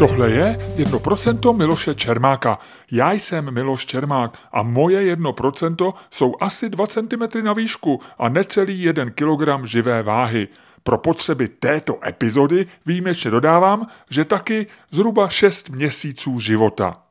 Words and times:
Tohle 0.00 0.30
je 0.30 0.58
1% 0.76 1.56
Miloše 1.56 1.94
Čermáka. 1.94 2.58
Já 2.90 3.12
jsem 3.12 3.54
Miloš 3.54 3.86
Čermák 3.86 4.38
a 4.52 4.62
moje 4.62 5.16
1% 5.16 5.92
jsou 6.10 6.34
asi 6.40 6.70
2 6.70 6.86
cm 6.86 7.44
na 7.44 7.52
výšku 7.52 8.00
a 8.18 8.28
necelý 8.28 8.82
1 8.82 9.04
kg 9.10 9.64
živé 9.64 10.02
váhy. 10.02 10.48
Pro 10.82 10.98
potřeby 10.98 11.48
této 11.48 12.06
epizody 12.06 12.66
výjimečně 12.86 13.30
dodávám, 13.30 13.86
že 14.10 14.24
taky 14.24 14.66
zhruba 14.90 15.28
6 15.28 15.68
měsíců 15.68 16.40
života. 16.40 17.09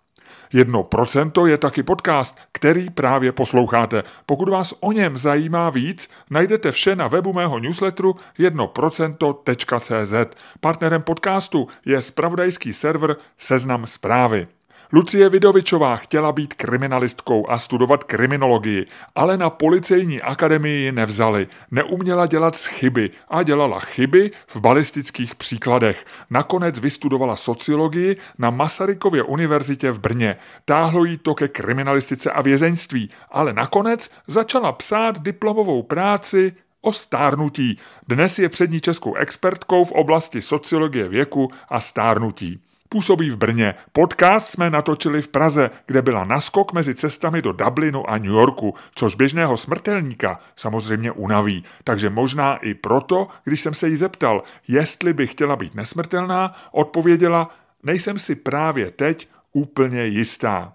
Jedno 0.54 0.84
procento 0.84 1.46
je 1.46 1.58
taky 1.58 1.84
podcast, 1.84 2.38
který 2.52 2.90
právě 2.90 3.32
posloucháte. 3.32 4.04
Pokud 4.26 4.50
vás 4.50 4.74
o 4.80 4.92
něm 4.92 5.18
zajímá 5.18 5.70
víc, 5.70 6.10
najdete 6.30 6.72
vše 6.72 6.96
na 6.96 7.08
webu 7.08 7.34
mého 7.34 7.60
newsletteru 7.60 8.16
jednoprocento.cz. 8.38 10.14
Partnerem 10.60 11.02
podcastu 11.02 11.68
je 11.86 12.02
spravodajský 12.02 12.74
server 12.74 13.16
Seznam 13.38 13.88
zprávy. 13.88 14.48
Lucie 14.94 15.30
Vidovičová 15.30 15.96
chtěla 15.96 16.32
být 16.32 16.54
kriminalistkou 16.54 17.50
a 17.50 17.60
studovat 17.60 18.04
kriminologii, 18.04 18.86
ale 19.16 19.38
na 19.38 19.50
policejní 19.50 20.22
akademii 20.22 20.84
ji 20.84 20.92
nevzali. 20.92 21.48
Neuměla 21.72 22.26
dělat 22.26 22.56
chyby 22.56 23.10
a 23.28 23.44
dělala 23.44 23.80
chyby 23.80 24.32
v 24.48 24.56
balistických 24.56 25.36
příkladech. 25.36 26.06
Nakonec 26.30 26.80
vystudovala 26.80 27.36
sociologii 27.36 28.18
na 28.38 28.50
Masarykově 28.50 29.24
univerzitě 29.24 29.92
v 29.92 30.00
Brně. 30.00 30.36
Táhlo 30.66 31.06
jí 31.06 31.18
to 31.18 31.36
ke 31.36 31.48
kriminalistice 31.48 32.32
a 32.32 32.42
vězeňství, 32.42 33.10
ale 33.32 33.54
nakonec 33.54 34.10
začala 34.28 34.72
psát 34.72 35.22
diplomovou 35.22 35.84
práci 35.84 36.54
o 36.82 36.94
stárnutí. 36.94 37.78
Dnes 38.08 38.40
je 38.40 38.50
přední 38.50 38.82
českou 38.82 39.16
expertkou 39.16 39.86
v 39.86 39.92
oblasti 39.92 40.42
sociologie 40.42 41.08
věku 41.08 41.52
a 41.70 41.80
stárnutí. 41.80 42.62
Působí 42.90 43.30
v 43.30 43.38
Brně. 43.38 43.76
Podcast 43.94 44.48
jsme 44.48 44.70
natočili 44.70 45.22
v 45.22 45.28
Praze, 45.28 45.70
kde 45.86 46.02
byla 46.02 46.26
naskok 46.26 46.74
mezi 46.74 46.96
cestami 46.96 47.42
do 47.42 47.52
Dublinu 47.54 48.10
a 48.10 48.18
New 48.18 48.32
Yorku, 48.32 48.74
což 48.96 49.16
běžného 49.16 49.58
smrtelníka 49.58 50.40
samozřejmě 50.56 51.12
unaví. 51.12 51.64
Takže 51.84 52.10
možná 52.10 52.56
i 52.58 52.74
proto, 52.74 53.28
když 53.44 53.62
jsem 53.62 53.74
se 53.74 53.90
jí 53.90 53.96
zeptal, 53.96 54.44
jestli 54.68 55.14
by 55.14 55.28
chtěla 55.28 55.56
být 55.56 55.76
nesmrtelná, 55.76 56.54
odpověděla, 56.72 57.50
nejsem 57.84 58.20
si 58.20 58.36
právě 58.36 58.92
teď 58.92 59.30
úplně 59.54 60.06
jistá 60.06 60.74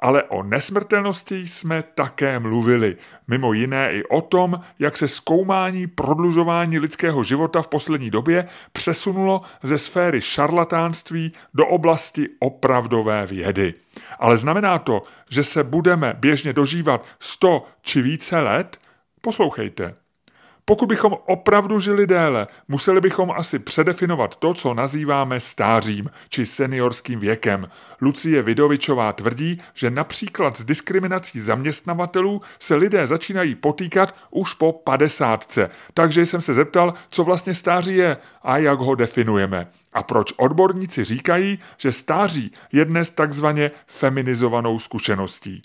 ale 0.00 0.22
o 0.22 0.42
nesmrtelnosti 0.42 1.46
jsme 1.46 1.82
také 1.82 2.38
mluvili. 2.38 2.96
Mimo 3.28 3.52
jiné 3.52 3.92
i 3.92 4.04
o 4.04 4.20
tom, 4.20 4.60
jak 4.78 4.96
se 4.96 5.08
zkoumání 5.08 5.86
prodlužování 5.86 6.78
lidského 6.78 7.24
života 7.24 7.62
v 7.62 7.68
poslední 7.68 8.10
době 8.10 8.48
přesunulo 8.72 9.42
ze 9.62 9.78
sféry 9.78 10.20
šarlatánství 10.20 11.32
do 11.54 11.66
oblasti 11.66 12.28
opravdové 12.38 13.26
vědy. 13.26 13.74
Ale 14.18 14.36
znamená 14.36 14.78
to, 14.78 15.02
že 15.30 15.44
se 15.44 15.64
budeme 15.64 16.14
běžně 16.18 16.52
dožívat 16.52 17.04
100 17.20 17.66
či 17.82 18.02
více 18.02 18.40
let? 18.40 18.78
Poslouchejte. 19.20 20.05
Pokud 20.68 20.86
bychom 20.86 21.16
opravdu 21.26 21.80
žili 21.80 22.06
déle, 22.06 22.46
museli 22.68 23.00
bychom 23.00 23.30
asi 23.30 23.58
předefinovat 23.58 24.36
to, 24.36 24.54
co 24.54 24.74
nazýváme 24.74 25.40
stářím 25.40 26.10
či 26.28 26.46
seniorským 26.46 27.20
věkem. 27.20 27.68
Lucie 28.00 28.42
Vidovičová 28.42 29.12
tvrdí, 29.12 29.60
že 29.74 29.90
například 29.90 30.56
s 30.56 30.64
diskriminací 30.64 31.40
zaměstnavatelů 31.40 32.40
se 32.58 32.74
lidé 32.74 33.06
začínají 33.06 33.54
potýkat 33.54 34.14
už 34.30 34.54
po 34.54 34.72
padesátce. 34.72 35.70
Takže 35.94 36.26
jsem 36.26 36.42
se 36.42 36.54
zeptal, 36.54 36.94
co 37.10 37.24
vlastně 37.24 37.54
stáří 37.54 37.96
je 37.96 38.16
a 38.42 38.58
jak 38.58 38.78
ho 38.78 38.94
definujeme. 38.94 39.68
A 39.92 40.02
proč 40.02 40.32
odborníci 40.36 41.04
říkají, 41.04 41.58
že 41.78 41.92
stáří 41.92 42.52
je 42.72 42.84
dnes 42.84 43.10
takzvaně 43.10 43.70
feminizovanou 43.86 44.78
zkušeností. 44.78 45.62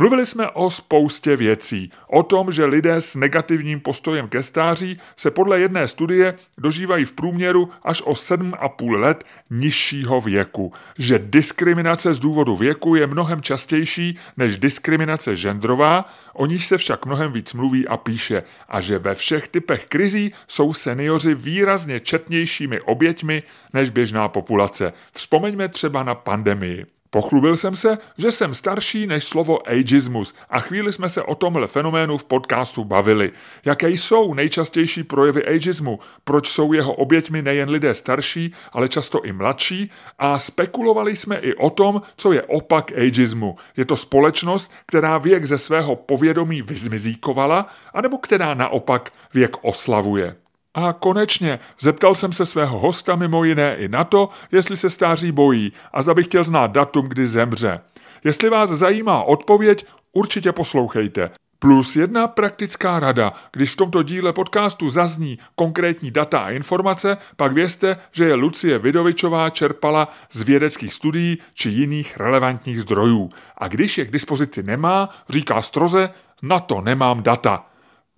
Mluvili 0.00 0.26
jsme 0.26 0.50
o 0.50 0.70
spoustě 0.70 1.36
věcí. 1.36 1.90
O 2.06 2.22
tom, 2.22 2.52
že 2.52 2.64
lidé 2.64 3.00
s 3.00 3.14
negativním 3.14 3.80
postojem 3.80 4.28
ke 4.28 4.42
stáří 4.42 4.96
se 5.16 5.30
podle 5.30 5.60
jedné 5.60 5.88
studie 5.88 6.34
dožívají 6.58 7.04
v 7.04 7.12
průměru 7.12 7.70
až 7.82 8.02
o 8.02 8.12
7,5 8.12 9.00
let 9.00 9.24
nižšího 9.50 10.20
věku. 10.20 10.72
Že 10.98 11.18
diskriminace 11.18 12.14
z 12.14 12.20
důvodu 12.20 12.56
věku 12.56 12.94
je 12.94 13.06
mnohem 13.06 13.40
častější 13.40 14.18
než 14.36 14.56
diskriminace 14.56 15.36
genderová, 15.36 16.04
o 16.34 16.46
níž 16.46 16.66
se 16.66 16.78
však 16.78 17.06
mnohem 17.06 17.32
víc 17.32 17.52
mluví 17.52 17.88
a 17.88 17.96
píše. 17.96 18.42
A 18.68 18.80
že 18.80 18.98
ve 18.98 19.14
všech 19.14 19.48
typech 19.48 19.86
krizí 19.86 20.32
jsou 20.48 20.74
seniori 20.74 21.34
výrazně 21.34 22.00
četnějšími 22.00 22.80
oběťmi 22.80 23.42
než 23.72 23.90
běžná 23.90 24.28
populace. 24.28 24.92
Vzpomeňme 25.12 25.68
třeba 25.68 26.02
na 26.02 26.14
pandemii. 26.14 26.99
Pochlubil 27.12 27.56
jsem 27.56 27.76
se, 27.76 27.98
že 28.18 28.32
jsem 28.32 28.54
starší 28.54 29.06
než 29.06 29.24
slovo 29.24 29.68
ageismus 29.68 30.34
a 30.50 30.60
chvíli 30.60 30.92
jsme 30.92 31.08
se 31.08 31.22
o 31.22 31.34
tomhle 31.34 31.66
fenoménu 31.66 32.18
v 32.18 32.24
podcastu 32.24 32.84
bavili. 32.84 33.32
Jaké 33.64 33.90
jsou 33.90 34.34
nejčastější 34.34 35.02
projevy 35.02 35.46
ageismu, 35.46 35.98
proč 36.24 36.48
jsou 36.48 36.72
jeho 36.72 36.92
oběťmi 36.92 37.42
nejen 37.42 37.68
lidé 37.68 37.94
starší, 37.94 38.54
ale 38.72 38.88
často 38.88 39.24
i 39.24 39.32
mladší 39.32 39.90
a 40.18 40.38
spekulovali 40.38 41.16
jsme 41.16 41.36
i 41.36 41.54
o 41.54 41.70
tom, 41.70 42.02
co 42.16 42.32
je 42.32 42.42
opak 42.42 42.92
ageismu. 42.92 43.56
Je 43.76 43.84
to 43.84 43.96
společnost, 43.96 44.72
která 44.86 45.18
věk 45.18 45.44
ze 45.44 45.58
svého 45.58 45.96
povědomí 45.96 46.62
vyzmizíkovala, 46.62 47.66
anebo 47.94 48.18
která 48.18 48.54
naopak 48.54 49.12
věk 49.34 49.56
oslavuje. 49.62 50.39
A 50.74 50.92
konečně 50.92 51.58
zeptal 51.80 52.14
jsem 52.14 52.32
se 52.32 52.46
svého 52.46 52.78
hosta 52.78 53.16
mimo 53.16 53.44
jiné 53.44 53.76
i 53.76 53.88
na 53.88 54.04
to, 54.04 54.28
jestli 54.52 54.76
se 54.76 54.90
stáří 54.90 55.32
bojí 55.32 55.72
a 55.92 56.02
zda 56.02 56.14
bych 56.14 56.26
chtěl 56.26 56.44
znát 56.44 56.70
datum, 56.70 57.08
kdy 57.08 57.26
zemře. 57.26 57.80
Jestli 58.24 58.48
vás 58.50 58.70
zajímá 58.70 59.22
odpověď, 59.22 59.86
určitě 60.12 60.52
poslouchejte. 60.52 61.30
Plus 61.58 61.96
jedna 61.96 62.26
praktická 62.26 63.00
rada. 63.00 63.32
Když 63.52 63.72
v 63.72 63.76
tomto 63.76 64.02
díle 64.02 64.32
podcastu 64.32 64.90
zazní 64.90 65.38
konkrétní 65.54 66.10
data 66.10 66.40
a 66.40 66.50
informace, 66.50 67.16
pak 67.36 67.52
vězte, 67.52 67.96
že 68.12 68.24
je 68.24 68.34
Lucie 68.34 68.78
Vidovičová 68.78 69.50
čerpala 69.50 70.08
z 70.32 70.42
vědeckých 70.42 70.94
studií 70.94 71.38
či 71.54 71.68
jiných 71.68 72.16
relevantních 72.16 72.80
zdrojů. 72.80 73.30
A 73.58 73.68
když 73.68 73.98
je 73.98 74.04
k 74.04 74.10
dispozici 74.10 74.62
nemá, 74.62 75.08
říká 75.28 75.62
stroze, 75.62 76.10
na 76.42 76.60
to 76.60 76.80
nemám 76.80 77.22
data. 77.22 77.69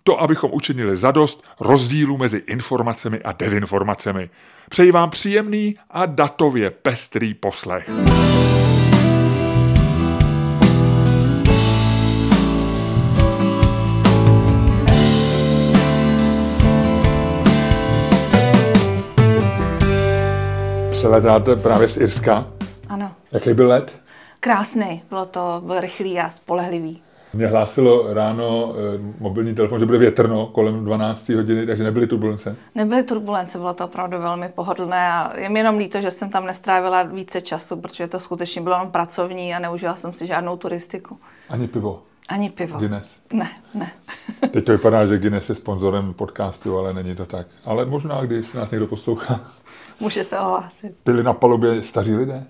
To, 0.04 0.20
abychom 0.20 0.50
učinili 0.54 0.96
zadost 0.96 1.44
rozdílu 1.60 2.16
mezi 2.16 2.42
informacemi 2.46 3.20
a 3.22 3.32
dezinformacemi. 3.32 4.30
Přeji 4.70 4.92
vám 4.92 5.10
příjemný 5.10 5.76
a 5.90 6.06
datově 6.06 6.70
pestrý 6.70 7.34
poslech. 7.34 7.90
Přeletáte 20.90 21.56
právě 21.56 21.88
z 21.88 21.96
Irska? 21.96 22.46
Ano. 22.88 23.12
Jaký 23.32 23.54
byl 23.54 23.69
let? 23.69 24.00
Krásný, 24.40 25.02
bylo 25.08 25.26
to 25.26 25.62
byl 25.66 25.80
rychlý 25.80 26.20
a 26.20 26.30
spolehlivý. 26.30 27.02
Mě 27.34 27.47
hlásilo 27.47 28.15
ráno 28.15 28.75
e, 28.75 28.98
mobilní 29.20 29.54
telefon, 29.54 29.81
že 29.81 29.87
bude 29.87 29.98
větrno 29.98 30.47
kolem 30.47 30.84
12 30.84 31.28
hodiny, 31.28 31.66
takže 31.66 31.84
nebyly 31.84 32.06
turbulence. 32.06 32.56
Nebyly 32.75 33.03
turbulence, 33.03 33.59
bylo 33.59 33.75
to 33.75 33.84
opravdu 33.84 34.19
velmi 34.19 34.48
pohodlné 34.48 35.09
a 35.12 35.38
je 35.38 35.48
mi 35.48 35.60
jenom 35.60 35.76
líto, 35.76 36.00
že 36.00 36.10
jsem 36.10 36.31
tam 36.31 36.47
nestrávila 36.47 37.03
více 37.03 37.41
času, 37.41 37.76
protože 37.76 38.09
to 38.09 38.20
skutečně 38.20 38.62
bylo 38.62 38.75
jenom 38.75 38.91
pracovní 38.91 39.54
a 39.54 39.59
neužila 39.59 39.96
jsem 39.96 40.12
si 40.12 40.26
žádnou 40.26 40.56
turistiku. 40.56 41.19
Ani 41.49 41.69
pivo? 41.69 42.02
Ani 42.29 42.50
pivo. 42.50 42.79
Guinness? 42.79 43.19
Ne, 43.32 43.50
ne. 43.75 43.93
Teď 44.50 44.64
to 44.64 44.73
vypadá, 44.73 45.06
že 45.06 45.19
Guinness 45.19 45.49
je 45.49 45.55
sponzorem 45.55 46.14
podcastu, 46.14 46.79
ale 46.79 46.94
není 46.94 47.14
to 47.14 47.26
tak. 47.26 47.46
Ale 47.64 47.84
možná, 47.84 48.20
když 48.20 48.52
nás 48.52 48.70
někdo 48.70 48.87
poslouchá. 48.87 49.40
Může 50.00 50.25
se 50.25 50.38
ohlásit. 50.38 50.96
Byli 51.05 51.23
na 51.23 51.32
palubě 51.32 51.82
staří 51.82 52.14
lidé? 52.14 52.46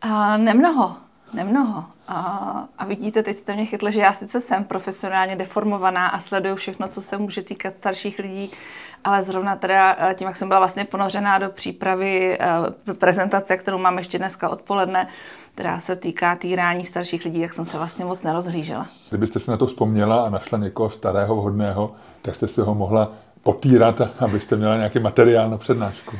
A 0.00 0.36
nemnoho. 0.36 0.96
Nemnoho. 1.34 1.84
A, 2.08 2.64
a 2.78 2.84
vidíte, 2.84 3.22
teď 3.22 3.38
jste 3.38 3.54
mě 3.54 3.66
chytli, 3.66 3.92
že 3.92 4.00
já 4.00 4.12
sice 4.12 4.40
jsem 4.40 4.64
profesionálně 4.64 5.36
deformovaná 5.36 6.08
a 6.08 6.20
sleduju 6.20 6.56
všechno, 6.56 6.88
co 6.88 7.02
se 7.02 7.18
může 7.18 7.42
týkat 7.42 7.74
starších 7.74 8.18
lidí, 8.18 8.50
ale 9.04 9.22
zrovna 9.22 9.56
teda 9.56 9.96
eh, 9.98 10.14
tím, 10.14 10.26
jak 10.26 10.36
jsem 10.36 10.48
byla 10.48 10.60
vlastně 10.60 10.84
ponořená 10.84 11.38
do 11.38 11.48
přípravy 11.48 12.38
eh, 12.40 12.94
prezentace, 12.94 13.56
kterou 13.56 13.78
mám 13.78 13.98
ještě 13.98 14.18
dneska 14.18 14.48
odpoledne, 14.48 15.08
která 15.54 15.80
se 15.80 15.96
týká 15.96 16.36
týrání 16.36 16.86
starších 16.86 17.24
lidí, 17.24 17.40
jak 17.40 17.52
jsem 17.52 17.64
se 17.64 17.78
vlastně 17.78 18.04
moc 18.04 18.22
nerozhlížela. 18.22 18.86
Kdybyste 19.08 19.40
si 19.40 19.50
na 19.50 19.56
to 19.56 19.66
vzpomněla 19.66 20.26
a 20.26 20.30
našla 20.30 20.58
někoho 20.58 20.90
starého, 20.90 21.36
vhodného, 21.36 21.94
tak 22.22 22.36
jste 22.36 22.48
si 22.48 22.60
ho 22.60 22.74
mohla 22.74 23.12
potírat, 23.44 24.00
abyste 24.18 24.56
měla 24.56 24.76
nějaký 24.76 24.98
materiál 24.98 25.50
na 25.50 25.58
přednášku. 25.58 26.16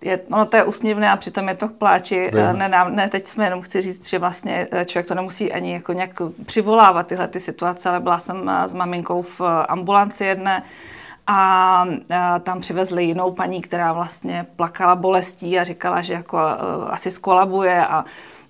Je, 0.00 0.20
ono 0.30 0.46
to 0.46 0.56
je 0.56 0.64
úsměvné 0.64 1.10
a 1.10 1.16
přitom 1.16 1.48
je 1.48 1.54
to 1.54 1.68
k 1.68 1.72
pláči. 1.72 2.30
Ne, 2.52 2.84
ne, 2.90 3.08
teď 3.08 3.26
jsme 3.26 3.44
jenom 3.44 3.62
chci 3.62 3.80
říct, 3.80 4.08
že 4.08 4.18
vlastně 4.18 4.68
eh, 4.70 4.84
člověk 4.84 5.06
to 5.06 5.14
nemusí 5.14 5.52
ani 5.52 5.72
jako 5.72 5.92
nějak 5.92 6.10
přivolávat 6.46 7.06
tyhle 7.06 7.28
ty 7.28 7.40
situace, 7.40 7.88
ale 7.88 8.00
byla 8.00 8.18
jsem 8.18 8.48
eh, 8.48 8.68
s 8.68 8.74
maminkou 8.74 9.22
v 9.22 9.40
ambulanci 9.68 10.24
jedné 10.24 10.62
a 11.26 11.86
tam 12.42 12.60
přivezli 12.60 13.04
jinou 13.04 13.32
paní, 13.32 13.62
která 13.62 13.92
vlastně 13.92 14.46
plakala 14.56 14.96
bolestí 14.96 15.58
a 15.58 15.64
říkala, 15.64 16.02
že 16.02 16.14
jako 16.14 16.38
asi 16.90 17.10
skolabuje 17.10 17.86
a 17.86 18.04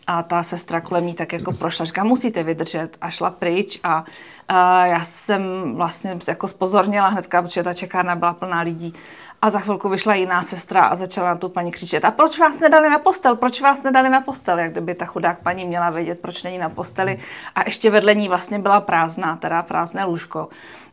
a 0.07 0.23
ta 0.23 0.43
sestra 0.43 0.81
kolem 0.81 1.07
ní 1.07 1.15
tak 1.15 1.33
jako 1.33 1.53
prošla, 1.53 1.85
říká, 1.85 2.05
musíte 2.05 2.43
vydržet. 2.43 2.97
A 3.01 3.11
šla 3.11 3.31
pryč 3.31 3.81
a, 3.85 4.05
a 4.49 4.87
já 4.87 5.05
jsem 5.05 5.75
vlastně 5.75 6.19
jako 6.29 6.49
spozornila 6.49 7.09
hnedka, 7.09 7.43
protože 7.43 7.63
ta 7.63 7.75
čekárna 7.75 8.17
byla 8.17 8.33
plná 8.33 8.61
lidí. 8.61 8.95
A 9.43 9.51
za 9.51 9.59
chvilku 9.59 9.89
vyšla 9.89 10.15
jiná 10.15 10.43
sestra 10.43 10.85
a 10.85 10.95
začala 10.95 11.29
na 11.29 11.37
tu 11.37 11.49
paní 11.49 11.73
křičet, 11.73 12.05
a 12.05 12.11
proč 12.11 12.39
vás 12.39 12.61
nedali 12.61 12.91
na 12.91 12.99
postel, 12.99 13.37
proč 13.37 13.61
vás 13.61 13.83
nedali 13.83 14.11
na 14.11 14.21
postel, 14.21 14.59
jak 14.59 14.73
kdyby 14.73 14.95
ta 14.95 15.05
chudák 15.05 15.43
paní 15.43 15.65
měla 15.65 15.91
vědět, 15.91 16.21
proč 16.21 16.43
není 16.43 16.59
na 16.59 16.69
posteli. 16.69 17.19
A 17.55 17.63
ještě 17.67 17.91
vedle 17.91 18.15
ní 18.15 18.29
vlastně 18.29 18.59
byla 18.59 18.81
prázdná, 18.81 19.37
teda 19.37 19.63
prázdné 19.63 20.05
lůžko. 20.05 20.49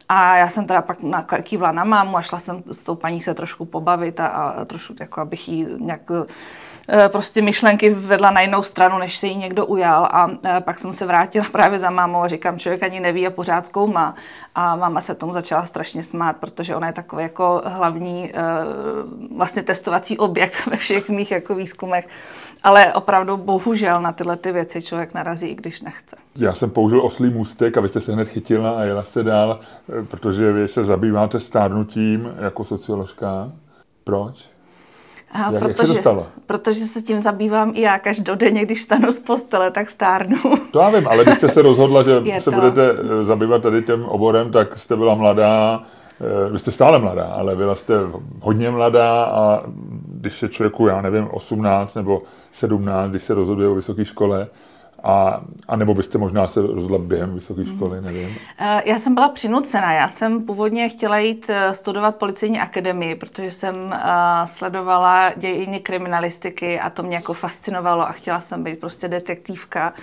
A 0.10 0.38
já 0.38 0.50
jsem 0.50 0.68
teda 0.68 0.82
pak 0.82 0.98
kývla 1.42 1.72
na 1.72 1.84
mámu 1.84 2.18
a 2.18 2.22
šla 2.22 2.40
jsem 2.40 2.64
s 2.72 2.84
tou 2.84 2.96
paní 2.96 3.22
se 3.22 3.34
trošku 3.34 3.66
pobavit 3.66 4.20
a, 4.20 4.28
a 4.28 4.66
trošku 4.66 4.94
jako 5.00 5.22
abych 5.22 5.50
jí 5.50 5.68
nějak 5.80 6.12
prostě 7.08 7.42
myšlenky 7.42 7.90
vedla 7.90 8.32
na 8.32 8.42
jinou 8.42 8.64
stranu, 8.64 8.98
než 8.98 9.18
se 9.18 9.28
jí 9.28 9.36
někdo 9.36 9.66
ujal 9.66 10.10
a 10.12 10.32
eh, 10.44 10.62
pak 10.62 10.80
jsem 10.80 10.94
se 10.94 11.06
vrátila 11.06 11.46
právě 11.52 11.80
za 11.80 11.90
mámou 11.90 12.22
a 12.22 12.28
říkám, 12.28 12.60
člověk 12.60 12.84
ani 12.84 13.00
neví 13.00 13.28
a 13.28 13.30
pořád 13.30 13.68
zkoumá. 13.68 14.16
A 14.56 14.76
máma 14.76 15.02
se 15.02 15.16
tomu 15.16 15.34
začala 15.34 15.66
strašně 15.66 16.04
smát, 16.04 16.38
protože 16.38 16.76
ona 16.76 16.88
je 16.88 16.94
takový 16.94 17.24
jako 17.24 17.62
hlavní 17.66 18.32
eh, 18.34 18.40
vlastně 19.36 19.64
testovací 19.64 20.18
objekt 20.18 20.66
ve 20.72 20.78
všech 20.78 21.10
mých 21.10 21.32
jako 21.32 21.56
výzkumech. 21.56 22.08
Ale 22.64 22.94
opravdu 22.94 23.38
bohužel 23.38 24.02
na 24.02 24.12
tyhle 24.12 24.38
ty 24.38 24.52
věci 24.52 24.82
člověk 24.82 25.14
narazí, 25.14 25.48
i 25.48 25.56
když 25.56 25.82
nechce. 25.82 26.16
Já 26.38 26.54
jsem 26.54 26.70
použil 26.70 27.06
oslý 27.06 27.30
můstek 27.30 27.78
a 27.78 27.82
vy 27.82 27.90
jste 27.90 28.02
se 28.02 28.14
hned 28.14 28.28
chytila 28.28 28.72
a 28.72 28.84
jela 28.84 29.04
jste 29.04 29.24
dál, 29.24 29.60
protože 30.10 30.52
vy 30.52 30.68
se 30.68 30.84
zabýváte 30.84 31.40
stárnutím 31.40 32.34
jako 32.40 32.64
socioložka. 32.64 33.52
Proč? 34.04 34.51
A 35.34 35.40
jak, 35.40 35.50
protože, 35.54 35.68
jak 35.68 35.78
se 35.78 35.88
dostala? 35.88 36.28
Protože 36.46 36.86
se 36.86 37.02
tím 37.02 37.22
zabývám 37.22 37.72
i 37.76 37.82
já 37.82 38.00
každodenně, 38.00 38.66
když 38.66 38.82
stanu 38.82 39.12
z 39.12 39.20
postele, 39.20 39.72
tak 39.72 39.90
stárnu. 39.90 40.38
To 40.72 40.80
já 40.80 40.90
vím, 40.90 41.08
ale 41.08 41.24
když 41.24 41.36
jste 41.38 41.50
se 41.50 41.62
rozhodla, 41.62 42.04
že 42.04 42.22
Je 42.24 42.42
se 42.42 42.50
to. 42.52 42.56
budete 42.56 42.90
eh, 42.92 43.26
zabývat 43.26 43.62
tady 43.62 43.82
tím 43.82 44.06
oborem, 44.06 44.52
tak 44.52 44.78
jste 44.78 44.96
byla 44.96 45.16
mladá, 45.16 45.84
eh, 46.22 46.50
vy 46.52 46.60
jste 46.60 46.72
stále 46.72 47.00
mladá, 47.00 47.26
ale 47.26 47.56
byla 47.56 47.76
jste 47.76 47.94
hodně 48.42 48.70
mladá 48.70 49.24
a 49.24 49.64
když 50.08 50.42
je 50.42 50.50
člověku, 50.50 50.88
já 50.88 51.02
nevím, 51.02 51.28
18 51.32 51.96
nebo 51.96 52.22
17, 52.52 53.10
když 53.10 53.24
se 53.24 53.34
rozhoduje 53.34 53.68
o 53.68 53.76
vysoké 53.76 54.06
škole, 54.06 54.48
a, 55.04 55.42
a 55.68 55.76
nebo 55.76 55.94
byste 55.94 56.18
možná 56.18 56.48
se 56.48 56.62
rozhodla 56.62 56.98
během 56.98 57.36
vysoké 57.36 57.62
hmm. 57.62 57.76
školy, 57.76 58.02
nevím. 58.02 58.36
Eh, 58.60 58.82
já 58.86 59.00
jsem 59.00 59.14
byla 59.14 59.30
přinucena. 59.30 59.94
Já 59.94 60.10
jsem 60.10 60.46
původně 60.46 60.90
chtěla 60.90 61.18
jít 61.18 61.50
eh, 61.50 61.74
studovat 61.74 62.16
policejní 62.16 62.60
akademii, 62.60 63.16
protože 63.16 63.52
jsem 63.52 63.76
uh, 63.76 63.92
sledovala 64.46 65.34
dějiny 65.38 65.80
kriminalistiky 65.80 66.80
a 66.80 66.90
to 66.90 67.04
mě 67.04 67.16
jako 67.16 67.34
fascinovalo 67.34 68.08
a 68.08 68.12
chtěla 68.12 68.42
jsem 68.42 68.64
být 68.64 68.80
prostě 68.80 69.08
detektivka. 69.08 69.94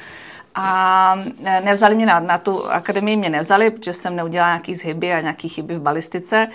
A 0.54 1.16
nevzali 1.64 1.94
mě 1.94 2.06
na, 2.06 2.20
na 2.20 2.38
tu 2.38 2.70
akademii, 2.70 3.16
mě 3.16 3.28
nevzali, 3.28 3.70
protože 3.70 3.92
jsem 3.92 4.16
neudělala 4.16 4.52
nějaký 4.52 4.74
zhyby 4.74 5.12
a 5.12 5.20
nějaký 5.20 5.48
chyby 5.48 5.74
v 5.74 5.82
balistice. 5.82 6.48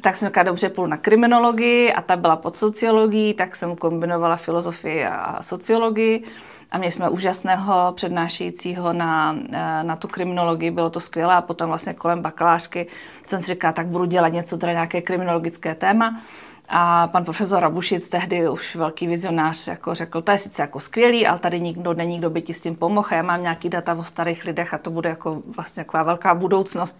Tak 0.00 0.16
jsem 0.16 0.28
říkala, 0.28 0.44
dobře, 0.44 0.68
půjdu 0.68 0.90
na 0.90 0.96
kriminologii 0.96 1.92
a 1.92 2.02
ta 2.02 2.16
byla 2.16 2.36
pod 2.36 2.56
sociologií, 2.56 3.34
tak 3.34 3.56
jsem 3.56 3.76
kombinovala 3.76 4.36
filozofii 4.36 5.06
a 5.06 5.42
sociologii. 5.42 6.24
A 6.70 6.78
měli 6.78 6.92
jsme 6.92 7.08
úžasného 7.08 7.92
přednášejícího 7.96 8.92
na, 8.92 9.36
eh, 9.52 9.82
na 9.82 9.96
tu 9.96 10.08
kriminologii, 10.08 10.70
bylo 10.70 10.90
to 10.90 11.00
skvělé. 11.00 11.34
A 11.34 11.40
potom 11.40 11.68
vlastně 11.68 11.94
kolem 11.94 12.22
bakalářky 12.22 12.86
jsem 13.26 13.40
si 13.40 13.46
říkala, 13.46 13.72
tak 13.72 13.86
budu 13.86 14.04
dělat 14.04 14.28
něco, 14.28 14.58
teda 14.58 14.72
nějaké 14.72 15.02
kriminologické 15.02 15.74
téma. 15.74 16.20
A 16.68 17.06
pan 17.06 17.24
profesor 17.24 17.60
Rabušic, 17.60 18.08
tehdy 18.08 18.48
už 18.48 18.76
velký 18.76 19.06
vizionář, 19.06 19.68
jako 19.68 19.94
řekl, 19.94 20.22
to 20.22 20.30
je 20.30 20.38
sice 20.38 20.62
jako 20.62 20.80
skvělý, 20.80 21.26
ale 21.26 21.38
tady 21.38 21.60
nikdo 21.60 21.94
není, 21.94 22.18
kdo 22.18 22.30
by 22.30 22.42
ti 22.42 22.54
s 22.54 22.60
tím 22.60 22.76
pomohl. 22.76 23.08
Já 23.12 23.22
mám 23.22 23.42
nějaký 23.42 23.68
data 23.68 23.94
o 23.94 24.04
starých 24.04 24.44
lidech 24.44 24.74
a 24.74 24.78
to 24.78 24.90
bude 24.90 25.08
jako 25.08 25.42
vlastně 25.56 25.84
taková 25.84 26.02
velká 26.02 26.34
budoucnost. 26.34 26.98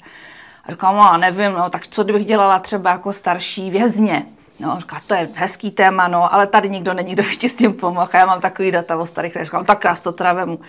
A 0.65 0.73
říkám, 0.73 0.97
no, 0.97 1.19
nevím, 1.19 1.53
no, 1.53 1.71
tak 1.71 1.87
co 1.87 2.05
kdybych 2.05 2.27
dělala 2.27 2.59
třeba 2.59 2.91
jako 2.91 3.13
starší 3.13 3.71
vězně? 3.71 4.27
No, 4.61 4.81
říká, 4.81 5.01
to 5.07 5.15
je 5.15 5.29
hezký 5.35 5.71
téma, 5.71 6.09
no, 6.09 6.35
ale 6.35 6.47
tady 6.47 6.71
nikdo 6.71 6.95
není, 6.95 7.13
kdo 7.13 7.23
by 7.23 7.37
ti 7.37 7.49
s 7.49 7.57
tím 7.57 7.73
pomohl. 7.73 8.11
Já 8.15 8.27
mám 8.27 8.41
takový 8.41 8.71
data 8.71 8.97
o 8.97 9.07
starých 9.07 9.35
lidech. 9.35 9.47
Říkám, 9.47 9.65
tak 9.65 9.85
já 9.85 9.95
to 9.97 10.13
teda 10.13 10.33
vemu. 10.33 10.61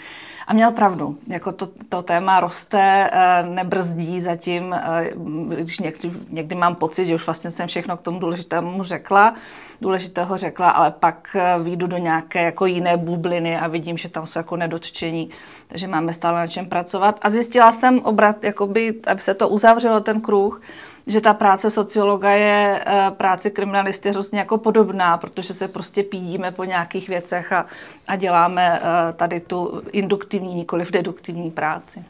A 0.47 0.53
měl 0.53 0.71
pravdu, 0.71 1.17
jako 1.27 1.51
to, 1.51 1.67
to 1.89 2.01
téma 2.01 2.39
roste, 2.39 3.09
eh, 3.13 3.43
nebrzdí 3.43 4.21
zatím, 4.21 4.73
eh, 4.73 5.11
když 5.55 5.79
někdy, 5.79 6.11
někdy 6.29 6.55
mám 6.55 6.75
pocit, 6.75 7.05
že 7.05 7.15
už 7.15 7.25
vlastně 7.25 7.51
jsem 7.51 7.67
všechno 7.67 7.97
k 7.97 8.01
tomu 8.01 8.19
důležitému 8.19 8.83
řekla, 8.83 9.35
důležitého 9.81 10.37
řekla, 10.37 10.69
ale 10.69 10.91
pak 10.91 11.35
eh, 11.35 11.63
výjdu 11.63 11.87
do 11.87 11.97
nějaké 11.97 12.43
jako 12.43 12.65
jiné 12.65 12.97
bubliny 12.97 13.59
a 13.59 13.67
vidím, 13.67 13.97
že 13.97 14.09
tam 14.09 14.27
jsou 14.27 14.39
jako 14.39 14.55
nedotčení, 14.55 15.29
takže 15.67 15.87
máme 15.87 16.13
stále 16.13 16.39
na 16.39 16.47
čem 16.47 16.65
pracovat. 16.65 17.19
A 17.21 17.29
zjistila 17.29 17.71
jsem 17.71 17.99
obrat, 17.99 18.43
jakoby, 18.43 18.93
aby 19.07 19.21
se 19.21 19.33
to 19.33 19.49
uzavřelo 19.49 19.99
ten 19.99 20.21
kruh, 20.21 20.61
že 21.07 21.21
ta 21.21 21.33
práce 21.33 21.71
sociologa 21.71 22.31
je 22.31 22.83
eh, 22.85 23.11
práce 23.11 23.49
kriminalisty 23.49 24.09
hrozně 24.09 24.39
jako 24.39 24.57
podobná, 24.57 25.17
protože 25.17 25.53
se 25.53 25.67
prostě 25.67 26.03
pídíme 26.03 26.51
po 26.51 26.63
nějakých 26.63 27.09
věcech 27.09 27.53
a, 27.53 27.65
a 28.07 28.15
děláme 28.15 28.79
eh, 28.81 29.13
tady 29.13 29.39
tu 29.39 29.81
induktivní, 29.91 30.55
nikoli 30.55 30.85
v 30.85 30.91
deduktivní 30.91 31.51
práci. 31.51 32.03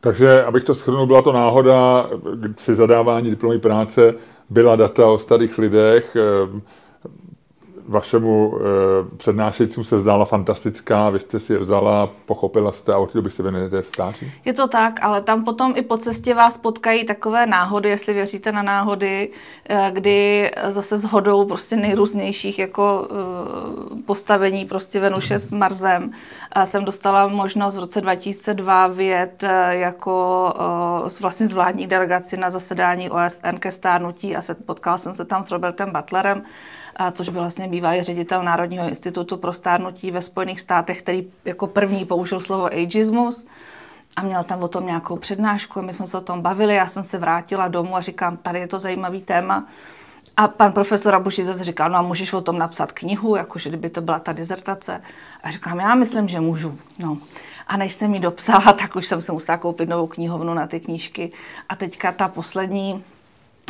Takže, 0.00 0.44
abych 0.44 0.64
to 0.64 0.74
shrnul, 0.74 1.06
byla 1.06 1.22
to 1.22 1.32
náhoda 1.32 2.06
při 2.54 2.74
zadávání 2.74 3.30
diplomové 3.30 3.58
práce, 3.58 4.14
byla 4.50 4.76
data 4.76 5.06
o 5.06 5.18
starých 5.18 5.58
lidech, 5.58 6.16
vašemu 7.88 8.58
e, 8.58 9.16
přednášejícímu 9.16 9.84
se 9.84 9.98
zdála 9.98 10.24
fantastická, 10.24 11.10
vy 11.10 11.20
jste 11.20 11.40
si 11.40 11.52
je 11.52 11.58
vzala, 11.58 12.10
pochopila 12.26 12.72
jste 12.72 12.92
a 12.92 12.98
od 12.98 13.12
té 13.12 13.18
doby 13.18 13.30
se 13.30 13.42
věnujete 13.42 13.82
stáří? 13.82 14.32
Je 14.44 14.52
to 14.52 14.68
tak, 14.68 15.02
ale 15.02 15.22
tam 15.22 15.44
potom 15.44 15.72
i 15.76 15.82
po 15.82 15.98
cestě 15.98 16.34
vás 16.34 16.58
potkají 16.58 17.04
takové 17.04 17.46
náhody, 17.46 17.88
jestli 17.88 18.12
věříte 18.12 18.52
na 18.52 18.62
náhody, 18.62 19.30
e, 19.68 19.90
kdy 19.90 20.50
zase 20.68 20.98
s 20.98 21.04
hodou 21.04 21.44
prostě 21.44 21.76
nejrůznějších 21.76 22.58
jako 22.58 23.08
e, 23.98 24.02
postavení 24.02 24.64
prostě 24.64 25.00
Venuše 25.00 25.38
s 25.38 25.50
Marzem 25.50 26.10
a 26.52 26.66
jsem 26.66 26.84
dostala 26.84 27.28
možnost 27.28 27.76
v 27.76 27.80
roce 27.80 28.00
2002 28.00 28.86
vyjet 28.86 29.44
jako 29.70 30.54
e, 31.06 31.20
vlastně 31.20 31.46
z 31.46 31.52
vládní 31.52 31.86
delegaci 31.86 32.36
na 32.36 32.50
zasedání 32.50 33.10
OSN 33.10 33.56
ke 33.58 33.72
stárnutí 33.72 34.36
a 34.36 34.42
se, 34.42 34.54
potkala 34.54 34.98
jsem 34.98 35.14
se 35.14 35.24
tam 35.24 35.42
s 35.42 35.50
Robertem 35.50 35.92
Butlerem, 35.92 36.42
což 37.12 37.28
byl 37.28 37.40
vlastně 37.40 37.68
bývalý 37.68 38.02
ředitel 38.02 38.42
Národního 38.42 38.88
institutu 38.88 39.36
pro 39.36 39.52
stárnutí 39.52 40.10
ve 40.10 40.22
Spojených 40.22 40.60
státech, 40.60 41.02
který 41.02 41.30
jako 41.44 41.66
první 41.66 42.04
použil 42.04 42.40
slovo 42.40 42.66
ageismus 42.66 43.46
a 44.16 44.22
měl 44.22 44.44
tam 44.44 44.62
o 44.62 44.68
tom 44.68 44.86
nějakou 44.86 45.16
přednášku 45.16 45.78
a 45.78 45.82
my 45.82 45.94
jsme 45.94 46.06
se 46.06 46.18
o 46.18 46.20
tom 46.20 46.42
bavili, 46.42 46.74
já 46.74 46.86
jsem 46.86 47.02
se 47.02 47.18
vrátila 47.18 47.68
domů 47.68 47.96
a 47.96 48.00
říkám, 48.00 48.36
tady 48.36 48.58
je 48.58 48.66
to 48.66 48.80
zajímavý 48.80 49.20
téma. 49.20 49.66
A 50.36 50.48
pan 50.48 50.72
profesor 50.72 51.14
Abuši 51.14 51.44
zase 51.44 51.64
říkal, 51.64 51.90
no 51.90 51.98
a 51.98 52.02
můžeš 52.02 52.32
o 52.32 52.40
tom 52.40 52.58
napsat 52.58 52.92
knihu, 52.92 53.36
jakože 53.36 53.68
kdyby 53.68 53.90
to 53.90 54.00
byla 54.00 54.18
ta 54.18 54.32
dizertace. 54.32 55.02
A 55.42 55.50
říkám, 55.50 55.80
já 55.80 55.94
myslím, 55.94 56.28
že 56.28 56.40
můžu. 56.40 56.78
No. 56.98 57.18
A 57.66 57.76
než 57.76 57.94
jsem 57.94 58.14
ji 58.14 58.20
dopsala, 58.20 58.72
tak 58.80 58.96
už 58.96 59.06
jsem 59.06 59.22
se 59.22 59.32
musela 59.32 59.58
koupit 59.58 59.88
novou 59.88 60.06
knihovnu 60.06 60.54
na 60.54 60.66
ty 60.66 60.80
knížky. 60.80 61.32
A 61.68 61.76
teďka 61.76 62.12
ta 62.12 62.28
poslední 62.28 63.04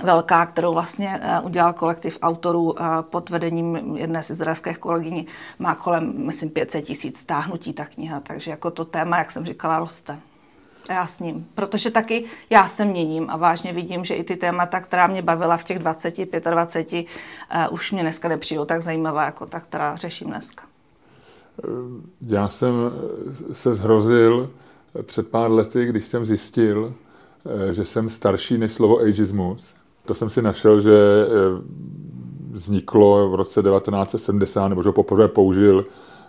velká, 0.02 0.46
kterou 0.46 0.74
vlastně 0.74 1.20
eh, 1.22 1.40
udělal 1.40 1.72
kolektiv 1.72 2.18
autorů 2.22 2.82
eh, 2.82 2.84
pod 3.02 3.30
vedením 3.30 3.96
jedné 3.96 4.22
z 4.22 4.30
izraelských 4.30 4.78
kolegyní, 4.78 5.26
má 5.58 5.74
kolem, 5.74 6.12
myslím, 6.16 6.50
500 6.50 6.84
tisíc 6.84 7.18
stáhnutí 7.18 7.72
ta 7.72 7.84
kniha, 7.84 8.20
takže 8.20 8.50
jako 8.50 8.70
to 8.70 8.84
téma, 8.84 9.18
jak 9.18 9.30
jsem 9.30 9.44
říkala, 9.44 9.78
roste. 9.78 10.18
Já 10.88 11.06
s 11.06 11.20
ním, 11.20 11.46
protože 11.54 11.90
taky 11.90 12.24
já 12.50 12.68
se 12.68 12.84
měním 12.84 13.30
a 13.30 13.36
vážně 13.36 13.72
vidím, 13.72 14.04
že 14.04 14.14
i 14.14 14.24
ty 14.24 14.36
témata, 14.36 14.80
která 14.80 15.06
mě 15.06 15.22
bavila 15.22 15.56
v 15.56 15.64
těch 15.64 15.78
20, 15.78 16.14
25, 16.50 17.06
uh, 17.68 17.74
už 17.74 17.92
mě 17.92 18.02
dneska 18.02 18.28
nepřijdou 18.28 18.64
tak 18.64 18.82
zajímavá, 18.82 19.24
jako 19.24 19.46
ta, 19.46 19.60
která 19.60 19.96
řeším 19.96 20.28
dneska. 20.28 20.62
Já 22.26 22.48
jsem 22.48 22.74
se 23.52 23.74
zhrozil 23.74 24.50
před 25.02 25.28
pár 25.28 25.50
lety, 25.50 25.86
když 25.86 26.04
jsem 26.06 26.24
zjistil, 26.24 26.94
že 27.72 27.84
jsem 27.84 28.10
starší 28.10 28.58
než 28.58 28.72
slovo 28.72 28.98
ageismus 28.98 29.74
to 30.04 30.14
jsem 30.14 30.30
si 30.30 30.42
našel, 30.42 30.80
že 30.80 31.26
eh, 31.26 31.28
vzniklo 32.50 33.28
v 33.28 33.34
roce 33.34 33.62
1970, 33.62 34.68
nebo 34.68 34.82
že 34.82 34.88
ho 34.88 34.92
poprvé 34.92 35.28
použil 35.28 35.86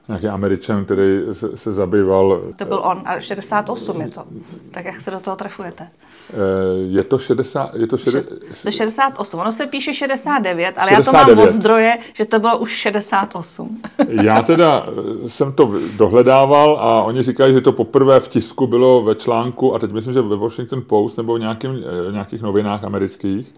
nějaký 0.07 0.27
američan, 0.27 0.85
který 0.85 1.21
se, 1.33 1.57
se 1.57 1.73
zabýval... 1.73 2.41
To 2.57 2.65
byl 2.65 2.81
on, 2.83 3.01
a 3.05 3.19
68 3.19 4.01
je 4.01 4.09
to. 4.09 4.23
Tak 4.71 4.85
jak 4.85 5.01
se 5.01 5.11
do 5.11 5.19
toho 5.19 5.35
trefujete? 5.35 5.87
Eh, 6.29 6.35
je 6.75 7.03
to 7.03 7.17
60... 7.17 7.75
Je 7.75 7.87
to 7.87 7.97
60 7.97 8.39
to 8.63 8.71
68. 8.71 9.39
Ono 9.39 9.51
se 9.51 9.67
píše 9.67 9.93
69, 9.93 10.77
ale 10.77 10.89
69. 10.89 10.91
já 10.91 11.25
to 11.25 11.33
mám 11.33 11.47
od 11.47 11.51
zdroje, 11.51 11.97
že 12.13 12.25
to 12.25 12.39
bylo 12.39 12.57
už 12.57 12.71
68. 12.71 13.81
já 14.07 14.41
teda 14.41 14.85
eh, 14.87 15.29
jsem 15.29 15.53
to 15.53 15.71
dohledával 15.97 16.77
a 16.79 17.03
oni 17.03 17.21
říkají, 17.21 17.53
že 17.53 17.61
to 17.61 17.71
poprvé 17.71 18.19
v 18.19 18.27
tisku 18.27 18.67
bylo 18.67 19.01
ve 19.01 19.15
článku, 19.15 19.75
a 19.75 19.79
teď 19.79 19.91
myslím, 19.91 20.13
že 20.13 20.21
ve 20.21 20.35
Washington 20.35 20.81
Post 20.87 21.17
nebo 21.17 21.35
v 21.35 21.39
nějakým, 21.39 21.83
nějakých 22.11 22.41
novinách 22.41 22.83
amerických, 22.83 23.53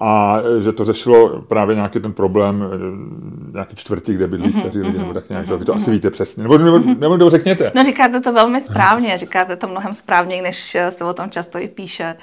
a 0.00 0.40
že 0.58 0.72
to 0.72 0.84
řešilo 0.84 1.42
právě 1.42 1.76
nějaký 1.76 2.00
ten 2.00 2.12
problém, 2.12 2.64
eh, 2.64 3.52
nějaký 3.52 3.76
čtvrtí, 3.76 4.14
kde 4.14 4.26
bydlí 4.26 4.48
mm-hmm, 4.48 4.60
staří 4.60 4.80
lidi, 4.82 4.98
nebo 4.98 5.14
tak 5.14 5.28
nějak, 5.28 5.46
mm-hmm, 5.46 5.58
vy 5.58 5.64
to 5.64 5.72
mm-hmm. 5.72 5.76
asi 5.76 5.90
víte 5.90 6.10
přesně, 6.10 6.42
nebo, 6.42 6.58
nebo, 6.58 6.78
mm-hmm. 6.78 6.98
nebo 6.98 7.18
to 7.18 7.30
řekněte. 7.30 7.72
No 7.74 7.84
říkáte 7.84 8.20
to 8.20 8.32
velmi 8.32 8.60
správně, 8.60 9.18
říkáte 9.18 9.56
to 9.56 9.68
mnohem 9.68 9.94
správněji, 9.94 10.42
než 10.42 10.76
se 10.90 11.04
o 11.04 11.14
tom 11.14 11.30
často 11.30 11.58
i 11.58 11.68
píše. 11.68 12.16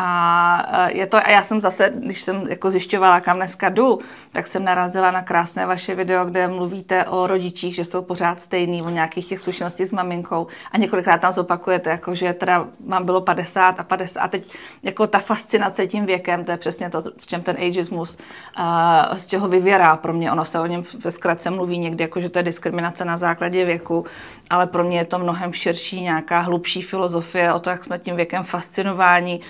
A 0.00 0.88
je 0.88 1.06
to, 1.06 1.16
a 1.16 1.30
já 1.30 1.42
jsem 1.42 1.60
zase, 1.60 1.92
když 1.94 2.20
jsem 2.20 2.46
jako 2.48 2.70
zjišťovala, 2.70 3.20
kam 3.20 3.36
dneska 3.36 3.68
jdu, 3.68 3.98
tak 4.32 4.46
jsem 4.46 4.64
narazila 4.64 5.10
na 5.10 5.22
krásné 5.22 5.66
vaše 5.66 5.94
video, 5.94 6.24
kde 6.24 6.48
mluvíte 6.48 7.04
o 7.04 7.26
rodičích, 7.26 7.74
že 7.74 7.84
jsou 7.84 8.02
pořád 8.02 8.40
stejný, 8.40 8.82
o 8.82 8.90
nějakých 8.90 9.26
těch 9.26 9.40
zkušeností 9.40 9.86
s 9.86 9.92
maminkou. 9.92 10.46
A 10.72 10.78
několikrát 10.78 11.20
tam 11.20 11.32
zopakujete, 11.32 11.90
jako 11.90 12.14
že 12.14 12.32
teda 12.32 12.66
mám 12.86 13.04
bylo 13.04 13.20
50 13.20 13.80
a 13.80 13.82
50 13.82 14.20
a 14.20 14.28
teď 14.28 14.52
jako 14.82 15.06
ta 15.06 15.18
fascinace 15.18 15.86
tím 15.86 16.06
věkem, 16.06 16.44
to 16.44 16.50
je 16.50 16.56
přesně 16.56 16.90
to, 16.90 17.02
v 17.18 17.26
čem 17.26 17.42
ten 17.42 17.56
ageismus, 17.56 18.18
uh, 18.58 19.16
z 19.16 19.26
čeho 19.26 19.48
vyvěrá 19.48 19.96
pro 19.96 20.12
mě, 20.12 20.32
ono 20.32 20.44
se 20.44 20.60
o 20.60 20.66
něm 20.66 20.82
ve 21.04 21.10
zkratce 21.10 21.50
mluví 21.50 21.78
někdy, 21.78 22.04
jako 22.04 22.20
že 22.20 22.28
to 22.28 22.38
je 22.38 22.42
diskriminace 22.42 23.04
na 23.04 23.16
základě 23.16 23.64
věku, 23.64 24.06
ale 24.50 24.66
pro 24.66 24.84
mě 24.84 24.98
je 24.98 25.04
to 25.04 25.18
mnohem 25.18 25.52
širší, 25.52 26.00
nějaká 26.02 26.40
hlubší 26.40 26.82
filozofie 26.82 27.52
o 27.52 27.58
to, 27.58 27.70
jak 27.70 27.84
jsme 27.84 27.98
tím 27.98 28.16
věkem 28.16 28.44
fascinováni, 28.44 29.40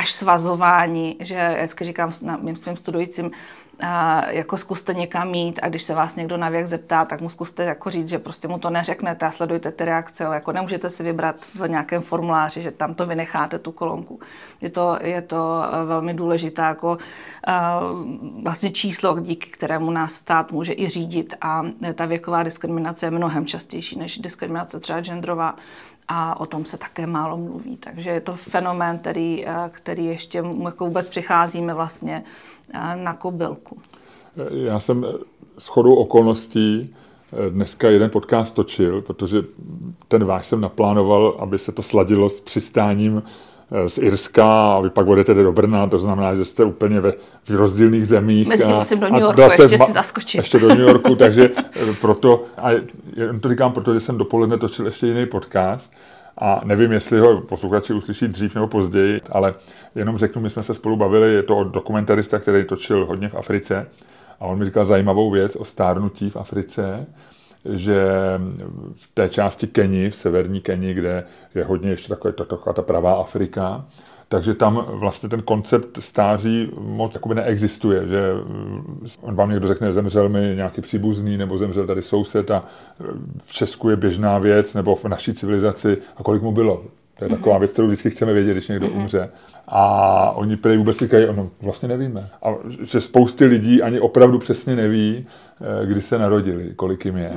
až 0.00 0.12
svazování, 0.12 1.16
že 1.20 1.34
já 1.34 1.54
vždycky 1.54 1.84
říkám 1.84 2.12
mým 2.40 2.56
svým 2.56 2.76
studujícím, 2.76 3.30
jako 4.28 4.56
zkuste 4.56 4.94
někam 4.94 5.30
mít 5.30 5.60
a 5.62 5.68
když 5.68 5.82
se 5.82 5.94
vás 5.94 6.16
někdo 6.16 6.36
na 6.36 6.48
věk 6.48 6.66
zeptá, 6.66 7.04
tak 7.04 7.20
mu 7.20 7.28
zkuste 7.28 7.64
jako 7.64 7.90
říct, 7.90 8.08
že 8.08 8.18
prostě 8.18 8.48
mu 8.48 8.58
to 8.58 8.70
neřeknete 8.70 9.26
a 9.26 9.30
sledujte 9.30 9.70
ty 9.70 9.84
reakce. 9.84 10.24
Jako 10.24 10.52
nemůžete 10.52 10.90
si 10.90 11.02
vybrat 11.02 11.36
v 11.54 11.68
nějakém 11.68 12.02
formuláři, 12.02 12.62
že 12.62 12.70
tam 12.70 12.94
to 12.94 13.06
vynecháte, 13.06 13.58
tu 13.58 13.72
kolonku. 13.72 14.20
Je 14.60 14.70
to, 14.70 14.98
je 15.02 15.22
to 15.22 15.62
e, 15.72 15.84
velmi 15.84 16.14
důležité 16.14 16.62
jako 16.62 16.98
uh, 17.48 18.42
vlastně 18.42 18.70
číslo, 18.70 19.20
díky 19.20 19.50
kterému 19.50 19.90
nás 19.90 20.12
stát 20.12 20.52
může 20.52 20.72
i 20.72 20.88
řídit 20.88 21.34
a 21.40 21.62
ta 21.94 22.06
věková 22.06 22.42
diskriminace 22.42 23.06
je 23.06 23.10
mnohem 23.10 23.46
častější 23.46 23.98
než 23.98 24.18
diskriminace 24.18 24.80
třeba 24.80 25.00
genderová 25.00 25.56
a 26.12 26.40
o 26.40 26.46
tom 26.46 26.64
se 26.64 26.76
také 26.76 27.06
málo 27.06 27.36
mluví. 27.36 27.76
Takže 27.76 28.10
je 28.10 28.20
to 28.20 28.36
fenomén, 28.36 28.98
který, 28.98 29.46
e, 29.46 29.70
který 29.72 30.06
ještě 30.06 30.44
jako 30.64 30.84
vůbec 30.84 31.08
přicházíme 31.08 31.74
vlastně 31.74 32.24
na 32.94 33.14
kobylku. 33.14 33.78
Já 34.50 34.80
jsem 34.80 35.06
s 35.58 35.68
chodou 35.68 35.94
okolností 35.94 36.94
eh, 37.32 37.50
dneska 37.50 37.90
jeden 37.90 38.10
podcast 38.10 38.54
točil, 38.54 39.02
protože 39.02 39.42
ten 40.08 40.24
váš 40.24 40.46
jsem 40.46 40.60
naplánoval, 40.60 41.36
aby 41.38 41.58
se 41.58 41.72
to 41.72 41.82
sladilo 41.82 42.28
s 42.28 42.40
přistáním 42.40 43.22
eh, 43.26 43.49
z 43.86 43.98
Irska 43.98 44.76
a 44.76 44.80
vy 44.80 44.90
pak 44.90 45.06
budete 45.06 45.34
do 45.34 45.52
Brna, 45.52 45.86
to 45.86 45.98
znamená, 45.98 46.34
že 46.34 46.44
jste 46.44 46.64
úplně 46.64 47.00
ve, 47.00 47.12
v 47.44 47.50
rozdílných 47.50 48.08
zemích. 48.08 48.48
Mezi 48.48 48.64
tím 48.64 48.76
musím 48.76 49.00
do 49.00 49.08
New 49.08 49.20
Yorku, 49.20 49.40
ještě 49.40 49.78
si 49.78 49.92
zaskočit. 49.92 50.38
Ještě 50.38 50.58
do 50.58 50.68
New 50.68 50.80
Yorku, 50.80 51.14
takže 51.16 51.50
eh, 51.56 51.94
proto, 52.00 52.44
a 52.56 52.70
jen 53.16 53.40
to 53.40 53.48
říkám, 53.48 53.72
protože 53.72 54.00
jsem 54.00 54.18
dopoledne 54.18 54.58
točil 54.58 54.86
ještě 54.86 55.06
jiný 55.06 55.26
podcast, 55.26 55.92
a 56.38 56.60
nevím, 56.64 56.92
jestli 56.92 57.18
ho 57.18 57.40
posluchači 57.40 57.92
uslyší 57.92 58.28
dřív 58.28 58.54
nebo 58.54 58.66
později, 58.66 59.20
ale 59.30 59.54
jenom 59.94 60.18
řeknu, 60.18 60.42
my 60.42 60.50
jsme 60.50 60.62
se 60.62 60.74
spolu 60.74 60.96
bavili, 60.96 61.34
je 61.34 61.42
to 61.42 61.64
dokumentarista, 61.64 62.38
který 62.38 62.64
točil 62.64 63.06
hodně 63.06 63.28
v 63.28 63.34
Africe 63.34 63.86
a 64.40 64.44
on 64.46 64.58
mi 64.58 64.64
říkal 64.64 64.84
zajímavou 64.84 65.30
věc 65.30 65.56
o 65.56 65.64
stárnutí 65.64 66.30
v 66.30 66.36
Africe, 66.36 67.06
že 67.64 68.04
v 68.94 69.08
té 69.14 69.28
části 69.28 69.66
Keni, 69.66 70.10
v 70.10 70.16
severní 70.16 70.60
Keni, 70.60 70.94
kde 70.94 71.24
je 71.54 71.64
hodně 71.64 71.90
ještě 71.90 72.08
takové, 72.08 72.32
taková 72.32 72.72
ta 72.72 72.82
pravá 72.82 73.12
Afrika, 73.12 73.84
takže 74.28 74.54
tam 74.54 74.86
vlastně 74.88 75.28
ten 75.28 75.42
koncept 75.42 75.98
stáří 76.00 76.70
moc 76.78 77.14
jakoby 77.14 77.34
neexistuje, 77.34 78.06
že 78.06 78.32
on 79.20 79.34
vám 79.34 79.50
někdo 79.50 79.68
řekne, 79.68 79.92
zemřel 79.92 80.28
mi 80.28 80.52
nějaký 80.56 80.80
příbuzný, 80.80 81.36
nebo 81.36 81.58
zemřel 81.58 81.86
tady 81.86 82.02
soused 82.02 82.50
a 82.50 82.64
v 83.42 83.52
Česku 83.52 83.90
je 83.90 83.96
běžná 83.96 84.38
věc, 84.38 84.74
nebo 84.74 84.96
v 84.96 85.04
naší 85.04 85.34
civilizaci, 85.34 85.98
a 86.16 86.22
kolik 86.22 86.42
mu 86.42 86.52
bylo. 86.52 86.84
To 87.20 87.24
je 87.24 87.30
taková 87.30 87.58
věc, 87.58 87.72
kterou 87.72 87.86
vždycky 87.88 88.10
chceme 88.10 88.32
vědět, 88.32 88.52
když 88.52 88.68
někdo 88.68 88.88
umře. 88.88 89.30
A 89.68 90.30
oni 90.30 90.56
prý 90.56 90.76
vůbec 90.76 90.98
říkají, 90.98 91.26
ono 91.26 91.50
vlastně 91.62 91.88
nevíme. 91.88 92.28
A 92.42 92.48
že 92.82 93.00
spousty 93.00 93.44
lidí 93.44 93.82
ani 93.82 94.00
opravdu 94.00 94.38
přesně 94.38 94.76
neví, 94.76 95.26
eh, 95.82 95.86
kdy 95.86 96.02
se 96.02 96.18
narodili, 96.18 96.72
kolik 96.76 97.04
jim 97.04 97.16
je. 97.16 97.32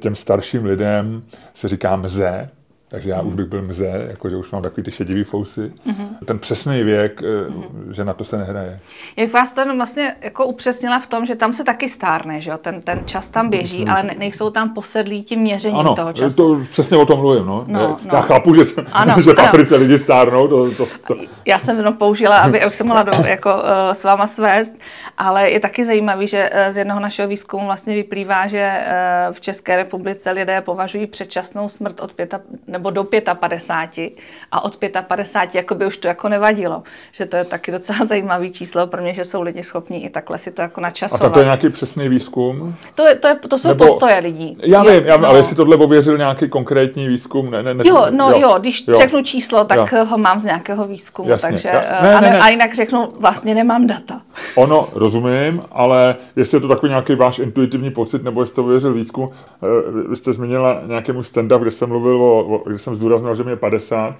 Těm 0.00 0.14
starším 0.14 0.64
lidem 0.64 1.22
se 1.54 1.68
říká 1.68 1.96
mze, 1.96 2.48
takže 2.94 3.10
já 3.10 3.22
mm. 3.22 3.28
už 3.28 3.34
bych 3.34 3.46
byl 3.46 3.62
mze, 3.62 4.06
jakože 4.10 4.36
už 4.36 4.50
mám 4.50 4.62
takový 4.62 4.82
ty 4.82 4.90
šedivý 4.90 5.24
fousy. 5.24 5.72
Mm-hmm. 5.86 6.08
Ten 6.24 6.38
přesný 6.38 6.82
věk, 6.82 7.20
mm-hmm. 7.22 7.90
že 7.90 8.04
na 8.04 8.14
to 8.14 8.24
se 8.24 8.38
nehraje. 8.38 8.80
Jak 9.16 9.32
vás 9.32 9.52
to 9.52 9.76
vlastně 9.76 10.16
jako 10.20 10.46
upřesnila 10.46 11.00
v 11.00 11.06
tom, 11.06 11.26
že 11.26 11.34
tam 11.34 11.54
se 11.54 11.64
taky 11.64 11.88
stárne, 11.88 12.40
že 12.40 12.50
jo? 12.50 12.58
Ten, 12.58 12.82
ten 12.82 13.02
čas 13.06 13.28
tam 13.28 13.50
běží, 13.50 13.78
Myslím, 13.78 13.90
ale 13.90 14.02
ne, 14.02 14.14
nejsou 14.18 14.50
tam 14.50 14.74
posedlí 14.74 15.22
tím 15.22 15.40
měřením 15.40 15.78
ano, 15.78 15.94
toho 15.94 16.12
času. 16.12 16.36
to 16.36 16.64
přesně 16.70 16.96
o 16.96 17.06
tom 17.06 17.20
mluvím, 17.20 17.46
no. 17.46 17.64
no, 17.68 17.80
no. 17.80 17.98
Já 18.12 18.20
chápu, 18.20 18.54
že, 18.54 18.62
ano, 18.92 19.14
že 19.24 19.32
v 19.32 19.38
Africe 19.38 19.76
lidi 19.76 19.98
stárnou, 19.98 20.48
to, 20.48 20.70
to, 20.70 20.86
to. 21.06 21.16
Já 21.44 21.58
jsem 21.58 21.76
jenom 21.76 21.94
použila, 21.94 22.38
aby, 22.38 22.60
abych 22.62 22.76
se 22.76 22.84
mohla 22.84 23.02
do, 23.02 23.12
jako, 23.26 23.54
uh, 23.54 23.60
s 23.92 24.04
váma 24.04 24.26
svést, 24.26 24.74
ale 25.18 25.50
je 25.50 25.60
taky 25.60 25.84
zajímavý, 25.84 26.28
že 26.28 26.50
z 26.70 26.76
jednoho 26.76 27.00
našeho 27.00 27.28
výzkumu 27.28 27.66
vlastně 27.66 27.94
vyplývá, 27.94 28.46
že 28.46 28.84
v 29.32 29.40
České 29.40 29.76
republice 29.76 30.30
lidé 30.30 30.60
považují 30.60 31.06
předčasnou 31.06 31.68
smrt 31.68 32.00
od 32.00 32.12
pěta, 32.12 32.40
nebo 32.66 32.83
nebo 32.84 32.90
do 32.90 33.04
55 33.34 34.12
a 34.52 34.64
od 34.64 34.76
55 35.06 35.58
jako 35.58 35.74
by 35.74 35.86
už 35.86 35.98
to 35.98 36.08
jako 36.08 36.28
nevadilo. 36.28 36.82
Že 37.12 37.26
to 37.26 37.36
je 37.36 37.44
taky 37.44 37.72
docela 37.72 38.04
zajímavý 38.04 38.52
číslo 38.52 38.86
pro 38.86 39.02
mě, 39.02 39.14
že 39.14 39.24
jsou 39.24 39.42
lidi 39.42 39.62
schopní 39.62 40.04
i 40.04 40.10
takhle 40.10 40.38
si 40.38 40.50
to 40.50 40.62
jako 40.62 40.80
načasovat. 40.80 41.22
A 41.22 41.28
to 41.30 41.38
je 41.38 41.44
nějaký 41.44 41.68
přesný 41.68 42.08
výzkum? 42.08 42.74
To, 42.94 43.06
je, 43.06 43.14
to, 43.14 43.28
je, 43.28 43.34
to 43.48 43.58
jsou 43.58 43.68
nebo... 43.68 43.86
postoje 43.86 44.18
lidí. 44.18 44.56
Já 44.62 44.82
vím, 44.82 45.06
já, 45.06 45.16
no. 45.16 45.28
ale 45.28 45.38
jestli 45.38 45.56
tohle 45.56 45.76
ověřil 45.76 46.18
nějaký 46.18 46.48
konkrétní 46.48 47.08
výzkum? 47.08 47.50
Ne, 47.50 47.62
ne, 47.62 47.74
ne, 47.74 47.84
jo, 47.86 48.06
no 48.10 48.30
jo, 48.30 48.40
jo 48.40 48.56
když 48.58 48.84
jo. 48.88 48.98
řeknu 48.98 49.22
číslo, 49.22 49.64
tak 49.64 49.92
jo. 49.92 50.04
ho 50.04 50.18
mám 50.18 50.40
z 50.40 50.44
nějakého 50.44 50.86
výzkumu, 50.86 51.30
Jasně. 51.30 51.48
takže 51.48 51.68
já, 51.68 52.02
ne, 52.02 52.14
ne, 52.20 52.30
ne. 52.30 52.40
a 52.40 52.48
jinak 52.48 52.74
řeknu, 52.74 53.08
vlastně 53.20 53.54
nemám 53.54 53.86
data. 53.86 54.20
Ono, 54.54 54.88
rozumím, 54.92 55.62
ale 55.72 56.16
jestli 56.36 56.56
je 56.56 56.60
to 56.60 56.68
takový 56.68 56.90
nějaký 56.90 57.14
váš 57.14 57.38
intuitivní 57.38 57.90
pocit, 57.90 58.24
nebo 58.24 58.42
jestli 58.42 58.54
to 58.54 58.64
ověřil 58.64 58.92
výzkum, 58.92 59.30
eh, 59.62 60.08
vy 60.08 60.16
jste 60.16 60.32
zmínila 60.32 60.82
nějakému 60.86 61.20
stand-up, 61.20 61.60
kde 61.60 61.70
jsem 61.70 61.88
mluvil 61.88 62.22
o, 62.22 62.44
o 62.44 62.63
když 62.68 62.82
jsem 62.82 62.94
zdůraznil, 62.94 63.34
že 63.34 63.44
mi 63.44 63.50
je 63.50 63.56
50, 63.56 64.16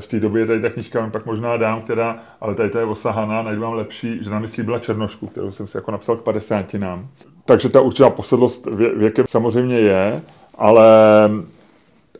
v 0.00 0.06
té 0.06 0.20
době 0.20 0.46
tady 0.46 0.60
ta 0.60 0.70
knížka 0.70 1.10
pak 1.10 1.26
možná 1.26 1.56
dám, 1.56 1.82
která, 1.82 2.18
ale 2.40 2.54
tady 2.54 2.70
to 2.70 2.78
je 2.78 2.84
osahaná, 2.84 3.42
najdu 3.42 3.62
vám 3.62 3.72
lepší, 3.72 4.24
že 4.24 4.30
nám 4.30 4.42
myslí 4.42 4.62
byla 4.62 4.78
Černošku, 4.78 5.26
kterou 5.26 5.50
jsem 5.50 5.66
si 5.66 5.76
jako 5.76 5.90
napsal 5.90 6.16
k 6.16 6.22
50 6.22 6.74
nám. 6.74 7.08
Takže 7.44 7.68
ta 7.68 7.80
určitá 7.80 8.10
posedlost 8.10 8.66
vě, 8.66 8.94
věkem 8.94 9.26
samozřejmě 9.28 9.80
je, 9.80 10.22
ale 10.54 10.84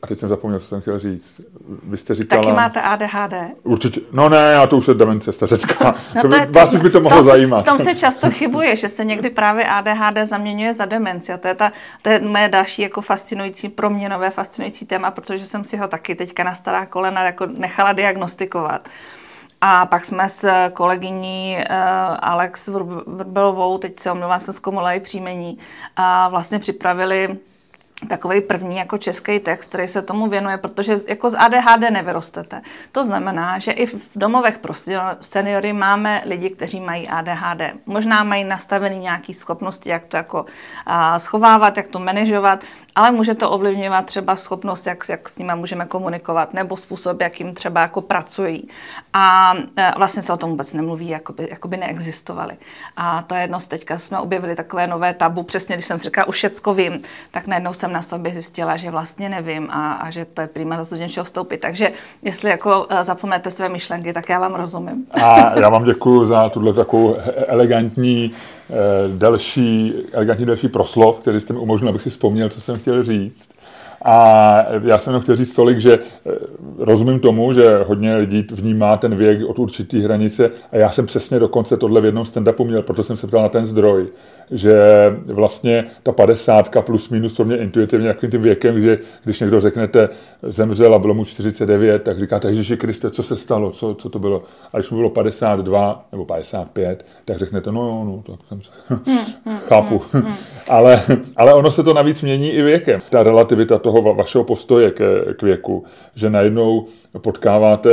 a 0.03 0.07
teď 0.07 0.19
jsem 0.19 0.29
zapomněl, 0.29 0.61
co 0.61 0.67
jsem 0.67 0.81
chtěl 0.81 0.99
říct. 0.99 1.41
Vy 1.83 1.97
jste 1.97 2.15
říkala... 2.15 2.43
Taky 2.43 2.57
máte 2.57 2.81
ADHD? 2.81 3.35
Určitě. 3.63 4.01
No 4.13 4.29
ne, 4.29 4.53
já 4.53 4.67
to 4.67 4.77
už 4.77 4.89
je 4.89 4.95
demence 4.95 5.33
stařecká. 5.33 5.95
no 6.15 6.23
to, 6.23 6.29
to 6.29 6.35
je, 6.35 6.47
vás 6.47 6.73
už 6.73 6.81
by 6.81 6.91
to 6.91 7.01
mohlo 7.01 7.19
to, 7.19 7.25
zajímat. 7.25 7.63
V 7.63 7.65
tom 7.65 7.79
se 7.79 7.95
často 7.95 8.31
chybuje, 8.31 8.77
že 8.77 8.89
se 8.89 9.05
někdy 9.05 9.31
právě 9.31 9.65
ADHD 9.65 10.19
zaměňuje 10.25 10.75
za 10.75 10.85
demenci. 10.85 11.33
A 11.33 11.39
to 11.39 11.49
je, 11.49 11.55
ta, 11.55 11.73
to 12.03 12.11
je 12.11 12.21
moje 12.21 12.49
další 12.49 12.83
jako 12.83 13.03
fascinující, 13.03 13.69
pro 13.69 13.91
mě 13.91 14.09
nové 14.09 14.31
fascinující 14.31 14.87
téma, 14.87 15.11
protože 15.11 15.47
jsem 15.47 15.65
si 15.65 15.77
ho 15.77 15.89
taky 15.89 16.15
teďka 16.15 16.45
na 16.45 16.55
stará 16.55 16.87
kolena 16.87 17.25
jako 17.25 17.47
nechala 17.47 17.93
diagnostikovat. 17.93 18.89
A 19.61 19.87
pak 19.87 20.05
jsme 20.05 20.29
s 20.29 20.49
kolegyní 20.73 21.57
uh, 21.59 21.75
Alex 22.21 22.69
Vrbelovou, 23.07 23.79
teď 23.79 24.01
se 24.01 24.11
omlouvám, 24.11 24.41
jsem 24.41 24.55
zkomula 24.55 24.93
i 24.93 25.01
příjmení, 25.01 25.59
a 25.97 26.29
vlastně 26.29 26.59
připravili 26.59 27.39
takový 28.09 28.41
první 28.41 28.77
jako 28.77 28.99
český 28.99 29.41
text, 29.41 29.69
který 29.69 29.89
se 29.89 30.03
tomu 30.03 30.29
věnuje, 30.29 30.59
protože 30.59 30.97
jako 31.09 31.31
z 31.31 31.35
ADHD 31.35 31.91
nevyrostete. 31.91 32.63
To 32.93 33.05
znamená, 33.05 33.59
že 33.59 33.73
i 33.73 33.87
v 33.87 33.97
domovech 34.17 34.59
pro 34.59 34.75
seniory 35.21 35.73
máme 35.73 36.23
lidi, 36.27 36.51
kteří 36.51 36.81
mají 36.81 37.09
ADHD. 37.09 37.61
Možná 37.87 38.25
mají 38.25 38.45
nastavený 38.45 38.99
nějaký 38.99 39.35
schopnosti, 39.35 39.89
jak 39.89 40.05
to 40.05 40.17
jako 40.17 40.47
schovávat, 41.19 41.77
jak 41.77 41.89
to 41.89 41.99
manažovat, 41.99 42.61
ale 42.95 43.11
může 43.11 43.35
to 43.35 43.51
ovlivňovat 43.51 44.07
třeba 44.07 44.37
schopnost, 44.37 44.87
jak, 44.87 45.05
jak 45.09 45.29
s 45.29 45.39
nimi 45.39 45.53
můžeme 45.55 45.87
komunikovat, 45.87 46.55
nebo 46.55 46.77
způsob, 46.77 47.21
jakým 47.21 47.55
třeba 47.55 47.81
jako 47.81 48.01
pracují. 48.01 48.69
A 49.13 49.55
e, 49.77 49.93
vlastně 49.97 50.23
se 50.23 50.33
o 50.33 50.37
tom 50.37 50.51
vůbec 50.51 50.75
nemluví, 50.75 51.09
jako 51.09 51.33
by, 51.33 51.49
jako 51.51 51.69
by 51.69 51.77
neexistovali. 51.77 52.55
A 52.97 53.23
to 53.23 53.35
je 53.35 53.41
jedno, 53.41 53.59
teďka 53.69 53.99
jsme 53.99 54.19
objevili 54.19 54.57
takové 54.57 54.87
nové 54.87 55.15
tabu, 55.15 55.43
přesně 55.43 55.77
když 55.77 55.87
jsem 55.87 55.99
říkala, 55.99 56.29
už 56.29 56.37
všecko 56.37 56.75
vím, 56.75 57.03
tak 57.31 57.47
najednou 57.47 57.73
jsem 57.73 57.93
na 57.93 58.03
sobě 58.03 58.33
zjistila, 58.33 58.77
že 58.77 58.91
vlastně 58.91 59.29
nevím 59.29 59.69
a, 59.71 59.93
a 59.93 60.11
že 60.11 60.25
to 60.25 60.41
je 60.41 60.47
prýma 60.47 60.85
za 60.85 60.97
něčeho 60.97 61.25
vstoupit. 61.25 61.59
Takže 61.59 61.93
jestli 62.23 62.51
jako 62.51 62.87
e, 62.91 63.05
zapomnete 63.05 63.51
své 63.51 63.69
myšlenky, 63.69 64.13
tak 64.13 64.29
já 64.29 64.39
vám 64.39 64.55
rozumím. 64.55 65.07
A 65.11 65.59
já 65.59 65.69
vám 65.69 65.85
děkuji 65.85 66.25
za 66.25 66.49
tuhle 66.49 66.73
takovou 66.73 67.17
elegantní 67.47 68.35
Eh, 68.71 69.09
delší, 69.09 69.95
elegantní 70.13 70.47
delší 70.47 70.69
proslov, 70.69 71.19
který 71.19 71.41
jste 71.41 71.53
mi 71.53 71.59
umožnil, 71.59 71.89
abych 71.89 72.03
si 72.03 72.11
vzpomněl, 72.11 72.49
co 72.49 72.61
jsem 72.61 72.79
chtěl 72.79 73.03
říct. 73.03 73.49
A 74.05 74.57
já 74.83 74.99
jsem 74.99 75.11
jenom 75.11 75.23
chtěl 75.23 75.37
říct 75.37 75.53
tolik, 75.53 75.79
že 75.79 75.93
eh, 75.93 76.33
rozumím 76.79 77.21
tomu, 77.21 77.53
že 77.53 77.79
hodně 77.87 78.17
lidí 78.17 78.47
vnímá 78.53 78.97
ten 78.97 79.15
věk 79.15 79.49
od 79.49 79.59
určitý 79.59 80.01
hranice 80.01 80.51
a 80.73 80.77
já 80.77 80.91
jsem 80.91 81.07
přesně 81.07 81.39
dokonce 81.39 81.77
tohle 81.77 82.01
v 82.01 82.05
jednom 82.05 82.25
stand-upu 82.25 82.65
měl, 82.65 82.83
proto 82.83 83.05
jsem 83.05 83.17
se 83.17 83.27
ptal 83.27 83.43
na 83.43 83.49
ten 83.49 83.67
zdroj, 83.67 84.07
že 84.51 84.75
vlastně 85.27 85.85
ta 86.03 86.13
padesátka 86.13 86.83
plus 86.83 87.09
minus 87.09 87.35
pro 87.35 87.45
mě 87.45 87.57
intuitivně 87.57 88.09
jakým 88.09 88.31
tím 88.31 88.43
věkem, 88.43 88.81
že 88.81 88.99
když 89.25 89.41
někdo 89.41 89.61
řeknete 89.61 90.09
zemřel 90.43 90.95
a 90.95 90.99
bylo 90.99 91.15
mu 91.15 91.25
49, 91.25 92.03
tak 92.03 92.19
říkáte, 92.19 92.49
Ježiši 92.49 92.77
Kriste, 92.77 93.11
co 93.11 93.23
se 93.23 93.37
stalo, 93.37 93.71
co, 93.71 93.95
co 93.95 94.09
to 94.09 94.19
bylo. 94.19 94.43
A 94.73 94.79
když 94.79 94.91
mu 94.91 94.97
bylo 94.97 95.11
52 95.11 96.07
nebo 96.13 96.25
55, 96.25 97.07
tak 97.25 97.39
řeknete, 97.39 97.73
no 97.73 97.81
jo, 97.81 98.05
no, 98.05 98.37
tak 98.37 98.49
jsem 98.49 98.61
hmm, 99.07 99.19
hmm, 99.45 99.59
chápu. 99.59 100.03
Hmm. 100.13 100.33
ale, 100.69 101.03
ale 101.37 101.55
ono 101.55 101.71
se 101.71 101.83
to 101.83 101.95
navíc 101.95 102.23
mění 102.23 102.51
i 102.51 102.63
věkem. 102.63 103.01
Ta 103.11 103.23
relativita 103.23 103.79
toho 103.79 104.15
vašeho 104.15 104.45
postoje 104.45 104.91
k, 104.91 105.25
k 105.37 105.43
věku, 105.43 105.85
že 106.15 106.31
najednou 106.31 106.87
potkáváte 107.19 107.91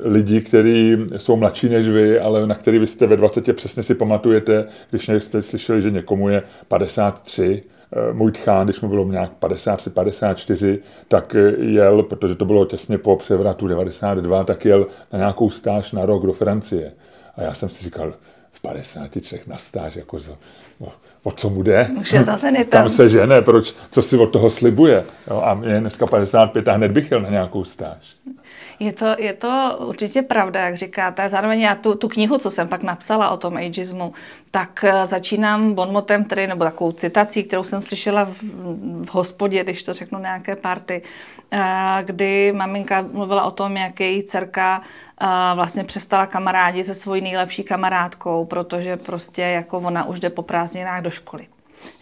lidi, 0.00 0.40
kteří 0.40 0.96
jsou 1.16 1.36
mladší 1.36 1.68
než 1.68 1.88
vy, 1.88 2.20
ale 2.20 2.46
na 2.46 2.54
který 2.54 2.78
vy 2.78 2.86
jste 2.86 3.06
ve 3.06 3.16
20 3.16 3.56
přesně 3.56 3.82
si 3.82 3.94
pamatujete, 3.94 4.66
když 4.90 5.10
jste 5.18 5.42
slyšeli, 5.42 5.82
že 5.82 5.90
někomu 5.90 6.28
je 6.28 6.42
53, 6.68 7.62
eh, 7.92 8.12
můj 8.12 8.32
tchán, 8.32 8.66
když 8.66 8.80
mu 8.80 8.88
bylo 8.88 9.04
nějak 9.04 9.32
53, 9.32 9.90
54, 9.90 10.78
tak 11.08 11.36
jel, 11.58 12.02
protože 12.02 12.34
to 12.34 12.44
bylo 12.44 12.64
těsně 12.64 12.98
po 12.98 13.16
převratu 13.16 13.68
92, 13.68 14.44
tak 14.44 14.64
jel 14.64 14.86
na 15.12 15.18
nějakou 15.18 15.50
stáž 15.50 15.92
na 15.92 16.06
rok 16.06 16.26
do 16.26 16.32
Francie. 16.32 16.92
A 17.36 17.42
já 17.42 17.54
jsem 17.54 17.68
si 17.68 17.84
říkal, 17.84 18.14
v 18.50 18.60
53 18.60 19.40
na 19.46 19.58
stáž, 19.58 19.96
jako 19.96 20.18
za, 20.18 20.36
o, 20.78 20.92
o 21.26 21.32
co 21.32 21.50
mu 21.50 21.62
jde? 21.62 21.90
Už 22.00 22.12
je 22.12 22.22
zase 22.22 22.52
tam. 22.52 22.64
tam 22.64 22.88
se 22.88 23.08
žene, 23.08 23.42
proč, 23.42 23.74
co 23.90 24.02
si 24.02 24.16
od 24.16 24.26
toho 24.26 24.50
slibuje. 24.50 25.04
Jo, 25.30 25.42
a 25.44 25.54
mě 25.54 25.72
je 25.72 25.80
dneska 25.80 26.06
55 26.06 26.68
a 26.68 26.72
hned 26.72 26.92
bych 26.92 27.10
jel 27.10 27.20
na 27.20 27.30
nějakou 27.30 27.64
stáž. 27.64 28.16
Je 28.78 28.92
to, 28.92 29.06
je 29.18 29.32
to 29.32 29.78
určitě 29.86 30.22
pravda, 30.22 30.60
jak 30.60 30.76
říkáte. 30.76 31.28
Zároveň 31.28 31.60
já 31.60 31.74
tu, 31.74 31.94
tu 31.94 32.08
knihu, 32.08 32.38
co 32.38 32.50
jsem 32.50 32.68
pak 32.68 32.82
napsala 32.82 33.30
o 33.30 33.36
tom 33.36 33.56
ageismu, 33.56 34.12
tak 34.50 34.84
eh, 34.84 35.06
začínám 35.06 35.74
bonmotem, 35.74 36.24
který, 36.24 36.46
nebo 36.46 36.64
takovou 36.64 36.92
citací, 36.92 37.44
kterou 37.44 37.64
jsem 37.64 37.82
slyšela 37.82 38.24
v, 38.24 38.36
v 39.04 39.14
hospodě, 39.14 39.64
když 39.64 39.82
to 39.82 39.94
řeknu 39.94 40.18
nějaké 40.18 40.56
party, 40.56 41.02
eh, 41.50 42.02
kdy 42.04 42.52
maminka 42.52 43.02
mluvila 43.12 43.44
o 43.44 43.50
tom, 43.50 43.76
jak 43.76 44.00
její 44.00 44.22
dcerka 44.22 44.82
eh, 45.20 45.26
vlastně 45.54 45.84
přestala 45.84 46.26
kamarádi 46.26 46.84
se 46.84 46.94
svojí 46.94 47.22
nejlepší 47.22 47.62
kamarádkou, 47.62 48.44
protože 48.44 48.96
prostě 48.96 49.42
jako 49.42 49.78
ona 49.78 50.04
už 50.04 50.20
jde 50.20 50.30
po 50.30 50.42
prázdninách 50.42 51.02
do 51.02 51.10
školy. 51.16 51.46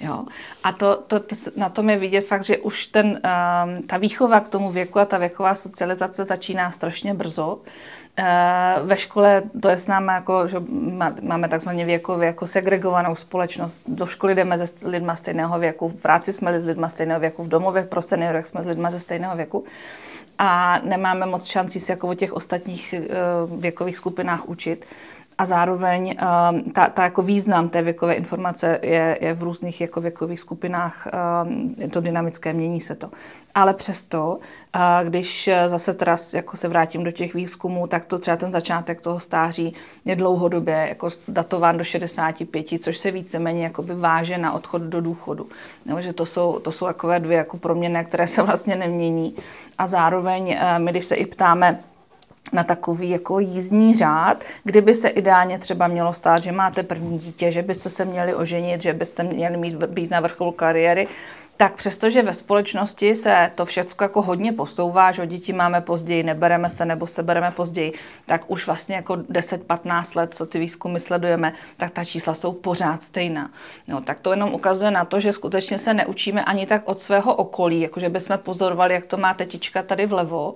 Jo. 0.00 0.24
A 0.62 0.72
to, 0.72 0.96
to, 1.06 1.20
to, 1.20 1.36
na 1.56 1.68
tom 1.68 1.90
je 1.90 1.96
vidět 1.96 2.26
fakt, 2.26 2.44
že 2.44 2.58
už 2.58 2.86
ten, 2.86 3.06
um, 3.06 3.82
ta 3.82 3.96
výchova 3.96 4.40
k 4.40 4.48
tomu 4.48 4.70
věku 4.70 4.98
a 4.98 5.04
ta 5.04 5.18
věková 5.18 5.54
socializace 5.54 6.24
začíná 6.24 6.70
strašně 6.70 7.14
brzo. 7.14 7.58
Uh, 8.18 8.86
ve 8.86 8.96
škole 8.96 9.42
to 9.62 9.68
je 9.68 9.78
s 9.78 9.86
námi 9.86 10.12
jako, 10.12 10.48
že 10.48 10.62
máme 11.20 11.48
takzvaně 11.48 11.84
věkově 11.84 12.26
jako 12.26 12.46
segregovanou 12.46 13.16
společnost. 13.16 13.82
Do 13.86 14.06
školy 14.06 14.34
jdeme 14.34 14.66
se 14.66 14.88
lidma 14.88 15.16
stejného 15.16 15.58
věku, 15.58 15.88
v 15.88 16.02
práci 16.02 16.32
jsme 16.32 16.60
s 16.60 16.64
lidma 16.64 16.88
stejného 16.88 17.20
věku, 17.20 17.44
v 17.44 17.48
domově 17.48 17.82
pro 17.82 18.02
seniory 18.02 18.42
jsme 18.44 18.62
s 18.62 18.66
lidma 18.66 18.90
ze 18.90 19.00
stejného 19.00 19.36
věku 19.36 19.64
a 20.38 20.78
nemáme 20.84 21.26
moc 21.26 21.46
šancí 21.46 21.80
se 21.80 21.92
jako 21.92 22.08
o 22.08 22.14
těch 22.14 22.32
ostatních 22.32 22.94
uh, 22.98 23.60
věkových 23.60 23.96
skupinách 23.96 24.48
učit 24.48 24.86
a 25.38 25.46
zároveň 25.46 26.16
um, 26.50 26.72
ta, 26.72 26.86
ta 26.86 27.02
jako 27.02 27.22
význam 27.22 27.68
té 27.68 27.82
věkové 27.82 28.14
informace 28.14 28.78
je, 28.82 29.18
je 29.20 29.34
v 29.34 29.42
různých 29.42 29.80
jako 29.80 30.00
věkových 30.00 30.40
skupinách, 30.40 31.08
um, 31.44 31.74
je 31.78 31.88
to 31.88 32.00
dynamické, 32.00 32.52
mění 32.52 32.80
se 32.80 32.94
to. 32.94 33.10
Ale 33.54 33.74
přesto, 33.74 34.38
uh, 34.38 35.08
když 35.08 35.50
zase 35.66 35.94
teda 35.94 36.16
jako 36.34 36.56
se 36.56 36.68
vrátím 36.68 37.04
do 37.04 37.10
těch 37.10 37.34
výzkumů, 37.34 37.86
tak 37.86 38.04
to 38.04 38.18
třeba 38.18 38.36
ten 38.36 38.50
začátek 38.50 39.00
toho 39.00 39.20
stáří 39.20 39.74
je 40.04 40.16
dlouhodobě 40.16 40.86
jako 40.88 41.08
datován 41.28 41.78
do 41.78 41.84
65, 41.84 42.66
což 42.82 42.96
se 42.96 43.10
víceméně 43.10 43.72
váže 43.78 44.38
na 44.38 44.52
odchod 44.52 44.82
do 44.82 45.00
důchodu. 45.00 45.48
Nebo, 45.86 46.00
že 46.00 46.12
to 46.12 46.26
jsou, 46.26 46.58
to 46.58 46.72
jsou 46.72 46.86
takové 46.86 47.20
dvě 47.20 47.38
jako 47.38 47.56
proměny, 47.56 48.04
které 48.04 48.28
se 48.28 48.42
vlastně 48.42 48.76
nemění. 48.76 49.36
A 49.78 49.86
zároveň 49.86 50.58
uh, 50.62 50.78
my, 50.78 50.90
když 50.90 51.04
se 51.04 51.14
i 51.14 51.26
ptáme, 51.26 51.80
na 52.52 52.64
takový 52.64 53.10
jako 53.10 53.38
jízdní 53.38 53.96
řád, 53.96 54.44
kdyby 54.64 54.94
se 54.94 55.08
ideálně 55.08 55.58
třeba 55.58 55.88
mělo 55.88 56.12
stát, 56.12 56.42
že 56.42 56.52
máte 56.52 56.82
první 56.82 57.18
dítě, 57.18 57.50
že 57.50 57.62
byste 57.62 57.90
se 57.90 58.04
měli 58.04 58.34
oženit, 58.34 58.82
že 58.82 58.92
byste 58.92 59.22
měli 59.22 59.56
mít, 59.56 59.74
být 59.74 60.10
na 60.10 60.20
vrcholu 60.20 60.52
kariéry, 60.52 61.08
tak 61.56 61.74
přestože 61.74 62.22
ve 62.22 62.34
společnosti 62.34 63.16
se 63.16 63.50
to 63.54 63.64
všechno 63.64 64.04
jako 64.04 64.22
hodně 64.22 64.52
posouvá, 64.52 65.12
že 65.12 65.26
děti 65.26 65.52
máme 65.52 65.80
později, 65.80 66.22
nebereme 66.22 66.70
se 66.70 66.84
nebo 66.84 67.06
se 67.06 67.22
bereme 67.22 67.50
později, 67.50 67.92
tak 68.26 68.50
už 68.50 68.66
vlastně 68.66 68.96
jako 68.96 69.14
10-15 69.14 70.16
let, 70.16 70.34
co 70.34 70.46
ty 70.46 70.58
výzkumy 70.58 71.00
sledujeme, 71.00 71.52
tak 71.76 71.90
ta 71.90 72.04
čísla 72.04 72.34
jsou 72.34 72.52
pořád 72.52 73.02
stejná. 73.02 73.50
No, 73.88 74.00
tak 74.00 74.20
to 74.20 74.30
jenom 74.30 74.54
ukazuje 74.54 74.90
na 74.90 75.04
to, 75.04 75.20
že 75.20 75.32
skutečně 75.32 75.78
se 75.78 75.94
neučíme 75.94 76.44
ani 76.44 76.66
tak 76.66 76.82
od 76.84 77.00
svého 77.00 77.34
okolí, 77.34 77.80
jakože 77.80 78.08
bychom 78.08 78.38
pozorovali, 78.38 78.94
jak 78.94 79.06
to 79.06 79.16
má 79.16 79.34
tetička 79.34 79.82
tady 79.82 80.06
vlevo, 80.06 80.54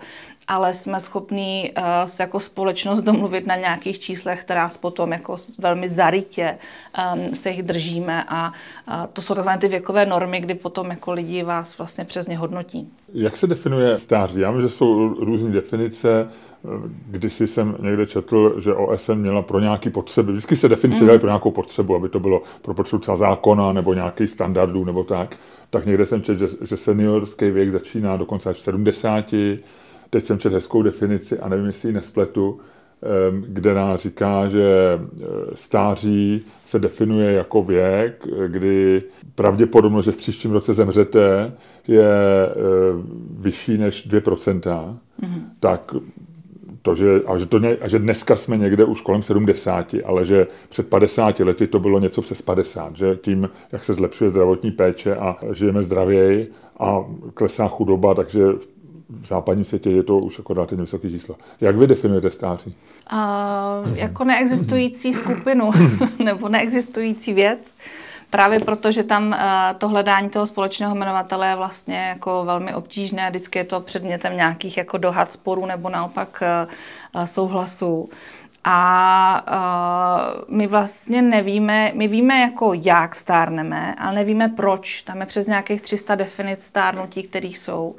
ale 0.48 0.74
jsme 0.74 1.00
schopní 1.00 1.72
uh, 1.78 1.84
se 2.06 2.22
jako 2.22 2.40
společnost 2.40 3.02
domluvit 3.02 3.46
na 3.46 3.56
nějakých 3.56 3.98
číslech, 3.98 4.40
která 4.40 4.70
potom 4.80 5.12
jako 5.12 5.36
velmi 5.58 5.88
zarytě 5.88 6.58
um, 7.14 7.34
se 7.34 7.50
jich 7.50 7.62
držíme 7.62 8.24
a 8.28 8.52
uh, 8.88 9.06
to 9.12 9.22
jsou 9.22 9.34
takové 9.34 9.58
ty 9.58 9.68
věkové 9.68 10.06
normy, 10.06 10.40
kdy 10.40 10.54
potom 10.54 10.90
jako 10.90 11.12
lidi 11.12 11.42
vás 11.42 11.78
vlastně 11.78 12.04
přesně 12.04 12.38
hodnotí. 12.38 12.92
Jak 13.14 13.36
se 13.36 13.46
definuje 13.46 13.98
stáří? 13.98 14.40
Já 14.40 14.50
vím, 14.50 14.60
že 14.60 14.68
jsou 14.68 15.08
různé 15.24 15.50
definice. 15.50 16.28
Kdysi 17.06 17.46
jsem 17.46 17.76
někde 17.80 18.06
četl, 18.06 18.60
že 18.60 18.74
OSN 18.74 19.14
měla 19.14 19.42
pro 19.42 19.60
nějaké 19.60 19.90
potřeby, 19.90 20.32
vždycky 20.32 20.56
se 20.56 20.68
definice 20.68 21.00
mm. 21.00 21.06
dělaly 21.06 21.18
pro 21.18 21.28
nějakou 21.28 21.50
potřebu, 21.50 21.94
aby 21.94 22.08
to 22.08 22.20
bylo 22.20 22.42
pro 22.62 22.74
potřebu 22.74 23.00
třeba 23.00 23.16
zákona 23.16 23.72
nebo 23.72 23.94
nějaký 23.94 24.28
standardů 24.28 24.84
nebo 24.84 25.04
tak. 25.04 25.36
Tak 25.70 25.86
někde 25.86 26.06
jsem 26.06 26.22
četl, 26.22 26.38
že, 26.38 26.46
že 26.66 26.76
seniorský 26.76 27.50
věk 27.50 27.70
začíná 27.70 28.16
dokonce 28.16 28.50
až 28.50 28.56
v 28.56 28.60
70, 28.60 29.34
teď 30.10 30.24
jsem 30.24 30.38
četl 30.38 30.54
hezkou 30.54 30.82
definici 30.82 31.38
a 31.38 31.48
nevím, 31.48 31.66
jestli 31.66 31.88
ji 31.88 31.92
nespletu, 31.92 32.60
kde 33.46 33.74
nám 33.74 33.96
říká, 33.96 34.48
že 34.48 34.62
e, 34.62 35.26
stáří 35.54 36.42
se 36.66 36.78
definuje 36.78 37.32
jako 37.32 37.62
věk, 37.62 38.26
kdy 38.48 39.02
pravděpodobnost, 39.34 40.04
že 40.04 40.12
v 40.12 40.16
příštím 40.16 40.50
roce 40.50 40.74
zemřete, 40.74 41.52
je 41.88 42.10
e, 42.46 42.50
vyšší 43.30 43.78
než 43.78 44.08
2%, 44.08 44.60
mm-hmm. 44.60 45.42
tak 45.60 45.94
to, 46.82 46.94
že, 46.94 47.22
a, 47.26 47.38
že 47.38 47.46
to 47.46 47.60
a 47.80 47.88
že 47.88 47.98
dneska 47.98 48.36
jsme 48.36 48.56
někde 48.56 48.84
už 48.84 49.00
kolem 49.00 49.22
70, 49.22 49.94
ale 50.04 50.24
že 50.24 50.46
před 50.68 50.88
50 50.88 51.40
lety 51.40 51.66
to 51.66 51.80
bylo 51.80 51.98
něco 51.98 52.22
přes 52.22 52.42
50, 52.42 52.96
že 52.96 53.18
tím, 53.22 53.50
jak 53.72 53.84
se 53.84 53.94
zlepšuje 53.94 54.30
zdravotní 54.30 54.70
péče 54.70 55.16
a 55.16 55.36
žijeme 55.52 55.82
zdravěji 55.82 56.50
a 56.80 57.04
klesá 57.34 57.68
chudoba, 57.68 58.14
takže 58.14 58.44
v 58.52 58.77
západním 59.24 59.64
světě 59.64 59.90
je 59.90 60.02
to 60.02 60.18
už 60.18 60.38
jako 60.38 60.54
relativně 60.54 60.82
vysoké 60.82 61.10
číslo. 61.10 61.36
Jak 61.60 61.76
vy 61.76 61.86
definujete 61.86 62.30
stáří? 62.30 62.74
Uh, 63.12 63.98
jako 63.98 64.24
neexistující 64.24 65.12
skupinu 65.12 65.70
nebo 66.24 66.48
neexistující 66.48 67.32
věc. 67.32 67.76
Právě 68.30 68.60
proto, 68.60 68.92
že 68.92 69.02
tam 69.02 69.36
to 69.78 69.88
hledání 69.88 70.28
toho 70.28 70.46
společného 70.46 70.94
jmenovatele 70.94 71.48
je 71.48 71.56
vlastně 71.56 72.06
jako 72.08 72.44
velmi 72.44 72.74
obtížné. 72.74 73.30
Vždycky 73.30 73.58
je 73.58 73.64
to 73.64 73.80
předmětem 73.80 74.36
nějakých 74.36 74.76
jako 74.76 74.98
dohad, 74.98 75.32
sporů 75.32 75.66
nebo 75.66 75.88
naopak 75.88 76.42
uh, 77.14 77.24
souhlasů. 77.24 78.08
A 78.64 79.44
my 80.48 80.66
vlastně 80.66 81.22
nevíme, 81.22 81.92
my 81.94 82.08
víme 82.08 82.40
jako 82.40 82.72
jak 82.74 83.14
stárneme, 83.14 83.94
ale 83.98 84.14
nevíme 84.14 84.48
proč. 84.48 85.02
Tam 85.02 85.20
je 85.20 85.26
přes 85.26 85.46
nějakých 85.46 85.82
300 85.82 86.14
definic 86.14 86.64
stárnutí, 86.64 87.22
kterých 87.22 87.58
jsou 87.58 87.94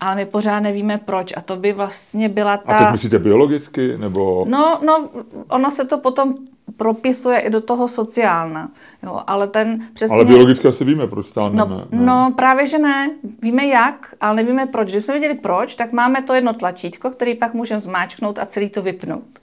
ale 0.00 0.14
my 0.14 0.26
pořád 0.26 0.60
nevíme 0.60 0.98
proč. 0.98 1.32
A 1.36 1.40
to 1.40 1.56
by 1.56 1.72
vlastně 1.72 2.28
byla 2.28 2.56
ta... 2.56 2.76
A 2.76 2.78
teď 2.78 2.92
myslíte 2.92 3.18
biologicky, 3.18 3.98
nebo... 3.98 4.44
No, 4.48 4.80
no, 4.86 5.08
ono 5.48 5.70
se 5.70 5.84
to 5.84 5.98
potom 5.98 6.34
propisuje 6.76 7.40
i 7.40 7.50
do 7.50 7.60
toho 7.60 7.88
sociálna. 7.88 8.70
Jo, 9.02 9.20
ale 9.26 9.46
ten 9.46 9.88
přesně... 9.94 10.14
Ale 10.14 10.24
biologicky 10.24 10.68
asi 10.68 10.84
víme, 10.84 11.06
proč 11.06 11.26
stárneme. 11.26 11.70
No, 11.70 11.76
ne? 11.90 12.06
no, 12.06 12.32
právě, 12.36 12.66
že 12.66 12.78
ne. 12.78 13.10
Víme 13.42 13.66
jak, 13.66 14.14
ale 14.20 14.34
nevíme 14.34 14.66
proč. 14.66 14.90
Když 14.90 15.04
jsme 15.04 15.14
věděli 15.14 15.34
proč, 15.34 15.76
tak 15.76 15.92
máme 15.92 16.22
to 16.22 16.34
jedno 16.34 16.52
tlačítko, 16.52 17.10
který 17.10 17.34
pak 17.34 17.54
můžeme 17.54 17.80
zmáčknout 17.80 18.38
a 18.38 18.46
celý 18.46 18.70
to 18.70 18.82
vypnout 18.82 19.38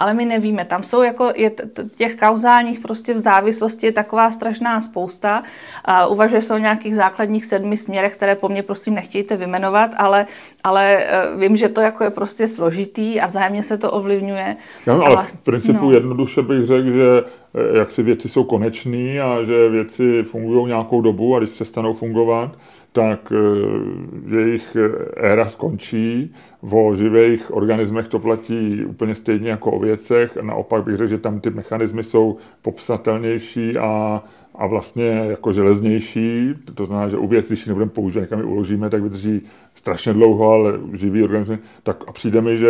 ale 0.00 0.14
my 0.14 0.24
nevíme. 0.24 0.64
Tam 0.64 0.82
jsou 0.82 1.02
jako 1.02 1.32
je 1.36 1.52
těch 1.96 2.16
kauzálních 2.16 2.80
prostě 2.80 3.14
v 3.14 3.18
závislosti 3.18 3.86
je 3.86 3.92
taková 3.92 4.30
strašná 4.30 4.80
spousta. 4.80 5.42
A 5.84 6.06
uvažuje 6.06 6.42
se 6.42 6.54
o 6.54 6.58
nějakých 6.58 6.96
základních 6.96 7.44
sedmi 7.44 7.76
směrech, 7.76 8.16
které 8.16 8.34
po 8.34 8.48
mně 8.48 8.62
prosím 8.62 8.94
nechtějte 8.94 9.36
vymenovat, 9.36 9.90
ale, 9.96 10.26
ale 10.64 11.04
e, 11.04 11.36
vím, 11.36 11.56
že 11.56 11.68
to 11.68 11.80
jako 11.80 12.04
je 12.04 12.10
prostě 12.10 12.48
složitý 12.48 13.20
a 13.20 13.26
vzájemně 13.26 13.62
se 13.62 13.78
to 13.78 13.90
ovlivňuje. 13.90 14.56
Já, 14.86 14.92
ale 14.92 15.26
v 15.26 15.36
principu 15.36 15.84
no. 15.84 15.92
jednoduše 15.92 16.42
bych 16.42 16.66
řekl, 16.66 16.90
že 16.90 17.24
e, 17.54 17.78
jak 17.78 17.90
si 17.90 18.02
věci 18.02 18.28
jsou 18.28 18.44
konečný 18.44 19.20
a 19.20 19.42
že 19.42 19.68
věci 19.68 20.22
fungují 20.22 20.66
nějakou 20.66 21.00
dobu 21.00 21.36
a 21.36 21.38
když 21.38 21.50
přestanou 21.50 21.94
fungovat, 21.94 22.50
tak 22.92 23.32
eh, 23.32 24.36
jejich 24.36 24.76
éra 25.16 25.48
skončí. 25.48 26.34
O 26.60 26.94
živých 26.94 27.54
organismech 27.54 28.08
to 28.08 28.18
platí 28.18 28.84
úplně 28.84 29.14
stejně 29.14 29.50
jako 29.50 29.72
o 29.72 29.78
věcech. 29.78 30.36
Naopak 30.36 30.84
bych 30.84 30.96
řekl, 30.96 31.08
že 31.08 31.18
tam 31.18 31.40
ty 31.40 31.50
mechanismy 31.50 32.02
jsou 32.02 32.36
popsatelnější 32.62 33.76
a 33.76 34.22
a 34.58 34.66
vlastně 34.66 35.04
jako 35.04 35.52
železnější, 35.52 36.54
to 36.74 36.86
znamená, 36.86 37.08
že 37.08 37.16
u 37.16 37.26
věc, 37.26 37.48
když 37.48 37.66
nebudeme 37.66 37.90
používat, 37.90 38.22
někam 38.22 38.38
ji 38.38 38.44
uložíme, 38.44 38.90
tak 38.90 39.02
vydrží 39.02 39.42
strašně 39.78 40.12
dlouho, 40.12 40.50
ale 40.50 40.72
živý 40.92 41.22
organismy, 41.22 41.58
tak 41.82 41.96
a 42.06 42.12
přijde 42.12 42.40
mi, 42.40 42.56
že 42.56 42.68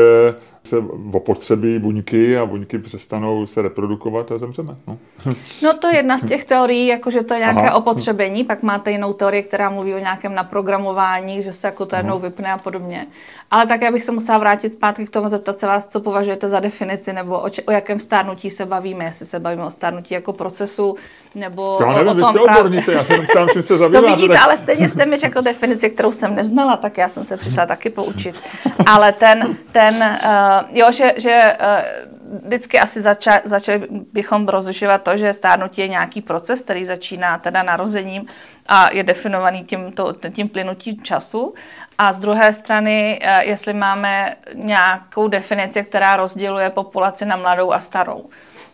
se 0.65 0.77
opotřebí 1.13 1.79
buňky 1.79 2.39
a 2.39 2.47
buňky 2.47 2.79
přestanou 2.79 3.47
se 3.47 3.63
reprodukovat 3.63 4.33
a 4.33 4.39
zemřeme. 4.39 4.77
No, 4.87 4.99
no 5.63 5.75
to 5.75 5.89
je 5.89 5.97
jedna 5.97 6.19
z 6.19 6.25
těch 6.25 6.45
teorií, 6.45 6.87
jako 6.87 7.11
že 7.11 7.23
to 7.23 7.35
je 7.35 7.41
nějaké 7.41 7.61
Aha. 7.61 7.75
opotřebení, 7.75 8.45
pak 8.45 8.63
máte 8.63 8.91
jinou 8.91 9.13
teorii, 9.13 9.43
která 9.43 9.71
mluví 9.71 9.95
o 9.95 9.99
nějakém 9.99 10.35
naprogramování, 10.35 11.43
že 11.43 11.53
se 11.53 11.67
jako 11.67 11.87
to 11.87 11.97
jednou 11.97 12.19
vypne 12.19 12.53
a 12.53 12.59
podobně. 12.59 13.07
Ale 13.51 13.67
tak 13.67 13.83
já 13.83 13.93
bych 13.93 14.05
se 14.05 14.13
musela 14.13 14.39
vrátit 14.39 14.69
zpátky 14.69 15.07
k 15.07 15.11
tomu, 15.11 15.29
zeptat 15.29 15.59
se 15.59 15.67
vás, 15.67 15.89
co 15.89 16.01
považujete 16.01 16.49
za 16.49 16.61
definici, 16.61 17.13
nebo 17.13 17.39
o, 17.39 17.49
če- 17.49 17.63
o 17.63 17.73
jakém 17.73 18.01
stárnutí 18.01 18.51
se 18.51 18.67
bavíme, 18.67 19.05
jestli 19.05 19.27
se 19.27 19.41
bavíme 19.41 19.65
o 19.65 19.71
stárnutí 19.71 20.15
jako 20.15 20.33
procesu, 20.33 20.97
nebo 21.35 21.79
já 21.81 21.93
nevím, 21.93 22.09
o, 22.09 22.13
o 22.13 22.15
tom 22.15 22.33
vy 22.33 22.39
jste 22.41 22.41
odbornice, 22.41 22.93
já 22.93 23.05
jsem 23.05 23.27
tam, 23.35 23.49
čím 23.53 23.63
se 23.63 23.79
zabývá. 23.79 24.01
No 24.01 24.17
vidíte, 24.17 24.35
tak... 24.35 24.43
ale 24.45 24.59
stejně 24.59 24.89
jste 24.89 25.07
mi 25.07 25.17
řekl 25.17 25.43
definici, 25.43 25.91
kterou 25.91 26.13
jsem 26.13 26.35
neznala, 26.35 26.77
já 26.99 27.09
jsem 27.09 27.25
se 27.25 27.37
přišla 27.37 27.67
taky 27.67 27.91
poučit. 27.91 28.43
Ale 28.87 29.13
ten, 29.13 29.57
ten 29.73 30.19
uh, 30.25 30.77
jo, 30.79 30.93
že, 30.93 31.15
že 31.17 31.57
uh, 31.61 32.47
vždycky 32.47 32.81
asi 32.81 33.03
zača, 33.03 33.41
začali 33.45 33.87
bychom 34.13 34.49
rozlišovat 34.49 35.03
to, 35.03 35.17
že 35.17 35.33
stárnutí 35.33 35.81
je 35.81 35.89
nějaký 35.89 36.23
proces, 36.23 36.61
který 36.61 36.85
začíná 36.85 37.39
teda 37.39 37.63
narozením 37.63 38.27
a 38.67 38.93
je 38.93 39.03
definovaný 39.03 39.65
tím, 39.65 39.93
to, 39.93 40.15
tím 40.31 40.49
plynutím 40.49 41.03
času. 41.03 41.55
A 41.99 42.13
z 42.13 42.19
druhé 42.19 42.53
strany, 42.53 43.21
uh, 43.23 43.49
jestli 43.49 43.73
máme 43.73 44.37
nějakou 44.55 45.29
definici, 45.29 45.85
která 45.85 46.17
rozděluje 46.17 46.71
populaci 46.71 47.25
na 47.25 47.37
mladou 47.37 47.73
a 47.73 47.81
starou. 47.81 48.31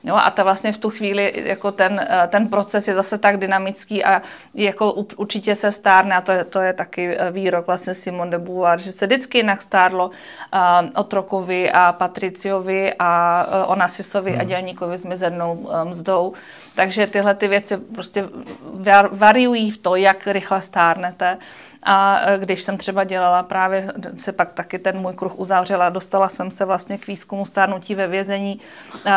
Jo, 0.07 0.14
a 0.17 0.31
ta 0.31 0.43
vlastně 0.43 0.73
v 0.73 0.79
tu 0.79 0.90
chvíli 0.90 1.33
jako 1.35 1.73
ten, 1.73 2.07
eh, 2.11 2.29
ten 2.29 2.49
proces 2.49 2.88
je 2.88 2.95
zase 2.95 3.19
tak 3.19 3.37
dynamický 3.37 4.05
a 4.05 4.23
jako 4.55 4.93
určitě 4.93 5.55
se 5.55 5.73
stárne 5.73 6.14
a 6.17 6.21
to 6.21 6.33
je, 6.33 6.45
to 6.45 6.61
je 6.61 6.73
taky 6.73 7.17
eh, 7.17 7.31
výrok 7.31 7.67
vlastně 7.67 7.95
Simon 7.95 8.31
de 8.31 8.38
Beauvoir, 8.38 8.81
že 8.81 8.93
se 8.93 9.07
vždycky 9.07 9.38
jinak 9.38 9.62
stárlo 9.62 10.07
uh, 10.07 10.11
Otrokovi 10.95 11.73
a 11.73 11.93
Patriciovi 11.93 12.95
a 12.99 13.45
uh, 13.47 13.73
Onasisovi 13.73 14.31
hmm. 14.31 14.40
a 14.40 14.45
dělníkovi 14.45 14.99
s 14.99 15.05
mizernou 15.05 15.55
uh, 15.55 15.85
mzdou. 15.85 16.33
Takže 16.77 17.07
tyhle 17.07 17.35
ty 17.35 17.49
věci 17.49 17.77
prostě 17.77 18.25
variují 19.12 19.71
v 19.71 19.79
to, 19.79 19.97
jak 19.97 20.27
rychle 20.27 20.62
stárnete. 20.62 21.38
A 21.85 22.20
e, 22.20 22.38
když 22.38 22.62
jsem 22.62 22.79
třeba 22.79 23.05
dělala 23.05 23.42
právě, 23.42 23.92
se 24.18 24.33
pak 24.33 24.53
taky 24.53 24.79
ten 24.79 24.99
můj 24.99 25.12
kruh 25.12 25.38
uzavřela, 25.38 25.88
dostala 25.88 26.29
jsem 26.29 26.51
se 26.51 26.64
vlastně 26.64 26.99
k 26.99 27.07
výzkumu 27.07 27.47
stárnutí 27.47 27.94
ve 27.94 28.07
vězení, 28.07 28.61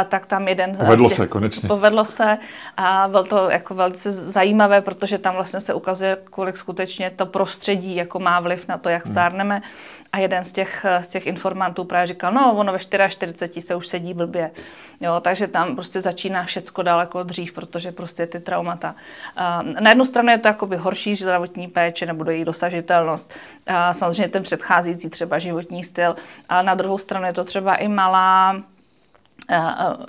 tak 0.09 0.25
tam 0.25 0.47
jeden... 0.47 0.77
Povedlo 0.77 1.09
se, 1.09 1.27
konečně. 1.27 1.67
Povedlo 1.67 2.05
se 2.05 2.37
a 2.77 3.07
bylo 3.07 3.23
to 3.23 3.49
jako 3.49 3.75
velice 3.75 4.11
zajímavé, 4.11 4.81
protože 4.81 5.17
tam 5.17 5.35
vlastně 5.35 5.59
se 5.59 5.73
ukazuje, 5.73 6.17
kolik 6.29 6.57
skutečně 6.57 7.09
to 7.09 7.25
prostředí 7.25 7.95
jako 7.95 8.19
má 8.19 8.39
vliv 8.39 8.67
na 8.67 8.77
to, 8.77 8.89
jak 8.89 9.05
hmm. 9.05 9.13
stárneme. 9.13 9.55
Hmm. 9.55 9.63
A 10.11 10.17
jeden 10.17 10.45
z 10.45 10.51
těch, 10.51 10.85
z 11.01 11.07
těch 11.07 11.27
informantů 11.27 11.83
právě 11.83 12.07
říkal, 12.07 12.31
no 12.31 12.53
ono 12.53 12.71
ve 12.71 12.79
44 12.79 13.61
se 13.61 13.75
už 13.75 13.87
sedí 13.87 14.13
blbě. 14.13 14.51
Jo, 14.99 15.19
takže 15.21 15.47
tam 15.47 15.75
prostě 15.75 16.01
začíná 16.01 16.43
všecko 16.43 16.81
daleko 16.83 17.23
dřív, 17.23 17.53
protože 17.53 17.91
prostě 17.91 18.27
ty 18.27 18.39
traumata. 18.39 18.95
Na 19.79 19.89
jednu 19.89 20.05
stranu 20.05 20.29
je 20.29 20.37
to 20.37 20.47
jakoby 20.47 20.77
horší 20.77 21.15
zdravotní 21.15 21.67
péče 21.67 22.05
nebo 22.05 22.31
její 22.31 22.45
dosažitelnost. 22.45 23.33
Samozřejmě 23.91 24.29
ten 24.29 24.43
předcházející 24.43 25.09
třeba 25.09 25.39
životní 25.39 25.83
styl, 25.83 26.15
ale 26.49 26.63
na 26.63 26.75
druhou 26.75 26.97
stranu 26.97 27.25
je 27.25 27.33
to 27.33 27.43
třeba 27.43 27.75
i 27.75 27.87
malá 27.87 28.55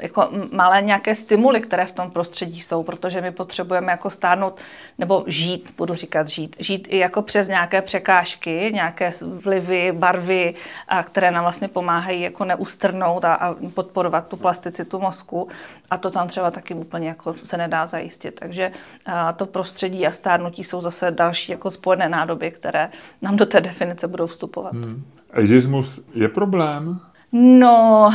jako 0.02 0.28
malé 0.52 0.82
nějaké 0.82 1.14
stimuly, 1.14 1.60
které 1.60 1.86
v 1.86 1.92
tom 1.92 2.10
prostředí 2.10 2.60
jsou, 2.60 2.82
protože 2.82 3.20
my 3.20 3.32
potřebujeme 3.32 3.92
jako 3.92 4.10
stárnout 4.10 4.56
nebo 4.98 5.24
žít, 5.26 5.70
budu 5.76 5.94
říkat 5.94 6.28
žít, 6.28 6.56
žít 6.58 6.88
i 6.90 6.98
jako 6.98 7.22
přes 7.22 7.48
nějaké 7.48 7.82
překážky, 7.82 8.70
nějaké 8.74 9.12
vlivy, 9.44 9.92
barvy, 9.92 10.54
a 10.88 11.02
které 11.02 11.30
nám 11.30 11.44
vlastně 11.44 11.68
pomáhají 11.68 12.22
jako 12.22 12.44
neustrnout 12.44 13.24
a, 13.24 13.34
a 13.34 13.54
podporovat 13.74 14.28
tu 14.28 14.36
plasticitu 14.36 14.98
mozku 14.98 15.48
a 15.90 15.98
to 15.98 16.10
tam 16.10 16.28
třeba 16.28 16.50
taky 16.50 16.74
úplně 16.74 17.08
jako 17.08 17.34
se 17.44 17.56
nedá 17.56 17.86
zajistit. 17.86 18.34
Takže 18.34 18.72
a 19.06 19.32
to 19.32 19.46
prostředí 19.46 20.06
a 20.06 20.12
stárnutí 20.12 20.64
jsou 20.64 20.80
zase 20.80 21.10
další 21.10 21.52
jako 21.52 21.70
spojené 21.70 22.08
nádoby, 22.08 22.50
které 22.50 22.90
nám 23.22 23.36
do 23.36 23.46
té 23.46 23.60
definice 23.60 24.08
budou 24.08 24.26
vstupovat. 24.26 24.72
Hmm. 24.72 25.04
Ageismus 25.32 26.00
je 26.14 26.28
problém? 26.28 27.00
No, 27.32 28.10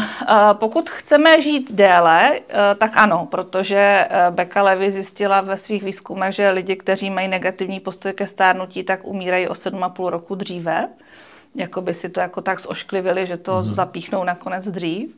pokud 0.53 0.89
chceme 0.89 1.41
žít 1.41 1.71
déle, 1.71 2.39
eh, 2.39 2.75
tak 2.75 2.97
ano, 2.97 3.27
protože 3.31 4.07
eh, 4.09 4.31
Becca 4.31 4.61
Levy 4.61 4.91
zjistila 4.91 5.41
ve 5.41 5.57
svých 5.57 5.83
výzkumech, 5.83 6.35
že 6.35 6.49
lidi, 6.49 6.75
kteří 6.75 7.09
mají 7.09 7.27
negativní 7.27 7.79
postoj 7.79 8.13
ke 8.13 8.27
stárnutí, 8.27 8.83
tak 8.83 8.99
umírají 9.03 9.47
o 9.47 9.53
7,5 9.53 10.09
roku 10.09 10.35
dříve. 10.35 10.89
Jako 11.55 11.81
by 11.81 11.93
si 11.93 12.09
to 12.09 12.19
jako 12.19 12.41
tak 12.41 12.59
zošklivili, 12.59 13.25
že 13.25 13.37
to 13.37 13.51
mm-hmm. 13.51 13.73
zapíchnou 13.73 14.23
nakonec 14.23 14.67
dřív. 14.67 15.15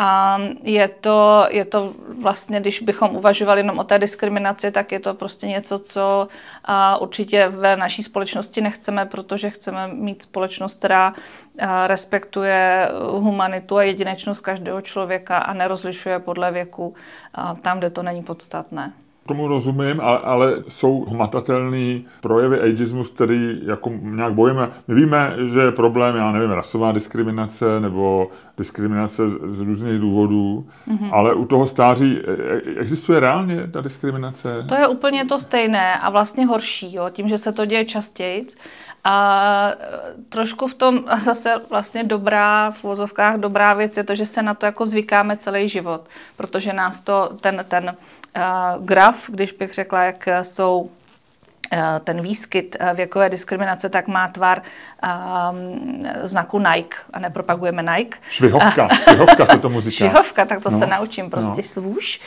A 0.00 0.38
je 0.62 0.88
to, 0.88 1.46
je 1.50 1.64
to 1.64 1.94
vlastně, 2.22 2.60
když 2.60 2.80
bychom 2.80 3.16
uvažovali 3.16 3.60
jenom 3.60 3.78
o 3.78 3.84
té 3.84 3.98
diskriminaci, 3.98 4.70
tak 4.70 4.92
je 4.92 5.00
to 5.00 5.14
prostě 5.14 5.46
něco, 5.46 5.78
co 5.78 6.28
určitě 7.00 7.48
ve 7.48 7.76
naší 7.76 8.02
společnosti 8.02 8.60
nechceme, 8.60 9.06
protože 9.06 9.50
chceme 9.50 9.88
mít 9.88 10.22
společnost, 10.22 10.78
která 10.78 11.14
respektuje 11.86 12.88
humanitu 13.18 13.76
a 13.76 13.82
jedinečnost 13.82 14.40
každého 14.40 14.80
člověka 14.80 15.38
a 15.38 15.52
nerozlišuje 15.52 16.18
podle 16.18 16.52
věku. 16.52 16.94
Tam, 17.62 17.78
kde 17.78 17.90
to 17.90 18.02
není 18.02 18.22
podstatné 18.22 18.92
tomu 19.28 19.48
rozumím, 19.48 20.00
ale, 20.00 20.18
ale 20.18 20.52
jsou 20.68 21.04
hmatatelné 21.04 22.00
projevy 22.20 22.60
ageismu, 22.60 23.04
který 23.04 23.60
jako 23.66 23.90
nějak 24.00 24.32
bojíme. 24.32 24.68
My 24.88 24.94
víme, 24.94 25.36
že 25.44 25.60
je 25.60 25.72
problém, 25.72 26.16
já 26.16 26.32
nevím, 26.32 26.50
rasová 26.50 26.92
diskriminace 26.92 27.80
nebo 27.80 28.30
diskriminace 28.58 29.22
z 29.28 29.60
různých 29.60 30.00
důvodů, 30.00 30.66
mm-hmm. 30.88 31.08
ale 31.12 31.34
u 31.34 31.44
toho 31.44 31.66
stáří 31.66 32.18
e, 32.18 32.32
e, 32.76 32.80
existuje 32.80 33.20
reálně 33.20 33.66
ta 33.66 33.80
diskriminace? 33.80 34.64
To 34.68 34.74
je 34.74 34.88
úplně 34.88 35.24
to 35.24 35.38
stejné 35.38 35.98
a 35.98 36.10
vlastně 36.10 36.46
horší, 36.46 36.94
jo, 36.94 37.10
tím, 37.10 37.28
že 37.28 37.38
se 37.38 37.52
to 37.52 37.64
děje 37.64 37.84
častěji. 37.84 38.46
A 39.04 39.70
trošku 40.28 40.66
v 40.66 40.74
tom 40.74 41.04
zase 41.24 41.54
vlastně 41.70 42.04
dobrá, 42.04 42.70
v 42.70 42.82
vozovkách 42.82 43.36
dobrá 43.36 43.72
věc 43.72 43.96
je 43.96 44.04
to, 44.04 44.14
že 44.14 44.26
se 44.26 44.42
na 44.42 44.54
to 44.54 44.66
jako 44.66 44.86
zvykáme 44.86 45.36
celý 45.36 45.68
život, 45.68 46.08
protože 46.36 46.72
nás 46.72 47.00
to, 47.00 47.30
ten, 47.40 47.64
ten 47.68 47.96
graf, 48.78 49.30
když 49.30 49.52
bych 49.52 49.74
řekla, 49.74 50.02
jak 50.04 50.28
jsou 50.42 50.90
ten 52.04 52.20
výskyt 52.20 52.76
eh, 52.80 52.94
věkové 52.94 53.28
diskriminace 53.30 53.88
tak 53.88 54.08
má 54.08 54.28
tvar 54.28 54.62
um, 55.52 56.06
znaku 56.22 56.58
Nike 56.58 56.96
a 57.12 57.18
nepropagujeme 57.18 57.82
Nike. 57.82 58.18
Švihovka, 58.28 58.88
švihovka 59.08 59.46
se 59.46 59.58
tomu 59.58 59.80
říká. 59.80 59.96
Švihovka, 59.96 60.44
tak 60.44 60.62
to 60.62 60.70
no. 60.70 60.78
se 60.78 60.86
naučím, 60.86 61.30
prostě 61.30 61.62
no. 61.62 61.68
svůž. 61.68 62.20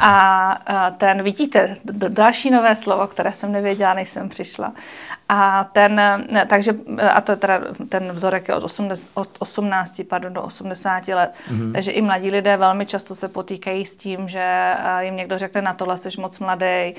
A, 0.00 0.50
a 0.66 0.90
ten, 0.90 1.22
vidíte, 1.22 1.76
další 2.08 2.50
nové 2.50 2.76
slovo, 2.76 3.06
které 3.06 3.32
jsem 3.32 3.52
nevěděla, 3.52 3.94
než 3.94 4.10
jsem 4.10 4.28
přišla. 4.28 4.72
A 5.28 5.64
ten, 5.72 6.00
takže, 6.48 6.74
a 7.14 7.20
to 7.20 7.32
je 7.32 7.36
teda, 7.36 7.60
ten 7.88 8.12
vzorek 8.12 8.48
je 8.48 8.54
od, 8.54 8.64
80, 8.64 9.10
od 9.14 9.28
18 9.38 10.02
pardon, 10.08 10.32
do 10.32 10.42
80 10.42 11.08
let, 11.08 11.34
mm-hmm. 11.50 11.72
takže 11.72 11.90
i 11.90 12.02
mladí 12.02 12.30
lidé 12.30 12.56
velmi 12.56 12.86
často 12.86 13.14
se 13.14 13.28
potýkají 13.28 13.86
s 13.86 13.96
tím, 13.96 14.28
že 14.28 14.74
jim 15.00 15.16
někdo 15.16 15.38
řekne, 15.38 15.62
na 15.62 15.74
tohle 15.74 15.98
jsi 15.98 16.08
moc 16.18 16.38
mladý, 16.38 16.94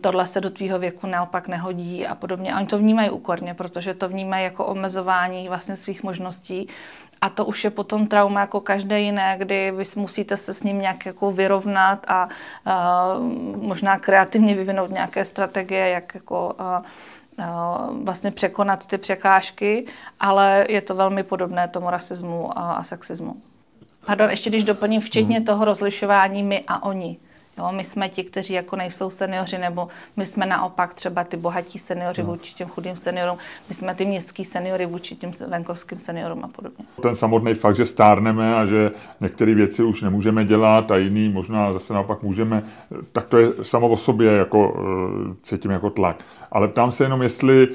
tohle 0.00 0.26
se 0.26 0.40
do 0.40 0.50
tvýho 0.50 0.78
věku 0.78 0.95
věku 0.96 1.06
naopak 1.06 1.48
nehodí 1.48 2.06
a 2.06 2.14
podobně. 2.14 2.54
A 2.54 2.56
oni 2.56 2.66
to 2.66 2.78
vnímají 2.78 3.10
úkorně, 3.10 3.54
protože 3.54 3.94
to 3.94 4.08
vnímají 4.08 4.44
jako 4.44 4.66
omezování 4.66 5.48
vlastně 5.48 5.76
svých 5.76 6.02
možností. 6.02 6.68
A 7.20 7.28
to 7.28 7.44
už 7.44 7.64
je 7.64 7.70
potom 7.70 8.06
trauma 8.06 8.40
jako 8.40 8.60
každé 8.60 9.00
jiné, 9.00 9.36
kdy 9.38 9.70
vy 9.70 9.84
musíte 9.96 10.36
se 10.36 10.54
s 10.54 10.62
ním 10.62 10.80
nějak 10.80 11.06
jako 11.06 11.32
vyrovnat 11.32 12.04
a 12.08 12.28
uh, 12.28 13.22
možná 13.62 13.98
kreativně 13.98 14.54
vyvinout 14.54 14.90
nějaké 14.90 15.24
strategie, 15.24 15.88
jak 15.88 16.14
jako 16.14 16.56
uh, 16.60 18.04
vlastně 18.04 18.30
překonat 18.30 18.86
ty 18.86 18.98
překážky, 18.98 19.86
ale 20.20 20.66
je 20.68 20.80
to 20.80 20.94
velmi 20.94 21.22
podobné 21.22 21.68
tomu 21.68 21.90
rasismu 21.90 22.58
a, 22.58 22.72
a 22.74 22.84
sexismu. 22.84 23.36
Pardon, 24.06 24.30
ještě 24.30 24.50
když 24.50 24.64
doplním, 24.64 25.00
včetně 25.00 25.36
hmm. 25.36 25.44
toho 25.44 25.64
rozlišování 25.64 26.42
my 26.42 26.64
a 26.68 26.82
oni. 26.82 27.16
Jo, 27.58 27.72
my 27.72 27.84
jsme 27.84 28.08
ti, 28.08 28.24
kteří 28.24 28.54
jako 28.54 28.76
nejsou 28.76 29.10
seniori, 29.10 29.58
nebo 29.58 29.88
my 30.16 30.26
jsme 30.26 30.46
naopak 30.46 30.94
třeba 30.94 31.24
ty 31.24 31.36
bohatí 31.36 31.78
seniori 31.78 32.22
no. 32.22 32.28
vůči 32.28 32.54
těm 32.54 32.68
chudým 32.68 32.96
seniorům, 32.96 33.38
my 33.68 33.74
jsme 33.74 33.94
ty 33.94 34.04
městský 34.04 34.44
seniori 34.44 34.86
vůči 34.86 35.16
těm 35.16 35.32
venkovským 35.48 35.98
seniorům 35.98 36.44
a 36.44 36.48
podobně. 36.48 36.84
Ten 37.02 37.14
samotný 37.14 37.54
fakt, 37.54 37.76
že 37.76 37.86
stárneme 37.86 38.56
a 38.56 38.64
že 38.64 38.90
některé 39.20 39.54
věci 39.54 39.82
už 39.82 40.02
nemůžeme 40.02 40.44
dělat 40.44 40.90
a 40.90 40.96
jiný 40.96 41.28
možná 41.28 41.72
zase 41.72 41.94
naopak 41.94 42.22
můžeme, 42.22 42.62
tak 43.12 43.26
to 43.26 43.38
je 43.38 43.48
samo 43.62 43.88
o 43.88 43.96
sobě 43.96 44.32
jako 44.32 44.76
eh, 45.30 45.34
cítím 45.42 45.70
jako 45.70 45.90
tlak. 45.90 46.24
Ale 46.56 46.68
ptám 46.68 46.92
se 46.92 47.04
jenom, 47.04 47.22
jestli 47.22 47.68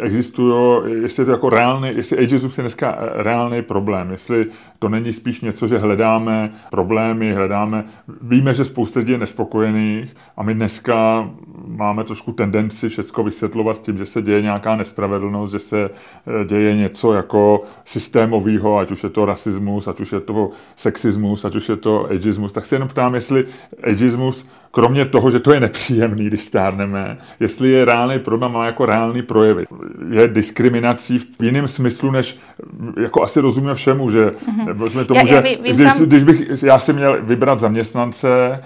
existují, 0.00 0.82
jestli 1.02 1.20
je 1.20 1.24
to 1.24 1.30
jako 1.30 1.50
reálný, 1.50 1.90
jestli 1.94 2.18
ageismus 2.18 2.58
je 2.58 2.62
dneska 2.62 2.98
reálný 3.12 3.62
problém, 3.62 4.10
jestli 4.10 4.46
to 4.78 4.88
není 4.88 5.12
spíš 5.12 5.40
něco, 5.40 5.66
že 5.66 5.78
hledáme 5.78 6.52
problémy, 6.70 7.32
hledáme, 7.32 7.84
víme, 8.22 8.54
že 8.54 8.64
spousta 8.64 9.00
lidí 9.00 9.12
je 9.12 9.18
nespokojených 9.18 10.16
a 10.36 10.42
my 10.42 10.54
dneska 10.54 11.30
máme 11.66 12.04
trošku 12.04 12.32
tendenci 12.32 12.88
všechno 12.88 13.24
vysvětlovat 13.24 13.80
tím, 13.80 13.98
že 13.98 14.06
se 14.06 14.22
děje 14.22 14.42
nějaká 14.42 14.76
nespravedlnost, 14.76 15.52
že 15.52 15.58
se 15.58 15.90
eh, 15.90 16.44
děje 16.44 16.76
něco 16.76 17.12
jako 17.12 17.62
systémového, 17.84 18.78
ať 18.78 18.90
už 18.90 19.02
je 19.02 19.10
to 19.10 19.24
rasismus, 19.24 19.88
ať 19.88 20.00
už 20.00 20.12
je 20.12 20.20
to 20.20 20.50
sexismus, 20.76 21.44
ať 21.44 21.56
už 21.56 21.68
je 21.68 21.76
to 21.76 22.06
ageismus, 22.10 22.52
tak 22.52 22.66
se 22.66 22.74
jenom 22.74 22.88
ptám, 22.88 23.14
jestli 23.14 23.44
ageismus, 23.82 24.46
kromě 24.70 25.04
toho, 25.04 25.30
že 25.30 25.40
to 25.40 25.52
je 25.52 25.60
nepříjemný, 25.60 26.24
když 26.24 26.44
stárneme, 26.44 27.18
jestli 27.40 27.70
je 27.70 27.84
reálný 27.84 28.01
problém, 28.18 28.52
má 28.52 28.66
jako 28.66 28.86
reálný 28.86 29.22
projevy. 29.22 29.66
Je 30.10 30.28
diskriminací 30.28 31.18
v 31.18 31.26
jiném 31.42 31.68
smyslu, 31.68 32.10
než 32.10 32.38
jako 33.00 33.22
asi 33.22 33.40
rozumíme 33.40 33.74
všemu, 33.74 34.10
že 34.10 34.26
mm-hmm. 34.26 35.04
tomu, 35.04 35.20
já, 35.20 35.26
že 35.26 35.34
já, 35.34 35.40
ví, 35.40 35.58
když, 35.72 35.92
tam... 35.92 36.06
když 36.06 36.24
bych 36.24 36.62
já 36.62 36.78
si 36.78 36.92
měl 36.92 37.18
vybrat 37.22 37.60
zaměstnance, 37.60 38.62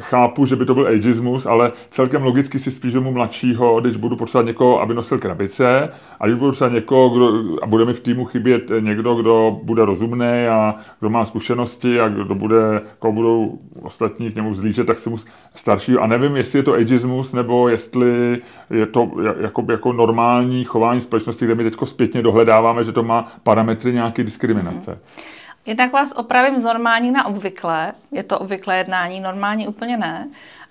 chápu, 0.00 0.46
že 0.46 0.56
by 0.56 0.64
to 0.64 0.74
byl 0.74 0.86
ageismus, 0.86 1.46
ale 1.46 1.72
celkem 1.90 2.22
logicky 2.22 2.58
si 2.58 2.70
spíš 2.70 2.94
mu 2.94 3.12
mladšího, 3.12 3.80
když 3.80 3.96
budu 3.96 4.16
potřebovat 4.16 4.46
někoho, 4.46 4.80
aby 4.80 4.94
nosil 4.94 5.18
krabice, 5.18 5.88
a 6.20 6.26
když 6.26 6.38
budu 6.38 6.50
potřebovat 6.50 6.74
někoho, 6.74 7.08
kdo, 7.08 7.56
a 7.62 7.66
bude 7.66 7.84
mi 7.84 7.92
v 7.92 8.00
týmu 8.00 8.24
chybět 8.24 8.70
někdo, 8.80 9.14
kdo 9.14 9.60
bude 9.62 9.84
rozumný 9.84 10.46
a 10.50 10.74
kdo 11.00 11.10
má 11.10 11.24
zkušenosti 11.24 12.00
a 12.00 12.08
kdo 12.08 12.34
bude, 12.34 12.82
koho 12.98 13.12
budou 13.12 13.58
ostatní 13.82 14.30
k 14.30 14.34
němu 14.34 14.50
vzlížet, 14.50 14.86
tak 14.86 14.98
se 14.98 15.10
mu 15.10 15.16
starší. 15.54 15.94
A 15.94 16.06
nevím, 16.06 16.36
jestli 16.36 16.58
je 16.58 16.62
to 16.62 16.72
ageismus, 16.72 17.32
nebo 17.32 17.68
jestli 17.68 18.38
je 18.70 18.86
to 18.86 19.10
jako, 19.40 19.64
jako 19.70 19.92
normální 19.92 20.64
chování 20.64 21.00
společnosti, 21.00 21.44
kde 21.44 21.54
my 21.54 21.64
teď 21.64 21.76
zpětně 21.84 22.22
dohledáváme, 22.22 22.84
že 22.84 22.92
to 22.92 23.02
má 23.02 23.32
parametry 23.42 23.92
nějaké 23.92 24.24
diskriminace. 24.24 24.90
Mm-hmm. 24.92 25.22
Jednak 25.66 25.92
vás 25.92 26.12
opravím 26.16 26.58
z 26.58 26.62
normální 26.62 27.10
na 27.10 27.26
obvyklé. 27.26 27.92
Je 28.12 28.22
to 28.22 28.38
obvyklé 28.38 28.78
jednání, 28.78 29.20
normální 29.20 29.68
úplně 29.68 29.96
ne. 29.96 30.28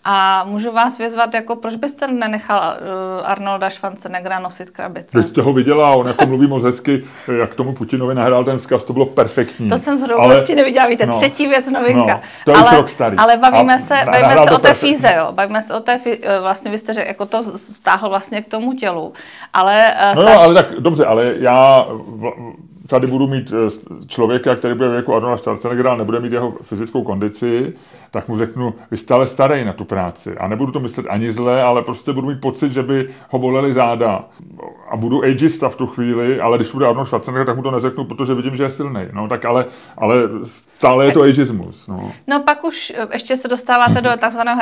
A 0.08 0.44
můžu 0.44 0.72
vás 0.72 0.98
vyzvat, 0.98 1.34
jako 1.34 1.56
proč 1.56 1.76
byste 1.76 2.08
nenechal 2.08 2.60
uh, 2.60 3.30
Arnolda 3.30 3.70
Schwarzeneggera 3.70 4.40
nosit 4.40 4.70
krabice? 4.70 5.18
Vy 5.18 5.24
jste 5.24 5.42
ho 5.42 5.54
viděla, 5.54 5.96
on 5.96 6.08
jako 6.08 6.26
mluví 6.26 6.48
moc 6.48 6.64
hezky, 6.64 7.04
jak 7.40 7.56
tomu 7.56 7.74
Putinovi 7.74 8.16
nahrál 8.16 8.44
ten 8.44 8.58
vzkaz, 8.58 8.84
to 8.84 8.94
bylo 8.94 9.06
perfektní. 9.06 9.70
To 9.70 9.78
jsem 9.78 9.98
zrovna 9.98 10.24
ale... 10.24 10.46
neviděla, 10.56 10.88
víte, 10.88 11.06
no, 11.06 11.18
třetí 11.18 11.48
věc 11.48 11.70
novinka. 11.70 12.14
No, 12.14 12.22
to 12.46 12.52
je 12.52 12.58
ale, 12.58 12.66
už 12.66 12.78
rok 12.78 12.90
starý. 12.90 13.18
Ale 13.18 13.38
bavíme 13.38 13.80
se, 13.80 13.96
bavíme 14.06 14.36
se 14.48 14.56
o 14.56 14.58
té 14.58 14.74
fíze, 14.74 15.14
jo. 15.18 15.28
Bavíme 15.32 15.62
se 15.62 15.74
o 15.74 15.80
té 15.80 15.98
fíze, 15.98 16.40
vlastně 16.42 16.72
vy 16.72 16.78
jste 16.78 16.94
řekl, 16.94 17.08
jako 17.08 17.26
to 17.26 17.44
stáhl 17.58 18.10
vlastně 18.10 18.42
k 18.42 18.48
tomu 18.48 18.74
tělu. 18.74 19.14
Ale, 19.54 19.96
uh, 20.12 20.16
no, 20.16 20.22
starší... 20.22 20.38
no, 20.38 20.44
ale 20.44 20.54
tak 20.54 20.80
dobře, 20.80 21.06
ale 21.06 21.34
já 21.38 21.86
tady 22.88 23.08
budu 23.08 23.28
mít 23.28 23.54
eh, 23.54 24.06
člověka, 24.08 24.56
který 24.56 24.74
bude 24.74 24.90
věku 24.90 25.16
Arnold 25.16 25.40
Schwarzeneggera, 25.40 25.96
nebude 25.96 26.20
mít 26.20 26.34
jeho 26.34 26.58
fyzickou 26.62 27.04
kondici, 27.04 27.74
tak 28.16 28.28
mu 28.28 28.38
řeknu, 28.38 28.74
vy 28.92 28.98
jste 28.98 29.14
ale 29.14 29.28
starý 29.28 29.66
na 29.66 29.74
tu 29.74 29.86
práci. 29.86 30.38
A 30.38 30.48
nebudu 30.48 30.72
to 30.72 30.80
myslet 30.80 31.06
ani 31.10 31.32
zle, 31.32 31.64
ale 31.64 31.82
prostě 31.82 32.14
budu 32.14 32.28
mít 32.28 32.42
pocit, 32.42 32.72
že 32.72 32.84
by 32.84 33.10
ho 33.30 33.40
bolely 33.40 33.74
záda. 33.74 34.26
A 34.90 34.98
budu 34.98 35.24
ageista 35.24 35.70
v 35.70 35.76
tu 35.76 35.88
chvíli, 35.88 36.42
ale 36.42 36.58
když 36.58 36.72
bude 36.72 36.88
Arnold 36.88 37.08
Schwarzenegger, 37.08 37.46
tak 37.46 37.56
mu 37.56 37.64
to 37.64 37.72
neřeknu, 37.72 38.06
protože 38.06 38.34
vidím, 38.34 38.56
že 38.56 38.64
je 38.64 38.70
silný. 38.70 39.02
No, 39.12 39.28
tak 39.28 39.46
ale, 39.46 39.66
ale 39.98 40.16
stále 40.44 41.06
je 41.06 41.12
to 41.12 41.22
ageismus. 41.22 41.88
No. 41.88 42.12
no 42.28 42.44
pak 42.44 42.64
už 42.64 42.94
eh, 42.96 43.08
ještě 43.14 43.38
se 43.38 43.48
dostáváte 43.48 44.02
do 44.02 44.10
takzvaného 44.18 44.62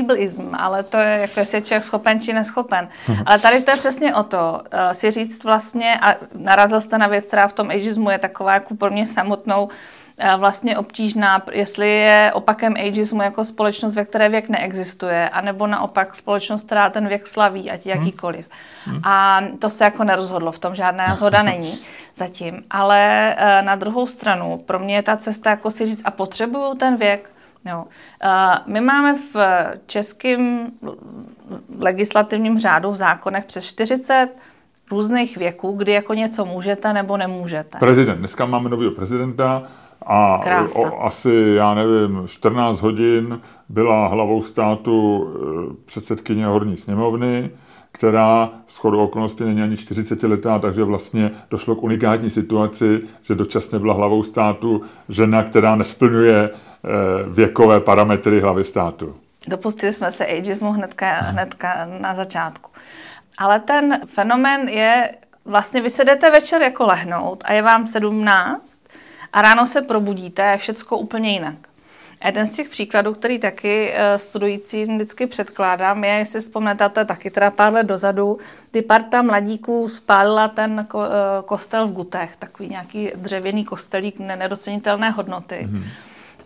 ableism, 0.00 0.48
ale 0.52 0.82
to 0.82 0.96
je, 0.96 1.18
jako 1.20 1.40
jestli 1.40 1.58
je 1.58 1.62
člověk 1.62 1.84
schopen 1.84 2.20
či 2.20 2.32
neschopen. 2.32 2.88
Ale 3.26 3.38
tady 3.38 3.62
to 3.62 3.70
je 3.70 3.76
přesně 3.76 4.14
o 4.14 4.22
to, 4.22 4.60
uh, 4.74 4.92
si 4.92 5.10
říct 5.10 5.44
vlastně, 5.44 5.98
a 6.00 6.14
narazil 6.34 6.80
jste 6.80 6.98
na 6.98 7.06
věc, 7.06 7.24
která 7.24 7.48
v 7.48 7.52
tom 7.52 7.70
ageismu 7.70 8.10
je 8.10 8.18
taková 8.18 8.54
jako 8.54 8.74
pro 8.74 8.90
mě 8.90 9.06
samotnou, 9.06 9.68
vlastně 10.36 10.78
obtížná, 10.78 11.42
jestli 11.52 11.90
je 11.90 12.30
opakem 12.34 12.74
ageismu 12.76 13.22
jako 13.22 13.44
společnost, 13.44 13.94
ve 13.94 14.04
které 14.04 14.28
věk 14.28 14.48
neexistuje, 14.48 15.28
anebo 15.28 15.66
naopak 15.66 16.16
společnost, 16.16 16.66
která 16.66 16.90
ten 16.90 17.08
věk 17.08 17.26
slaví, 17.26 17.70
ať 17.70 17.86
hmm. 17.86 17.94
jakýkoliv. 17.94 18.46
Hmm. 18.84 19.00
A 19.04 19.40
to 19.58 19.70
se 19.70 19.84
jako 19.84 20.04
nerozhodlo, 20.04 20.52
v 20.52 20.58
tom 20.58 20.74
žádná 20.74 21.16
zhoda 21.16 21.42
není 21.52 21.78
zatím. 22.16 22.62
Ale 22.70 23.34
e, 23.34 23.62
na 23.62 23.76
druhou 23.76 24.06
stranu, 24.06 24.62
pro 24.66 24.78
mě 24.78 24.94
je 24.94 25.02
ta 25.02 25.16
cesta 25.16 25.50
jako 25.50 25.70
si 25.70 25.86
říct, 25.86 26.02
a 26.04 26.10
potřebuju 26.10 26.74
ten 26.74 26.96
věk. 26.96 27.30
E, 27.66 27.74
my 28.66 28.80
máme 28.80 29.14
v 29.34 29.36
českém 29.86 30.70
legislativním 31.78 32.58
řádu 32.58 32.90
v 32.90 32.96
zákonech 32.96 33.44
přes 33.44 33.64
40 33.64 34.28
různých 34.90 35.36
věků, 35.36 35.72
kdy 35.72 35.92
jako 35.92 36.14
něco 36.14 36.44
můžete 36.44 36.92
nebo 36.92 37.16
nemůžete. 37.16 37.78
Prezident. 37.78 38.18
Dneska 38.18 38.46
máme 38.46 38.68
nového 38.68 38.90
prezidenta, 38.90 39.62
a 40.06 40.40
o, 40.74 41.04
asi, 41.04 41.52
já 41.56 41.74
nevím, 41.74 42.22
14 42.26 42.80
hodin 42.80 43.40
byla 43.68 44.06
hlavou 44.06 44.42
státu 44.42 45.26
e, 45.70 45.74
předsedkyně 45.86 46.46
Horní 46.46 46.76
sněmovny, 46.76 47.50
která 47.92 48.50
s 48.66 48.78
chodou 48.78 49.04
okolností 49.04 49.44
není 49.44 49.62
ani 49.62 49.76
40 49.76 50.22
letá, 50.22 50.58
takže 50.58 50.84
vlastně 50.84 51.30
došlo 51.50 51.74
k 51.74 51.82
unikátní 51.82 52.30
situaci, 52.30 53.00
že 53.22 53.34
dočasně 53.34 53.78
byla 53.78 53.94
hlavou 53.94 54.22
státu 54.22 54.82
žena, 55.08 55.42
která 55.42 55.76
nesplňuje 55.76 56.38
e, 56.44 56.50
věkové 57.30 57.80
parametry 57.80 58.40
hlavy 58.40 58.64
státu. 58.64 59.14
Dopustili 59.48 59.92
jsme 59.92 60.10
se 60.10 60.26
ageismu 60.26 60.72
hnedka, 60.72 61.20
hnedka 61.20 61.88
na 62.00 62.14
začátku. 62.14 62.70
Ale 63.38 63.60
ten 63.60 64.00
fenomén 64.06 64.68
je, 64.68 65.14
vlastně 65.44 65.80
vy 65.80 65.90
se 65.90 66.04
jdete 66.04 66.30
večer 66.30 66.62
jako 66.62 66.86
lehnout 66.86 67.44
a 67.46 67.52
je 67.52 67.62
vám 67.62 67.86
17 67.86 68.81
a 69.32 69.42
ráno 69.42 69.66
se 69.66 69.82
probudíte 69.82 70.42
a 70.42 70.50
je 70.50 70.58
všecko 70.58 70.98
úplně 70.98 71.32
jinak. 71.32 71.54
A 72.20 72.26
jeden 72.26 72.46
z 72.46 72.50
těch 72.50 72.68
příkladů, 72.68 73.14
který 73.14 73.38
taky 73.38 73.92
eh, 73.94 74.18
studující 74.18 74.84
vždycky 74.84 75.26
předkládám, 75.26 76.04
je, 76.04 76.10
jestli 76.10 76.40
vzpomněte, 76.40 76.88
to 76.88 77.00
je 77.00 77.04
taky 77.04 77.30
teda 77.30 77.50
pár 77.50 77.72
let 77.72 77.86
dozadu, 77.86 78.38
kdy 78.70 78.82
parta 78.82 79.22
mladíků 79.22 79.88
spálila 79.88 80.48
ten 80.48 80.86
eh, 80.94 80.98
kostel 81.44 81.88
v 81.88 81.92
Gutech, 81.92 82.36
takový 82.38 82.68
nějaký 82.68 83.10
dřevěný 83.14 83.64
kostelík 83.64 84.18
nedocenitelné 84.18 85.10
hodnoty. 85.10 85.68
Mm-hmm. 85.70 85.84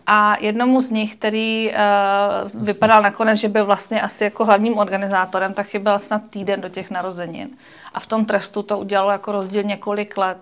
A 0.09 0.37
jednomu 0.39 0.81
z 0.81 0.91
nich, 0.91 1.15
který 1.15 1.71
uh, 1.71 2.63
vypadal 2.63 3.01
nakonec, 3.01 3.39
že 3.39 3.49
byl 3.49 3.65
vlastně 3.65 4.01
asi 4.01 4.23
jako 4.23 4.45
hlavním 4.45 4.77
organizátorem, 4.77 5.53
tak 5.53 5.67
chyběl 5.67 5.99
snad 5.99 6.21
týden 6.29 6.61
do 6.61 6.69
těch 6.69 6.91
narozenin. 6.91 7.49
A 7.93 7.99
v 7.99 8.05
tom 8.05 8.25
trestu 8.25 8.63
to 8.63 8.77
udělalo 8.77 9.11
jako 9.11 9.31
rozdíl 9.31 9.63
několik 9.63 10.17
let. 10.17 10.37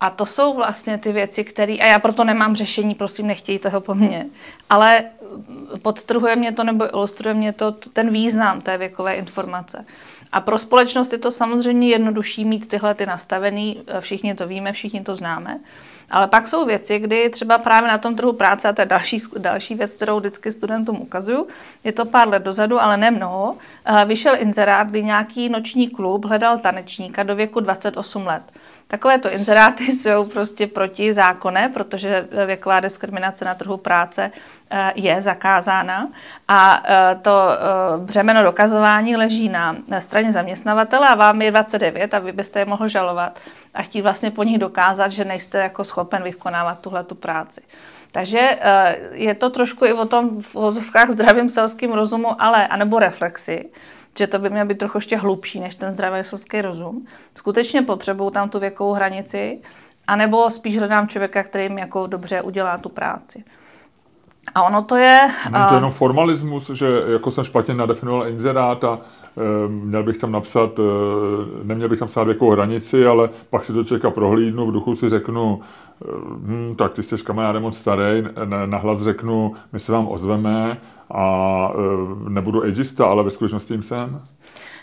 A 0.00 0.10
to 0.10 0.26
jsou 0.26 0.54
vlastně 0.54 0.98
ty 0.98 1.12
věci, 1.12 1.44
které, 1.44 1.72
a 1.72 1.86
já 1.86 1.98
proto 1.98 2.24
nemám 2.24 2.56
řešení, 2.56 2.94
prosím, 2.94 3.26
nechtějte 3.26 3.68
ho 3.68 3.80
po 3.80 3.94
mně, 3.94 4.26
ale 4.70 5.04
podtrhuje 5.82 6.36
mě 6.36 6.52
to 6.52 6.64
nebo 6.64 6.94
ilustruje 6.94 7.34
mě 7.34 7.52
to 7.52 7.72
ten 7.72 8.10
význam 8.10 8.60
té 8.60 8.78
věkové 8.78 9.14
informace. 9.14 9.86
A 10.32 10.40
pro 10.40 10.58
společnost 10.58 11.12
je 11.12 11.18
to 11.18 11.30
samozřejmě 11.32 11.88
jednodušší 11.88 12.44
mít 12.44 12.68
tyhle 12.68 12.94
ty 12.94 13.06
nastavený, 13.06 13.82
všichni 14.00 14.34
to 14.34 14.46
víme, 14.46 14.72
všichni 14.72 15.00
to 15.00 15.16
známe. 15.16 15.60
Ale 16.10 16.26
pak 16.26 16.48
jsou 16.48 16.66
věci, 16.66 16.98
kdy 16.98 17.30
třeba 17.30 17.58
právě 17.58 17.88
na 17.88 17.98
tom 17.98 18.16
trhu 18.16 18.32
práce, 18.32 18.68
a 18.68 18.72
to 18.72 18.82
je 18.82 18.86
další, 18.86 19.22
další 19.38 19.74
věc, 19.74 19.94
kterou 19.94 20.18
vždycky 20.18 20.52
studentům 20.52 20.96
ukazuju, 21.00 21.48
je 21.84 21.92
to 21.92 22.04
pár 22.04 22.28
let 22.28 22.42
dozadu, 22.42 22.80
ale 22.80 22.96
ne 22.96 23.10
mnoho, 23.10 23.56
vyšel 24.06 24.34
inzerát, 24.38 24.88
kdy 24.88 25.02
nějaký 25.02 25.48
noční 25.48 25.88
klub 25.88 26.24
hledal 26.24 26.58
tanečníka 26.58 27.22
do 27.22 27.36
věku 27.36 27.60
28 27.60 28.26
let. 28.26 28.42
Takovéto 28.88 29.30
inzeráty 29.30 29.84
jsou 29.92 30.24
prostě 30.24 30.66
proti 30.66 31.14
zákonné, 31.14 31.68
protože 31.68 32.28
věková 32.46 32.80
diskriminace 32.80 33.44
na 33.44 33.54
trhu 33.54 33.76
práce 33.76 34.30
eh, 34.70 34.92
je 34.94 35.22
zakázána 35.22 36.08
a 36.48 36.82
eh, 36.84 37.18
to 37.22 37.48
eh, 37.50 37.98
břemeno 37.98 38.42
dokazování 38.42 39.16
leží 39.16 39.48
na 39.48 39.76
straně 39.98 40.32
zaměstnavatele 40.32 41.08
a 41.08 41.14
vám 41.14 41.42
je 41.42 41.50
29 41.50 42.14
a 42.14 42.18
vy 42.18 42.32
byste 42.32 42.58
je 42.58 42.64
mohl 42.64 42.88
žalovat 42.88 43.38
a 43.74 43.82
chtít 43.82 44.02
vlastně 44.02 44.30
po 44.30 44.42
nich 44.42 44.58
dokázat, 44.58 45.08
že 45.08 45.24
nejste 45.24 45.58
jako 45.58 45.84
schopen 45.84 46.22
vykonávat 46.22 46.80
tuhle 46.80 47.04
tu 47.04 47.14
práci. 47.14 47.60
Takže 48.12 48.58
je 49.12 49.34
to 49.34 49.50
trošku 49.50 49.84
i 49.84 49.92
o 49.92 50.06
tom 50.06 50.42
v 50.42 50.54
vozovkách 50.54 51.10
zdravým 51.10 51.50
selským 51.50 51.92
rozumu, 51.92 52.42
ale 52.42 52.66
anebo 52.66 52.98
reflexi 52.98 53.68
že 54.18 54.26
to 54.26 54.38
by 54.38 54.50
mělo 54.50 54.66
být 54.66 54.78
trochu 54.78 54.98
ještě 54.98 55.16
hlubší 55.16 55.60
než 55.60 55.76
ten 55.76 55.92
zdravý 55.92 56.24
selský 56.24 56.60
rozum. 56.60 57.06
Skutečně 57.34 57.82
potřebují 57.82 58.32
tam 58.32 58.50
tu 58.50 58.58
věkovou 58.58 58.92
hranici, 58.92 59.58
anebo 60.06 60.50
spíš 60.50 60.78
hledám 60.78 61.08
člověka, 61.08 61.42
který 61.42 61.64
jim 61.64 61.78
jako 61.78 62.06
dobře 62.06 62.42
udělá 62.42 62.78
tu 62.78 62.88
práci. 62.88 63.44
A 64.54 64.62
ono 64.62 64.82
to 64.82 64.96
je... 64.96 65.28
Není 65.52 65.64
to 65.68 65.74
jenom 65.74 65.90
formalismus, 65.90 66.70
že 66.70 66.86
jako 67.12 67.30
jsem 67.30 67.44
špatně 67.44 67.74
nadefinoval 67.74 68.28
inzerát 68.28 68.84
a 68.84 68.98
měl 69.68 70.02
bych 70.02 70.16
tam 70.18 70.32
napsat, 70.32 70.78
e, 70.78 70.82
neměl 71.64 71.88
bych 71.88 71.98
tam 71.98 72.08
psát 72.08 72.24
věkovou 72.24 72.50
hranici, 72.50 73.06
ale 73.06 73.28
pak 73.50 73.64
si 73.64 73.72
to 73.72 73.84
člověka 73.84 74.10
prohlídnu, 74.10 74.66
v 74.66 74.72
duchu 74.72 74.94
si 74.94 75.08
řeknu, 75.08 75.60
hm, 76.26 76.74
tak 76.78 76.92
ty 76.92 77.02
jsi 77.02 77.16
kamarádem 77.16 77.62
moc 77.62 77.76
starý, 77.76 78.24
nahlas 78.66 79.02
řeknu, 79.02 79.52
my 79.72 79.78
se 79.78 79.92
vám 79.92 80.08
ozveme 80.08 80.78
a 81.10 81.70
nebudu 82.28 82.62
ageista, 82.62 83.06
ale 83.06 83.22
ve 83.22 83.30
skutečnosti 83.30 83.74
jim 83.74 83.82
jsem. 83.82 84.22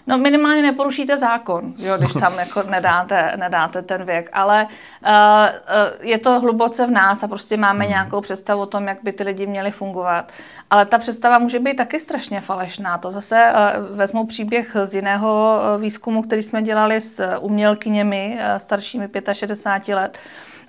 No 0.07 0.17
minimálně 0.17 0.61
neporušíte 0.61 1.17
zákon, 1.17 1.73
jo, 1.77 1.97
když 1.97 2.13
tam 2.13 2.33
jako 2.39 2.63
nedáte, 2.63 3.33
nedáte 3.35 3.81
ten 3.81 4.05
věk, 4.05 4.29
ale 4.33 4.63
uh, 4.63 5.09
uh, 5.09 6.05
je 6.05 6.17
to 6.17 6.39
hluboce 6.39 6.87
v 6.87 6.91
nás 6.91 7.23
a 7.23 7.27
prostě 7.27 7.57
máme 7.57 7.83
hmm. 7.83 7.89
nějakou 7.89 8.21
představu 8.21 8.61
o 8.61 8.65
tom, 8.65 8.87
jak 8.87 8.97
by 9.03 9.11
ty 9.11 9.23
lidi 9.23 9.47
měli 9.47 9.71
fungovat. 9.71 10.31
Ale 10.69 10.85
ta 10.85 10.97
představa 10.97 11.37
může 11.37 11.59
být 11.59 11.75
taky 11.75 11.99
strašně 11.99 12.41
falešná. 12.41 12.97
To 12.97 13.11
zase 13.11 13.53
uh, 13.53 13.97
vezmu 13.97 14.25
příběh 14.25 14.77
z 14.83 14.95
jiného 14.95 15.59
výzkumu, 15.79 16.21
který 16.21 16.43
jsme 16.43 16.61
dělali 16.63 17.01
s 17.01 17.37
umělkyněmi 17.39 18.39
staršími 18.57 19.09
65 19.33 19.95
let. 19.95 20.17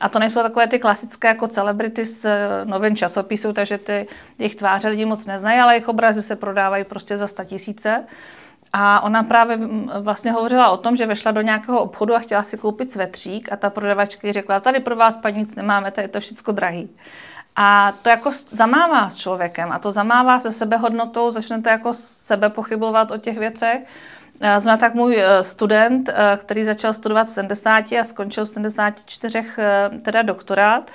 A 0.00 0.09
to 0.09 0.18
nejsou 0.18 0.42
takové 0.42 0.66
ty 0.66 0.78
klasické 0.78 1.28
jako 1.28 1.48
celebrity 1.48 2.04
z 2.04 2.26
novin 2.64 2.96
časopisů, 2.96 3.52
takže 3.52 3.78
ty 3.78 4.06
jejich 4.38 4.56
tváře 4.56 4.88
lidi 4.88 5.04
moc 5.04 5.26
neznají, 5.26 5.61
ale 5.61 5.74
jejich 5.74 5.88
obrazy 5.88 6.22
se 6.22 6.37
prodávají 6.37 6.85
prostě 6.85 7.18
za 7.18 7.26
100 7.26 7.44
tisíce. 7.44 8.04
A 8.72 9.00
ona 9.00 9.22
právě 9.22 9.59
vlastně 10.00 10.32
hovořila 10.32 10.68
o 10.68 10.76
tom, 10.76 10.96
že 10.96 11.06
vešla 11.06 11.30
do 11.30 11.40
nějakého 11.40 11.80
obchodu 11.80 12.14
a 12.14 12.18
chtěla 12.18 12.42
si 12.42 12.59
koupit 12.59 12.90
svetřík 12.90 13.52
a 13.52 13.56
ta 13.56 13.70
prodavačka 13.70 14.26
jí 14.26 14.32
řekla, 14.32 14.61
tady 14.61 14.80
pro 14.80 14.96
vás 14.96 15.18
paní 15.18 15.38
nic 15.38 15.56
nemáme, 15.56 15.90
tady 15.90 16.04
je 16.04 16.09
to 16.09 16.20
všechno 16.20 16.52
drahý. 16.52 16.90
A 17.56 17.92
to 18.02 18.09
jako 18.09 18.32
zamává 18.50 19.11
s 19.11 19.16
člověkem 19.16 19.72
a 19.72 19.78
to 19.78 19.92
zamává 19.92 20.40
se 20.40 20.52
sebehodnotou, 20.52 21.30
začnete 21.30 21.70
jako 21.70 21.94
sebe 21.94 22.50
pochybovat 22.50 23.11
o 23.11 23.18
těch 23.18 23.38
věcech. 23.38 23.82
Zrovna 24.40 24.77
tak 24.77 24.94
můj 24.94 25.16
eh, 25.18 25.44
student, 25.44 26.09
eh, 26.09 26.37
který 26.37 26.64
začal 26.64 26.94
studovat 26.94 27.29
v 27.29 27.31
70 27.31 27.92
a 27.92 28.05
skončil 28.05 28.44
v 28.44 28.49
74 28.49 29.44
eh, 29.59 29.90
teda 30.03 30.22
doktorát, 30.22 30.90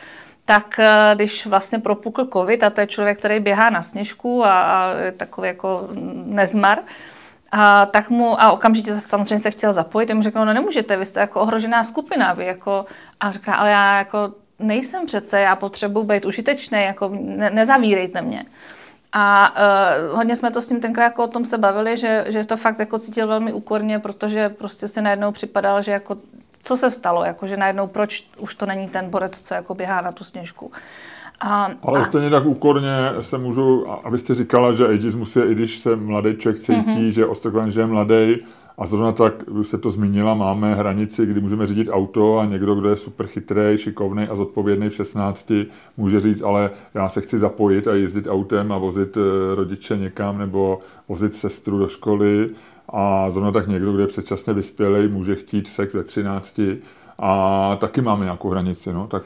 tak 0.46 0.80
když 1.16 1.46
vlastně 1.46 1.80
propukl 1.80 2.26
covid 2.34 2.64
a 2.64 2.70
to 2.70 2.82
je 2.82 2.88
člověk, 2.88 3.20
který 3.20 3.40
běhá 3.40 3.70
na 3.70 3.84
sněžku 3.84 4.46
a, 4.46 4.62
a 4.62 4.94
je 4.94 5.12
takový 5.12 5.48
jako 5.48 5.88
nezmar, 6.26 6.80
a, 7.52 7.86
tak 7.86 8.10
mu, 8.10 8.42
a 8.42 8.52
okamžitě 8.52 9.02
samozřejmě 9.02 9.40
se 9.40 9.52
chtěl 9.52 9.74
zapojit, 9.74 10.14
mu 10.14 10.22
řekl, 10.22 10.46
no 10.46 10.54
nemůžete, 10.54 10.98
vy 10.98 11.06
jste 11.06 11.20
jako 11.20 11.42
ohrožená 11.42 11.84
skupina, 11.84 12.34
vy 12.34 12.46
jako, 12.46 12.86
a 13.20 13.32
říká, 13.32 13.56
ale 13.56 13.72
já 13.72 13.98
jako 13.98 14.32
nejsem 14.60 15.06
přece, 15.06 15.42
já 15.42 15.56
potřebuji 15.56 16.04
být 16.04 16.26
užitečný, 16.26 16.84
jako 16.84 17.10
ne, 17.14 17.50
nezavírejte 17.50 18.22
mě. 18.22 18.46
A 19.14 19.54
uh, 20.12 20.18
hodně 20.18 20.36
jsme 20.36 20.52
to 20.52 20.62
s 20.62 20.70
ním 20.70 20.82
tenkrát 20.82 21.04
jako 21.04 21.24
o 21.24 21.28
tom 21.28 21.46
se 21.46 21.58
bavili, 21.58 21.98
že, 21.98 22.26
že 22.28 22.44
to 22.44 22.58
fakt 22.58 22.80
jako 22.80 23.00
cítil 23.00 23.28
velmi 23.28 23.54
úkorně, 23.54 24.00
protože 24.00 24.50
prostě 24.50 24.88
si 24.88 25.02
najednou 25.02 25.32
připadal, 25.32 25.82
že 25.82 25.92
jako 25.92 26.18
co 26.64 26.78
se 26.78 26.90
stalo, 26.90 27.24
jako 27.24 27.48
že 27.48 27.58
najednou 27.58 27.88
proč 27.88 28.28
už 28.38 28.56
to 28.56 28.66
není 28.66 28.88
ten 28.88 29.10
borec, 29.10 29.42
co 29.42 29.54
jako 29.54 29.76
běhá 29.76 30.02
na 30.02 30.12
tu 30.12 30.24
sněžku. 30.24 30.72
A, 31.40 31.72
Ale 31.84 32.00
a... 32.00 32.04
stejně 32.04 32.30
tak 32.30 32.46
úkorně 32.46 32.90
se 33.22 33.38
můžu, 33.38 33.92
abyste 34.04 34.34
říkala, 34.34 34.74
že 34.74 34.88
ageismus 34.88 35.36
je, 35.36 35.52
i 35.52 35.56
když 35.56 35.80
se 35.80 35.96
mladý 35.96 36.38
člověk 36.38 36.60
cítí, 36.60 36.82
mm-hmm. 36.82 37.10
že 37.10 37.26
ostrkovan, 37.26 37.72
že 37.72 37.82
je 37.82 37.88
mladý, 37.88 38.36
a 38.78 38.86
zrovna 38.86 39.12
tak, 39.12 39.34
už 39.50 39.68
se 39.68 39.78
to 39.78 39.90
zmínila, 39.90 40.34
máme 40.34 40.76
hranici, 40.76 41.26
kdy 41.26 41.42
můžeme 41.42 41.68
řídit 41.68 41.90
auto 41.92 42.38
a 42.38 42.46
někdo, 42.46 42.76
kdo 42.76 42.90
je 42.90 42.96
super 42.96 43.28
chytrý, 43.28 43.78
šikovný 43.78 44.24
a 44.24 44.36
zodpovědný 44.36 44.90
v 44.90 44.96
16, 44.96 45.52
může 45.98 46.20
říct, 46.20 46.42
ale 46.42 46.72
já 46.94 47.10
se 47.10 47.22
chci 47.22 47.40
zapojit 47.40 47.88
a 47.88 47.94
jezdit 47.94 48.28
autem 48.28 48.72
a 48.72 48.78
vozit 48.78 49.18
eh, 49.18 49.56
rodiče 49.56 49.98
někam 49.98 50.38
nebo 50.38 50.80
vozit 51.08 51.34
sestru 51.34 51.80
do 51.80 51.88
školy. 51.88 52.50
A 52.94 53.30
zrovna 53.30 53.52
tak 53.52 53.68
někdo, 53.68 53.94
kdo 53.94 54.02
je 54.02 54.08
předčasně 54.08 54.54
vyspělý, 54.54 55.08
může 55.08 55.36
chtít 55.36 55.68
sex 55.68 55.94
ve 55.94 56.04
13 56.04 56.60
a 57.22 57.76
taky 57.80 58.02
máme 58.02 58.24
nějakou 58.24 58.50
hranici. 58.50 58.94
No, 58.94 59.08
tak... 59.08 59.24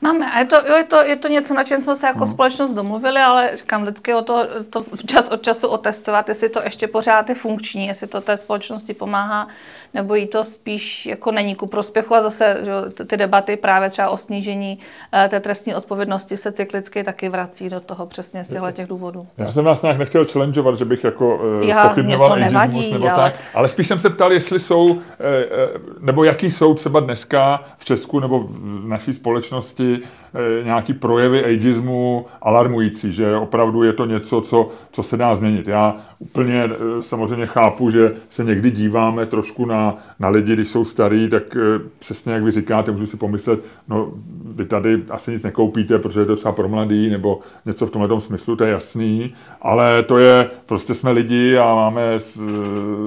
Máme 0.00 0.32
a 0.32 0.38
je 0.38 0.46
to, 0.46 0.56
jo, 0.66 0.76
je, 0.76 0.84
to, 0.84 1.02
je 1.02 1.16
to 1.16 1.28
něco, 1.28 1.54
na 1.54 1.64
čem 1.64 1.80
jsme 1.80 1.96
se 1.96 2.06
jako 2.06 2.18
no. 2.18 2.26
společnost 2.26 2.74
domluvili, 2.74 3.20
ale 3.20 3.50
říkám 3.56 3.82
vždycky 3.82 4.14
o 4.14 4.22
to, 4.22 4.46
to 4.70 4.84
čas 5.06 5.28
od 5.28 5.42
času 5.42 5.68
otestovat, 5.68 6.28
jestli 6.28 6.48
to 6.48 6.62
ještě 6.62 6.88
pořád 6.88 7.28
je 7.28 7.34
funkční, 7.34 7.86
jestli 7.86 8.06
to 8.06 8.20
té 8.20 8.36
společnosti 8.36 8.94
pomáhá, 8.94 9.48
nebo 9.96 10.14
jí 10.14 10.26
to 10.26 10.44
spíš 10.44 11.06
jako 11.06 11.32
není 11.32 11.54
ku 11.54 11.66
prospěchu 11.66 12.14
a 12.14 12.20
zase 12.20 12.56
že, 12.64 13.04
ty 13.04 13.16
debaty 13.16 13.56
právě 13.56 13.90
třeba 13.90 14.10
o 14.10 14.16
snížení 14.16 14.78
eh, 15.12 15.28
té 15.28 15.40
trestní 15.40 15.74
odpovědnosti 15.74 16.36
se 16.36 16.52
cyklicky 16.52 17.04
taky 17.04 17.28
vrací 17.28 17.70
do 17.70 17.80
toho 17.80 18.06
přesně 18.06 18.44
z 18.44 18.72
těch 18.72 18.86
důvodů. 18.86 19.26
Já 19.38 19.52
jsem 19.52 19.64
vás 19.64 19.82
nějak 19.82 19.98
nechtěl 19.98 20.24
challengeovat, 20.24 20.78
že 20.78 20.84
bych 20.84 21.04
jako 21.04 21.36
uh, 21.36 21.72
spochybňoval 21.72 22.32
ageismus 22.32 22.90
nebo 22.90 23.06
ale... 23.06 23.14
tak, 23.14 23.34
ale 23.54 23.68
spíš 23.68 23.86
jsem 23.86 23.98
se 23.98 24.10
ptal, 24.10 24.32
jestli 24.32 24.58
jsou, 24.60 24.98
eh, 25.20 25.78
nebo 26.00 26.24
jaký 26.24 26.50
jsou 26.50 26.74
třeba 26.74 27.00
dneska 27.00 27.64
v 27.78 27.84
Česku 27.84 28.20
nebo 28.20 28.40
v 28.40 28.88
naší 28.88 29.12
společnosti 29.12 29.98
eh, 30.02 30.25
nějaký 30.64 30.94
projevy 30.94 31.44
ageismu 31.44 32.26
alarmující, 32.42 33.12
že 33.12 33.36
opravdu 33.36 33.82
je 33.82 33.92
to 33.92 34.06
něco, 34.06 34.40
co, 34.40 34.68
co 34.92 35.02
se 35.02 35.16
dá 35.16 35.34
změnit. 35.34 35.68
Já 35.68 35.96
úplně 36.18 36.64
eh, 36.64 37.02
samozřejmě 37.02 37.46
chápu, 37.46 37.90
že 37.90 38.14
se 38.28 38.44
někdy 38.44 38.70
díváme 38.70 39.26
trošku 39.26 39.66
na, 39.66 39.96
na 40.18 40.28
lidi, 40.28 40.52
když 40.52 40.68
jsou 40.68 40.84
starí, 40.84 41.28
tak 41.28 41.56
eh, 41.56 41.80
přesně 41.98 42.32
jak 42.32 42.42
vy 42.42 42.50
říkáte, 42.50 42.90
můžu 42.90 43.06
si 43.06 43.16
pomyslet, 43.16 43.60
no 43.88 44.12
vy 44.44 44.64
tady 44.64 45.02
asi 45.10 45.30
nic 45.30 45.42
nekoupíte, 45.42 45.98
protože 45.98 46.20
je 46.20 46.26
to 46.26 46.36
třeba 46.36 46.52
pro 46.52 46.68
mladý, 46.68 47.10
nebo 47.10 47.40
něco 47.66 47.86
v 47.86 47.90
tomhle 47.90 48.20
smyslu, 48.20 48.56
to 48.56 48.64
je 48.64 48.70
jasný, 48.70 49.34
ale 49.62 50.02
to 50.02 50.18
je, 50.18 50.50
prostě 50.66 50.94
jsme 50.94 51.10
lidi 51.10 51.58
a 51.58 51.74
máme, 51.74 52.18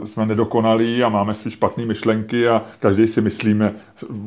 jsme 0.03 0.25
nedokonalí 0.25 1.03
a 1.03 1.09
máme 1.09 1.33
svý 1.33 1.51
špatné 1.51 1.85
myšlenky 1.85 2.47
a 2.47 2.61
každý 2.79 3.07
si 3.07 3.21
myslíme 3.21 3.73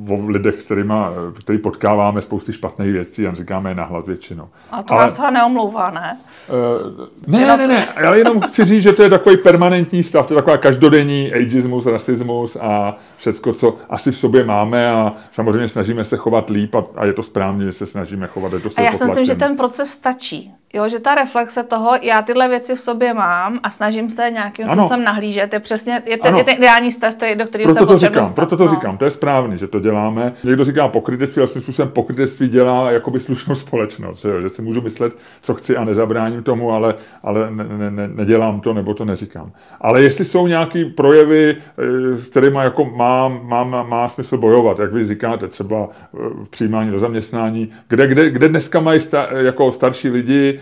o 0.08 0.26
lidech, 0.26 0.64
kterýma, 0.64 1.12
který 1.40 1.58
potkáváme 1.58 2.22
spousty 2.22 2.52
špatných 2.52 2.91
věcí 2.92 3.26
a 3.26 3.34
říkáme 3.34 3.70
je 3.70 3.74
nahlas 3.74 4.06
většinou. 4.06 4.48
A 4.70 4.82
to 4.82 4.94
ale, 4.94 5.04
vás 5.04 5.20
neomlouvá, 5.32 5.90
ne? 5.90 6.20
Uh, 6.48 7.06
ne, 7.26 7.46
ne, 7.46 7.56
ne, 7.56 7.66
ne, 7.66 7.88
já 8.00 8.14
jenom 8.14 8.40
chci 8.40 8.64
říct, 8.64 8.82
že 8.82 8.92
to 8.92 9.02
je 9.02 9.10
takový 9.10 9.36
permanentní 9.36 10.02
stav, 10.02 10.26
to 10.26 10.34
je 10.34 10.36
taková 10.36 10.56
každodenní 10.56 11.32
ageismus, 11.32 11.86
rasismus 11.86 12.56
a 12.60 12.96
všecko, 13.16 13.52
co 13.52 13.76
asi 13.90 14.10
v 14.10 14.16
sobě 14.16 14.44
máme 14.44 14.90
a 14.90 15.12
samozřejmě 15.30 15.68
snažíme 15.68 16.04
se 16.04 16.16
chovat 16.16 16.50
líp 16.50 16.74
a, 16.74 16.84
a 16.96 17.04
je 17.04 17.12
to 17.12 17.22
správně, 17.22 17.64
že 17.64 17.72
se 17.72 17.86
snažíme 17.86 18.26
chovat. 18.26 18.52
Je 18.52 18.60
to 18.60 18.68
a 18.76 18.80
já 18.80 18.92
si 18.92 19.04
myslím, 19.04 19.26
že 19.26 19.34
ten 19.34 19.56
proces 19.56 19.90
stačí. 19.90 20.52
Jo, 20.74 20.88
že 20.88 21.00
ta 21.00 21.14
reflexe 21.14 21.62
toho, 21.62 21.90
já 22.02 22.22
tyhle 22.22 22.48
věci 22.48 22.74
v 22.74 22.80
sobě 22.80 23.14
mám 23.14 23.60
a 23.62 23.70
snažím 23.70 24.10
se 24.10 24.30
nějakým 24.30 24.66
způsobem 24.66 25.04
nahlížet, 25.04 25.52
je 25.52 25.60
přesně, 25.60 26.02
je 26.06 26.18
ten, 26.18 26.36
je 26.36 26.44
ten 26.44 26.54
ideální 26.54 26.92
stav, 26.92 27.14
do 27.34 27.44
kterého 27.44 27.74
se 27.74 27.86
to 27.86 27.98
říkám, 27.98 28.12
dostat. 28.12 28.34
Proto 28.34 28.56
to 28.56 28.64
no. 28.64 28.70
říkám, 28.70 28.98
to 28.98 29.04
je 29.04 29.10
správný, 29.10 29.58
že 29.58 29.66
to 29.66 29.80
děláme. 29.80 30.32
Někdo 30.44 30.64
říká 30.64 30.88
pokrytectví, 30.88 31.40
ale 31.40 31.46
svým 31.46 31.62
způsobem 31.62 31.90
pokrytectví 31.90 32.48
dělá 32.48 32.90
jakoby 32.90 33.20
slušnou 33.20 33.54
společnost, 33.54 34.22
že, 34.22 34.28
jo? 34.28 34.40
že 34.40 34.48
si 34.48 34.62
můžu 34.62 34.80
myslet, 34.80 35.16
co 35.42 35.54
chci 35.54 35.76
a 35.76 35.84
nezabráním 35.84 36.42
tomu, 36.42 36.72
ale, 36.72 36.94
ale 37.22 37.50
ne, 37.50 37.64
ne, 37.64 37.90
ne, 37.90 38.08
nedělám 38.08 38.60
to 38.60 38.72
nebo 38.72 38.94
to 38.94 39.04
neříkám. 39.04 39.52
Ale 39.80 40.02
jestli 40.02 40.24
jsou 40.24 40.46
nějaké 40.46 40.84
projevy, 40.84 41.56
eh, 41.78 42.16
s 42.16 42.28
kterými 42.28 42.58
jako 42.58 42.84
má, 42.84 43.28
má, 43.28 43.64
má 43.82 44.08
smysl 44.08 44.38
bojovat, 44.38 44.78
jak 44.78 44.92
vy 44.92 45.04
říkáte, 45.04 45.48
třeba 45.48 45.88
eh, 45.88 46.18
v 46.44 46.48
přijímání 46.50 46.90
do 46.90 46.98
zaměstnání, 46.98 47.70
kde, 47.88 48.06
kde, 48.06 48.30
kde 48.30 48.48
dneska 48.48 48.80
mají 48.80 49.00
sta, 49.00 49.28
jako 49.32 49.72
starší 49.72 50.08
lidi 50.08 50.58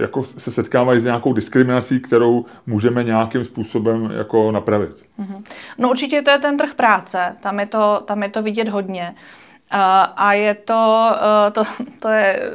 jako 0.00 0.22
se 0.22 0.50
setkávají 0.52 1.00
s 1.00 1.04
nějakou 1.04 1.32
diskriminací, 1.32 2.00
kterou 2.00 2.44
můžeme 2.66 3.04
nějakým 3.04 3.44
způsobem 3.44 4.10
jako 4.16 4.52
napravit. 4.52 5.04
Mhm. 5.18 5.44
No 5.78 5.90
určitě 5.90 6.22
to 6.22 6.30
je 6.30 6.38
ten 6.38 6.56
trh 6.56 6.74
práce, 6.74 7.36
tam 7.40 7.60
je 7.60 7.66
to, 7.66 8.02
tam 8.06 8.22
je 8.22 8.28
to 8.28 8.42
vidět 8.42 8.68
hodně. 8.68 9.14
Eh, 9.70 9.78
a 10.16 10.32
je 10.32 10.54
to, 10.54 11.10
eh, 11.48 11.50
to, 11.50 11.62
to 11.98 12.08
je 12.08 12.50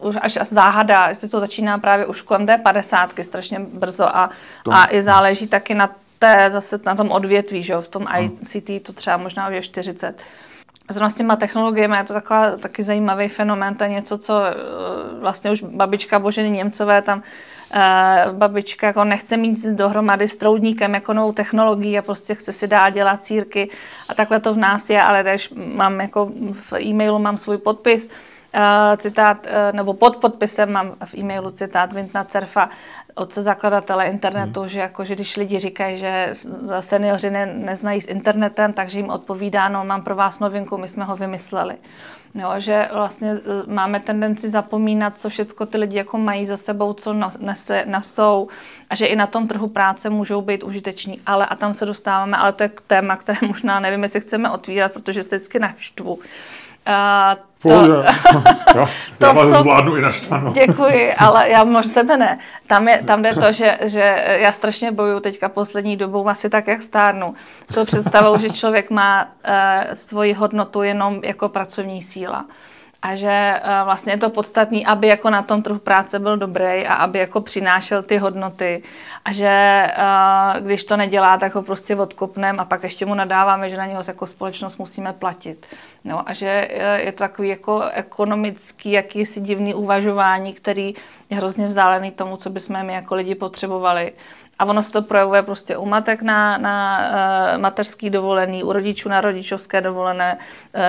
už 0.00 0.16
až 0.20 0.32
záhada, 0.32 1.12
že 1.12 1.28
to 1.28 1.40
začíná 1.40 1.78
právě 1.78 2.06
už 2.06 2.22
kolem 2.22 2.46
té 2.46 2.58
padesátky 2.58 3.24
strašně 3.24 3.60
brzo 3.60 4.16
a, 4.16 4.30
to. 4.62 4.72
a 4.72 4.86
i 4.90 5.02
záleží 5.02 5.46
taky 5.46 5.74
na 5.74 5.90
té, 6.18 6.50
zase 6.52 6.80
na 6.86 6.94
tom 6.94 7.10
odvětví, 7.10 7.62
že 7.62 7.76
v 7.76 7.88
tom. 7.88 8.06
ICT 8.18 8.82
to 8.82 8.92
třeba 8.92 9.16
možná 9.16 9.48
už 9.48 9.54
je 9.54 9.62
40. 9.62 10.22
Zrovna 10.90 11.10
s 11.10 11.14
těma 11.14 11.36
technologiemi 11.36 11.96
je 11.96 12.04
to 12.04 12.12
taková 12.12 12.56
taky 12.56 12.82
zajímavý 12.82 13.28
fenomén, 13.28 13.74
to 13.74 13.84
je 13.84 13.90
něco, 13.90 14.18
co 14.18 14.44
eh, 14.44 14.54
vlastně 15.20 15.50
už 15.50 15.62
babička 15.62 16.18
Boženy 16.18 16.50
Němcové 16.50 17.02
tam 17.02 17.22
uh, 17.74 18.32
babička 18.32 18.86
jako 18.86 19.04
nechce 19.04 19.36
mít 19.36 19.64
dohromady 19.66 20.28
s 20.28 20.36
troudníkem 20.36 20.94
jako 20.94 21.12
novou 21.12 21.32
technologií 21.32 21.98
a 21.98 22.02
prostě 22.02 22.34
chce 22.34 22.52
si 22.52 22.66
dát 22.66 22.90
dělat 22.90 23.24
círky 23.24 23.70
a 24.08 24.14
takhle 24.14 24.40
to 24.40 24.54
v 24.54 24.56
nás 24.56 24.90
je, 24.90 25.02
ale 25.02 25.22
když 25.22 25.52
mám 25.74 26.00
jako 26.00 26.32
v 26.52 26.72
e-mailu 26.72 27.18
mám 27.18 27.38
svůj 27.38 27.58
podpis, 27.58 28.10
citát, 28.96 29.46
nebo 29.72 29.94
pod 29.94 30.16
podpisem 30.16 30.72
mám 30.72 30.94
v 31.04 31.14
e-mailu 31.14 31.50
citát 31.50 31.92
Vintna 31.92 32.24
Cerfa, 32.24 32.70
otce 33.14 33.42
zakladatele 33.42 34.06
internetu, 34.06 34.60
hmm. 34.60 34.68
že, 34.68 34.80
jako, 34.80 35.04
že 35.04 35.14
když 35.14 35.36
lidi 35.36 35.58
říkají, 35.58 35.98
že 35.98 36.34
seniori 36.80 37.30
ne, 37.30 37.46
neznají 37.46 38.00
s 38.00 38.08
internetem, 38.08 38.72
takže 38.72 38.98
jim 38.98 39.10
odpovídá, 39.10 39.68
no 39.68 39.84
mám 39.84 40.02
pro 40.02 40.14
vás 40.14 40.40
novinku, 40.40 40.78
my 40.78 40.88
jsme 40.88 41.04
ho 41.04 41.16
vymysleli. 41.16 41.76
Jo, 42.34 42.52
že 42.58 42.88
vlastně 42.92 43.30
e, 43.30 43.38
máme 43.66 44.00
tendenci 44.00 44.50
zapomínat, 44.50 45.20
co 45.20 45.28
všechno 45.28 45.66
ty 45.66 45.78
lidi 45.78 45.96
jako 45.96 46.18
mají 46.18 46.46
za 46.46 46.56
sebou, 46.56 46.92
co 46.92 47.14
nese, 47.38 47.84
nesou 47.86 48.48
a 48.90 48.94
že 48.94 49.06
i 49.06 49.16
na 49.16 49.26
tom 49.26 49.48
trhu 49.48 49.68
práce 49.68 50.10
můžou 50.10 50.42
být 50.42 50.62
užiteční. 50.62 51.20
Ale 51.26 51.46
a 51.46 51.56
tam 51.56 51.74
se 51.74 51.86
dostáváme, 51.86 52.36
ale 52.36 52.52
to 52.52 52.62
je 52.62 52.70
téma, 52.86 53.16
které 53.16 53.38
možná 53.48 53.80
nevím, 53.80 54.02
jestli 54.02 54.20
chceme 54.20 54.50
otvírat, 54.50 54.92
protože 54.92 55.22
se 55.22 55.36
vždycky 55.36 55.58
naštvu. 55.58 56.18
Uh, 56.88 57.42
to, 57.62 57.68
já, 58.74 58.88
to 59.18 59.26
já 59.26 59.32
vás 59.32 59.50
jsou, 59.50 59.60
zvládnu 59.60 59.96
i 59.96 60.00
naštvanou. 60.00 60.52
Děkuji, 60.52 61.14
ale 61.14 61.50
já 61.50 61.64
mož 61.64 61.86
sebe 61.86 62.16
ne. 62.16 62.38
Tam, 62.66 62.88
je, 62.88 63.02
tam 63.02 63.22
jde 63.22 63.34
to, 63.34 63.52
že, 63.58 63.78
že 63.82 64.24
já 64.26 64.52
strašně 64.52 64.92
bojuju 64.92 65.20
teďka 65.20 65.48
poslední 65.48 65.96
dobou, 65.96 66.28
asi 66.28 66.50
tak, 66.50 66.66
jak 66.66 66.82
stárnu. 66.82 67.34
Co 67.72 67.84
představou, 67.84 68.38
že 68.38 68.50
člověk 68.50 68.90
má 68.90 69.24
uh, 69.24 69.94
svoji 69.94 70.32
hodnotu 70.32 70.82
jenom 70.82 71.20
jako 71.24 71.48
pracovní 71.48 72.02
síla 72.02 72.44
a 73.04 73.16
že 73.16 73.60
uh, 73.64 73.84
vlastně 73.84 74.12
je 74.12 74.16
to 74.16 74.30
podstatné, 74.30 74.80
aby 74.86 75.08
jako 75.08 75.30
na 75.30 75.42
tom 75.42 75.62
trhu 75.62 75.78
práce 75.78 76.18
byl 76.18 76.36
dobrý 76.36 76.86
a 76.86 76.94
aby 76.94 77.18
jako 77.18 77.40
přinášel 77.40 78.02
ty 78.02 78.16
hodnoty 78.16 78.82
a 79.24 79.32
že 79.32 79.86
uh, 79.98 80.66
když 80.66 80.84
to 80.84 80.96
nedělá, 80.96 81.36
tak 81.36 81.54
ho 81.54 81.62
prostě 81.62 81.96
odkopneme 81.96 82.58
a 82.58 82.64
pak 82.64 82.82
ještě 82.82 83.06
mu 83.06 83.14
nadáváme, 83.14 83.70
že 83.70 83.76
na 83.76 83.86
něho 83.86 84.02
jako 84.06 84.26
společnost 84.26 84.78
musíme 84.78 85.12
platit. 85.12 85.66
No, 86.04 86.28
a 86.28 86.32
že 86.32 86.68
je 86.96 87.12
to 87.12 87.18
takový 87.18 87.48
jako 87.48 87.82
ekonomický, 87.92 88.90
jakýsi 88.90 89.40
divný 89.40 89.74
uvažování, 89.74 90.52
který 90.52 90.94
je 91.30 91.36
hrozně 91.36 91.66
vzdálený 91.66 92.10
tomu, 92.10 92.36
co 92.36 92.50
bychom 92.50 92.86
my 92.86 92.94
jako 92.94 93.14
lidi 93.14 93.34
potřebovali. 93.34 94.12
A 94.58 94.64
ono 94.64 94.82
se 94.82 94.92
to 94.92 95.02
projevuje 95.02 95.42
prostě 95.42 95.76
u 95.76 95.86
matek 95.86 96.22
na, 96.22 96.58
na 96.58 96.98
uh, 96.98 97.60
mateřský 97.60 98.10
dovolený, 98.10 98.64
u 98.64 98.72
rodičů 98.72 99.08
na 99.08 99.20
rodičovské 99.20 99.80
dovolené, 99.80 100.38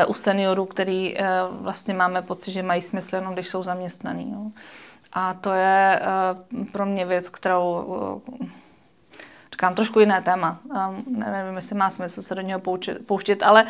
uh, 0.05 0.11
u 0.11 0.13
seniorů, 0.13 0.65
který 0.65 1.17
uh, 1.17 1.25
vlastně 1.51 1.93
máme 1.93 2.21
pocit, 2.21 2.51
že 2.51 2.63
mají 2.63 2.81
smysl 2.81 3.15
jenom, 3.15 3.33
když 3.33 3.49
jsou 3.49 3.63
zaměstnaný. 3.63 4.31
Jo. 4.31 4.41
A 5.13 5.33
to 5.33 5.53
je 5.53 6.01
uh, 6.51 6.65
pro 6.71 6.85
mě 6.85 7.05
věc, 7.05 7.29
kterou 7.29 7.83
uh, 8.41 8.47
říkám 9.51 9.75
trošku 9.75 9.99
jiné 9.99 10.21
téma. 10.21 10.59
Um, 10.63 11.03
nevím, 11.07 11.55
jestli 11.55 11.75
má 11.75 11.89
smysl 11.89 12.21
se 12.21 12.35
do 12.35 12.41
něho 12.41 12.59
poučit, 12.59 13.07
pouštět, 13.07 13.43
ale 13.43 13.63
uh, 13.63 13.69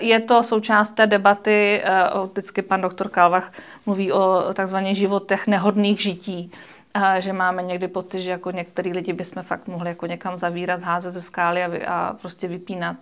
je 0.00 0.20
to 0.20 0.42
součást 0.42 0.90
té 0.90 1.06
debaty. 1.06 1.84
Uh, 2.14 2.26
vždycky 2.30 2.62
pan 2.62 2.80
doktor 2.80 3.08
Kalvach 3.08 3.52
mluví 3.86 4.12
o 4.12 4.54
takzvaných 4.54 4.96
životech 4.96 5.46
nehodných 5.46 6.02
žití 6.02 6.52
a 6.94 7.20
že 7.20 7.32
máme 7.32 7.62
někdy 7.62 7.88
pocit, 7.88 8.20
že 8.20 8.30
jako 8.30 8.50
některý 8.50 8.92
lidi 8.92 9.12
bychom 9.12 9.42
fakt 9.42 9.68
mohli 9.68 9.88
jako 9.88 10.06
někam 10.06 10.36
zavírat, 10.36 10.82
házet 10.82 11.10
ze 11.10 11.22
skály 11.22 11.64
a, 11.64 11.68
vy, 11.68 11.86
a 11.86 12.16
prostě 12.20 12.48
vypínat. 12.48 12.96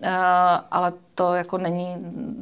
Uh, 0.00 0.08
ale 0.70 0.92
to 1.14 1.34
jako 1.34 1.58
není 1.58 1.96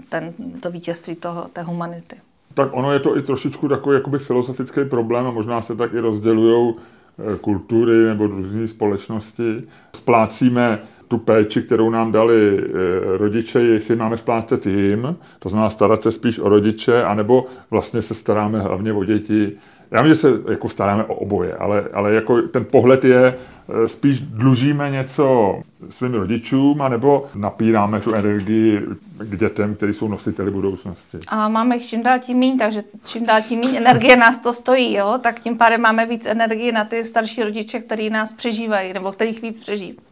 ten, 0.09 0.35
to 0.61 0.71
vítězství 0.71 1.15
toho, 1.15 1.47
té 1.53 1.63
humanity. 1.63 2.17
Tak 2.55 2.69
ono 2.73 2.93
je 2.93 3.01
to 3.01 3.17
i 3.17 3.23
trošičku 3.23 3.69
takový 3.69 3.95
jakoby 3.95 4.19
filozofický 4.19 4.85
problém 4.85 5.27
a 5.27 5.31
možná 5.31 5.63
se 5.63 5.77
tak 5.77 5.93
i 5.93 6.01
rozdělují 6.01 6.75
eh, 6.75 7.39
kultury 7.39 8.05
nebo 8.05 8.27
různé 8.27 8.69
společnosti. 8.69 9.63
Splácíme 9.97 10.79
tu 11.11 11.19
péči, 11.19 11.63
kterou 11.63 11.91
nám 11.91 12.13
dali 12.13 12.59
eh, 12.59 13.19
rodiče, 13.19 13.61
jestli 13.61 13.97
máme 13.97 14.17
splácet 14.17 14.67
jim, 14.67 15.17
to 15.39 15.49
znamená 15.49 15.71
starat 15.71 16.03
se 16.03 16.13
spíš 16.13 16.39
o 16.39 16.49
rodiče, 16.49 17.05
anebo 17.05 17.47
vlastně 17.71 18.03
se 18.03 18.15
staráme 18.15 18.61
hlavně 18.61 18.93
o 18.93 19.05
děti 19.05 19.53
já 19.91 20.03
vím, 20.03 20.09
že 20.09 20.15
se 20.15 20.29
jako 20.51 20.69
staráme 20.69 21.05
o 21.05 21.15
oboje, 21.15 21.55
ale, 21.55 21.85
ale 21.93 22.13
jako 22.13 22.43
ten 22.43 22.65
pohled 22.65 23.05
je, 23.05 23.39
eh, 23.85 23.89
spíš 23.89 24.21
dlužíme 24.21 24.91
něco 24.91 25.55
svým 25.89 26.15
rodičům, 26.15 26.83
anebo 26.83 27.27
napíráme 27.35 28.01
tu 28.01 28.15
energii 28.15 28.83
k 29.19 29.37
dětem, 29.37 29.75
kteří 29.75 29.93
jsou 29.93 30.09
nositeli 30.09 30.51
budoucnosti. 30.51 31.19
A 31.29 31.49
máme 31.49 31.77
jich 31.77 31.87
čím 31.87 32.03
dál 32.03 32.19
tím 32.19 32.39
méně, 32.39 32.59
takže 32.59 32.85
čím 33.05 33.27
dál 33.27 33.41
tím 33.49 33.61
méně 33.61 33.79
energie 33.79 34.17
nás 34.17 34.39
to 34.39 34.53
stojí, 34.53 34.95
jo? 34.95 35.19
tak 35.23 35.41
tím 35.41 35.59
pádem 35.59 35.81
máme 35.81 36.07
víc 36.07 36.27
energie 36.27 36.73
na 36.73 36.85
ty 36.85 37.05
starší 37.05 37.43
rodiče, 37.43 37.81
který 37.81 38.11
nás 38.11 38.35
přežívají, 38.35 38.93
nebo 38.93 39.13
kterých 39.13 39.43
víc 39.43 39.61
přežívají. 39.61 40.10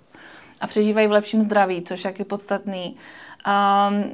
A 0.60 0.66
přežívají 0.66 1.06
v 1.06 1.12
lepším 1.12 1.42
zdraví, 1.42 1.82
což 1.82 2.04
je 2.18 2.24
podstatný. 2.24 2.96
Um, 3.46 4.10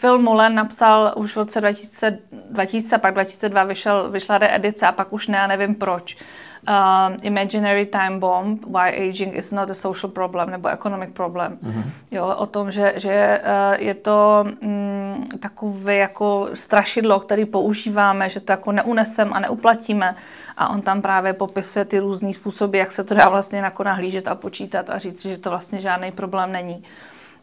Phil 0.00 0.18
Mullen 0.18 0.54
napsal 0.54 1.12
už 1.16 1.32
v 1.32 1.36
roce 1.36 1.60
2000, 1.60 2.18
2000 2.50 2.98
pak 2.98 3.14
2002 3.14 3.64
vyšel, 3.64 4.10
vyšla 4.10 4.38
reedice 4.38 4.86
a 4.86 4.92
pak 4.92 5.12
už 5.12 5.28
ne, 5.28 5.38
já 5.38 5.46
nevím 5.46 5.74
proč. 5.74 6.16
Um, 6.68 7.16
Imaginary 7.22 7.86
Time 7.86 8.20
Bomb, 8.20 8.64
Why 8.66 9.08
Aging 9.08 9.34
is 9.34 9.52
not 9.52 9.70
a 9.70 9.74
Social 9.74 10.10
Problem 10.10 10.50
nebo 10.50 10.68
Economic 10.68 11.10
Problem. 11.12 11.58
Mm-hmm. 11.62 11.84
Jo, 12.10 12.34
o 12.36 12.46
tom, 12.46 12.70
že, 12.70 12.92
že 12.96 13.40
uh, 13.44 13.82
je 13.82 13.94
to 13.94 14.46
um, 14.60 15.24
takové 15.40 15.96
jako 15.96 16.48
strašidlo, 16.54 17.20
který 17.20 17.44
používáme, 17.44 18.28
že 18.30 18.40
to 18.40 18.52
jako 18.52 18.72
neunesem 18.72 19.32
a 19.32 19.40
neuplatíme. 19.40 20.16
A 20.58 20.68
on 20.68 20.82
tam 20.82 21.02
právě 21.02 21.32
popisuje 21.32 21.84
ty 21.84 21.98
různé 21.98 22.34
způsoby, 22.34 22.78
jak 22.78 22.92
se 22.92 23.04
to 23.04 23.14
dá 23.14 23.28
vlastně 23.28 23.58
jako 23.58 23.84
nahlížet 23.84 24.28
a 24.28 24.34
počítat 24.34 24.90
a 24.90 24.98
říct, 24.98 25.22
že 25.22 25.38
to 25.38 25.50
vlastně 25.50 25.80
žádný 25.80 26.12
problém 26.12 26.52
není. 26.52 26.84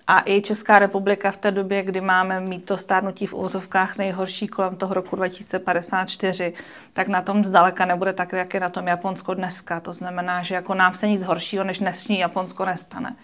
A 0.07 0.21
i 0.25 0.41
Česká 0.41 0.79
republika 0.79 1.31
v 1.31 1.37
té 1.37 1.51
době, 1.51 1.83
kdy 1.83 2.01
máme 2.01 2.39
mít 2.39 2.65
to 2.65 2.77
stárnutí 2.77 3.27
v 3.27 3.33
úvozovkách 3.33 3.97
nejhorší 3.97 4.47
kolem 4.47 4.75
toho 4.75 4.93
roku 4.93 5.15
2054, 5.15 6.53
tak 6.93 7.07
na 7.07 7.21
tom 7.21 7.45
zdaleka 7.45 7.85
nebude 7.85 8.13
tak, 8.13 8.31
jak 8.31 8.53
je 8.53 8.59
na 8.59 8.69
tom 8.69 8.87
Japonsko 8.87 9.33
dneska. 9.33 9.79
To 9.79 9.93
znamená, 9.93 10.43
že 10.43 10.55
jako 10.55 10.73
nám 10.73 10.95
se 10.95 11.07
nic 11.07 11.23
horšího 11.23 11.63
než 11.63 11.79
dnešní 11.79 12.19
Japonsko 12.19 12.65
nestane. 12.65 13.15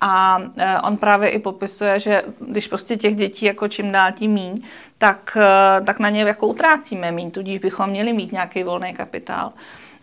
A 0.00 0.42
e, 0.56 0.80
on 0.80 0.96
právě 0.96 1.28
i 1.30 1.38
popisuje, 1.38 2.00
že 2.00 2.22
když 2.38 2.68
prostě 2.68 2.96
těch 2.96 3.16
dětí 3.16 3.46
jako 3.46 3.68
čím 3.68 3.92
dál 3.92 4.12
tím 4.12 4.32
míň, 4.32 4.62
tak, 4.98 5.36
e, 5.40 5.84
tak 5.84 5.98
na 5.98 6.08
ně 6.08 6.22
jako 6.22 6.46
utrácíme 6.46 7.12
míň, 7.12 7.30
tudíž 7.30 7.58
bychom 7.58 7.90
měli 7.90 8.12
mít 8.12 8.32
nějaký 8.32 8.62
volný 8.62 8.94
kapitál. 8.94 9.52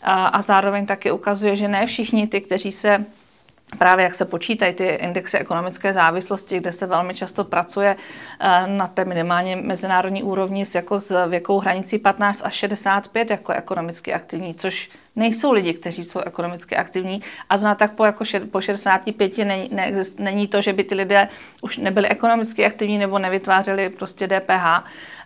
A, 0.01 0.27
a 0.27 0.41
zároveň 0.41 0.85
taky 0.85 1.11
ukazuje, 1.11 1.55
že 1.55 1.67
ne 1.67 1.85
všichni 1.85 2.27
ty, 2.27 2.41
kteří 2.41 2.71
se 2.71 3.05
právě 3.77 4.03
jak 4.03 4.15
se 4.15 4.25
počítají 4.25 4.73
ty 4.73 4.85
indexy 4.85 5.37
ekonomické 5.37 5.93
závislosti, 5.93 6.57
kde 6.57 6.73
se 6.73 6.85
velmi 6.85 7.13
často 7.13 7.43
pracuje 7.43 7.95
eh, 8.39 8.67
na 8.67 8.87
té 8.87 9.05
minimálně 9.05 9.55
mezinárodní 9.55 10.23
úrovni 10.23 10.65
s, 10.65 10.75
jako 10.75 10.99
s 10.99 11.27
věkou 11.27 11.59
hranicí 11.59 11.99
15 11.99 12.41
až 12.45 12.53
65 12.53 13.29
jako 13.29 13.53
ekonomicky 13.53 14.13
aktivní, 14.13 14.55
což 14.55 14.89
nejsou 15.18 15.51
lidi, 15.51 15.74
kteří 15.74 16.03
jsou 16.03 16.20
ekonomicky 16.20 16.76
aktivní 16.76 17.22
a 17.49 17.57
zrovna 17.57 17.76
tak 17.76 17.91
po, 17.91 18.05
jako 18.05 18.26
šed, 18.26 18.51
po 18.51 18.61
65 18.61 19.38
není, 19.38 19.70
ne, 19.72 19.91
není 20.20 20.47
to, 20.47 20.61
že 20.61 20.74
by 20.74 20.84
ty 20.84 20.95
lidé 20.95 21.28
už 21.61 21.78
nebyli 21.78 22.07
ekonomicky 22.07 22.65
aktivní 22.65 22.97
nebo 22.97 23.20
nevytvářeli 23.20 23.89
prostě 23.89 24.28
DPH, 24.28 24.84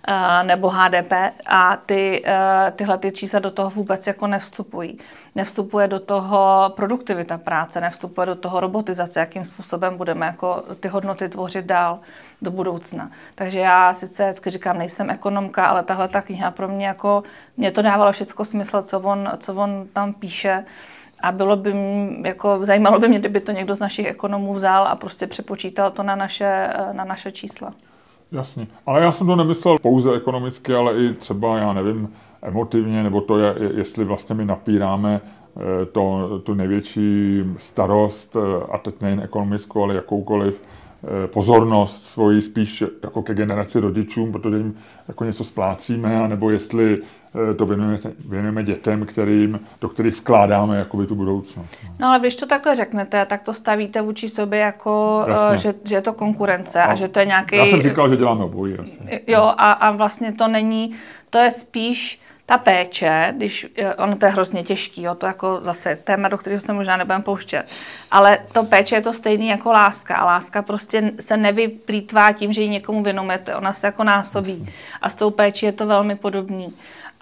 Eh, 0.07 0.43
nebo 0.43 0.69
HDP 0.69 1.13
a 1.45 1.77
ty, 1.85 2.23
eh, 2.25 2.71
tyhle 2.75 2.97
ty 2.97 3.11
čísla 3.11 3.39
do 3.39 3.51
toho 3.51 3.69
vůbec 3.69 4.07
jako 4.07 4.27
nevstupují. 4.27 4.99
Nevstupuje 5.35 5.87
do 5.87 5.99
toho 5.99 6.73
produktivita 6.75 7.37
práce, 7.37 7.81
nevstupuje 7.81 8.25
do 8.27 8.35
toho 8.35 8.59
robotizace, 8.59 9.19
jakým 9.19 9.45
způsobem 9.45 9.97
budeme 9.97 10.25
jako 10.25 10.63
ty 10.79 10.87
hodnoty 10.87 11.29
tvořit 11.29 11.65
dál 11.65 11.99
do 12.41 12.51
budoucna. 12.51 13.11
Takže 13.35 13.59
já 13.59 13.93
sice 13.93 14.33
říkám, 14.47 14.77
nejsem 14.77 15.09
ekonomka, 15.09 15.65
ale 15.65 15.83
tahle 15.83 16.07
ta 16.07 16.21
kniha 16.21 16.51
pro 16.51 16.67
mě 16.67 16.87
jako, 16.87 17.23
mě 17.57 17.71
to 17.71 17.81
dávalo 17.81 18.11
všechno 18.11 18.45
smysl, 18.45 18.81
co 18.81 18.99
on, 18.99 19.29
co 19.37 19.53
on 19.53 19.87
tam 19.93 20.13
píše. 20.13 20.65
A 21.19 21.31
bylo 21.31 21.55
by 21.55 21.73
mě, 21.73 22.29
jako, 22.29 22.59
zajímalo 22.65 22.99
by 22.99 23.07
mě, 23.07 23.19
kdyby 23.19 23.39
to 23.39 23.51
někdo 23.51 23.75
z 23.75 23.79
našich 23.79 24.07
ekonomů 24.07 24.53
vzal 24.53 24.87
a 24.87 24.95
prostě 24.95 25.27
přepočítal 25.27 25.91
to 25.91 26.03
na 26.03 26.15
naše, 26.15 26.69
eh, 26.73 26.93
na 26.93 27.05
naše 27.05 27.31
čísla. 27.31 27.73
Jasně. 28.31 28.67
Ale 28.85 29.01
já 29.01 29.11
jsem 29.11 29.27
to 29.27 29.35
nemyslel 29.35 29.77
pouze 29.81 30.15
ekonomicky, 30.15 30.75
ale 30.75 30.97
i 30.97 31.13
třeba, 31.13 31.57
já 31.57 31.73
nevím, 31.73 32.13
emotivně, 32.41 33.03
nebo 33.03 33.21
to 33.21 33.39
je, 33.39 33.55
jestli 33.75 34.05
vlastně 34.05 34.35
my 34.35 34.45
napíráme 34.45 35.21
eh, 35.21 35.85
to, 35.85 36.39
tu 36.39 36.53
největší 36.53 37.43
starost, 37.57 38.35
eh, 38.35 38.63
a 38.71 38.77
teď 38.77 39.01
nejen 39.01 39.19
ekonomickou, 39.19 39.83
ale 39.83 39.95
jakoukoliv, 39.95 40.61
pozornost 41.27 42.05
svoji 42.05 42.41
spíš 42.41 42.83
jako 43.03 43.21
ke 43.21 43.33
generaci 43.33 43.79
rodičům, 43.79 44.31
protože 44.31 44.57
jim 44.57 44.77
jako 45.07 45.23
něco 45.23 45.43
splácíme, 45.43 46.27
nebo 46.27 46.49
jestli 46.49 46.97
eh, 47.51 47.53
to 47.53 47.65
věnujeme, 47.65 47.97
věnujeme 48.25 48.63
dětem, 48.63 49.05
kterým, 49.05 49.59
do 49.81 49.89
kterých 49.89 50.15
vkládáme 50.15 50.77
jakoby 50.77 51.07
tu 51.07 51.15
budoucnost. 51.15 51.77
No 51.99 52.07
ale 52.07 52.19
když 52.19 52.35
to 52.35 52.45
takhle 52.45 52.75
řeknete, 52.75 53.25
tak 53.25 53.43
to 53.43 53.53
stavíte 53.53 54.01
vůči 54.01 54.29
sobě 54.29 54.59
jako, 54.59 55.25
eh, 55.53 55.57
že, 55.57 55.73
že 55.83 55.95
je 55.95 56.01
to 56.01 56.13
konkurence 56.13 56.81
a, 56.81 56.91
a 56.91 56.95
že 56.95 57.07
to 57.07 57.19
je 57.19 57.25
nějaký... 57.25 57.55
Já 57.55 57.67
jsem 57.67 57.81
říkal, 57.81 58.09
že 58.09 58.17
děláme 58.17 58.43
obojí. 58.43 58.75
Jo 59.27 59.53
a, 59.57 59.71
a 59.71 59.91
vlastně 59.91 60.31
to 60.31 60.47
není, 60.47 60.95
to 61.29 61.37
je 61.37 61.51
spíš 61.51 62.21
ta 62.45 62.57
péče, 62.57 63.33
když, 63.37 63.67
eh, 63.77 63.95
ono 63.95 64.15
to 64.15 64.25
je 64.25 64.31
hrozně 64.31 64.63
těžký, 64.63 65.03
jo, 65.03 65.15
to 65.15 65.25
jako 65.25 65.61
zase 65.63 65.95
téma, 65.95 66.27
do 66.27 66.37
kterého 66.37 66.61
se 66.61 66.73
možná 66.73 66.97
nebudeme 66.97 67.23
pouštět, 67.23 67.63
ale 68.11 68.37
to 68.53 68.63
péče 68.63 68.95
je 68.95 69.01
to 69.01 69.13
stejný 69.13 69.47
jako 69.47 69.71
láska 69.71 70.15
a 70.15 70.25
láska 70.25 70.61
prostě 70.61 71.11
se 71.19 71.37
nevyplýtvá 71.37 72.31
tím, 72.31 72.53
že 72.53 72.61
ji 72.61 72.69
někomu 72.69 73.03
věnujete, 73.03 73.55
ona 73.55 73.73
se 73.73 73.87
jako 73.87 74.03
násobí 74.03 74.69
a 75.01 75.09
s 75.09 75.15
tou 75.15 75.29
péčí 75.29 75.65
je 75.65 75.71
to 75.71 75.87
velmi 75.87 76.15
podobný. 76.15 76.73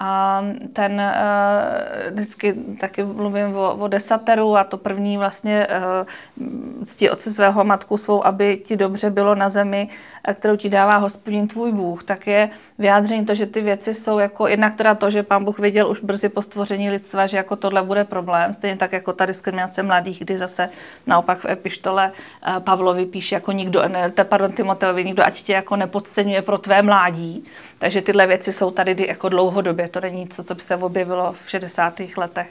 A 0.02 0.44
ten 0.74 1.02
uh, 1.02 2.14
vždycky 2.14 2.56
taky 2.80 3.04
mluvím 3.04 3.56
o, 3.56 3.76
o 3.76 3.88
desateru 3.88 4.58
a 4.58 4.64
to 4.64 4.78
první 4.78 5.18
vlastně 5.18 5.68
uh, 5.68 6.86
ctí 6.86 7.10
otce 7.10 7.32
svého 7.32 7.64
matku 7.64 7.98
svou, 7.98 8.26
aby 8.26 8.58
ti 8.58 8.76
dobře 8.76 9.10
bylo 9.10 9.36
na 9.36 9.50
zemi, 9.50 9.90
kterou 10.34 10.56
ti 10.56 10.70
dává 10.70 10.98
hospodin 10.98 11.48
tvůj 11.48 11.72
Bůh, 11.72 12.04
tak 12.04 12.28
je 12.28 12.50
vyjádření 12.78 13.26
to, 13.26 13.36
že 13.36 13.46
ty 13.46 13.62
věci 13.62 13.94
jsou 13.94 14.20
jako 14.20 14.48
jednak 14.48 14.76
teda 14.76 14.96
to, 14.96 15.12
že 15.12 15.24
pán 15.24 15.46
Bůh 15.46 15.60
věděl 15.60 15.90
už 15.90 16.02
brzy 16.02 16.30
po 16.30 16.42
stvoření 16.42 16.90
lidstva, 16.90 17.28
že 17.28 17.38
jako 17.38 17.56
tohle 17.56 17.84
bude 17.84 18.04
problém, 18.04 18.54
stejně 18.54 18.78
tak 18.78 18.92
jako 18.92 19.14
ta 19.14 19.26
diskriminace 19.26 19.84
mladých, 19.84 20.20
kdy 20.20 20.38
zase 20.38 20.70
naopak 21.08 21.40
v 21.40 21.46
epištole 21.46 22.12
Pavlovi 22.60 23.06
píše 23.06 23.36
jako 23.36 23.52
nikdo, 23.52 23.88
ne, 23.88 24.14
pardon, 24.24 24.52
Timoteovi, 24.52 25.04
nikdo 25.06 25.24
ať 25.24 25.44
tě 25.44 25.54
jako 25.54 25.76
nepodceňuje 25.76 26.42
pro 26.42 26.58
tvé 26.58 26.82
mládí, 26.82 27.46
takže 27.80 28.02
tyhle 28.02 28.28
věci 28.28 28.54
jsou 28.54 28.72
tady 28.72 29.06
jako 29.08 29.30
dlouhodobě, 29.30 29.90
to 29.90 30.00
není 30.00 30.22
něco, 30.22 30.44
co 30.44 30.56
by 30.56 30.62
se 30.62 30.76
objevilo 30.76 31.36
v 31.46 31.50
60. 31.50 32.02
letech 32.18 32.48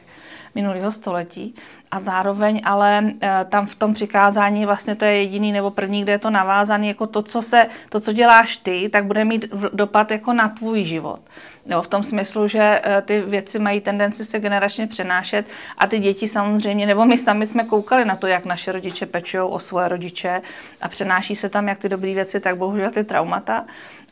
minulého 0.54 0.92
století. 0.92 1.54
A 1.90 2.00
zároveň 2.00 2.60
ale 2.64 2.98
e, 2.98 3.44
tam 3.48 3.66
v 3.66 3.74
tom 3.74 3.94
přikázání 3.94 4.66
vlastně 4.66 4.94
to 4.94 5.04
je 5.04 5.16
jediný 5.16 5.52
nebo 5.52 5.70
první, 5.70 6.02
kde 6.02 6.12
je 6.12 6.18
to 6.18 6.30
navázané, 6.30 6.86
jako 6.86 7.06
to, 7.06 7.22
co, 7.22 7.42
se, 7.42 7.66
to, 7.88 8.00
co 8.00 8.12
děláš 8.12 8.56
ty, 8.56 8.88
tak 8.88 9.04
bude 9.04 9.24
mít 9.24 9.46
dopad 9.72 10.10
jako 10.10 10.32
na 10.32 10.48
tvůj 10.48 10.84
život. 10.84 11.20
No, 11.66 11.82
v 11.82 11.88
tom 11.88 12.02
smyslu, 12.02 12.48
že 12.48 12.80
e, 12.84 13.02
ty 13.02 13.20
věci 13.20 13.58
mají 13.58 13.80
tendenci 13.80 14.24
se 14.24 14.40
generačně 14.40 14.86
přenášet 14.86 15.46
a 15.78 15.86
ty 15.86 15.98
děti 15.98 16.28
samozřejmě, 16.28 16.86
nebo 16.86 17.06
my 17.06 17.18
sami 17.18 17.46
jsme 17.46 17.64
koukali 17.64 18.04
na 18.04 18.16
to, 18.16 18.26
jak 18.26 18.44
naše 18.44 18.72
rodiče 18.72 19.06
pečují 19.06 19.42
o 19.42 19.58
svoje 19.58 19.88
rodiče 19.88 20.42
a 20.80 20.88
přenáší 20.88 21.36
se 21.36 21.48
tam 21.48 21.68
jak 21.68 21.78
ty 21.78 21.88
dobré 21.88 22.14
věci, 22.14 22.40
tak 22.40 22.56
bohužel 22.56 22.90
ty 22.90 23.04
traumata 23.04 23.64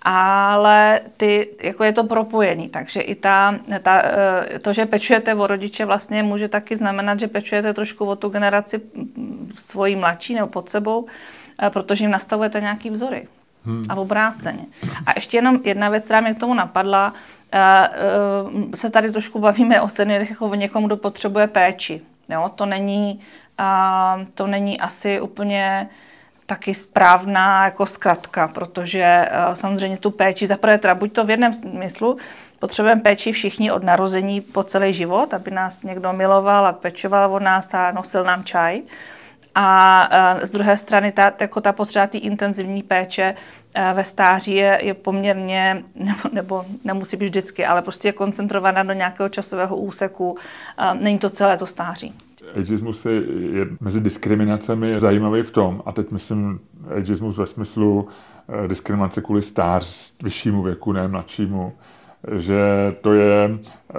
ale 0.03 1.01
ty, 1.17 1.49
jako 1.63 1.85
je 1.85 1.93
to 1.93 2.05
propojený, 2.05 2.69
takže 2.69 3.01
i 3.01 3.15
ta, 3.15 3.59
ta, 3.83 4.03
eh, 4.05 4.59
to, 4.59 4.73
že 4.73 4.87
pečujete 4.87 5.35
o 5.35 5.47
rodiče, 5.47 5.85
vlastně 5.85 6.23
může 6.23 6.49
taky 6.49 6.77
znamenat, 6.77 7.21
že 7.21 7.29
pečujete 7.29 7.75
trošku 7.75 8.05
o 8.05 8.17
tu 8.17 8.29
generaci 8.29 8.81
svojí 9.59 9.97
mladší 9.97 10.35
nebo 10.35 10.47
pod 10.47 10.69
sebou, 10.69 11.07
eh, 11.63 11.71
protože 11.71 12.05
jim 12.05 12.11
nastavujete 12.11 12.61
nějaký 12.61 12.91
vzory. 12.91 13.29
Hmm. 13.65 13.87
A 13.89 13.95
obráceně. 13.95 14.65
A 15.07 15.13
ještě 15.17 15.37
jenom 15.37 15.61
jedna 15.65 15.89
věc, 15.89 16.05
která 16.05 16.21
mě 16.21 16.35
k 16.35 16.41
tomu 16.41 16.55
napadla, 16.55 17.15
eh, 17.53 17.89
se 18.75 18.91
tady 18.91 19.13
trošku 19.13 19.41
bavíme 19.41 19.81
o 19.81 19.89
seniorech 19.89 20.31
jako 20.31 20.47
o 20.47 20.55
někom, 20.55 20.85
kdo 20.85 20.97
potřebuje 20.97 21.47
péči. 21.47 22.01
Jo? 22.29 22.51
To, 22.55 22.67
není, 22.67 23.21
to 24.35 24.47
není 24.47 24.81
asi 24.81 25.21
úplně 25.21 25.89
taky 26.47 26.75
správná 26.75 27.65
jako 27.65 27.87
zkratka, 27.87 28.49
protože 28.49 29.29
uh, 29.49 29.55
samozřejmě 29.55 29.97
tu 29.97 30.11
péči, 30.11 30.47
zaprvé 30.47 30.79
teda 30.79 30.95
buď 30.95 31.13
to 31.13 31.25
v 31.25 31.31
jednom 31.31 31.55
smyslu, 31.55 32.17
potřebujeme 32.59 33.01
péči 33.01 33.33
všichni 33.33 33.73
od 33.73 33.83
narození 33.83 34.41
po 34.41 34.63
celý 34.63 34.95
život, 34.95 35.35
aby 35.35 35.51
nás 35.51 35.83
někdo 35.83 36.13
miloval 36.13 36.67
a 36.67 36.73
pečoval 36.73 37.35
o 37.35 37.39
nás 37.39 37.75
a 37.75 37.91
nosil 37.91 38.25
nám 38.25 38.45
čaj. 38.45 38.83
A 39.55 40.09
uh, 40.37 40.45
z 40.45 40.51
druhé 40.51 40.77
strany 40.77 41.13
ta, 41.13 41.33
jako 41.41 41.61
ta 41.61 41.73
potřeba 41.73 42.07
té 42.07 42.19
intenzivní 42.19 42.83
péče 42.83 43.35
uh, 43.35 43.97
ve 43.97 44.05
stáří 44.05 44.55
je, 44.55 44.79
je 44.83 44.95
poměrně, 44.95 45.83
nebo, 45.95 46.29
nebo 46.33 46.65
nemusí 46.85 47.17
být 47.17 47.27
vždycky, 47.27 47.67
ale 47.67 47.83
prostě 47.83 48.09
je 48.09 48.13
koncentrovaná 48.13 48.83
do 48.83 48.93
nějakého 48.93 49.29
časového 49.29 49.77
úseku. 49.77 50.39
Není 50.95 51.19
to 51.19 51.31
celé 51.31 51.57
to 51.57 51.67
stáří 51.67 52.15
ageismus 52.55 53.07
je, 53.07 53.23
je 53.51 53.67
mezi 53.81 54.01
diskriminacemi 54.01 55.01
zajímavý 55.01 55.43
v 55.43 55.51
tom, 55.51 55.83
a 55.87 55.93
teď 55.93 56.11
myslím 56.11 56.61
ageismus 56.97 57.39
ve 57.39 57.47
smyslu 57.47 58.09
eh, 58.65 58.69
diskriminace 58.69 59.23
kvůli 59.23 59.43
stář, 59.43 60.15
vyššímu 60.23 60.63
věku, 60.63 60.93
ne 60.93 61.09
mladšímu, 61.09 61.73
že 62.37 62.61
to 63.01 63.13
je, 63.13 63.59
eh, 63.95 63.99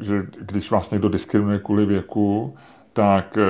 že 0.00 0.26
když 0.40 0.70
vás 0.70 0.90
někdo 0.90 1.08
diskriminuje 1.08 1.58
kvůli 1.58 1.86
věku, 1.86 2.54
tak 2.92 3.38
eh, 3.38 3.44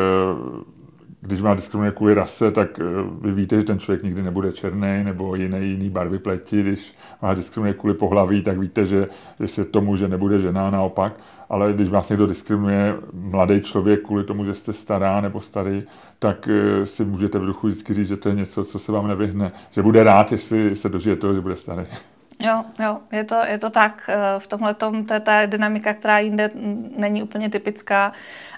když 1.24 1.40
má 1.40 1.54
diskriminuje 1.54 1.92
kvůli 1.92 2.14
rase, 2.14 2.50
tak 2.50 2.80
vy 3.20 3.32
víte, 3.32 3.56
že 3.56 3.62
ten 3.62 3.78
člověk 3.78 4.02
nikdy 4.02 4.22
nebude 4.22 4.52
černý 4.52 5.04
nebo 5.04 5.34
jiný, 5.34 5.70
jiný 5.70 5.90
barvy 5.90 6.18
pleti. 6.18 6.62
Když 6.62 6.94
má 7.22 7.34
diskriminuje 7.34 7.74
kvůli 7.74 7.94
pohlaví, 7.94 8.42
tak 8.42 8.58
víte, 8.58 8.86
že, 8.86 9.08
že 9.40 9.48
se 9.48 9.64
tomu, 9.64 9.96
že 9.96 10.08
nebude 10.08 10.38
žena 10.38 10.70
naopak 10.70 11.12
ale 11.52 11.72
když 11.72 11.88
vás 11.88 12.08
někdo 12.08 12.26
diskriminuje, 12.26 12.94
mladý 13.12 13.60
člověk 13.60 14.02
kvůli 14.02 14.24
tomu, 14.24 14.44
že 14.44 14.54
jste 14.54 14.72
stará 14.72 15.20
nebo 15.20 15.40
starý, 15.40 15.82
tak 16.18 16.48
eh, 16.48 16.86
si 16.86 17.04
můžete 17.04 17.38
v 17.38 17.46
duchu 17.46 17.66
vždycky 17.66 17.94
říct, 17.94 18.08
že 18.08 18.16
to 18.16 18.28
je 18.28 18.34
něco, 18.34 18.64
co 18.64 18.78
se 18.78 18.92
vám 18.92 19.08
nevyhne. 19.08 19.52
Že 19.70 19.82
bude 19.82 20.04
rád, 20.04 20.32
jestli 20.32 20.76
se 20.76 20.88
dožije 20.88 21.16
toho, 21.16 21.34
že 21.34 21.40
bude 21.40 21.56
starý. 21.56 21.86
Jo, 22.40 22.64
jo, 22.80 22.98
je 23.12 23.24
to, 23.24 23.36
je 23.46 23.58
to 23.58 23.70
tak. 23.70 24.02
Eh, 24.08 24.38
v 24.38 24.46
tomhle 24.46 24.74
to 24.74 25.14
je 25.14 25.20
ta 25.20 25.46
dynamika, 25.46 25.94
která 25.94 26.18
jinde 26.18 26.50
není 26.96 27.22
úplně 27.22 27.50
typická, 27.50 28.12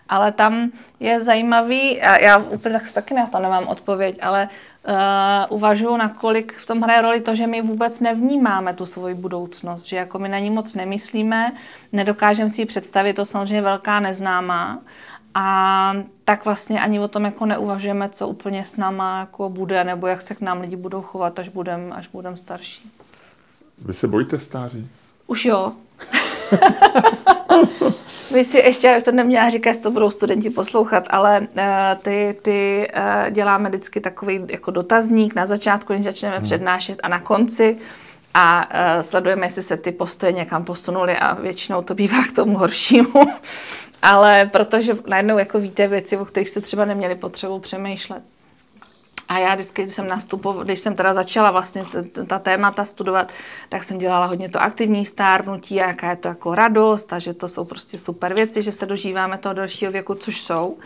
ale 0.09 0.33
tam 0.33 0.71
je 1.01 1.25
zajímavý, 1.25 2.03
a 2.03 2.23
já 2.23 2.39
úplně 2.39 2.73
tak, 2.73 2.93
taky 2.93 3.15
na 3.15 3.27
to 3.27 3.39
nemám 3.39 3.69
odpověď, 3.69 4.19
ale 4.23 4.49
uh, 5.49 5.57
uvažuji, 5.57 5.97
nakolik 5.97 6.53
v 6.53 6.67
tom 6.67 6.81
hraje 6.81 7.03
roli 7.03 7.21
to, 7.21 7.35
že 7.35 7.47
my 7.47 7.63
vůbec 7.63 8.01
nevnímáme 8.01 8.75
tu 8.75 8.87
svoji 8.87 9.15
budoucnost, 9.15 9.85
že 9.85 9.97
jako 9.97 10.19
my 10.19 10.29
na 10.29 10.39
ní 10.39 10.51
moc 10.51 10.75
nemyslíme, 10.75 11.53
nedokážeme 11.93 12.51
si 12.51 12.63
ji 12.63 12.67
představit, 12.67 13.15
to 13.15 13.25
samozřejmě 13.25 13.63
velká 13.63 14.01
neznámá. 14.01 14.81
A 15.35 15.97
tak 16.25 16.45
vlastně 16.45 16.81
ani 16.81 17.01
o 17.01 17.09
tom 17.09 17.25
jako 17.25 17.47
neuvažujeme, 17.47 18.09
co 18.09 18.29
úplně 18.29 18.65
s 18.65 18.77
náma 18.77 19.21
jako 19.21 19.49
bude, 19.49 19.85
nebo 19.85 20.07
jak 20.07 20.23
se 20.23 20.35
k 20.35 20.41
nám 20.41 20.61
lidi 20.61 20.77
budou 20.77 21.03
chovat, 21.03 21.39
až 21.39 21.49
budeme 21.49 21.95
až 21.95 22.09
budem 22.09 22.37
starší. 22.37 22.91
Vy 23.79 23.95
se 23.95 24.09
bojíte 24.09 24.39
stáří? 24.39 24.89
Už 25.27 25.45
jo. 25.45 25.73
Vy 28.33 28.45
si 28.45 28.59
ještě, 28.59 28.87
já 28.87 29.01
to 29.01 29.13
neměla 29.13 29.51
říkat, 29.51 29.81
to 29.81 29.91
budou 29.91 30.11
studenti 30.11 30.51
poslouchat, 30.51 31.05
ale 31.11 31.41
uh, 31.41 31.47
ty, 32.03 32.37
ty 32.43 32.89
uh, 32.97 33.31
děláme 33.31 33.69
vždycky 33.69 34.01
takový 34.01 34.41
jako 34.49 34.71
dotazník 34.71 35.35
na 35.35 35.47
začátku, 35.47 35.93
když 35.93 36.05
začneme 36.05 36.37
hmm. 36.37 36.45
přednášet 36.45 37.01
a 37.03 37.09
na 37.09 37.21
konci 37.21 37.77
a 38.35 38.71
uh, 38.97 39.03
sledujeme, 39.03 39.47
jestli 39.47 39.63
se 39.63 39.77
ty 39.77 39.93
postoje 39.93 40.33
někam 40.33 40.65
posunuly 40.65 41.17
a 41.17 41.35
většinou 41.35 41.83
to 41.83 41.95
bývá 41.95 42.27
k 42.27 42.33
tomu 42.33 42.59
horšímu. 42.59 43.13
ale 44.03 44.47
protože 44.53 44.97
najednou 45.07 45.39
jako 45.39 45.59
víte 45.59 45.87
věci, 45.87 46.17
o 46.17 46.25
kterých 46.25 46.49
se 46.49 46.61
třeba 46.61 46.85
neměli 46.85 47.15
potřebu 47.15 47.59
přemýšlet. 47.59 48.23
A 49.29 49.39
já 49.39 49.55
vždycky, 49.55 49.83
když 49.83 49.95
jsem 49.95 50.09
nastupovala, 50.09 50.65
když 50.65 50.81
jsem 50.81 50.95
teda 50.95 51.15
začala 51.15 51.51
vlastně 51.51 51.85
ta 52.27 52.39
témata 52.39 52.85
studovat, 52.85 53.33
tak 53.69 53.85
jsem 53.85 53.99
dělala 53.99 54.27
hodně 54.27 54.49
to 54.49 54.63
aktivní 54.63 55.07
stárnutí 55.07 55.81
a 55.81 55.87
jaká 55.87 56.11
je 56.11 56.17
to 56.17 56.29
jako 56.29 56.55
radost 56.55 57.13
a 57.13 57.19
že 57.19 57.35
to 57.35 57.49
jsou 57.49 57.65
prostě 57.65 57.99
super 57.99 58.35
věci, 58.35 58.63
že 58.63 58.73
se 58.73 58.87
dožíváme 58.87 59.39
toho 59.39 59.55
dalšího 59.55 59.93
věku, 59.93 60.15
což 60.15 60.41
jsou. 60.41 60.79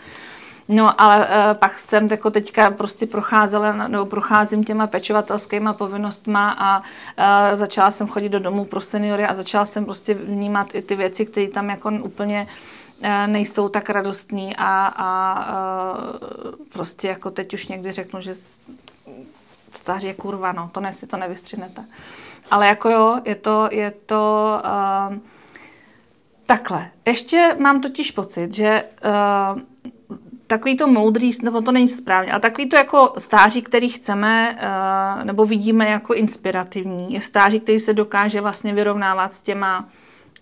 No 0.71 1.01
ale 1.01 1.17
uh, 1.17 1.53
pak 1.53 1.79
jsem 1.79 2.07
jako 2.11 2.31
teďka 2.31 2.71
prostě 2.71 3.05
procházela, 3.05 3.87
nebo 3.87 4.05
procházím 4.05 4.63
těma 4.63 4.87
pečovatelskýma 4.87 5.73
povinnostma 5.73 6.55
a 6.59 6.79
uh, 6.79 7.59
začala 7.59 7.91
jsem 7.91 8.07
chodit 8.07 8.29
do 8.29 8.39
domů 8.39 8.65
pro 8.65 8.81
seniory 8.81 9.25
a 9.25 9.35
začala 9.35 9.65
jsem 9.65 9.85
prostě 9.85 10.13
vnímat 10.13 10.75
i 10.75 10.81
ty 10.81 10.95
věci, 10.95 11.25
které 11.25 11.47
tam 11.47 11.69
jako 11.69 11.91
úplně 12.03 12.47
nejsou 13.27 13.69
tak 13.69 13.89
radostní 13.89 14.55
a, 14.55 14.93
a 14.97 15.09
eh, 15.47 16.65
prostě 16.73 17.07
jako 17.07 17.31
teď 17.31 17.53
už 17.53 17.67
někdy 17.67 17.91
řeknu, 17.91 18.21
že 18.21 18.35
stáří 19.73 20.07
je 20.07 20.13
kurva, 20.13 20.51
no, 20.51 20.69
to 20.73 20.79
ne, 20.79 20.93
si 20.93 21.07
to 21.07 21.17
nevystřinete. 21.17 21.85
Ale 22.51 22.67
jako 22.67 22.89
jo, 22.89 23.19
je 23.25 23.35
to, 23.35 23.69
je 23.71 23.93
to 24.05 24.53
uh, 25.09 25.17
takhle. 26.45 26.89
Ještě 27.05 27.55
mám 27.59 27.81
totiž 27.81 28.11
pocit, 28.11 28.53
že 28.53 28.83
uh, 29.53 29.61
takový 30.47 30.77
to 30.77 30.87
moudrý, 30.87 31.31
nebo 31.43 31.61
to 31.61 31.71
není 31.71 31.89
správně, 31.89 32.31
ale 32.31 32.41
takový 32.41 32.69
to 32.69 32.75
jako 32.75 33.13
stáří, 33.17 33.61
který 33.61 33.89
chceme, 33.89 34.59
uh, 35.17 35.23
nebo 35.23 35.45
vidíme 35.45 35.89
jako 35.89 36.13
inspirativní, 36.13 37.13
je 37.13 37.21
stáří, 37.21 37.59
který 37.59 37.79
se 37.79 37.93
dokáže 37.93 38.41
vlastně 38.41 38.73
vyrovnávat 38.73 39.33
s 39.33 39.43
těma 39.43 39.89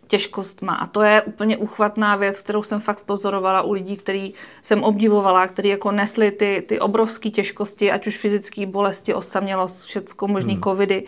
těžkostma. 0.07 0.75
A 0.75 0.87
to 0.87 1.01
je 1.01 1.21
úplně 1.21 1.57
uchvatná 1.57 2.15
věc, 2.15 2.39
kterou 2.39 2.63
jsem 2.63 2.79
fakt 2.79 2.99
pozorovala 3.05 3.61
u 3.61 3.73
lidí, 3.73 3.97
který 3.97 4.33
jsem 4.61 4.83
obdivovala, 4.83 5.47
který 5.47 5.69
jako 5.69 5.91
nesli 5.91 6.31
ty, 6.31 6.63
ty 6.67 6.79
obrovské 6.79 7.29
těžkosti, 7.29 7.91
ať 7.91 8.07
už 8.07 8.17
fyzické 8.17 8.65
bolesti, 8.65 9.13
osamělost, 9.13 9.83
všecko 9.83 10.27
možný 10.27 10.53
hmm. 10.53 10.63
covidy. 10.63 11.03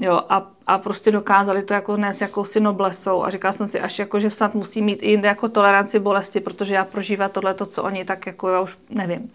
Jo, 0.00 0.22
a, 0.28 0.50
a 0.66 0.78
prostě 0.78 1.10
dokázali 1.10 1.62
to 1.62 1.74
jako 1.74 1.96
dnes 1.96 2.20
jakousi 2.20 2.60
noblesou 2.60 3.24
a 3.24 3.30
říkala 3.30 3.52
jsem 3.52 3.68
si 3.68 3.80
až 3.80 3.98
jako, 3.98 4.20
že 4.20 4.30
snad 4.30 4.54
musí 4.54 4.82
mít 4.82 5.02
i 5.02 5.10
jinde 5.10 5.28
jako 5.28 5.48
toleranci 5.48 5.98
bolesti, 5.98 6.40
protože 6.40 6.74
já 6.74 6.84
prožívám 6.84 7.30
tohle, 7.30 7.54
to, 7.54 7.66
co 7.66 7.82
oni, 7.82 8.04
tak 8.04 8.26
jako 8.26 8.48
já 8.48 8.60
už 8.60 8.78
nevím. 8.90 9.32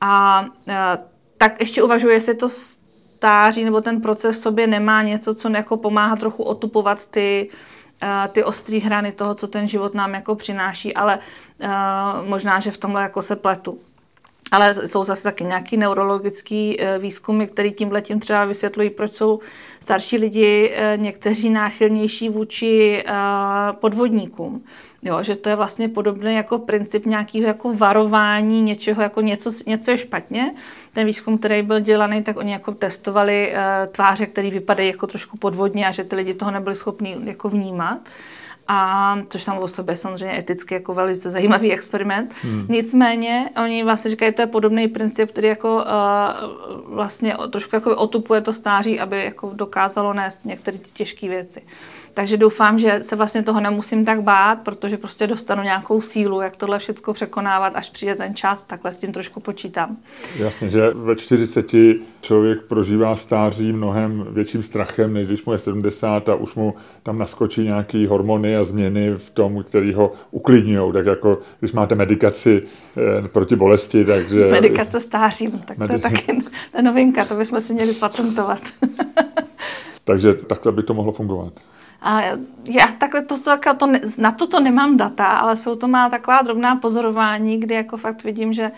A, 0.00 0.08
a 0.08 0.98
tak 1.38 1.60
ještě 1.60 1.82
uvažuji, 1.82 2.08
jestli 2.08 2.34
to 2.34 2.48
stáří 2.48 3.64
nebo 3.64 3.80
ten 3.80 4.00
proces 4.00 4.36
v 4.36 4.38
sobě 4.38 4.66
nemá 4.66 5.02
něco, 5.02 5.34
co 5.34 5.48
jako 5.48 5.76
pomáhá 5.76 6.16
trochu 6.16 6.42
otupovat 6.42 7.06
ty, 7.06 7.50
ty 8.32 8.44
ostrý 8.44 8.80
hrany 8.80 9.12
toho, 9.12 9.34
co 9.34 9.48
ten 9.48 9.68
život 9.68 9.94
nám 9.94 10.14
jako 10.14 10.34
přináší, 10.34 10.94
ale 10.94 11.18
možná, 12.26 12.60
že 12.60 12.70
v 12.70 12.78
tomhle 12.78 13.02
jako 13.02 13.22
se 13.22 13.36
pletu. 13.36 13.78
Ale 14.52 14.74
jsou 14.88 15.04
zase 15.04 15.22
taky 15.22 15.44
nějaký 15.44 15.76
neurologický 15.76 16.78
výzkumy, 16.98 17.46
které 17.46 17.70
tímhle 17.70 18.02
tím 18.02 18.20
třeba 18.20 18.44
vysvětlují, 18.44 18.90
proč 18.90 19.12
jsou 19.12 19.40
starší 19.80 20.18
lidi 20.18 20.72
někteří 20.96 21.50
náchylnější 21.50 22.28
vůči 22.28 23.04
podvodníkům. 23.72 24.64
Jo, 25.02 25.22
že 25.22 25.36
to 25.36 25.48
je 25.48 25.56
vlastně 25.56 25.88
podobné 25.88 26.32
jako 26.32 26.58
princip 26.58 27.06
nějakého 27.06 27.46
jako 27.46 27.74
varování 27.74 28.62
něčeho, 28.62 29.02
jako 29.02 29.20
něco, 29.20 29.50
něco 29.66 29.90
je 29.90 29.98
špatně. 29.98 30.54
Ten 30.98 31.06
výzkum, 31.06 31.38
který 31.38 31.62
byl 31.62 31.80
dělaný, 31.80 32.22
tak 32.22 32.36
oni 32.36 32.52
jako 32.52 32.72
testovali 32.72 33.52
uh, 33.52 33.92
tváře, 33.92 34.26
které 34.26 34.50
vypadají 34.50 34.88
jako 34.88 35.06
trošku 35.06 35.36
podvodně 35.36 35.88
a 35.88 35.90
že 35.92 36.04
ty 36.04 36.16
lidi 36.16 36.34
toho 36.34 36.50
nebyli 36.50 36.76
schopni 36.76 37.16
jako 37.24 37.48
vnímat. 37.48 37.98
A 38.68 39.18
což 39.28 39.42
samo 39.42 39.60
o 39.60 39.68
sobě 39.68 39.92
je 39.92 39.96
samozřejmě 39.96 40.38
eticky 40.38 40.74
jako 40.74 40.94
velice 40.94 41.30
zajímavý 41.30 41.72
experiment. 41.72 42.34
Hmm. 42.42 42.66
Nicméně 42.68 43.50
oni 43.62 43.84
vlastně 43.84 44.10
říkají, 44.10 44.28
že 44.28 44.36
to 44.36 44.42
je 44.42 44.46
podobný 44.46 44.88
princip, 44.88 45.30
který 45.30 45.48
jako 45.48 45.76
uh, 45.76 46.94
vlastně 46.94 47.36
trošku 47.52 47.76
jako 47.76 47.96
otupuje 47.96 48.40
to 48.40 48.52
stáří, 48.52 49.00
aby 49.00 49.24
jako 49.24 49.50
dokázalo 49.54 50.12
nést 50.12 50.44
některé 50.44 50.78
těžké 50.92 51.28
věci. 51.28 51.62
Takže 52.18 52.36
doufám, 52.36 52.78
že 52.78 52.98
se 53.02 53.16
vlastně 53.16 53.42
toho 53.42 53.60
nemusím 53.60 54.04
tak 54.04 54.22
bát, 54.22 54.58
protože 54.62 54.96
prostě 54.96 55.26
dostanu 55.26 55.62
nějakou 55.62 56.02
sílu, 56.02 56.40
jak 56.40 56.56
tohle 56.56 56.78
všechno 56.78 57.12
překonávat, 57.12 57.76
až 57.76 57.90
přijde 57.90 58.14
ten 58.14 58.34
čas, 58.34 58.64
takhle 58.64 58.92
s 58.92 58.96
tím 58.96 59.12
trošku 59.12 59.40
počítám. 59.40 59.96
Jasně, 60.36 60.70
že 60.70 60.90
ve 60.90 61.16
40 61.16 61.66
člověk 62.20 62.62
prožívá 62.62 63.16
stáří 63.16 63.72
mnohem 63.72 64.26
větším 64.30 64.62
strachem, 64.62 65.12
než 65.12 65.26
když 65.26 65.44
mu 65.44 65.52
je 65.52 65.58
70 65.58 66.28
a 66.28 66.34
už 66.34 66.54
mu 66.54 66.74
tam 67.02 67.18
naskočí 67.18 67.62
nějaký 67.62 68.06
hormony 68.06 68.56
a 68.56 68.64
změny 68.64 69.10
v 69.10 69.30
tom, 69.30 69.62
který 69.62 69.94
ho 69.94 70.12
uklidňují. 70.30 70.92
Tak 70.92 71.06
jako 71.06 71.38
když 71.60 71.72
máte 71.72 71.94
medikaci 71.94 72.62
eh, 73.24 73.28
proti 73.28 73.56
bolesti, 73.56 74.04
takže... 74.04 74.50
Medikace 74.50 75.00
stáří, 75.00 75.46
no, 75.52 75.60
tak 75.66 75.78
Medi- 75.78 75.86
to 75.86 75.92
je 75.92 75.98
taky 75.98 76.38
to 76.72 76.82
novinka, 76.82 77.24
to 77.24 77.34
bychom 77.34 77.60
si 77.60 77.74
měli 77.74 77.94
patentovat. 77.94 78.60
takže 80.04 80.34
takhle 80.34 80.72
by 80.72 80.82
to 80.82 80.94
mohlo 80.94 81.12
fungovat. 81.12 81.52
A 82.00 82.22
já 82.64 82.86
takhle 82.98 83.22
to, 83.22 83.36
to, 83.78 83.86
na 84.18 84.32
to 84.32 84.46
to 84.46 84.60
nemám 84.60 84.96
data, 84.96 85.26
ale 85.26 85.56
jsou 85.56 85.76
to 85.76 85.88
má 85.88 86.08
taková 86.08 86.42
drobná 86.42 86.76
pozorování, 86.76 87.60
kdy 87.60 87.74
jako 87.74 87.96
fakt 87.96 88.24
vidím, 88.24 88.52
že 88.52 88.72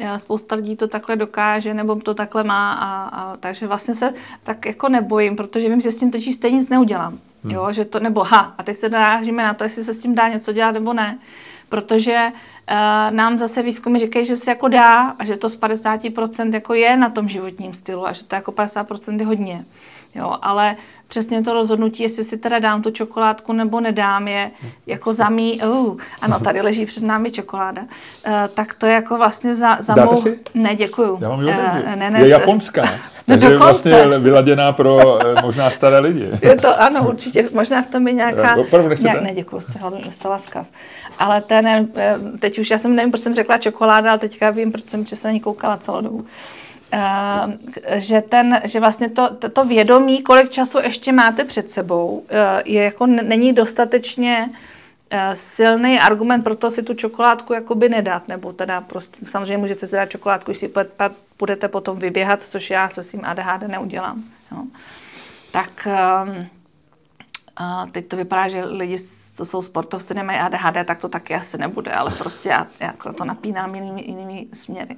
eh, 0.00 0.18
spousta 0.18 0.56
lidí 0.56 0.76
to 0.76 0.88
takhle 0.88 1.16
dokáže 1.16 1.74
nebo 1.74 1.96
to 1.96 2.14
takhle 2.14 2.44
má 2.44 2.72
a, 2.72 3.08
a 3.08 3.36
takže 3.36 3.66
vlastně 3.66 3.94
se 3.94 4.14
tak 4.42 4.66
jako 4.66 4.88
nebojím, 4.88 5.36
protože 5.36 5.68
vím, 5.68 5.80
že 5.80 5.92
s 5.92 5.96
tím 5.96 6.10
točí 6.10 6.32
stejně 6.32 6.56
nic 6.56 6.68
neudělám. 6.68 7.18
Hmm. 7.44 7.54
Jo, 7.54 7.72
že 7.72 7.84
to, 7.84 8.00
nebo 8.00 8.24
ha, 8.24 8.54
a 8.58 8.62
teď 8.62 8.76
se 8.76 8.88
narážíme 8.88 9.42
na 9.42 9.54
to, 9.54 9.64
jestli 9.64 9.84
se 9.84 9.94
s 9.94 9.98
tím 9.98 10.14
dá 10.14 10.28
něco 10.28 10.52
dělat 10.52 10.72
nebo 10.72 10.92
ne. 10.92 11.18
Protože 11.68 12.26
uh, 12.26 13.16
nám 13.16 13.38
zase 13.38 13.62
výzkumy 13.62 13.98
říkají, 13.98 14.26
že 14.26 14.36
se 14.36 14.50
jako 14.50 14.68
dá 14.68 15.02
a 15.18 15.24
že 15.24 15.36
to 15.36 15.48
z 15.48 15.60
50% 15.60 16.54
jako 16.54 16.74
je 16.74 16.96
na 16.96 17.10
tom 17.10 17.28
životním 17.28 17.74
stylu 17.74 18.06
a 18.06 18.12
že 18.12 18.24
to 18.24 18.34
jako 18.34 18.52
50% 18.52 19.18
je 19.20 19.26
hodně. 19.26 19.64
Jo, 20.16 20.36
ale 20.42 20.76
přesně 21.08 21.42
to 21.42 21.52
rozhodnutí, 21.52 22.02
jestli 22.02 22.24
si 22.24 22.38
teda 22.38 22.58
dám 22.58 22.82
tu 22.82 22.90
čokoládku 22.90 23.52
nebo 23.52 23.80
nedám, 23.80 24.28
je 24.28 24.50
jako 24.86 25.14
za 25.14 25.28
mý, 25.28 25.62
uh, 25.62 25.96
ano, 26.20 26.40
tady 26.40 26.60
leží 26.60 26.86
před 26.86 27.02
námi 27.02 27.30
čokoláda, 27.30 27.82
uh, 27.82 27.88
tak 28.54 28.74
to 28.74 28.86
je 28.86 28.92
jako 28.92 29.16
vlastně 29.16 29.54
za, 29.54 29.76
za 29.80 29.94
Dáte 29.94 30.14
mou... 30.14 30.22
si? 30.22 30.38
Ne, 30.54 30.74
děkuju. 30.74 31.18
Já 31.20 31.28
ji 31.28 31.36
uh, 31.36 31.96
ne, 31.96 32.10
ne, 32.10 32.20
Je 32.20 32.28
japonská. 32.28 32.82
No 33.28 33.34
takže 33.34 33.46
je 33.46 33.58
vlastně 33.58 34.18
vyladěná 34.18 34.72
pro 34.72 35.18
možná 35.42 35.70
staré 35.70 35.98
lidi. 35.98 36.30
Je 36.42 36.56
to, 36.56 36.82
ano, 36.82 37.08
určitě. 37.08 37.48
Možná 37.54 37.82
v 37.82 37.86
tom 37.86 38.08
je 38.08 38.14
nějaká... 38.14 38.56
Opravdu 38.56 38.88
nechcete? 38.88 39.08
Nějak, 39.08 39.22
ne, 39.22 39.34
děkuju, 39.34 39.62
jste, 39.62 39.72
jste 40.10 40.28
laskav. 40.28 40.66
Ale 41.18 41.40
ten, 41.40 41.88
teď 42.38 42.58
už, 42.58 42.70
já 42.70 42.78
jsem 42.78 42.96
nevím, 42.96 43.10
proč 43.10 43.22
jsem 43.22 43.34
řekla 43.34 43.58
čokoláda, 43.58 44.10
ale 44.10 44.18
teďka 44.18 44.50
vím, 44.50 44.72
proč 44.72 44.84
jsem 44.84 45.06
se 45.06 45.28
na 45.28 45.32
ní 45.32 45.40
koukala 45.40 45.76
celou 45.76 46.00
dobu. 46.00 46.24
Eh, 46.26 46.65
že, 47.96 48.20
ten, 48.20 48.60
že 48.64 48.80
vlastně 48.80 49.10
to, 49.10 49.34
to, 49.34 49.48
to 49.48 49.64
vědomí, 49.64 50.22
kolik 50.22 50.50
času 50.50 50.78
ještě 50.78 51.12
máte 51.12 51.44
před 51.44 51.70
sebou, 51.70 52.24
eh, 52.28 52.62
je 52.64 52.82
jako 52.82 53.06
není 53.06 53.52
dostatečně 53.52 54.50
eh, 55.10 55.30
silný 55.34 56.00
argument 56.00 56.42
pro 56.42 56.56
to 56.56 56.70
si 56.70 56.82
tu 56.82 56.94
čokoládku 56.94 57.52
jakoby 57.52 57.88
nedat, 57.88 58.28
nebo 58.28 58.52
teda 58.52 58.80
prostě, 58.80 59.26
samozřejmě 59.26 59.58
můžete 59.58 59.86
si 59.86 59.96
dát 59.96 60.10
čokoládku, 60.10 60.50
když 60.50 60.58
si 60.58 60.72
budete 61.38 61.68
potom 61.68 61.98
vyběhat, 61.98 62.42
což 62.42 62.70
já 62.70 62.88
se 62.88 63.02
svým 63.02 63.24
ADHD 63.24 63.62
neudělám. 63.68 64.24
Jo. 64.52 64.62
Tak 65.52 65.88
teď 67.92 68.06
to 68.08 68.16
vypadá, 68.16 68.48
že 68.48 68.64
lidi, 68.64 68.98
co 69.36 69.46
jsou 69.46 69.62
sportovci, 69.62 70.14
nemají 70.14 70.38
ADHD, 70.38 70.86
tak 70.86 70.98
to 70.98 71.08
taky 71.08 71.34
asi 71.34 71.58
nebude, 71.58 71.92
ale 71.92 72.10
prostě 72.18 72.48
já, 72.48 72.66
já 72.80 72.92
to 73.12 73.24
napínám 73.24 73.74
jinými, 73.74 74.02
jinými 74.02 74.46
směry. 74.52 74.96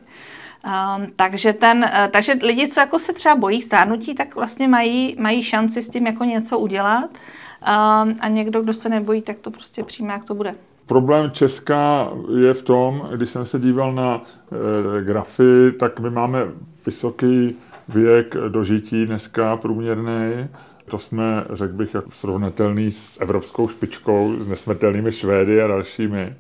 Um, 0.69 1.07
takže, 1.17 1.53
ten, 1.53 1.79
uh, 1.79 2.11
takže 2.11 2.33
lidi, 2.43 2.69
co 2.69 2.81
jako 2.81 2.99
se 2.99 3.13
třeba 3.13 3.35
bojí 3.35 3.63
stárnutí, 3.63 4.15
tak 4.15 4.35
vlastně 4.35 4.69
mají, 4.69 5.17
mají 5.19 5.43
šanci 5.43 5.83
s 5.83 5.91
tím 5.91 6.07
jako 6.07 6.25
něco 6.25 6.59
udělat. 6.59 7.11
Um, 7.11 8.17
a 8.21 8.29
někdo, 8.29 8.63
kdo 8.63 8.75
se 8.75 8.89
nebojí, 8.89 9.23
tak 9.23 9.39
to 9.39 9.51
prostě 9.51 9.85
přijme, 9.85 10.13
jak 10.13 10.25
to 10.25 10.35
bude. 10.35 10.55
Problém 10.87 11.31
Česka 11.31 12.11
je 12.39 12.55
v 12.55 12.63
tom, 12.63 13.09
když 13.17 13.31
jsem 13.31 13.47
se 13.47 13.59
díval 13.59 13.93
na 13.93 14.21
e, 14.21 15.03
grafy, 15.05 15.73
tak 15.81 16.01
my 16.01 16.11
máme 16.11 16.39
vysoký 16.87 17.57
věk 17.89 18.35
dožití 18.49 19.07
dneska 19.07 19.57
průměrný. 19.57 20.49
To 20.91 20.99
jsme, 20.99 21.45
řekl 21.53 21.73
bych, 21.73 21.97
srovnatelný 22.11 22.91
s 22.91 23.21
evropskou 23.21 23.69
špičkou, 23.69 24.35
s 24.39 24.49
nesmrtelnými 24.49 25.13
Švédy 25.13 25.63
a 25.63 25.67
dalšími. 25.67 26.37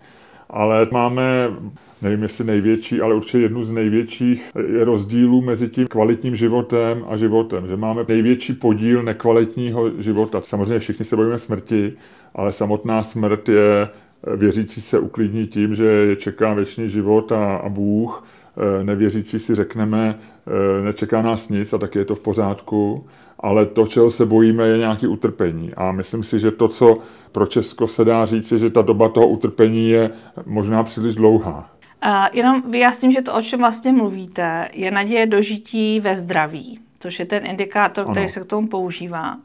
Ale 0.50 0.86
máme 0.92 1.48
nevím 2.02 2.22
jestli 2.22 2.44
největší, 2.44 3.00
ale 3.00 3.14
určitě 3.14 3.38
jednu 3.38 3.62
z 3.62 3.70
největších 3.70 4.50
rozdílů 4.80 5.40
mezi 5.40 5.68
tím 5.68 5.86
kvalitním 5.86 6.36
životem 6.36 7.04
a 7.08 7.16
životem. 7.16 7.66
Že 7.66 7.76
máme 7.76 8.04
největší 8.08 8.52
podíl 8.52 9.02
nekvalitního 9.02 9.90
života. 10.02 10.40
Samozřejmě 10.40 10.78
všichni 10.78 11.04
se 11.04 11.16
bojíme 11.16 11.38
smrti, 11.38 11.92
ale 12.34 12.52
samotná 12.52 13.02
smrt 13.02 13.48
je 13.48 13.88
věřící 14.36 14.80
se 14.80 14.98
uklidní 14.98 15.46
tím, 15.46 15.74
že 15.74 15.84
je 15.84 16.16
čeká 16.16 16.54
věčný 16.54 16.88
život 16.88 17.32
a, 17.32 17.56
a 17.56 17.68
Bůh. 17.68 18.24
E, 18.80 18.84
nevěřící 18.84 19.38
si 19.38 19.54
řekneme, 19.54 20.18
e, 20.80 20.82
nečeká 20.84 21.22
nás 21.22 21.48
nic 21.48 21.72
a 21.72 21.78
tak 21.78 21.94
je 21.94 22.04
to 22.04 22.14
v 22.14 22.20
pořádku 22.20 23.04
ale 23.40 23.66
to, 23.66 23.86
čeho 23.86 24.10
se 24.10 24.26
bojíme, 24.26 24.68
je 24.68 24.78
nějaké 24.78 25.08
utrpení. 25.08 25.74
A 25.74 25.92
myslím 25.92 26.22
si, 26.22 26.38
že 26.38 26.50
to, 26.50 26.68
co 26.68 26.96
pro 27.32 27.46
Česko 27.46 27.86
se 27.86 28.04
dá 28.04 28.26
říct, 28.26 28.52
je, 28.52 28.58
že 28.58 28.70
ta 28.70 28.82
doba 28.82 29.08
toho 29.08 29.28
utrpení 29.28 29.90
je 29.90 30.10
možná 30.46 30.82
příliš 30.82 31.14
dlouhá. 31.14 31.77
Uh, 32.06 32.26
jenom 32.32 32.62
vyjasním, 32.70 33.12
že 33.12 33.22
to, 33.22 33.34
o 33.34 33.42
čem 33.42 33.60
vlastně 33.60 33.92
mluvíte, 33.92 34.68
je 34.72 34.90
naděje 34.90 35.26
dožití 35.26 36.00
ve 36.00 36.16
zdraví, 36.16 36.80
což 37.00 37.18
je 37.18 37.26
ten 37.26 37.46
indikátor, 37.46 38.04
ano. 38.04 38.12
který 38.12 38.28
se 38.28 38.40
k 38.40 38.46
tomu 38.46 38.68
používá. 38.68 39.36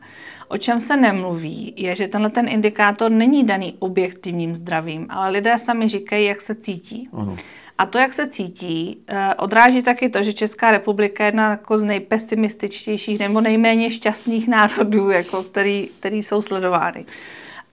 O 0.48 0.58
čem 0.58 0.82
se 0.82 0.98
nemluví, 0.98 1.74
je, 1.78 1.96
že 1.96 2.08
tenhle 2.08 2.30
ten 2.30 2.48
indikátor 2.48 3.12
není 3.12 3.44
daný 3.44 3.76
objektivním 3.80 4.56
zdravím, 4.56 5.08
ale 5.10 5.30
lidé 5.30 5.60
sami 5.60 5.90
říkají, 5.90 6.26
jak 6.26 6.42
se 6.42 6.56
cítí. 6.56 7.10
Ano. 7.14 7.38
A 7.78 7.86
to, 7.86 7.98
jak 7.98 8.14
se 8.14 8.28
cítí, 8.28 8.98
eh, 9.08 9.36
odráží 9.36 9.84
taky 9.84 10.10
to, 10.10 10.24
že 10.24 10.34
Česká 10.34 10.72
republika 10.72 11.24
je 11.24 11.28
jedna 11.28 11.50
jako 11.50 11.78
z 11.78 11.84
nejpesimističtějších 11.84 13.20
nebo 13.20 13.42
nejméně 13.42 13.92
šťastných 13.92 14.48
národů, 14.48 15.10
jako 15.10 15.44
který, 15.44 15.90
který 16.00 16.24
jsou 16.24 16.42
sledovány. 16.42 17.06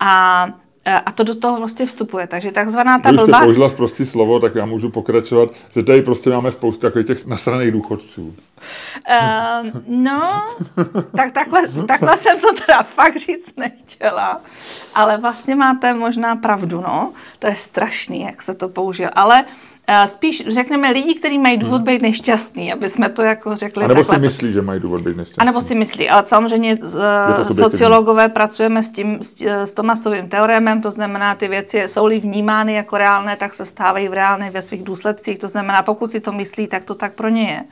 A 0.00 0.46
a 0.84 1.12
to 1.12 1.24
do 1.24 1.34
toho 1.34 1.58
vlastně 1.58 1.86
vstupuje. 1.86 2.26
Takže 2.26 2.52
takzvaná 2.52 2.98
ta 2.98 3.10
Když 3.10 3.22
jste 3.22 3.32
použila 3.42 3.68
prostý 3.68 4.06
slovo, 4.06 4.40
tak 4.40 4.54
já 4.54 4.66
můžu 4.66 4.90
pokračovat, 4.90 5.50
že 5.74 5.82
tady 5.82 6.02
prostě 6.02 6.30
máme 6.30 6.52
spoustu 6.52 6.80
takových 6.80 7.06
těch 7.06 7.26
nasraných 7.26 7.72
důchodců. 7.72 8.22
Uh, 8.24 9.70
no, 9.86 10.42
tak 11.16 11.32
takhle, 11.32 11.68
takhle 11.86 12.16
jsem 12.16 12.40
to 12.40 12.52
teda 12.66 12.82
fakt 12.94 13.16
říct 13.16 13.56
nechtěla. 13.56 14.40
Ale 14.94 15.18
vlastně 15.18 15.54
máte 15.54 15.94
možná 15.94 16.36
pravdu, 16.36 16.80
no. 16.80 17.12
To 17.38 17.46
je 17.46 17.56
strašný, 17.56 18.20
jak 18.22 18.42
se 18.42 18.54
to 18.54 18.68
použil. 18.68 19.08
Ale 19.12 19.44
uh, 19.44 19.69
Spíš 20.06 20.44
řekneme 20.48 20.90
lidi, 20.90 21.14
kteří 21.14 21.38
mají 21.38 21.56
důvod 21.56 21.76
hmm. 21.76 21.84
být 21.84 22.02
nešťastní, 22.02 22.72
aby 22.72 22.88
jsme 22.88 23.08
to 23.08 23.22
jako 23.22 23.56
řekli. 23.56 23.84
A 23.84 23.88
nebo 23.88 24.00
takhle. 24.00 24.16
si 24.16 24.20
myslí, 24.20 24.52
že 24.52 24.62
mají 24.62 24.80
důvod 24.80 25.00
být 25.00 25.16
nešťastní. 25.16 25.40
A 25.40 25.44
nebo 25.44 25.60
si 25.60 25.74
myslí, 25.74 26.08
ale 26.08 26.22
samozřejmě 26.26 26.78
sociologové 27.60 28.28
pracujeme 28.28 28.82
s 28.82 28.90
tím, 28.90 29.18
s 29.44 29.74
Tomasovým 29.74 30.28
teoremem, 30.28 30.82
to 30.82 30.90
znamená, 30.90 31.34
ty 31.34 31.48
věci 31.48 31.82
jsou-li 31.86 32.20
vnímány 32.20 32.74
jako 32.74 32.96
reálné, 32.96 33.36
tak 33.36 33.54
se 33.54 33.66
stávají 33.66 34.08
v 34.08 34.12
reálné 34.12 34.50
ve 34.50 34.62
svých 34.62 34.82
důsledcích, 34.82 35.38
to 35.38 35.48
znamená, 35.48 35.82
pokud 35.82 36.12
si 36.12 36.20
to 36.20 36.32
myslí, 36.32 36.66
tak 36.66 36.84
to 36.84 36.94
tak 36.94 37.14
pro 37.14 37.28
ně 37.28 37.42
je. 37.42 37.64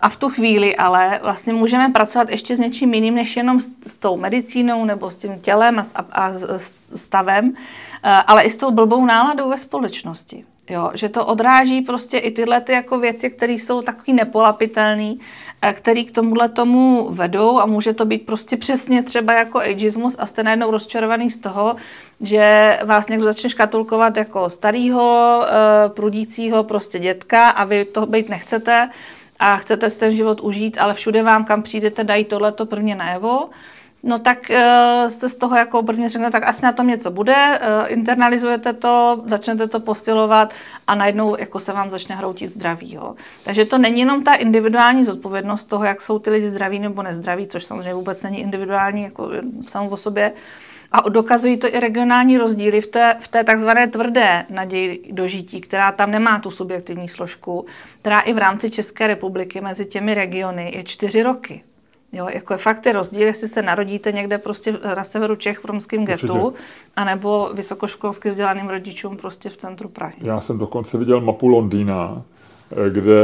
A 0.00 0.08
v 0.08 0.16
tu 0.16 0.28
chvíli 0.28 0.76
ale 0.76 1.20
vlastně 1.22 1.52
můžeme 1.52 1.88
pracovat 1.88 2.30
ještě 2.30 2.56
s 2.56 2.58
něčím 2.58 2.94
jiným, 2.94 3.14
než 3.14 3.36
jenom 3.36 3.60
s, 3.60 3.70
s 3.86 3.98
tou 3.98 4.16
medicínou 4.16 4.84
nebo 4.84 5.10
s 5.10 5.16
tím 5.16 5.40
tělem 5.40 5.78
a, 5.78 5.84
a, 5.94 6.04
a 6.12 6.32
stavem, 6.96 7.52
ale 8.26 8.42
i 8.42 8.50
s 8.50 8.56
tou 8.56 8.70
blbou 8.70 9.06
náladou 9.06 9.48
ve 9.48 9.58
společnosti. 9.58 10.44
Jo, 10.70 10.90
že 10.94 11.08
to 11.08 11.26
odráží 11.26 11.82
prostě 11.82 12.18
i 12.18 12.30
tyhle 12.30 12.60
ty 12.60 12.72
jako 12.72 12.98
věci, 12.98 13.30
které 13.30 13.52
jsou 13.52 13.82
takový 13.82 14.12
nepolapitelné, 14.12 15.14
eh, 15.62 15.72
které 15.72 16.04
k 16.04 16.10
tomuhle 16.10 16.48
tomu 16.48 17.08
vedou 17.10 17.58
a 17.58 17.66
může 17.66 17.92
to 17.94 18.04
být 18.04 18.26
prostě 18.26 18.56
přesně 18.56 19.02
třeba 19.02 19.32
jako 19.32 19.58
ageismus 19.58 20.16
a 20.18 20.26
jste 20.26 20.42
najednou 20.42 20.70
rozčarovaný 20.70 21.30
z 21.30 21.40
toho, 21.40 21.76
že 22.20 22.78
vás 22.84 23.08
někdo 23.08 23.24
začne 23.24 23.50
škatulkovat 23.50 24.16
jako 24.16 24.50
starýho, 24.50 25.42
eh, 25.46 25.88
prudícího 25.88 26.64
prostě 26.64 26.98
dětka 26.98 27.48
a 27.48 27.64
vy 27.64 27.84
to 27.84 28.06
být 28.06 28.28
nechcete 28.28 28.90
a 29.38 29.56
chcete 29.56 29.90
si 29.90 30.00
ten 30.00 30.16
život 30.16 30.40
užít, 30.40 30.78
ale 30.80 30.94
všude 30.94 31.22
vám, 31.22 31.44
kam 31.44 31.62
přijdete, 31.62 32.04
dají 32.04 32.24
tohleto 32.24 32.66
prvně 32.66 32.94
najevo 32.94 33.48
no 34.02 34.18
tak 34.18 34.38
uh, 34.50 35.10
jste 35.10 35.28
z 35.28 35.36
toho 35.36 35.56
jako 35.56 35.82
prvně 35.82 36.08
řekne, 36.08 36.30
tak 36.30 36.42
asi 36.42 36.64
na 36.64 36.72
tom 36.72 36.86
něco 36.86 37.10
bude, 37.10 37.60
uh, 37.60 37.92
internalizujete 37.92 38.72
to, 38.72 39.22
začnete 39.26 39.68
to 39.68 39.80
posilovat 39.80 40.52
a 40.86 40.94
najednou 40.94 41.36
jako 41.38 41.60
se 41.60 41.72
vám 41.72 41.90
začne 41.90 42.16
hroutit 42.16 42.50
zdraví. 42.50 42.94
Jo. 42.94 43.14
Takže 43.44 43.64
to 43.64 43.78
není 43.78 44.00
jenom 44.00 44.24
ta 44.24 44.34
individuální 44.34 45.04
zodpovědnost 45.04 45.64
toho, 45.64 45.84
jak 45.84 46.02
jsou 46.02 46.18
ty 46.18 46.30
lidi 46.30 46.50
zdraví 46.50 46.78
nebo 46.78 47.02
nezdraví, 47.02 47.46
což 47.46 47.64
samozřejmě 47.64 47.94
vůbec 47.94 48.22
není 48.22 48.40
individuální 48.40 49.02
jako 49.02 49.30
samou 49.68 49.88
o 49.88 49.96
sobě, 49.96 50.32
a 50.92 51.08
dokazují 51.08 51.56
to 51.56 51.74
i 51.74 51.80
regionální 51.80 52.38
rozdíly 52.38 52.80
v 52.80 52.86
té, 52.86 53.16
v 53.20 53.28
té 53.28 53.44
takzvané 53.44 53.88
tvrdé 53.88 54.46
naději 54.50 55.08
dožití, 55.12 55.60
která 55.60 55.92
tam 55.92 56.10
nemá 56.10 56.38
tu 56.38 56.50
subjektivní 56.50 57.08
složku, 57.08 57.66
která 58.00 58.20
i 58.20 58.32
v 58.32 58.38
rámci 58.38 58.70
České 58.70 59.06
republiky 59.06 59.60
mezi 59.60 59.86
těmi 59.86 60.14
regiony 60.14 60.72
je 60.76 60.84
čtyři 60.84 61.22
roky. 61.22 61.62
Jo, 62.12 62.28
jako 62.34 62.54
je 62.54 62.58
fakt 62.58 62.86
je 62.86 62.92
rozdíl, 62.92 63.26
jestli 63.26 63.48
se 63.48 63.62
narodíte 63.62 64.12
někde 64.12 64.38
prostě 64.38 64.78
na 64.96 65.04
severu 65.04 65.36
Čech 65.36 65.58
v 65.58 65.64
romském 65.64 66.04
getu, 66.04 66.54
anebo 66.96 67.50
vysokoškolsky 67.54 68.30
vzdělaným 68.30 68.68
rodičům 68.68 69.16
prostě 69.16 69.50
v 69.50 69.56
centru 69.56 69.88
Prahy. 69.88 70.14
Já 70.20 70.40
jsem 70.40 70.58
dokonce 70.58 70.98
viděl 70.98 71.20
mapu 71.20 71.48
Londýna, 71.48 72.22
eh, 72.72 72.90
kde 72.90 73.18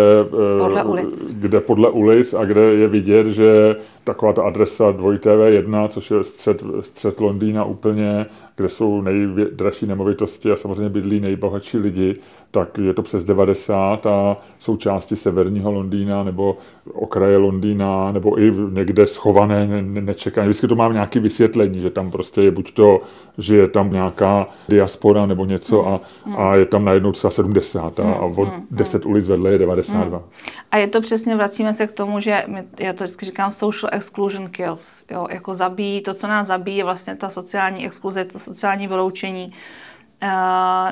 podle 0.59 0.85
ulic. 0.85 1.33
kde 1.33 1.61
podle 1.61 1.91
ulic 1.91 2.35
a 2.35 2.45
kde 2.45 2.61
je 2.61 2.89
vidět, 2.89 3.27
že 3.27 3.77
taková 4.05 4.33
ta 4.33 4.43
adresa 4.43 4.91
2TV1, 4.93 5.89
což 5.89 6.11
je 6.11 6.25
střed, 6.25 6.63
střed 6.81 7.21
Londýna 7.21 7.65
úplně, 7.65 8.27
kde 8.57 8.69
jsou 8.69 9.01
nejdražší 9.01 9.87
nemovitosti 9.87 10.53
a 10.53 10.57
samozřejmě 10.57 10.89
bydlí 10.89 11.21
nejbohatší 11.21 11.79
lidi, 11.79 12.15
tak 12.51 12.79
je 12.79 12.95
to 12.95 13.03
přes 13.03 13.25
90 13.25 14.07
a 14.07 14.37
jsou 14.59 14.77
části 14.77 15.17
severního 15.17 15.73
Londýna 15.73 16.25
nebo 16.25 16.59
okraje 16.93 17.37
Londýna 17.37 18.13
nebo 18.13 18.41
i 18.41 18.53
někde 18.71 19.07
schované, 19.07 19.67
ne, 19.67 20.01
nečekané. 20.01 20.49
Vždycky 20.49 20.69
to 20.69 20.75
mám 20.75 20.93
nějaké 20.93 21.21
vysvětlení, 21.21 21.81
že 21.81 21.91
tam 21.91 22.11
prostě 22.11 22.43
je 22.43 22.51
buď 22.51 22.75
to, 22.75 23.01
že 23.39 23.57
je 23.57 23.69
tam 23.69 23.93
nějaká 23.93 24.47
diaspora 24.69 25.27
nebo 25.27 25.45
něco 25.45 25.89
a, 25.89 26.01
a 26.37 26.57
je 26.57 26.67
tam 26.67 26.85
najednou 26.85 27.13
třeba 27.13 27.31
70 27.31 28.01
a, 28.01 28.13
a 28.13 28.21
od 28.21 28.49
10 28.71 29.07
ulic 29.07 29.29
vedle 29.29 29.51
je 29.51 29.59
92. 29.59 30.23
A 30.71 30.77
je 30.77 30.87
to 30.87 31.01
přesně, 31.01 31.37
vracíme 31.37 31.75
se 31.75 31.87
k 31.87 31.93
tomu, 31.93 32.21
že 32.21 32.45
my, 32.47 32.65
já 32.79 32.93
to 32.93 33.05
vždycky 33.05 33.27
říkám 33.27 33.53
social 33.53 33.91
exclusion 33.93 34.49
kills. 34.51 35.05
Jo, 35.11 35.27
jako 35.31 35.55
zabíjí, 35.55 36.01
to, 36.01 36.15
co 36.15 36.27
nás 36.27 36.47
zabíjí, 36.47 36.77
je 36.77 36.85
vlastně 36.85 37.17
ta 37.17 37.31
sociální 37.31 37.87
exkluze, 37.87 38.25
to 38.25 38.39
sociální 38.47 38.89
vyloučení. 38.89 39.53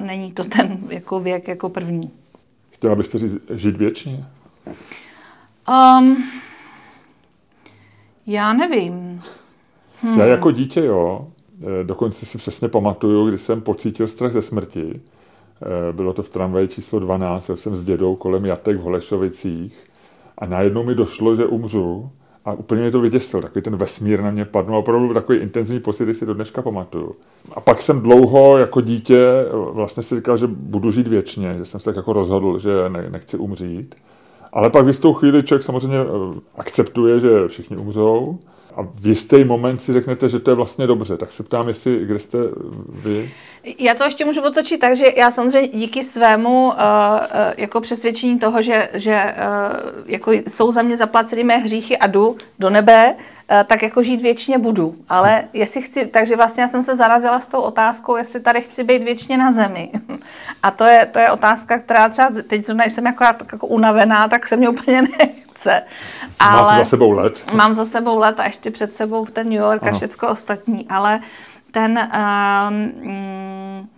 Není 0.01 0.33
to 0.33 0.45
ten 0.45 0.79
jako 0.89 1.21
věk 1.21 1.49
jako 1.49 1.69
první. 1.69 2.11
Chtěla 2.71 2.95
byste 2.95 3.19
říct, 3.19 3.37
žít 3.51 3.77
věčně? 3.77 4.27
Um, 5.69 6.31
já 8.27 8.53
nevím. 8.53 9.21
Hmm. 10.03 10.21
Já 10.21 10.27
jako 10.27 10.51
dítě, 10.51 10.85
jo. 10.85 11.27
Eh, 11.63 11.85
dokonce 11.85 12.27
si 12.27 12.39
přesně 12.39 12.69
pamatuju, 12.69 13.29
když 13.29 13.41
jsem 13.41 13.61
pocítil 13.61 14.09
strach 14.09 14.33
ze 14.33 14.43
smrti. 14.43 15.01
Eh, 15.01 15.93
bylo 15.93 16.13
to 16.13 16.23
v 16.23 16.29
tramvaji 16.29 16.69
číslo 16.69 16.99
12, 16.99 17.49
já 17.49 17.57
jsem 17.57 17.77
s 17.77 17.85
dědou 17.85 18.17
kolem 18.17 18.45
jatek 18.45 18.77
v 18.77 18.81
Holešovicích 18.81 19.91
a 20.39 20.47
najednou 20.47 20.85
mi 20.85 20.95
došlo, 20.95 21.35
že 21.35 21.47
umřu 21.47 22.11
a 22.45 22.53
úplně 22.53 22.83
mě 22.83 22.91
to 22.91 23.01
vyděsil, 23.01 23.43
takový 23.43 23.63
ten 23.63 23.77
vesmír 23.77 24.23
na 24.23 24.31
mě 24.31 24.45
padnul, 24.45 24.79
opravdu 24.79 25.15
takový 25.15 25.39
intenzivní 25.39 25.81
pocit, 25.81 26.05
který 26.05 26.15
si 26.15 26.27
do 26.27 26.35
dneška 26.35 26.63
pamatuju. 26.63 27.15
A 27.53 27.61
pak 27.61 27.83
jsem 27.83 28.01
dlouho 28.01 28.59
jako 28.59 28.81
dítě 28.81 29.47
vlastně 29.73 30.03
si 30.03 30.17
říkal, 30.17 30.37
že 30.37 30.47
budu 30.47 30.91
žít 30.91 31.09
věčně, 31.09 31.55
že 31.59 31.65
jsem 31.65 31.81
se 31.81 31.85
tak 31.85 31.97
jako 31.97 32.13
rozhodl, 32.13 32.59
že 32.59 32.71
ne, 32.89 33.11
nechci 33.11 33.37
umřít. 33.37 33.95
Ale 34.53 34.71
pak 34.71 34.85
v 34.85 34.89
jistou 34.89 35.13
chvíli 35.13 35.43
člověk 35.43 35.63
samozřejmě 35.63 35.99
eh, 35.99 36.41
akceptuje, 36.57 37.21
že 37.21 37.49
všichni 37.49 37.77
umřou 37.77 38.39
a 38.77 38.83
v 38.95 39.07
jistý 39.07 39.45
moment 39.45 39.83
si 39.83 39.93
řeknete, 39.93 40.29
že 40.29 40.39
to 40.39 40.51
je 40.51 40.55
vlastně 40.55 40.87
dobře. 40.87 41.17
Tak 41.17 41.33
se 41.33 41.43
ptám, 41.43 41.69
jestli, 41.69 42.07
kde 42.07 42.19
jste 42.19 42.39
vy? 42.89 43.31
Já 43.79 43.95
to 43.95 44.05
ještě 44.05 44.25
můžu 44.25 44.43
otočit 44.43 44.81
tak, 44.81 44.97
že 44.97 45.05
já 45.17 45.31
samozřejmě 45.31 45.69
díky 45.69 46.05
svému 46.05 46.63
uh, 46.63 46.73
jako 47.57 47.81
přesvědčení 47.81 48.39
toho, 48.39 48.63
že, 48.63 48.89
že 48.95 49.35
uh, 49.37 50.03
jako 50.07 50.33
jsou 50.33 50.73
za 50.73 50.83
mě 50.83 50.97
zaplacené 50.97 51.45
mé 51.45 51.57
hříchy 51.59 51.99
a 51.99 52.07
jdu 52.07 52.37
do 52.59 52.71
nebe, 52.71 53.15
uh, 53.15 53.63
tak 53.63 53.83
jako 53.83 54.03
žít 54.03 54.23
věčně 54.23 54.59
budu. 54.59 54.95
Ale 55.09 55.45
jestli 55.53 55.83
chci, 55.83 56.07
takže 56.07 56.37
vlastně 56.37 56.63
já 56.63 56.69
jsem 56.69 56.83
se 56.83 56.97
zarazila 56.97 57.41
s 57.41 57.49
tou 57.49 57.61
otázkou, 57.61 58.17
jestli 58.17 58.41
tady 58.41 58.61
chci 58.61 58.85
být 58.85 59.05
věčně 59.05 59.37
na 59.37 59.53
zemi. 59.53 59.91
A 60.63 60.71
to 60.71 60.85
je, 60.85 61.07
to 61.13 61.19
je 61.19 61.31
otázka, 61.31 61.79
která 61.79 62.09
třeba 62.09 62.31
teď 62.49 62.67
zrovna 62.67 62.85
jsem 62.85 63.07
jako, 63.07 63.25
jako 63.25 63.67
unavená, 63.67 64.29
tak 64.29 64.49
se 64.49 64.57
mě 64.57 64.69
úplně 64.69 65.03
nechce. 65.65 65.83
Ale 66.39 66.63
Máte 66.63 66.79
za 66.79 66.85
sebou 66.85 67.11
let? 67.11 67.45
Mám 67.55 67.75
za 67.75 67.85
sebou 67.85 68.19
let 68.19 68.41
a 68.41 68.45
ještě 68.45 68.71
před 68.71 68.97
sebou 68.97 69.27
ten 69.27 69.49
New 69.49 69.59
York 69.59 69.87
a 69.87 69.93
všechno 69.93 70.29
ostatní, 70.29 70.87
ale 70.89 71.21
ten 71.71 72.11
um, 72.69 73.89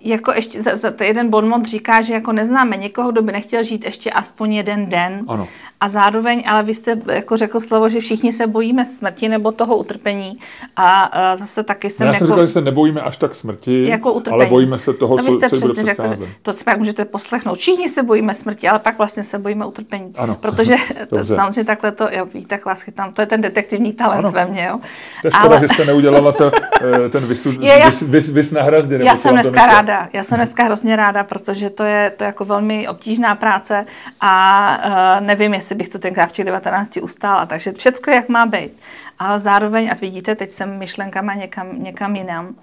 jako 0.00 0.32
ještě 0.32 0.62
za, 0.62 0.76
za 0.76 0.92
jeden 1.04 1.30
bonmot 1.30 1.66
říká, 1.66 2.02
že 2.02 2.14
jako 2.14 2.32
neznáme 2.32 2.76
někoho, 2.76 3.12
kdo 3.12 3.22
by 3.22 3.32
nechtěl 3.32 3.62
žít 3.62 3.84
ještě 3.84 4.10
aspoň 4.10 4.52
jeden 4.52 4.86
den. 4.86 5.24
Ano. 5.28 5.48
A 5.80 5.88
zároveň, 5.88 6.44
ale 6.46 6.62
vy 6.62 6.74
jste 6.74 7.00
jako 7.12 7.36
řekl 7.36 7.60
slovo, 7.60 7.88
že 7.88 8.00
všichni 8.00 8.32
se 8.32 8.46
bojíme 8.46 8.86
smrti 8.86 9.28
nebo 9.28 9.52
toho 9.52 9.76
utrpení. 9.76 10.38
A, 10.76 10.98
a 10.98 11.36
zase 11.36 11.62
taky 11.62 11.90
jsem. 11.90 12.06
No 12.06 12.12
já 12.12 12.18
jsem 12.18 12.26
jako, 12.26 12.34
říkal, 12.34 12.46
že 12.46 12.52
se 12.52 12.60
nebojíme 12.60 13.00
až 13.00 13.16
tak 13.16 13.34
smrti, 13.34 13.88
jako 13.88 14.12
utrpení. 14.12 14.34
ale 14.34 14.46
bojíme 14.46 14.78
se 14.78 14.92
toho, 14.92 15.16
no, 15.16 15.22
co, 15.22 15.32
jste 15.32 15.48
co 15.48 15.66
bude 15.66 15.84
řekl, 15.84 16.02
To 16.42 16.52
si 16.52 16.64
pak 16.64 16.78
můžete 16.78 17.04
poslechnout. 17.04 17.58
Všichni 17.58 17.88
se 17.88 18.02
bojíme 18.02 18.34
smrti, 18.34 18.68
ale 18.68 18.78
pak 18.78 18.98
vlastně 18.98 19.24
se 19.24 19.38
bojíme 19.38 19.66
utrpení. 19.66 20.12
Ano. 20.16 20.34
Protože 20.34 20.74
to, 21.08 21.24
samozřejmě 21.24 21.64
takhle 21.64 21.92
to, 21.92 22.08
jo, 22.10 22.26
víte, 22.34 22.60
vás 22.66 22.82
chytám. 22.82 23.12
To 23.12 23.22
je 23.22 23.26
ten 23.26 23.40
detektivní 23.40 23.92
talent 23.92 24.18
ano. 24.18 24.32
ve 24.32 24.46
mně. 24.46 24.66
Jo. 24.70 24.80
To 25.22 25.26
je 25.26 25.30
škoda, 25.30 25.56
ale... 25.56 25.60
že 25.60 25.74
jste 25.74 25.84
neudělala 25.84 26.32
to, 26.32 26.50
eh, 27.04 27.08
ten 27.08 27.26
vysud, 27.26 27.62
je, 27.62 27.86
vys, 27.86 28.02
vys, 28.02 28.28
vys 28.28 28.50
na 28.52 28.62
hrazdě. 28.62 29.00
Já 29.02 29.16
jsem 29.16 29.34
dneska 29.34 29.66
ráda. 29.66 29.87
Já 30.12 30.24
jsem 30.24 30.36
dneska 30.36 30.64
hrozně 30.64 30.96
ráda, 30.96 31.24
protože 31.24 31.70
to 31.70 31.84
je 31.84 32.10
to 32.10 32.24
jako 32.24 32.44
velmi 32.44 32.88
obtížná 32.88 33.34
práce 33.34 33.86
a 34.20 34.78
uh, 34.86 35.26
nevím, 35.26 35.54
jestli 35.54 35.74
bych 35.74 35.88
to 35.88 35.98
tenkrát 35.98 36.26
v 36.26 36.32
těch 36.32 36.44
19 36.44 36.96
ustála. 36.96 37.46
Takže 37.46 37.72
všechno, 37.72 38.12
jak 38.12 38.28
má 38.28 38.46
být. 38.46 38.72
Ale 39.18 39.38
zároveň, 39.38 39.90
a 39.90 39.94
vidíte, 39.94 40.34
teď 40.34 40.50
jsem 40.52 40.78
myšlenkama 40.78 41.34
někam, 41.34 41.82
někam 41.82 42.16
jinam. 42.16 42.54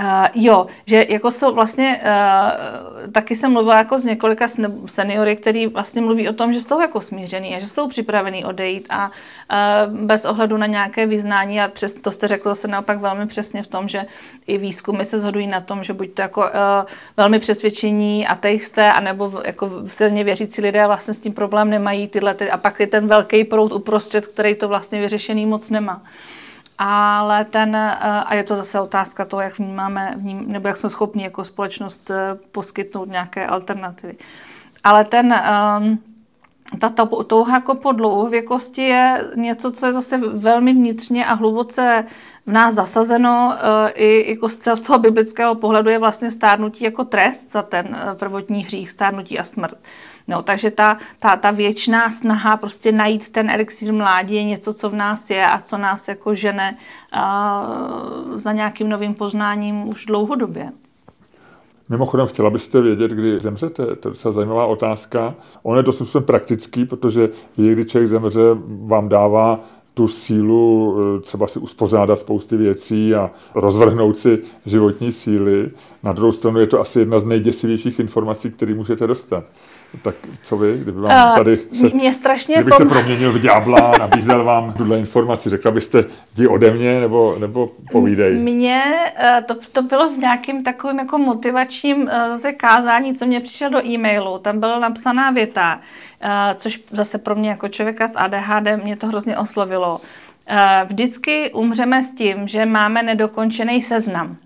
Uh, 0.00 0.26
jo, 0.34 0.66
že 0.86 1.06
jako 1.08 1.30
jsou 1.30 1.54
vlastně, 1.54 2.00
uh, 2.02 3.12
taky 3.12 3.36
jsem 3.36 3.52
mluvila 3.52 3.76
jako 3.78 3.98
s 3.98 4.04
několika 4.04 4.48
seniory, 4.86 5.36
který 5.36 5.66
vlastně 5.66 6.02
mluví 6.02 6.28
o 6.28 6.32
tom, 6.32 6.52
že 6.52 6.60
jsou 6.60 6.80
jako 6.80 7.00
smířený 7.00 7.56
a 7.56 7.60
že 7.60 7.68
jsou 7.68 7.88
připravený 7.88 8.44
odejít 8.44 8.86
a 8.90 9.10
uh, 9.10 9.96
bez 9.98 10.24
ohledu 10.24 10.56
na 10.56 10.66
nějaké 10.66 11.06
vyznání 11.06 11.60
a 11.60 11.68
přes 11.68 11.94
to 11.94 12.12
jste 12.12 12.28
řekl 12.28 12.54
se 12.54 12.68
naopak 12.68 12.98
velmi 12.98 13.26
přesně 13.26 13.62
v 13.62 13.66
tom, 13.66 13.88
že 13.88 14.06
i 14.46 14.58
výzkumy 14.58 15.04
se 15.04 15.20
shodují 15.20 15.46
na 15.46 15.60
tom, 15.60 15.84
že 15.84 15.92
buď 15.92 16.10
to 16.14 16.22
jako 16.22 16.40
uh, 16.40 16.46
velmi 17.16 17.38
přesvědčení 17.38 18.26
ateisté, 18.26 18.92
anebo 18.92 19.32
jako 19.44 19.70
silně 19.86 20.24
věřící 20.24 20.62
lidé 20.62 20.86
vlastně 20.86 21.14
s 21.14 21.20
tím 21.20 21.32
problém 21.32 21.70
nemají 21.70 22.08
tyhle, 22.08 22.34
ty, 22.34 22.50
a 22.50 22.56
pak 22.56 22.80
je 22.80 22.86
ten 22.86 23.08
velký 23.08 23.44
proud 23.44 23.72
uprostřed, 23.72 24.26
který 24.26 24.54
to 24.54 24.68
vlastně 24.68 25.00
vyřešený 25.00 25.46
moc 25.46 25.70
nemá 25.70 25.97
ale 26.78 27.44
ten, 27.44 27.76
eh, 27.76 27.98
a 28.00 28.34
je 28.34 28.44
to 28.44 28.56
zase 28.56 28.80
otázka 28.80 29.24
toho, 29.24 29.40
jak 29.40 29.58
vnímáme, 29.58 30.14
vním, 30.16 30.52
nebo 30.52 30.68
jak 30.68 30.76
jsme 30.76 30.90
schopni 30.90 31.22
jako 31.22 31.44
společnost 31.44 32.10
eh, 32.10 32.38
poskytnout 32.52 33.08
nějaké 33.08 33.46
alternativy. 33.46 34.16
Ale 34.84 35.04
ten, 35.04 35.32
ehm, 35.32 35.98
ta 36.78 37.06
touha 37.26 37.54
jako 37.54 37.74
po 37.74 37.92
dlouhověkosti 37.92 38.82
je 38.82 39.30
něco, 39.34 39.72
co 39.72 39.86
je 39.86 39.92
zase 39.92 40.18
velmi 40.18 40.72
vnitřně 40.72 41.26
a 41.26 41.34
hluboce 41.34 42.04
v 42.46 42.52
nás 42.52 42.74
zasazeno. 42.74 43.54
Eh, 43.56 43.90
I 43.90 44.30
jako 44.30 44.48
z 44.48 44.58
toho 44.58 44.98
biblického 44.98 45.54
pohledu 45.54 45.90
je 45.90 45.98
vlastně 45.98 46.30
stárnutí 46.30 46.84
jako 46.84 47.04
trest 47.04 47.52
za 47.52 47.62
ten 47.62 47.96
prvotní 48.14 48.64
hřích, 48.64 48.90
stárnutí 48.90 49.38
a 49.38 49.44
smrt. 49.44 49.78
No, 50.28 50.42
takže 50.42 50.70
ta, 50.70 50.98
ta, 51.18 51.36
ta 51.36 51.50
věčná 51.50 52.10
snaha 52.10 52.56
prostě 52.56 52.92
najít 52.92 53.30
ten 53.30 53.50
elixír 53.50 53.92
mládí 53.92 54.34
je 54.34 54.44
něco, 54.44 54.74
co 54.74 54.90
v 54.90 54.94
nás 54.94 55.30
je 55.30 55.46
a 55.46 55.58
co 55.58 55.78
nás 55.78 56.08
jako 56.08 56.34
žene 56.34 56.76
uh, 57.14 58.38
za 58.38 58.52
nějakým 58.52 58.88
novým 58.88 59.14
poznáním 59.14 59.88
už 59.88 60.06
dlouhodobě. 60.06 60.72
Mimochodem, 61.88 62.26
chtěla 62.26 62.50
byste 62.50 62.80
vědět, 62.80 63.10
kdy 63.10 63.40
zemřete? 63.40 63.86
To 63.96 64.08
je 64.08 64.10
docela 64.10 64.32
zajímavá 64.32 64.66
otázka. 64.66 65.34
On 65.62 65.76
je 65.76 65.82
to 65.82 65.92
způsobem 65.92 66.26
praktický, 66.26 66.84
protože 66.84 67.28
kdy 67.56 67.84
člověk 67.84 68.08
zemře, 68.08 68.40
vám 68.66 69.08
dává 69.08 69.60
tu 69.94 70.08
sílu 70.08 70.96
eh, 70.98 71.20
třeba 71.20 71.46
si 71.46 71.58
uspořádat 71.58 72.18
spousty 72.18 72.56
věcí 72.56 73.14
a 73.14 73.30
rozvrhnout 73.54 74.16
si 74.16 74.38
životní 74.66 75.12
síly. 75.12 75.70
Na 76.02 76.12
druhou 76.12 76.32
stranu 76.32 76.60
je 76.60 76.66
to 76.66 76.80
asi 76.80 76.98
jedna 76.98 77.20
z 77.20 77.24
nejděsivějších 77.24 78.00
informací, 78.00 78.50
které 78.50 78.74
můžete 78.74 79.06
dostat. 79.06 79.44
Tak 80.02 80.14
co 80.42 80.56
vy, 80.56 80.78
kdyby 80.78 81.00
vám 81.00 81.34
tady 81.36 81.58
se, 81.72 81.88
mě 81.88 82.14
strašně 82.14 82.54
kdybych 82.54 82.74
pom... 82.76 82.88
se 82.88 82.94
proměnil 82.94 83.32
v 83.32 83.38
ďábla 83.38 83.78
a 83.78 83.98
nabízel 83.98 84.44
vám 84.44 84.72
tuhle 84.72 84.98
informaci, 84.98 85.50
řekla 85.50 85.70
byste, 85.70 86.04
jdi 86.34 86.46
ode 86.46 86.70
mě, 86.70 87.00
nebo, 87.00 87.36
nebo 87.38 87.70
povídej? 87.92 88.34
Mně 88.34 88.82
eh, 89.16 89.42
to, 89.46 89.54
to 89.72 89.82
bylo 89.82 90.10
v 90.10 90.18
nějakým 90.18 90.64
takovým 90.64 90.98
jako 90.98 91.18
motivačním 91.18 92.08
eh, 92.08 92.28
zase 92.28 92.52
kázání, 92.52 93.14
co 93.14 93.26
mě 93.26 93.40
přišlo 93.40 93.68
do 93.68 93.86
e-mailu. 93.86 94.38
Tam 94.38 94.60
byla 94.60 94.78
napsaná 94.78 95.30
věta, 95.30 95.80
eh, 96.20 96.54
což 96.58 96.82
zase 96.90 97.18
pro 97.18 97.34
mě 97.34 97.50
jako 97.50 97.68
člověka 97.68 98.08
s 98.08 98.16
ADHD 98.16 98.84
mě 98.84 98.96
to 98.96 99.06
hrozně 99.06 99.38
oslovilo. 99.38 100.00
Vždycky 100.84 101.50
umřeme 101.52 102.02
s 102.02 102.14
tím, 102.14 102.48
že 102.48 102.66
máme 102.66 103.02
nedokončený 103.02 103.82
seznam. 103.82 104.36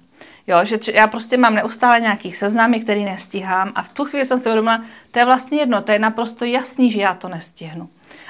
Jo, 0.46 0.64
že 0.64 0.78
já 0.94 1.06
prostě 1.06 1.36
mám 1.36 1.54
neustále 1.54 2.00
nějakých 2.00 2.36
seznamy, 2.36 2.80
který 2.80 3.04
nestíhám 3.04 3.72
a 3.74 3.82
v 3.82 3.92
tu 3.92 4.04
chvíli 4.04 4.26
jsem 4.26 4.38
si 4.38 4.48
uvědomila, 4.48 4.84
to 5.10 5.18
je 5.18 5.24
vlastně 5.24 5.58
jedno, 5.58 5.82
to 5.82 5.92
je 5.92 5.98
naprosto 5.98 6.44
jasný, 6.44 6.92
že 6.92 7.00
já 7.00 7.14
to 7.14 7.28
nestihnu. 7.28 7.88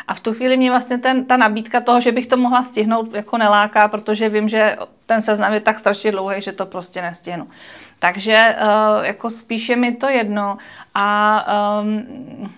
A 0.08 0.14
v 0.14 0.20
tu 0.20 0.34
chvíli 0.34 0.56
mě 0.56 0.70
vlastně 0.70 0.98
ten, 0.98 1.24
ta 1.24 1.36
nabídka 1.36 1.80
toho, 1.80 2.00
že 2.00 2.12
bych 2.12 2.26
to 2.26 2.36
mohla 2.36 2.62
stihnout, 2.62 3.14
jako 3.14 3.38
neláká, 3.38 3.88
protože 3.88 4.28
vím, 4.28 4.48
že 4.48 4.76
ten 5.06 5.22
seznam 5.22 5.52
je 5.52 5.60
tak 5.60 5.78
strašně 5.78 6.12
dlouhý, 6.12 6.42
že 6.42 6.52
to 6.52 6.66
prostě 6.66 7.02
nestihnu. 7.02 7.48
Takže 7.98 8.56
uh, 8.62 9.04
jako 9.04 9.30
spíše 9.30 9.76
mi 9.76 9.92
to 9.92 10.08
jedno 10.08 10.58
a 10.94 11.46
um, 11.80 12.52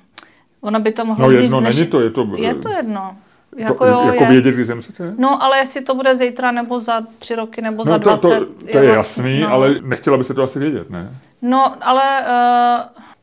ono 0.61 0.81
by 0.81 0.93
to 0.93 1.05
mohlo 1.05 1.27
No 1.27 1.33
jedno, 1.33 1.61
není 1.61 1.87
to, 1.87 2.01
je 2.01 2.11
to... 2.11 2.29
Je 2.37 2.55
to 2.55 2.69
jedno. 2.69 3.17
Jako, 3.57 3.75
to, 3.75 3.87
jo, 3.87 4.03
jako 4.07 4.23
je. 4.23 4.29
vědět, 4.29 4.55
kdy 4.55 4.65
zemřete? 4.65 5.15
No, 5.19 5.43
ale 5.43 5.59
jestli 5.59 5.81
to 5.81 5.95
bude 5.95 6.17
zítra, 6.17 6.51
nebo 6.51 6.81
za 6.81 7.03
tři 7.19 7.35
roky, 7.35 7.63
nebo 7.63 7.85
no, 7.85 7.93
za 7.93 7.99
dvacet. 7.99 8.21
To, 8.21 8.45
to, 8.47 8.67
to 8.73 8.79
je, 8.79 8.85
je 8.85 8.95
jasný, 8.95 9.41
no. 9.41 9.53
ale 9.53 9.75
nechtěla 9.83 10.17
by 10.17 10.25
se 10.25 10.35
to 10.35 10.43
asi 10.43 10.59
vědět, 10.59 10.91
ne? 10.91 11.11
No, 11.43 11.77
ale... 11.81 12.25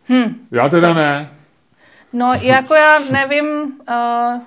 Uh, 0.09 0.17
hm, 0.17 0.35
já 0.51 0.69
teda 0.69 0.87
to, 0.87 0.93
ne. 0.93 1.29
No, 2.13 2.33
jako 2.41 2.73
já 2.73 2.99
nevím... 3.11 3.45
Uh, 3.89 4.41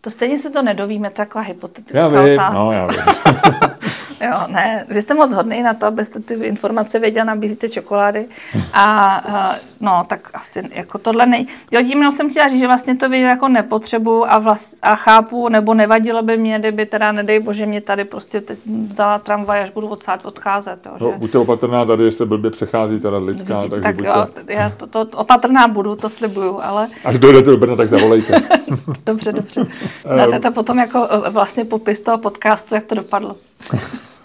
to 0.00 0.10
stejně 0.10 0.38
se 0.38 0.50
to 0.50 0.62
nedovíme, 0.62 1.10
taková 1.10 1.44
hypotetická 1.44 1.98
Já 1.98 2.08
vím, 2.08 2.40
no, 2.52 2.72
já 2.72 2.86
vím. 2.86 3.00
Jo, 4.20 4.40
ne, 4.48 4.86
vy 4.88 5.02
jste 5.02 5.14
moc 5.14 5.32
hodný 5.32 5.62
na 5.62 5.74
to, 5.74 5.86
abyste 5.86 6.20
ty 6.20 6.34
informace 6.34 6.98
věděl, 6.98 7.24
nabízíte 7.24 7.68
čokolády. 7.68 8.26
A 8.72 9.24
no, 9.80 10.04
tak 10.08 10.30
asi 10.34 10.62
jako 10.72 10.98
tohle 10.98 11.26
nej... 11.26 11.46
Jo, 11.70 11.82
tím 11.82 12.12
jsem 12.12 12.30
chtěla 12.30 12.48
říct, 12.48 12.60
že 12.60 12.66
vlastně 12.66 12.96
to 12.96 13.08
vědět 13.08 13.26
jako 13.26 13.48
nepotřebu 13.48 14.32
a, 14.32 14.38
vlast, 14.38 14.78
a 14.82 14.94
chápu, 14.94 15.48
nebo 15.48 15.74
nevadilo 15.74 16.22
by 16.22 16.36
mě, 16.36 16.58
kdyby 16.58 16.86
teda, 16.86 17.12
nedej 17.12 17.40
bože, 17.40 17.66
mě 17.66 17.80
tady 17.80 18.04
prostě 18.04 18.40
teď 18.40 18.58
vzala 18.88 19.18
tramvaj, 19.18 19.62
až 19.62 19.70
budu 19.70 19.88
odsát 19.88 20.26
odcházet. 20.26 20.86
Jo, 20.86 20.92
no, 21.00 21.10
že... 21.12 21.18
buďte 21.18 21.38
opatrná, 21.38 21.84
tady 21.84 22.12
se 22.12 22.26
blbě 22.26 22.50
přechází 22.50 23.00
teda 23.00 23.18
lidská, 23.18 23.60
takže 23.60 23.82
tak 23.82 23.96
buďte... 23.96 24.08
jo, 24.08 24.26
já 24.48 24.70
to, 24.70 24.86
to, 24.86 25.18
opatrná 25.18 25.68
budu, 25.68 25.96
to 25.96 26.10
slibuju, 26.10 26.60
ale... 26.62 26.88
Až 27.04 27.18
dojdete 27.18 27.50
do 27.50 27.56
Brna, 27.56 27.76
tak 27.76 27.88
zavolejte. 27.88 28.42
dobře, 29.06 29.32
dobře. 29.32 29.66
Dáte 30.16 30.40
to 30.40 30.52
potom 30.52 30.78
jako 30.78 31.08
e, 31.26 31.30
vlastně 31.30 31.64
popis 31.64 32.00
toho 32.00 32.18
podcastu, 32.18 32.74
jak 32.74 32.84
to 32.84 32.94
dopadlo. 32.94 33.36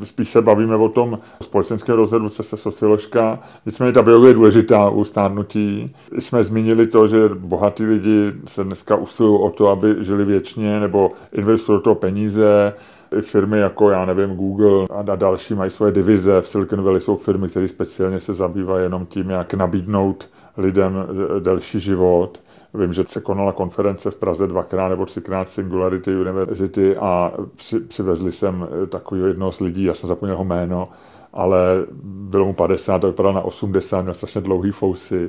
Spíš 0.03 0.29
se 0.29 0.41
bavíme 0.41 0.75
o 0.75 0.89
tom 0.89 1.19
společenském 1.41 1.95
rozhledu, 1.95 2.29
co 2.29 2.43
se 2.43 2.57
socioložka. 2.57 3.39
Nicméně 3.65 3.91
ta 3.91 4.01
biologie 4.01 4.29
je 4.29 4.33
důležitá 4.33 4.89
u 4.89 5.03
stárnutí. 5.03 5.93
Jsme 6.19 6.43
zmínili 6.43 6.87
to, 6.87 7.07
že 7.07 7.29
bohatí 7.35 7.85
lidi 7.85 8.33
se 8.45 8.63
dneska 8.63 8.95
usilují 8.95 9.39
o 9.41 9.49
to, 9.49 9.67
aby 9.67 9.95
žili 9.99 10.25
věčně 10.25 10.79
nebo 10.79 11.11
investují 11.33 11.77
do 11.77 11.81
toho 11.81 11.95
peníze. 11.95 12.73
Firmy 13.21 13.59
jako, 13.59 13.89
já 13.89 14.05
nevím, 14.05 14.35
Google 14.35 14.87
a 14.89 15.15
další 15.15 15.53
mají 15.53 15.71
svoje 15.71 15.91
divize. 15.91 16.41
V 16.41 16.47
Silicon 16.47 16.81
Valley 16.81 17.01
jsou 17.01 17.15
firmy, 17.15 17.47
které 17.47 17.67
speciálně 17.67 18.19
se 18.19 18.33
zabývají 18.33 18.83
jenom 18.83 19.05
tím, 19.05 19.29
jak 19.29 19.53
nabídnout 19.53 20.29
lidem 20.57 20.93
delší 21.39 21.79
život. 21.79 22.39
Vím, 22.73 22.93
že 22.93 23.03
se 23.07 23.21
konala 23.21 23.51
konference 23.51 24.11
v 24.11 24.15
Praze 24.15 24.47
dvakrát 24.47 24.89
nebo 24.89 25.05
třikrát 25.05 25.49
Singularity 25.49 26.15
University 26.15 26.97
a 26.97 27.31
při, 27.55 27.79
přivezli 27.79 28.31
jsem 28.31 28.67
eh, 28.83 28.87
takového 28.87 29.27
jednoho 29.27 29.51
z 29.51 29.59
lidí, 29.59 29.83
já 29.83 29.93
jsem 29.93 30.07
zapomněl 30.07 30.35
jeho 30.35 30.43
jméno, 30.43 30.89
ale 31.33 31.85
bylo 32.03 32.45
mu 32.45 32.53
50, 32.53 32.99
to 32.99 33.07
vypadalo 33.07 33.35
na 33.35 33.41
80, 33.41 34.01
měl 34.01 34.13
strašně 34.13 34.41
dlouhý 34.41 34.71
fousy. 34.71 35.27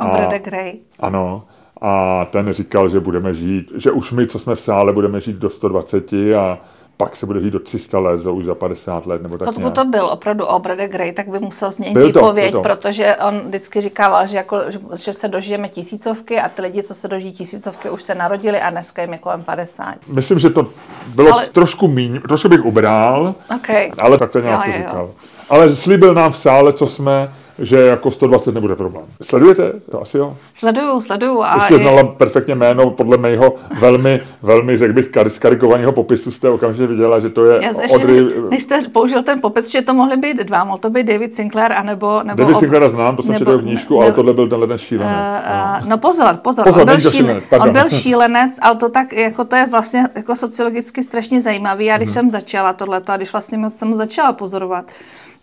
Obrede 0.00 0.38
Gray. 0.38 0.78
Ano. 1.00 1.44
A 1.80 2.24
ten 2.24 2.52
říkal, 2.52 2.88
že 2.88 3.00
budeme 3.00 3.34
žít, 3.34 3.72
že 3.74 3.90
už 3.90 4.12
my, 4.12 4.26
co 4.26 4.38
jsme 4.38 4.54
v 4.54 4.60
sále, 4.60 4.92
budeme 4.92 5.20
žít 5.20 5.36
do 5.36 5.50
120 5.50 6.12
a 6.12 6.58
pak 6.96 7.16
se 7.16 7.26
bude 7.26 7.40
žít 7.40 7.50
do 7.50 7.60
300 7.60 7.98
let, 7.98 8.20
za 8.20 8.30
už 8.30 8.44
za 8.44 8.54
50 8.54 9.06
let, 9.06 9.22
nebo 9.22 9.38
tak 9.38 9.54
Pokud 9.54 9.74
to 9.74 9.84
byl 9.84 10.06
opravdu 10.06 10.44
Obrade 10.44 10.88
Gray, 10.88 11.12
tak 11.12 11.28
by 11.28 11.38
musel 11.38 11.70
změnit 11.70 12.06
výpověď, 12.06 12.54
protože 12.62 13.16
on 13.16 13.40
vždycky 13.40 13.80
říkával, 13.80 14.26
že, 14.26 14.36
jako, 14.36 14.60
že 14.94 15.12
se 15.12 15.28
dožijeme 15.28 15.68
tisícovky 15.68 16.40
a 16.40 16.48
ty 16.48 16.62
lidi, 16.62 16.82
co 16.82 16.94
se 16.94 17.08
dožijí 17.08 17.32
tisícovky, 17.32 17.90
už 17.90 18.02
se 18.02 18.14
narodili 18.14 18.60
a 18.60 18.70
dneska 18.70 19.02
jim 19.02 19.12
je 19.12 19.18
kolem 19.18 19.42
50. 19.42 19.94
Myslím, 20.06 20.38
že 20.38 20.50
to 20.50 20.66
bylo 21.06 21.32
ale... 21.32 21.46
trošku 21.46 21.88
míň, 21.88 22.20
trošku 22.28 22.48
bych 22.48 22.64
ubral, 22.64 23.34
okay. 23.56 23.90
ale 23.98 24.18
tak 24.18 24.30
to 24.30 24.40
nějak 24.40 24.66
jo, 24.66 24.72
to 24.72 24.78
říkal. 24.78 25.00
Jo. 25.00 25.10
Ale 25.48 25.74
slíbil 25.74 26.14
nám 26.14 26.32
v 26.32 26.38
sále, 26.38 26.72
co 26.72 26.86
jsme, 26.86 27.32
že 27.58 27.80
jako 27.80 28.10
120 28.10 28.54
nebude 28.54 28.76
problém. 28.76 29.04
Sledujete? 29.22 29.72
To 29.90 30.02
asi 30.02 30.18
jo. 30.18 30.36
Sleduju, 30.54 31.00
sleduju. 31.00 31.42
A 31.42 31.60
jste 31.60 31.78
znala 31.78 32.00
i... 32.00 32.04
perfektně 32.04 32.54
jméno, 32.54 32.90
podle 32.90 33.16
mého 33.16 33.54
velmi, 33.80 34.20
velmi, 34.42 34.78
řekl 34.78 34.92
bych, 34.92 35.08
karikovaného 35.38 35.92
popisu 35.92 36.30
jste 36.30 36.48
okamžitě 36.48 36.86
viděla, 36.86 37.18
že 37.18 37.30
to 37.30 37.44
je 37.44 37.60
Já 37.62 37.94
Odry... 37.94 38.26
Než 38.50 38.62
jste 38.62 38.82
použil 38.92 39.22
ten 39.22 39.40
popis, 39.40 39.68
že 39.68 39.82
to 39.82 39.94
mohly 39.94 40.16
být 40.16 40.36
dva, 40.36 40.64
mohl 40.64 40.78
to 40.78 40.90
být 40.90 41.06
David 41.06 41.34
Sinclair, 41.34 41.72
anebo... 41.72 42.22
nebo 42.22 42.42
David 42.42 42.56
ob... 42.56 42.60
Sinclaira 42.60 42.88
znám, 42.88 43.16
to 43.16 43.22
jsem 43.22 43.36
četl 43.36 43.58
v 43.58 43.62
knížku, 43.62 43.98
ne, 43.98 44.04
ale 44.04 44.12
tohle 44.12 44.32
byl 44.32 44.48
tenhle 44.48 44.66
ten 44.66 44.78
šílenec. 44.78 45.30
Uh, 45.30 45.82
no. 45.82 45.88
no 45.88 45.98
pozor, 45.98 46.36
pozor, 46.36 46.64
pozor 46.64 46.80
on, 46.80 46.86
byl 46.86 47.10
šílenec, 47.10 47.44
on 47.60 47.72
byl 47.72 47.90
šílenec, 47.90 48.52
ale 48.60 48.76
to 48.76 48.88
tak, 48.88 49.12
jako 49.12 49.44
to 49.44 49.56
je 49.56 49.66
vlastně 49.66 50.08
jako 50.14 50.36
sociologicky 50.36 51.02
strašně 51.02 51.42
zajímavý. 51.42 51.84
Já 51.84 51.96
když 51.96 52.08
hmm. 52.08 52.14
jsem 52.14 52.30
začala 52.30 52.72
tohleto 52.72 53.12
a 53.12 53.16
když 53.16 53.32
vlastně 53.32 53.70
jsem 53.70 53.94
začala 53.94 54.32
pozorovat, 54.32 54.84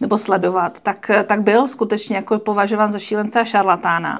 nebo 0.01 0.17
sledovat, 0.17 0.79
tak, 0.79 1.11
tak 1.25 1.41
byl 1.41 1.67
skutečně 1.67 2.15
jako 2.15 2.39
považován 2.39 2.91
za 2.91 2.99
šílence 2.99 3.39
a 3.39 3.45
šarlatána. 3.45 4.19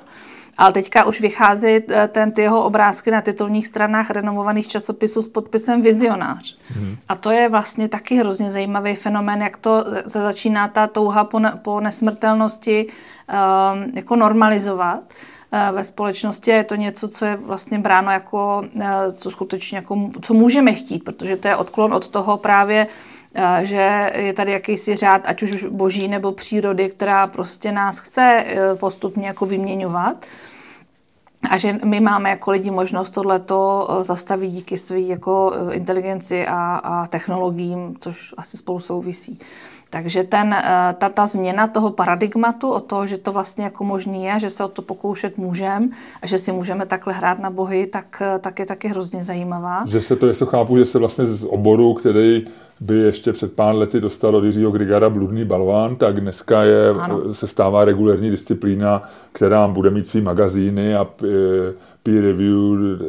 Ale 0.57 0.73
teďka 0.73 1.05
už 1.05 1.21
vychází 1.21 1.67
eh, 1.67 2.07
ten, 2.07 2.31
ty 2.31 2.41
jeho 2.41 2.63
obrázky 2.63 3.11
na 3.11 3.21
titulních 3.21 3.67
stranách 3.67 4.09
renomovaných 4.09 4.67
časopisů 4.67 5.21
s 5.21 5.27
podpisem 5.27 5.81
vizionář. 5.81 6.57
Mm. 6.79 6.97
A 7.09 7.15
to 7.15 7.31
je 7.31 7.49
vlastně 7.49 7.87
taky 7.87 8.15
hrozně 8.15 8.51
zajímavý 8.51 8.95
fenomén, 8.95 9.41
jak 9.41 9.57
to 9.57 9.85
se 10.07 10.21
začíná 10.21 10.67
ta 10.67 10.87
touha 10.87 11.23
po, 11.23 11.39
ne, 11.39 11.59
po 11.61 11.79
nesmrtelnosti 11.79 12.87
um, 12.87 13.91
jako 13.93 14.15
normalizovat 14.15 14.99
uh, 14.99 15.75
ve 15.75 15.83
společnosti. 15.83 16.51
Je 16.51 16.63
to 16.63 16.75
něco, 16.75 17.07
co 17.07 17.25
je 17.25 17.35
vlastně 17.35 17.79
bráno 17.79 18.11
jako, 18.11 18.65
uh, 18.75 18.83
co 19.17 19.31
skutečně 19.31 19.77
jako, 19.77 20.09
co 20.21 20.33
můžeme 20.33 20.73
chtít, 20.73 21.03
protože 21.03 21.37
to 21.37 21.47
je 21.47 21.55
odklon 21.55 21.93
od 21.93 22.07
toho 22.07 22.37
právě 22.37 22.87
Eh, 22.87 23.22
že 23.61 24.11
je 24.15 24.33
tady 24.33 24.51
jakýsi 24.51 24.95
řád, 24.95 25.21
ať 25.25 25.43
už 25.43 25.63
boží 25.63 26.07
nebo 26.07 26.31
přírody, 26.31 26.89
která 26.89 27.27
prostě 27.27 27.71
nás 27.71 27.99
chce 27.99 28.43
eh, 28.47 28.75
postupně 28.75 29.27
jako 29.27 29.45
vyměňovat. 29.45 30.25
A 31.49 31.57
že 31.57 31.77
my 31.83 31.99
máme 31.99 32.29
jako 32.29 32.51
lidi 32.51 32.71
možnost 32.71 33.11
tohleto 33.11 33.87
eh, 33.89 34.03
zastavit 34.03 34.51
díky 34.51 34.77
své 34.77 34.99
jako 34.99 35.53
inteligenci 35.71 36.47
a, 36.47 36.75
a 36.75 37.07
technologiím, 37.07 37.95
což 37.99 38.33
asi 38.37 38.57
spolu 38.57 38.79
souvisí. 38.79 39.39
Takže 39.89 40.23
ten, 40.23 40.55
ta, 40.97 41.09
ta 41.09 41.27
změna 41.27 41.67
toho 41.67 41.91
paradigmatu 41.91 42.69
o 42.69 42.79
toho, 42.79 43.07
že 43.07 43.17
to 43.17 43.31
vlastně 43.31 43.63
jako 43.63 43.83
možný 43.83 44.23
je, 44.23 44.39
že 44.39 44.49
se 44.49 44.63
o 44.63 44.67
to 44.67 44.81
pokoušet 44.81 45.37
můžeme 45.37 45.87
a 46.21 46.27
že 46.27 46.37
si 46.37 46.51
můžeme 46.51 46.85
takhle 46.85 47.13
hrát 47.13 47.39
na 47.39 47.49
bohy, 47.49 47.87
tak, 47.87 48.21
tak 48.39 48.59
je 48.59 48.65
taky 48.65 48.87
hrozně 48.87 49.23
zajímavá. 49.23 49.83
Že 49.87 50.01
se 50.01 50.15
to, 50.15 50.27
jestli 50.27 50.45
chápu, 50.45 50.77
že 50.77 50.85
se 50.85 50.99
vlastně 50.99 51.25
z 51.25 51.43
oboru, 51.43 51.93
který 51.93 52.47
by 52.83 52.95
ještě 52.95 53.33
před 53.33 53.55
pár 53.55 53.75
lety 53.75 54.01
dostal 54.01 54.35
od 54.35 54.43
Jiřího 54.43 54.71
Grigara 54.71 55.09
bludný 55.09 55.45
balván, 55.45 55.95
tak 55.95 56.21
dneska 56.21 56.63
je, 56.63 56.93
se 57.31 57.47
stává 57.47 57.85
regulární 57.85 58.29
disciplína, 58.29 59.03
která 59.31 59.67
bude 59.67 59.89
mít 59.89 60.07
svý 60.07 60.21
magazíny 60.21 60.95
a 60.95 61.07
e, 61.23 61.27
peer 62.03 62.23
review 62.23 62.55
e, 62.55 63.05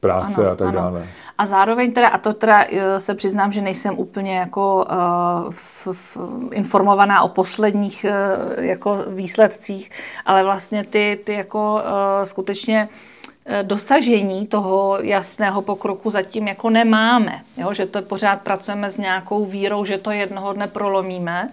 práce 0.00 0.40
ano, 0.40 0.50
a 0.50 0.54
tak 0.54 0.68
ano. 0.68 0.78
dále. 0.78 1.06
A 1.38 1.46
zároveň 1.46 1.92
teda, 1.92 2.08
a 2.08 2.18
to 2.18 2.32
teda 2.32 2.64
e, 2.70 3.00
se 3.00 3.14
přiznám, 3.14 3.52
že 3.52 3.62
nejsem 3.62 3.98
úplně 3.98 4.36
jako 4.36 4.84
uh, 4.90 5.48
f, 5.50 5.88
f, 5.92 6.18
informovaná 6.50 7.22
o 7.22 7.28
posledních 7.28 8.06
uh, 8.08 8.64
jako 8.64 8.98
výsledcích, 9.08 9.90
ale 10.26 10.44
vlastně 10.44 10.84
ty, 10.84 11.20
ty 11.24 11.32
jako 11.32 11.74
uh, 11.74 12.24
skutečně 12.24 12.88
uh, 12.90 12.96
Eh, 12.98 13.15
dosažení 13.62 14.46
toho 14.46 14.98
jasného 15.02 15.62
pokroku 15.62 16.10
zatím 16.10 16.48
jako 16.48 16.70
nemáme. 16.70 17.40
Jo? 17.56 17.74
Že 17.74 17.86
to 17.86 18.02
pořád 18.02 18.40
pracujeme 18.40 18.90
s 18.90 18.98
nějakou 18.98 19.44
vírou, 19.44 19.84
že 19.84 19.98
to 19.98 20.10
jednoho 20.10 20.52
dne 20.52 20.66
prolomíme. 20.66 21.50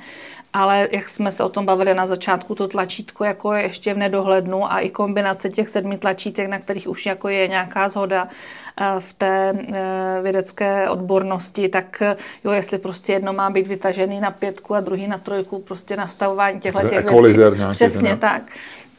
ale 0.54 0.88
jak 0.91 1.10
jsme 1.10 1.32
se 1.32 1.44
o 1.44 1.50
tom 1.50 1.66
bavili 1.66 1.94
na 1.94 2.08
začátku, 2.08 2.56
to 2.56 2.68
tlačítko 2.68 3.24
jako 3.24 3.54
je 3.54 3.62
ještě 3.62 3.94
v 3.94 3.98
nedohlednu 3.98 4.72
a 4.72 4.80
i 4.80 4.89
kombinace 4.89 5.50
těch 5.50 5.70
sedmi 5.70 5.98
tlačítek, 5.98 6.50
na 6.50 6.60
kterých 6.60 6.88
už 6.88 7.06
jako 7.06 7.30
je 7.30 7.48
nějaká 7.48 7.89
zhoda 7.89 8.28
eh, 8.28 8.86
v 9.00 9.14
té 9.14 9.54
eh, 9.74 10.20
vědecké 10.22 10.89
odbornosti, 10.89 11.70
tak 11.70 12.04
jo, 12.44 12.52
jestli 12.52 12.78
prostě 12.78 13.14
jedno 13.14 13.34
má 13.34 13.50
být 13.50 13.68
vytažený 13.68 14.20
na 14.20 14.32
pětku 14.32 14.76
a 14.76 14.80
druhý 14.80 15.08
na 15.08 15.18
trojku, 15.18 15.60
prostě 15.60 15.98
nastavování 15.98 16.60
těchto 16.60 16.89
těch 16.89 17.06
věcí. 17.06 17.39
Přesně 17.72 18.10
ne? 18.10 18.18
tak 18.18 18.41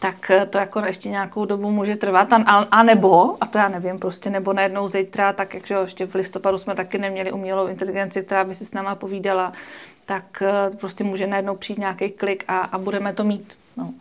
tak 0.05 0.33
to 0.51 0.59
jako 0.59 0.81
ještě 0.81 1.09
nějakou 1.09 1.45
dobu 1.45 1.71
může 1.71 1.97
trvat. 1.97 2.33
A, 2.33 2.37
a 2.71 2.83
nebo, 2.83 3.37
a 3.41 3.47
to 3.47 3.59
já 3.59 3.69
nevím, 3.69 3.99
prostě 3.99 4.31
nebo 4.31 4.53
najednou 4.53 4.89
zítra, 4.89 5.33
tak 5.33 5.55
jak 5.55 5.71
ještě 5.71 6.07
v 6.07 6.15
listopadu 6.15 6.59
jsme 6.59 6.75
taky 6.75 6.99
neměli 6.99 7.33
umělou 7.33 7.67
inteligenci, 7.67 8.23
která 8.23 8.45
by 8.45 8.55
si 8.55 8.65
s 8.65 8.75
náma 8.75 8.95
povídala, 8.95 9.53
tak 10.07 10.43
eh, 10.43 10.77
prostě 10.77 11.05
může 11.05 11.27
najednou 11.27 11.57
přijít 11.57 11.79
nějaký 11.79 12.11
klik 12.11 12.45
a, 12.49 12.59
a 12.59 12.79
budeme 12.79 13.13
to 13.13 13.25
mít. 13.25 13.57
No. 13.77 13.95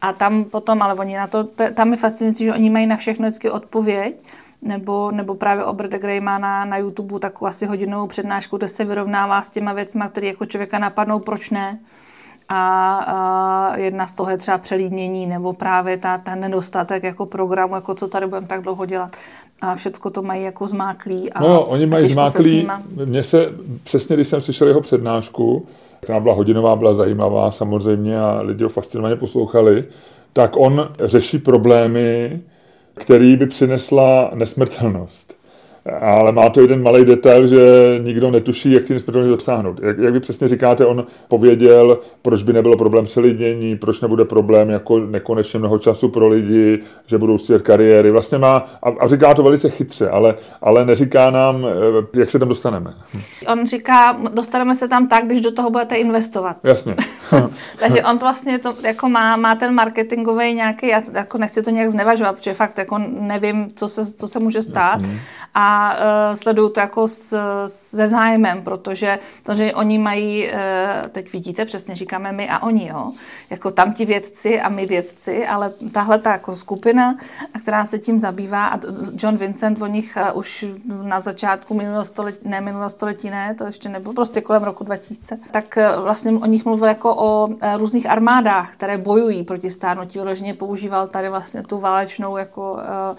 A 0.00 0.12
tam 0.12 0.44
potom, 0.44 0.82
ale 0.82 0.94
oni 0.94 1.16
na 1.16 1.26
to, 1.26 1.44
tam 1.74 1.90
je 1.90 1.96
fascinující, 1.96 2.44
že 2.44 2.54
oni 2.54 2.70
mají 2.70 2.86
na 2.86 2.96
všechno 2.96 3.28
vždycky 3.28 3.50
odpověď, 3.50 4.14
nebo, 4.62 5.10
nebo 5.10 5.34
právě 5.34 5.64
Obert 5.64 5.90
Grey 5.90 6.20
má 6.20 6.38
na, 6.38 6.64
na 6.64 6.76
YouTube 6.76 7.18
takovou 7.18 7.48
asi 7.48 7.66
hodinovou 7.66 8.06
přednášku, 8.06 8.56
kde 8.56 8.68
se 8.68 8.84
vyrovnává 8.84 9.42
s 9.42 9.50
těma 9.50 9.72
věcmi, 9.72 10.04
které 10.10 10.26
jako 10.26 10.46
člověka 10.46 10.78
napadnou, 10.78 11.18
proč 11.18 11.50
ne 11.50 11.78
a, 12.48 12.94
a 13.06 13.76
jedna 13.76 14.06
z 14.06 14.12
toho 14.12 14.30
je 14.30 14.36
třeba 14.36 14.58
přelídnění 14.58 15.26
nebo 15.26 15.52
právě 15.52 15.96
ta, 15.96 16.18
ten 16.18 16.40
nedostatek 16.40 17.02
jako 17.02 17.26
programu, 17.26 17.74
jako 17.74 17.94
co 17.94 18.08
tady 18.08 18.26
budeme 18.26 18.46
tak 18.46 18.62
dlouho 18.62 18.86
dělat. 18.86 19.16
A 19.60 19.74
všecko 19.74 20.10
to 20.10 20.22
mají 20.22 20.42
jako 20.44 20.66
zmáklý. 20.66 21.32
A, 21.32 21.40
no, 21.40 21.64
oni 21.64 21.86
mají 21.86 22.08
zmáklý. 22.08 22.68
Mně 23.04 23.24
se 23.24 23.52
přesně, 23.84 24.16
když 24.16 24.28
jsem 24.28 24.40
slyšel 24.40 24.68
jeho 24.68 24.80
přednášku, 24.80 25.66
která 26.00 26.20
byla 26.20 26.34
hodinová, 26.34 26.76
byla 26.76 26.94
zajímavá 26.94 27.52
samozřejmě 27.52 28.20
a 28.20 28.40
lidi 28.40 28.64
ho 28.64 28.70
fascinovaně 28.70 29.16
poslouchali, 29.16 29.84
tak 30.32 30.56
on 30.56 30.88
řeší 31.04 31.38
problémy, 31.38 32.40
který 32.94 33.36
by 33.36 33.46
přinesla 33.46 34.30
nesmrtelnost 34.34 35.37
ale 36.00 36.32
má 36.32 36.48
to 36.50 36.60
jeden 36.60 36.82
malý 36.82 37.04
detail, 37.04 37.46
že 37.46 37.58
nikdo 38.02 38.30
netuší, 38.30 38.72
jak 38.72 38.84
ty 38.84 38.94
nesmrtelnosti 38.94 39.30
dosáhnout. 39.30 39.80
Jak, 39.82 39.98
jak 39.98 40.12
vy 40.12 40.20
přesně 40.20 40.48
říkáte, 40.48 40.86
on 40.86 41.06
pověděl, 41.28 41.98
proč 42.22 42.42
by 42.42 42.52
nebylo 42.52 42.76
problém 42.76 43.04
přelidnění, 43.04 43.76
proč 43.76 44.00
nebude 44.00 44.24
problém 44.24 44.70
jako 44.70 44.98
nekonečně 44.98 45.58
mnoho 45.58 45.78
času 45.78 46.08
pro 46.08 46.28
lidi, 46.28 46.78
že 47.06 47.18
budou 47.18 47.38
střílet 47.38 47.62
kariéry. 47.62 48.10
Vlastně 48.10 48.38
má, 48.38 48.66
a, 48.82 48.90
a 49.00 49.06
říká 49.06 49.34
to 49.34 49.42
velice 49.42 49.70
chytře, 49.70 50.08
ale, 50.08 50.34
ale 50.60 50.84
neříká 50.84 51.30
nám, 51.30 51.66
eh, 51.66 52.18
jak 52.20 52.30
se 52.30 52.38
tam 52.38 52.48
dostaneme. 52.48 52.94
On 53.52 53.66
říká, 53.66 54.16
dostaneme 54.34 54.76
se 54.76 54.88
tam 54.88 55.08
tak, 55.08 55.24
když 55.24 55.40
do 55.40 55.52
toho 55.52 55.70
budete 55.70 55.94
investovat. 55.94 56.56
Jasně. 56.64 56.96
Takže 57.78 58.02
on 58.02 58.18
vlastně 58.18 58.58
to 58.58 58.74
jako 58.82 59.08
má, 59.08 59.36
má 59.36 59.54
ten 59.54 59.74
marketingový 59.74 60.54
nějaký, 60.54 60.88
já 60.88 61.02
jako 61.14 61.38
nechci 61.38 61.62
to 61.62 61.70
nějak 61.70 61.90
znevažovat, 61.90 62.36
protože 62.36 62.54
fakt 62.54 62.78
jako 62.78 62.98
nevím, 63.20 63.70
co 63.74 63.88
se, 63.88 64.12
co 64.14 64.28
se 64.28 64.38
může 64.38 64.62
stát. 64.62 65.00
Jasně. 65.00 65.20
A 65.54 65.77
uh, 65.86 66.34
sleduju 66.34 66.68
to 66.68 66.80
jako 66.80 67.08
s, 67.08 67.36
se 67.66 68.08
zájmem, 68.08 68.62
protože 68.62 69.18
to, 69.42 69.54
že 69.54 69.74
oni 69.74 69.98
mají, 69.98 70.48
uh, 70.48 70.58
teď 71.08 71.32
vidíte, 71.32 71.64
přesně 71.64 71.94
říkáme 71.94 72.32
my 72.32 72.48
a 72.48 72.62
oni, 72.62 72.88
jo, 72.88 73.12
jako 73.50 73.70
tam 73.70 73.92
ti 73.92 74.04
vědci 74.04 74.60
a 74.60 74.68
my 74.68 74.86
vědci, 74.86 75.46
ale 75.46 75.72
tahle 75.92 76.18
ta 76.18 76.32
jako 76.32 76.56
skupina, 76.56 77.16
která 77.62 77.84
se 77.84 77.98
tím 77.98 78.18
zabývá 78.18 78.66
a 78.66 78.78
John 79.22 79.36
Vincent 79.36 79.82
o 79.82 79.86
nich 79.86 80.18
uh, 80.32 80.38
už 80.38 80.66
na 81.02 81.20
začátku 81.20 81.74
minulého 81.74 82.04
století, 82.04 82.48
ne 82.48 82.60
minulého 82.60 82.90
století, 82.90 83.30
ne, 83.30 83.54
to 83.54 83.64
ještě 83.64 83.88
nebylo, 83.88 84.14
prostě 84.14 84.40
kolem 84.40 84.62
roku 84.62 84.84
2000, 84.84 85.38
tak 85.50 85.78
vlastně 86.02 86.32
o 86.32 86.46
nich 86.46 86.64
mluvil 86.64 86.88
jako 86.88 87.16
o 87.16 87.48
různých 87.76 88.10
armádách, 88.10 88.72
které 88.72 88.98
bojují 88.98 89.42
proti 89.42 89.70
stárnutí, 89.70 90.18
vyloženě 90.18 90.54
používal 90.54 91.08
tady 91.08 91.28
vlastně 91.28 91.62
tu 91.62 91.78
válečnou 91.78 92.36
jako 92.36 92.72
uh, 92.72 92.78
Eh, 93.08 93.16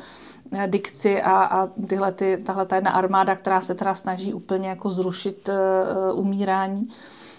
dikci 0.67 1.21
a, 1.21 1.31
a 1.31 1.67
tyhle 1.87 2.11
ty, 2.11 2.37
tahle 2.45 2.65
ta 2.65 2.75
jedna 2.75 2.91
armáda, 2.91 3.35
která 3.35 3.61
se 3.61 3.75
teda 3.75 3.95
snaží 3.95 4.33
úplně 4.33 4.69
jako 4.69 4.89
zrušit 4.89 5.49
uh, 5.49 6.19
umírání, 6.19 6.87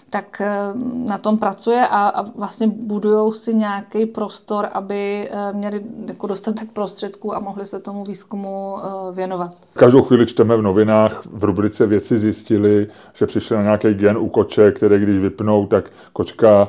tak 0.09 0.41
uh, 0.41 1.07
na 1.07 1.17
tom 1.17 1.37
pracuje 1.37 1.87
a, 1.87 2.07
a 2.07 2.21
vlastně 2.21 2.67
budují 2.67 3.33
si 3.33 3.55
nějaký 3.55 4.05
prostor, 4.05 4.67
aby 4.73 5.29
uh, 5.33 5.57
měli 5.57 5.81
jako 6.07 6.27
dostatek 6.27 6.71
prostředků 6.71 7.35
a 7.35 7.39
mohli 7.39 7.65
se 7.65 7.79
tomu 7.79 8.03
výzkumu 8.03 8.73
uh, 8.73 9.15
věnovat. 9.15 9.51
Každou 9.73 10.01
chvíli 10.01 10.25
čteme 10.25 10.57
v 10.57 10.61
novinách, 10.61 11.23
v 11.25 11.43
rubrice 11.43 11.85
věci 11.85 12.19
zjistili, 12.19 12.87
že 13.13 13.27
přišli 13.27 13.55
na 13.55 13.61
nějaký 13.61 13.93
gen 13.93 14.17
u 14.17 14.29
koče, 14.29 14.71
které 14.71 14.99
když 14.99 15.19
vypnou, 15.19 15.67
tak 15.67 15.89
kočka 16.13 16.67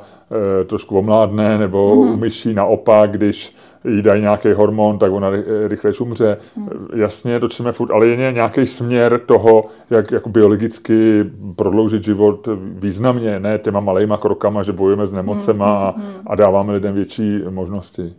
trošku 0.66 0.98
omládne, 0.98 1.58
nebo 1.58 1.96
mm-hmm. 1.96 2.14
u 2.14 2.16
myší 2.16 2.54
naopak, 2.54 3.10
když 3.10 3.56
jí 3.84 4.02
dají 4.02 4.22
nějaký 4.22 4.52
hormon, 4.52 4.98
tak 4.98 5.12
ona 5.12 5.30
rychleji 5.66 5.94
umře. 6.00 6.36
Hmm. 6.56 6.68
Jasně, 6.94 7.40
to 7.40 7.48
čteme 7.48 7.72
furt, 7.72 7.90
ale 7.90 8.06
je 8.06 8.32
nějaký 8.32 8.66
směr 8.66 9.20
toho, 9.26 9.66
jak 9.90 10.10
jako 10.10 10.28
biologicky 10.28 11.24
prodloužit 11.56 12.04
život 12.04 12.48
významně, 12.62 13.40
ne 13.40 13.58
těma 13.58 13.80
malejma 13.80 14.16
krokama, 14.16 14.62
že 14.62 14.72
bojujeme 14.72 15.06
s 15.06 15.12
nemocema 15.12 15.90
hmm, 15.90 16.04
hmm, 16.04 16.14
hmm. 16.14 16.22
a 16.26 16.34
dáváme 16.34 16.72
lidem 16.72 16.94
větší 16.94 17.40
možnosti. 17.50 18.14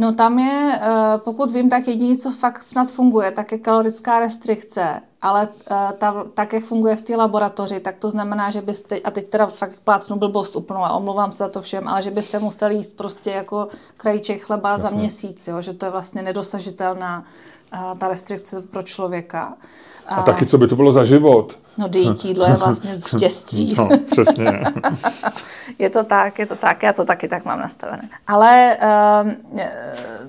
No 0.00 0.12
tam 0.12 0.38
je, 0.38 0.80
eh, 0.82 1.18
pokud 1.18 1.52
vím, 1.52 1.70
tak 1.70 1.88
jediné, 1.88 2.16
co 2.16 2.30
fakt 2.30 2.62
snad 2.62 2.90
funguje, 2.90 3.30
tak 3.30 3.52
je 3.52 3.58
kalorická 3.58 4.20
restrikce, 4.20 5.00
ale 5.22 5.48
eh, 5.70 5.92
ta, 5.98 6.24
tak, 6.34 6.52
jak 6.52 6.64
funguje 6.64 6.96
v 6.96 7.02
té 7.02 7.16
laboratoři, 7.16 7.80
tak 7.80 7.96
to 7.98 8.10
znamená, 8.10 8.50
že 8.50 8.62
byste, 8.62 8.98
a 8.98 9.10
teď 9.10 9.28
teda 9.28 9.46
fakt 9.46 9.80
plácnu 9.84 10.16
blbost 10.16 10.56
úplnou 10.56 10.84
a 10.84 10.92
omlouvám 10.92 11.32
se 11.32 11.38
za 11.38 11.48
to 11.48 11.60
všem, 11.60 11.88
ale 11.88 12.02
že 12.02 12.10
byste 12.10 12.38
museli 12.38 12.74
jíst 12.74 12.96
prostě 12.96 13.30
jako 13.30 13.68
krajíček 13.96 14.42
chleba 14.42 14.70
Jasně. 14.70 14.88
za 14.88 14.96
měsíc, 14.96 15.48
jo, 15.48 15.62
že 15.62 15.72
to 15.72 15.86
je 15.86 15.90
vlastně 15.90 16.22
nedosažitelná 16.22 17.24
ta 17.98 18.08
restrikce 18.08 18.62
pro 18.62 18.82
člověka. 18.82 19.56
A, 20.06 20.14
a 20.14 20.22
taky, 20.22 20.46
co 20.46 20.58
by 20.58 20.66
to 20.66 20.76
bylo 20.76 20.92
za 20.92 21.04
život? 21.04 21.58
No, 21.78 21.88
dejít 21.88 22.24
jídlo 22.24 22.44
je 22.44 22.52
vlastně 22.52 22.94
štěstí. 23.08 23.74
No, 23.78 23.88
přesně. 24.10 24.62
je 25.78 25.90
to 25.90 26.04
tak, 26.04 26.38
je 26.38 26.46
to 26.46 26.56
tak, 26.56 26.82
já 26.82 26.92
to 26.92 27.04
taky 27.04 27.28
tak 27.28 27.44
mám 27.44 27.60
nastavené. 27.60 28.08
Ale 28.26 28.76
uh, 29.22 29.32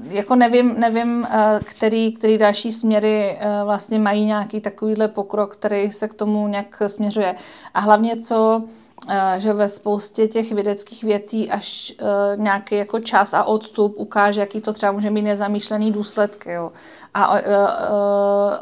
jako 0.04 0.36
nevím, 0.36 0.80
nevím 0.80 1.20
uh, 1.20 1.60
který, 1.60 2.12
který 2.12 2.38
další 2.38 2.72
směry 2.72 3.40
uh, 3.42 3.66
vlastně 3.66 4.00
mají 4.00 4.26
nějaký 4.26 4.62
takovýhle 4.62 5.08
pokrok, 5.08 5.54
který 5.54 5.92
se 5.92 6.08
k 6.08 6.14
tomu 6.14 6.48
nějak 6.48 6.82
směřuje. 6.88 7.36
A 7.74 7.80
hlavně 7.80 8.18
co 8.18 8.64
že 9.38 9.54
ve 9.54 9.70
spoustě 9.70 10.28
těch 10.28 10.52
vědeckých 10.52 11.04
věcí 11.04 11.52
až 11.52 11.94
uh, 12.02 12.08
nějaký 12.44 12.76
jako 12.76 13.00
čas 13.00 13.34
a 13.34 13.44
odstup 13.44 13.94
ukáže, 13.98 14.42
jaký 14.42 14.62
to 14.62 14.74
třeba 14.74 14.92
může 14.92 15.10
mít 15.10 15.22
nezamýšlený 15.22 15.92
důsledky. 15.92 16.52
Jo. 16.52 16.72
A 17.14 17.32
uh, 17.32 17.38
uh, 17.38 17.44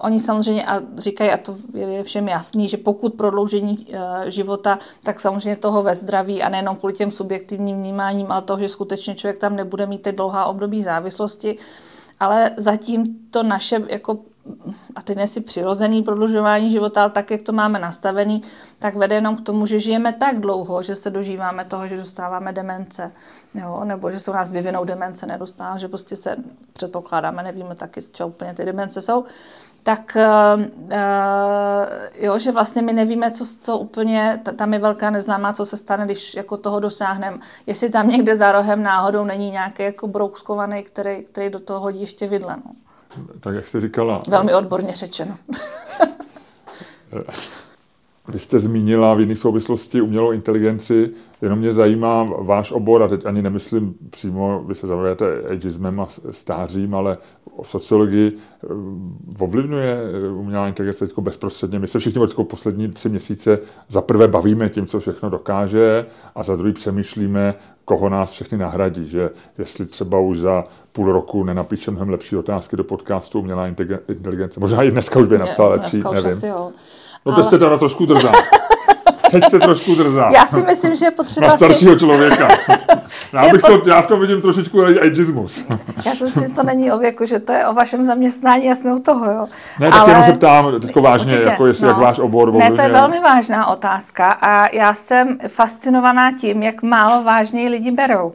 oni 0.01 0.19
samozřejmě 0.19 0.65
a 0.65 0.81
říkají, 0.97 1.31
a 1.31 1.38
to 1.38 1.55
je 1.73 2.03
všem 2.03 2.27
jasný, 2.27 2.67
že 2.67 2.77
pokud 2.77 3.13
prodloužení 3.13 3.88
života, 4.25 4.79
tak 5.03 5.19
samozřejmě 5.19 5.55
toho 5.55 5.83
ve 5.83 5.95
zdraví 5.95 6.43
a 6.43 6.49
nejenom 6.49 6.75
kvůli 6.75 6.93
těm 6.93 7.11
subjektivním 7.11 7.77
vnímáním, 7.77 8.31
ale 8.31 8.41
toho, 8.41 8.59
že 8.59 8.69
skutečně 8.69 9.15
člověk 9.15 9.38
tam 9.38 9.55
nebude 9.55 9.85
mít 9.85 10.01
ty 10.01 10.11
dlouhá 10.11 10.45
období 10.45 10.83
závislosti, 10.83 11.57
ale 12.20 12.51
zatím 12.57 13.05
to 13.32 13.43
naše 13.43 13.82
jako 13.89 14.20
a 14.95 15.01
teď 15.01 15.30
si 15.30 15.41
přirozený 15.41 16.03
prodlužování 16.03 16.72
života, 16.72 17.01
ale 17.01 17.09
tak, 17.09 17.32
jak 17.32 17.41
to 17.41 17.51
máme 17.51 17.80
nastavený, 17.80 18.41
tak 18.80 18.95
vede 18.95 19.15
jenom 19.15 19.38
k 19.38 19.41
tomu, 19.41 19.65
že 19.65 19.80
žijeme 19.80 20.13
tak 20.13 20.39
dlouho, 20.39 20.84
že 20.84 20.95
se 20.95 21.09
dožíváme 21.09 21.65
toho, 21.65 21.88
že 21.88 21.97
dostáváme 21.97 22.53
demence, 22.53 23.11
jo? 23.55 23.82
nebo 23.84 24.11
že 24.11 24.20
se 24.20 24.32
u 24.32 24.34
nás 24.34 24.51
vyvinou 24.51 24.86
demence, 24.86 25.26
nedostává, 25.26 25.78
že 25.78 25.88
prostě 25.88 26.15
se 26.15 26.36
předpokládáme, 26.74 27.43
nevíme 27.43 27.76
taky, 27.76 28.01
z 28.01 28.11
čeho 28.11 28.30
úplně 28.30 28.53
ty 28.53 28.65
demence 28.65 29.01
jsou, 29.01 29.26
tak 29.84 30.17
uh, 30.55 30.63
jo, 32.15 32.39
že 32.39 32.51
vlastně 32.51 32.82
my 32.82 32.93
nevíme, 32.93 33.32
co, 33.32 33.45
co 33.61 33.78
úplně, 33.78 34.39
tam 34.55 34.73
je 34.73 34.80
velká 34.80 35.09
neznámá, 35.09 35.53
co 35.53 35.65
se 35.65 35.78
stane, 35.78 36.05
když 36.05 36.36
jako 36.36 36.57
toho 36.57 36.80
dosáhneme. 36.80 37.38
Jestli 37.65 37.89
tam 37.89 38.07
někde 38.07 38.36
za 38.36 38.51
rohem 38.51 38.84
náhodou 38.84 39.25
není 39.25 39.51
nějaký 39.51 39.84
jako 39.84 40.07
brouskovaný, 40.07 40.84
který, 40.84 41.23
který 41.23 41.49
do 41.49 41.59
toho 41.59 41.80
hodí 41.80 42.01
ještě 42.01 42.28
vidle. 42.28 42.55
No 42.65 42.71
tak 43.39 43.55
jak 43.55 43.67
jste 43.67 43.80
říkala... 43.80 44.21
Velmi 44.28 44.53
odborně 44.53 44.93
řečeno. 44.93 45.38
Vy 48.28 48.39
jste 48.39 48.59
zmínila 48.59 49.13
v 49.13 49.19
jiné 49.19 49.36
souvislosti 49.36 50.01
umělou 50.01 50.32
inteligenci, 50.32 51.09
jenom 51.41 51.59
mě 51.59 51.71
zajímá 51.71 52.23
váš 52.23 52.71
obor, 52.71 53.03
a 53.03 53.07
teď 53.07 53.25
ani 53.25 53.41
nemyslím 53.41 53.95
přímo, 54.09 54.63
vy 54.67 54.75
se 54.75 54.88
zabýváte 54.88 55.25
ageismem 55.49 55.99
a 55.99 56.07
stářím, 56.32 56.95
ale 56.95 57.17
o 57.55 57.63
sociologii 57.63 58.32
eh, 58.32 58.67
ovlivňuje 59.39 59.97
umělá 60.36 60.67
inteligence 60.67 61.07
teď 61.07 61.19
bezprostředně. 61.19 61.80
My 61.80 61.88
se 61.88 61.99
všichni 61.99 62.28
teď 62.28 62.36
poslední 62.47 62.88
tři 62.88 63.09
měsíce 63.09 63.59
za 63.89 64.01
prvé 64.01 64.28
bavíme 64.28 64.69
tím, 64.69 64.86
co 64.86 64.99
všechno 64.99 65.30
dokáže 65.30 66.05
a 66.36 66.43
za 66.43 66.55
druhý 66.55 66.73
přemýšlíme, 66.73 67.55
koho 67.86 68.09
nás 68.09 68.32
všechny 68.32 68.57
nahradí, 68.57 69.07
že 69.07 69.30
jestli 69.57 69.86
třeba 69.86 70.19
už 70.19 70.39
za 70.39 70.63
půl 70.91 71.11
roku 71.11 71.43
nenapíše 71.43 71.91
mnohem 71.91 72.09
lepší 72.09 72.36
otázky 72.36 72.78
do 72.78 72.84
podcastu 72.84 73.39
umělá 73.39 73.67
inteligence. 74.07 74.59
Možná 74.59 74.84
i 74.84 74.91
dneska 74.91 75.19
už 75.19 75.28
by 75.28 75.38
napsal 75.38 75.69
lepší, 75.69 75.99
nevím. 76.13 76.30
Asi 76.30 76.47
jo. 76.47 76.71
No 77.26 77.32
to 77.32 77.36
ale... 77.36 77.43
jste 77.43 77.57
teda 77.57 77.78
trošku 77.78 78.05
drzá. 78.05 78.32
Teď 79.32 79.43
jste 79.45 79.59
trošku 79.59 79.95
drzá. 79.95 80.30
Já 80.34 80.45
si 80.45 80.61
myslím, 80.61 80.95
že 80.95 81.05
je 81.05 81.11
potřeba 81.11 81.47
Na 81.47 81.57
staršího 81.57 81.93
si... 81.93 81.99
člověka. 81.99 82.47
Já, 83.34 83.49
bych 83.49 83.61
to, 83.61 83.82
já 83.86 84.01
v 84.01 84.07
tom 84.07 84.20
vidím 84.20 84.41
trošičku 84.41 84.84
ageismus. 84.84 85.65
Já 86.05 86.15
si 86.15 86.24
myslím, 86.24 86.43
že 86.47 86.53
to 86.53 86.63
není 86.63 86.91
o 86.91 86.97
věku, 86.97 87.26
že 87.26 87.39
to 87.39 87.51
je 87.51 87.68
o 87.68 87.74
vašem 87.74 88.05
zaměstnání 88.05 88.72
a 88.72 88.76
jsme 88.76 88.93
u 88.93 88.99
toho, 88.99 89.26
jo. 89.26 89.47
Ne, 89.80 89.91
tak 89.91 90.01
Ale... 90.01 90.11
jenom 90.11 90.24
se 90.24 90.34
ptám, 90.34 90.80
teďko 90.82 91.01
vážně, 91.01 91.26
určitě, 91.26 91.49
jako 91.49 91.65
jestli 91.65 91.84
no, 91.84 91.89
jak 91.89 91.97
váš 91.97 92.20
obor. 92.20 92.53
Ne, 92.53 92.72
to 92.72 92.82
je 92.82 92.89
velmi 92.89 93.20
vážná 93.20 93.68
otázka 93.68 94.26
a 94.26 94.76
já 94.76 94.93
jsem 94.93 95.38
fascinovaná 95.47 96.32
tím, 96.32 96.63
jak 96.63 96.84
málo 96.84 97.24
vážně 97.24 97.70
lidi 97.70 97.91
berou. 97.91 98.34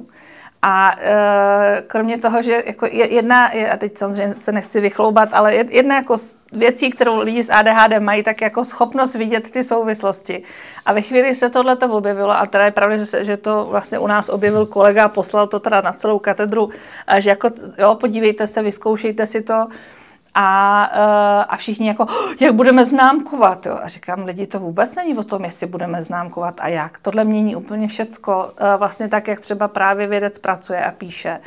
A 0.63 0.97
e, 0.99 1.83
kromě 1.87 2.19
toho, 2.19 2.43
že 2.43 2.63
jako 2.67 2.87
jedna, 2.93 3.51
a 3.73 3.77
teď 3.77 3.99
samozřejmě 3.99 4.35
se 4.39 4.53
nechci 4.53 4.81
vychloubat, 4.81 5.29
ale 5.33 5.55
jedna 5.55 5.97
jako 5.97 6.17
věcí, 6.53 6.91
kterou 6.91 7.21
lidi 7.21 7.45
s 7.45 7.51
ADHD 7.51 7.99
mají, 7.99 8.23
tak 8.23 8.41
jako 8.41 8.65
schopnost 8.65 9.15
vidět 9.15 9.51
ty 9.51 9.65
souvislosti. 9.65 10.43
A 10.87 10.93
ve 10.93 11.03
chvíli 11.03 11.35
se 11.35 11.51
tohle 11.51 11.77
to 11.77 11.89
objevilo, 11.93 12.31
a 12.31 12.47
teda 12.47 12.65
je 12.65 12.71
pravda, 12.71 12.97
že, 12.97 13.07
se, 13.07 13.25
že 13.25 13.37
to 13.37 13.67
vlastně 13.71 13.99
u 13.99 14.07
nás 14.07 14.29
objevil 14.29 14.67
kolega, 14.67 15.09
poslal 15.09 15.47
to 15.47 15.61
teda 15.61 15.81
na 15.81 15.93
celou 15.93 16.19
katedru, 16.19 16.71
že 17.19 17.31
jako, 17.31 17.51
jo, 17.79 17.95
podívejte 17.95 18.47
se, 18.47 18.63
vyzkoušejte 18.63 19.27
si 19.27 19.43
to, 19.43 19.67
a, 20.35 20.91
eh, 20.93 21.45
a 21.45 21.57
všichni 21.57 21.89
jako, 21.89 22.07
jak 22.41 22.55
budeme 22.55 22.85
známkovat. 22.85 23.67
Jo? 23.67 23.79
A 23.83 23.89
říkám, 23.89 24.25
lidi, 24.25 24.47
to 24.47 24.61
vůbec 24.61 24.95
není 24.95 25.19
o 25.19 25.25
tom, 25.25 25.45
jestli 25.45 25.67
budeme 25.67 26.03
známkovat 26.03 26.61
a 26.61 26.69
jak. 26.69 26.99
Tohle 26.99 27.25
mění 27.25 27.57
úplně 27.57 27.89
všecko, 27.89 28.53
eh, 28.57 28.77
vlastně 28.77 29.09
tak, 29.09 29.29
jak 29.29 29.41
třeba 29.41 29.69
právě 29.69 30.07
vědec 30.07 30.39
pracuje 30.39 30.85
a 30.85 30.91
píše. 30.91 31.41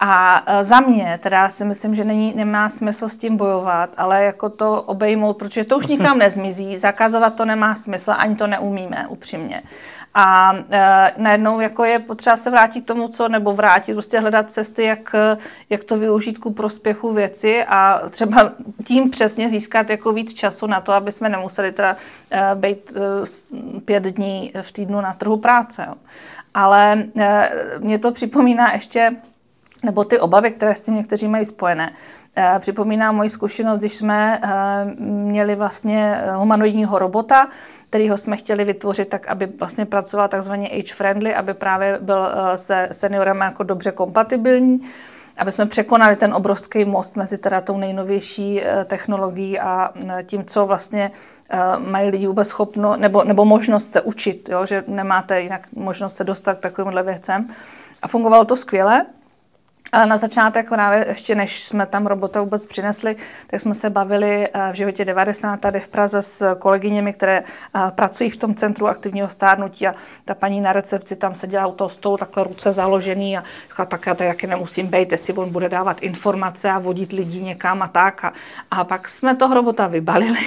A 0.00 0.42
eh, 0.46 0.64
za 0.64 0.80
mě 0.80 1.18
teda 1.22 1.50
si 1.50 1.64
myslím, 1.64 1.94
že 1.94 2.04
není, 2.04 2.32
nemá 2.36 2.68
smysl 2.68 3.08
s 3.08 3.16
tím 3.16 3.36
bojovat, 3.36 3.90
ale 3.96 4.24
jako 4.24 4.48
to 4.48 4.82
obejmout, 4.82 5.34
protože 5.34 5.64
to 5.64 5.76
už 5.76 5.86
nikam 5.86 6.18
nezmizí, 6.24 6.78
zakazovat 6.78 7.34
to 7.34 7.44
nemá 7.44 7.74
smysl, 7.74 8.12
ani 8.16 8.36
to 8.36 8.46
neumíme, 8.46 9.06
upřímně. 9.08 9.62
A 10.14 10.52
e, 10.70 11.12
najednou 11.16 11.60
jako 11.60 11.84
je 11.84 11.98
potřeba 11.98 12.36
se 12.36 12.50
vrátit 12.50 12.80
k 12.80 12.86
tomu, 12.86 13.08
co, 13.08 13.28
nebo 13.28 13.52
vrátit, 13.52 13.92
prostě 13.92 14.20
hledat 14.20 14.50
cesty, 14.50 14.84
jak, 14.84 15.14
jak 15.70 15.84
to 15.84 15.98
využít 15.98 16.38
ku 16.38 16.52
prospěchu 16.52 17.12
věci 17.12 17.64
a 17.64 18.02
třeba 18.10 18.52
tím 18.84 19.10
přesně 19.10 19.48
získat 19.48 19.90
jako 19.90 20.12
víc 20.12 20.34
času 20.34 20.66
na 20.66 20.80
to, 20.80 20.92
aby 20.92 21.12
jsme 21.12 21.28
nemuseli 21.28 21.72
teda 21.72 21.96
e, 22.30 22.54
být 22.54 22.92
e, 22.96 23.80
pět 23.80 24.04
dní 24.04 24.52
v 24.62 24.72
týdnu 24.72 25.00
na 25.00 25.12
trhu 25.12 25.36
práce. 25.36 25.84
Jo. 25.88 25.94
Ale 26.54 27.04
e, 27.16 27.50
mě 27.78 27.98
to 27.98 28.12
připomíná 28.12 28.72
ještě, 28.72 29.16
nebo 29.84 30.04
ty 30.04 30.18
obavy, 30.18 30.50
které 30.50 30.74
s 30.74 30.80
tím 30.80 30.94
někteří 30.94 31.28
mají 31.28 31.44
spojené, 31.46 31.92
e, 32.36 32.58
připomíná 32.58 33.12
moji 33.12 33.30
zkušenost, 33.30 33.78
když 33.78 33.96
jsme 33.96 34.40
e, 34.42 34.48
měli 35.04 35.54
vlastně 35.54 36.20
humanoidního 36.36 36.98
robota, 36.98 37.48
kterýho 37.90 38.18
jsme 38.18 38.36
chtěli 38.36 38.64
vytvořit 38.64 39.08
tak, 39.08 39.28
aby 39.28 39.46
vlastně 39.46 39.86
pracoval 39.86 40.28
takzvaně 40.28 40.68
age-friendly, 40.68 41.34
aby 41.36 41.54
právě 41.54 41.98
byl 42.00 42.28
eh, 42.28 42.58
se 42.58 42.88
seniorem 42.92 43.40
jako 43.40 43.62
dobře 43.62 43.92
kompatibilní, 43.92 44.80
aby 45.38 45.52
jsme 45.52 45.66
překonali 45.66 46.16
ten 46.16 46.34
obrovský 46.34 46.84
most 46.84 47.16
mezi 47.16 47.38
teda 47.38 47.60
tou 47.60 47.78
nejnovější 47.78 48.62
eh, 48.62 48.84
technologií 48.84 49.60
a 49.60 49.90
eh, 50.08 50.22
tím, 50.22 50.44
co 50.44 50.66
vlastně 50.66 51.10
mají 51.78 52.10
lidi 52.10 52.26
vůbec 52.26 52.48
schopno, 52.48 52.96
nebo, 52.96 53.24
nebo 53.24 53.44
možnost 53.44 53.90
se 53.90 54.00
učit, 54.00 54.48
jo, 54.48 54.66
že 54.66 54.84
nemáte 54.86 55.42
jinak 55.42 55.66
možnost 55.72 56.16
se 56.16 56.24
dostat 56.24 56.58
k 56.58 56.60
takovýmhle 56.60 57.02
věcem. 57.02 57.50
A 58.02 58.08
fungovalo 58.08 58.44
to 58.44 58.56
skvěle. 58.56 59.06
Ale 59.92 60.06
na 60.06 60.16
začátek 60.16 60.68
právě 60.68 61.06
ještě 61.08 61.34
než 61.34 61.62
jsme 61.62 61.86
tam 61.86 62.06
robota 62.06 62.40
vůbec 62.40 62.66
přinesli, 62.66 63.16
tak 63.46 63.60
jsme 63.60 63.74
se 63.74 63.90
bavili 63.90 64.48
eh, 64.48 64.72
v 64.72 64.74
životě 64.74 65.04
90 65.04 65.60
tady 65.60 65.80
v 65.80 65.88
Praze 65.88 66.22
s 66.22 66.54
kolegyněmi, 66.54 67.12
které 67.12 67.38
eh, 67.38 67.80
pracují 67.90 68.30
v 68.30 68.36
tom 68.36 68.54
centru 68.54 68.88
aktivního 68.88 69.28
stárnutí 69.28 69.86
a 69.86 69.94
ta 70.24 70.34
paní 70.34 70.60
na 70.60 70.72
recepci 70.72 71.16
tam 71.16 71.34
seděla 71.34 71.66
u 71.66 71.72
toho 71.72 71.88
stolu 71.88 72.16
takhle 72.16 72.44
ruce 72.44 72.72
založený 72.72 73.38
a 73.38 73.44
říkala, 73.68 73.86
tak 73.86 74.06
já 74.06 74.14
to 74.14 74.22
jaké 74.22 74.46
nemusím 74.46 74.86
být, 74.86 75.12
jestli 75.12 75.34
on 75.34 75.52
bude 75.52 75.68
dávat 75.68 76.02
informace 76.02 76.70
a 76.70 76.78
vodit 76.78 77.12
lidi 77.12 77.42
někam 77.42 77.82
a 77.82 77.88
tak. 77.88 78.24
A, 78.24 78.32
a 78.70 78.84
pak 78.84 79.08
jsme 79.08 79.36
toho 79.36 79.54
robota 79.54 79.86
vybalili 79.86 80.46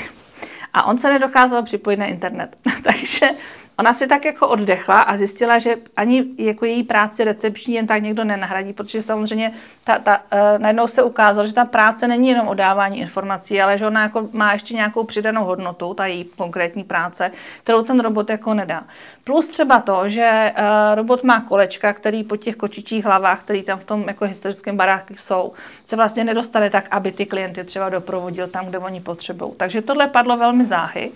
a 0.73 0.83
on 0.83 0.97
se 0.97 1.13
nedokázal 1.13 1.63
připojit 1.63 1.97
na 1.97 2.05
internet. 2.05 2.57
Takže 2.83 3.29
Ona 3.77 3.93
si 3.93 4.07
tak 4.07 4.25
jako 4.25 4.47
oddechla 4.47 5.01
a 5.01 5.17
zjistila, 5.17 5.57
že 5.57 5.75
ani 5.97 6.25
jako 6.37 6.65
její 6.65 6.83
práci 6.83 7.23
recepční 7.23 7.73
jen 7.73 7.87
tak 7.87 8.03
někdo 8.03 8.23
nenahradí, 8.23 8.73
protože 8.73 9.01
samozřejmě 9.01 9.51
ta, 9.83 9.99
ta, 9.99 10.17
uh, 10.17 10.39
najednou 10.57 10.87
se 10.87 11.03
ukázalo, 11.03 11.47
že 11.47 11.53
ta 11.53 11.65
práce 11.65 12.07
není 12.07 12.29
jenom 12.29 12.47
o 12.47 12.53
dávání 12.53 12.99
informací, 12.99 13.61
ale 13.61 13.77
že 13.77 13.87
ona 13.87 14.01
jako 14.01 14.29
má 14.31 14.53
ještě 14.53 14.73
nějakou 14.73 15.03
přidanou 15.03 15.43
hodnotu, 15.43 15.93
ta 15.93 16.05
její 16.05 16.23
konkrétní 16.23 16.83
práce, 16.83 17.31
kterou 17.63 17.81
ten 17.81 17.99
robot 17.99 18.29
jako 18.29 18.53
nedá. 18.53 18.83
Plus 19.23 19.47
třeba 19.47 19.79
to, 19.79 20.09
že 20.09 20.53
uh, 20.57 20.95
robot 20.95 21.23
má 21.23 21.41
kolečka, 21.41 21.93
který 21.93 22.23
po 22.23 22.37
těch 22.37 22.55
kočičích 22.55 23.05
hlavách, 23.05 23.41
který 23.41 23.63
tam 23.63 23.79
v 23.79 23.85
tom 23.85 24.03
jako 24.07 24.25
historickém 24.25 24.77
baráku 24.77 25.13
jsou, 25.15 25.53
se 25.85 25.95
vlastně 25.95 26.23
nedostane 26.23 26.69
tak, 26.69 26.87
aby 26.91 27.11
ty 27.11 27.25
klienty 27.25 27.63
třeba 27.63 27.89
doprovodil 27.89 28.47
tam, 28.47 28.65
kde 28.65 28.77
oni 28.77 29.01
potřebují. 29.01 29.51
Takže 29.57 29.81
tohle 29.81 30.07
padlo 30.07 30.37
velmi 30.37 30.65
záhy. 30.65 31.11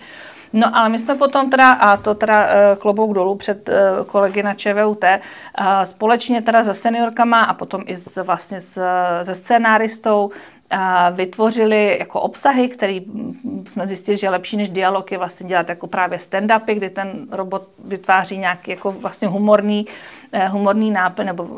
No 0.52 0.76
ale 0.76 0.88
my 0.88 0.98
jsme 0.98 1.14
potom 1.14 1.50
teda, 1.50 1.72
a 1.72 1.96
to 1.96 2.14
teda 2.14 2.46
eh, 2.46 2.76
klobouk 2.78 3.14
dolů 3.14 3.34
před 3.34 3.68
eh, 3.68 3.74
kolegy 4.06 4.42
na 4.42 4.54
ČVUT, 4.54 5.04
eh, 5.04 5.20
společně 5.84 6.42
teda 6.42 6.64
se 6.64 6.74
seniorkama 6.74 7.42
a 7.44 7.54
potom 7.54 7.82
i 7.86 7.96
s, 7.96 8.22
vlastně 8.22 8.60
s, 8.60 8.82
se 9.22 9.34
scénáristou 9.34 10.30
vytvořili 11.12 11.96
jako 11.98 12.20
obsahy, 12.20 12.68
které 12.68 13.00
jsme 13.66 13.88
zjistili, 13.88 14.16
že 14.16 14.26
je 14.26 14.30
lepší 14.30 14.56
než 14.56 14.70
dialog 14.70 15.12
je 15.12 15.18
vlastně 15.18 15.48
dělat 15.48 15.68
jako 15.68 15.86
právě 15.86 16.18
stand-upy, 16.18 16.74
kdy 16.74 16.90
ten 16.90 17.26
robot 17.30 17.68
vytváří 17.84 18.38
nějaký 18.38 18.70
jako 18.70 18.92
vlastně 18.92 19.28
humorný, 19.28 19.86
humorný 20.48 20.90
nápad, 20.90 21.22
nebo 21.22 21.48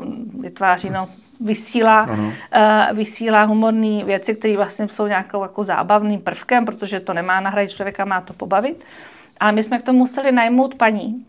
vytváří 0.41 0.91
no, 0.91 1.09
vysílá, 1.41 2.07
uh, 2.11 2.97
vysílá 2.97 3.43
humorné 3.43 4.05
věci, 4.05 4.34
které 4.34 4.57
vlastně 4.57 4.88
jsou 4.88 5.07
nějakou 5.07 5.43
jako 5.43 5.64
zábavným 5.64 6.20
prvkem, 6.20 6.64
protože 6.64 7.01
to 7.01 7.12
nemá 7.12 7.41
nahradit 7.41 7.70
člověka, 7.70 8.05
má 8.05 8.20
to 8.20 8.32
pobavit. 8.32 8.84
Ale 9.41 9.53
my 9.53 9.62
jsme 9.62 9.78
k 9.78 9.82
tomu 9.82 9.99
museli 9.99 10.32
najmout 10.32 10.74
paní, 10.74 11.26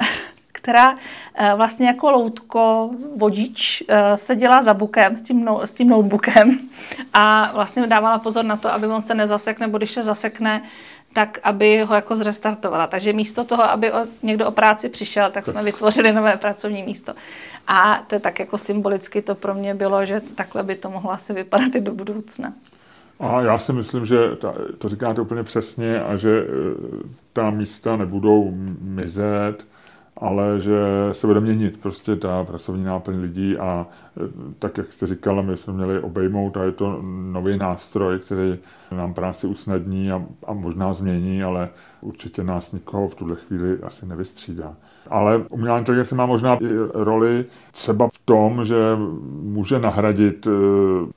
která 0.52 0.92
uh, 0.92 0.98
vlastně 1.56 1.86
jako 1.86 2.10
loutko, 2.10 2.90
vodič, 3.16 3.82
uh, 3.88 3.96
seděla 4.14 4.62
za 4.62 4.74
bukem 4.74 5.16
s 5.16 5.22
tím, 5.22 5.44
no, 5.44 5.66
s 5.66 5.74
tím 5.74 5.88
notebookem 5.88 6.58
a 7.12 7.52
vlastně 7.52 7.86
dávala 7.86 8.18
pozor 8.18 8.44
na 8.44 8.56
to, 8.56 8.72
aby 8.72 8.86
on 8.86 9.02
se 9.02 9.14
nezasekne, 9.14 9.66
nebo 9.66 9.78
když 9.78 9.92
se 9.92 10.02
zasekne, 10.02 10.62
tak 11.12 11.38
aby 11.42 11.82
ho 11.82 11.94
jako 11.94 12.16
zrestartovala. 12.16 12.86
Takže 12.86 13.12
místo 13.12 13.44
toho, 13.44 13.62
aby 13.62 13.92
o, 13.92 14.06
někdo 14.22 14.46
o 14.46 14.50
práci 14.50 14.88
přišel, 14.88 15.30
tak 15.30 15.46
jsme 15.46 15.62
vytvořili 15.62 16.12
nové 16.12 16.36
pracovní 16.36 16.82
místo. 16.82 17.14
A 17.66 18.04
to 18.06 18.14
je 18.14 18.20
tak 18.20 18.38
jako 18.38 18.58
symbolicky 18.58 19.22
to 19.22 19.34
pro 19.34 19.54
mě 19.54 19.74
bylo, 19.74 20.04
že 20.04 20.22
takhle 20.34 20.62
by 20.62 20.76
to 20.76 20.90
mohlo 20.90 21.12
asi 21.12 21.32
vypadat 21.32 21.74
i 21.74 21.80
do 21.80 21.94
budoucna. 21.94 22.52
A 23.20 23.42
já 23.42 23.58
si 23.58 23.72
myslím, 23.72 24.04
že 24.04 24.36
ta, 24.36 24.54
to 24.78 24.88
říkáte 24.88 25.20
úplně 25.20 25.42
přesně 25.42 26.02
a 26.02 26.16
že 26.16 26.38
e, 26.38 26.44
ta 27.32 27.50
místa 27.50 27.96
nebudou 27.96 28.52
mizet, 28.80 29.66
ale 30.16 30.60
že 30.60 30.78
se 31.12 31.26
bude 31.26 31.40
měnit 31.40 31.80
prostě 31.80 32.16
ta 32.16 32.44
pracovní 32.44 32.84
náplň 32.84 33.20
lidí 33.20 33.56
a 33.56 33.86
tak, 34.58 34.78
jak 34.78 34.92
jste 34.92 35.06
říkala, 35.06 35.42
my 35.42 35.56
jsme 35.56 35.72
měli 35.72 36.00
obejmout 36.00 36.56
a 36.56 36.64
je 36.64 36.72
to 36.72 36.98
nový 37.32 37.58
nástroj, 37.58 38.18
který 38.18 38.58
nám 38.92 39.14
práci 39.14 39.46
usnadní 39.46 40.12
a, 40.12 40.22
a 40.46 40.52
možná 40.52 40.94
změní, 40.94 41.42
ale 41.42 41.68
určitě 42.00 42.44
nás 42.44 42.72
nikoho 42.72 43.08
v 43.08 43.14
tuhle 43.14 43.36
chvíli 43.36 43.78
asi 43.82 44.06
nevystřídá. 44.06 44.74
Ale 45.08 45.40
umělá 45.50 45.78
inteligence 45.78 46.14
má 46.14 46.26
možná 46.26 46.58
roli 46.94 47.44
třeba 47.72 48.08
v 48.08 48.18
tom, 48.24 48.64
že 48.64 48.76
může 49.42 49.78
nahradit 49.78 50.46
e, 50.46 50.50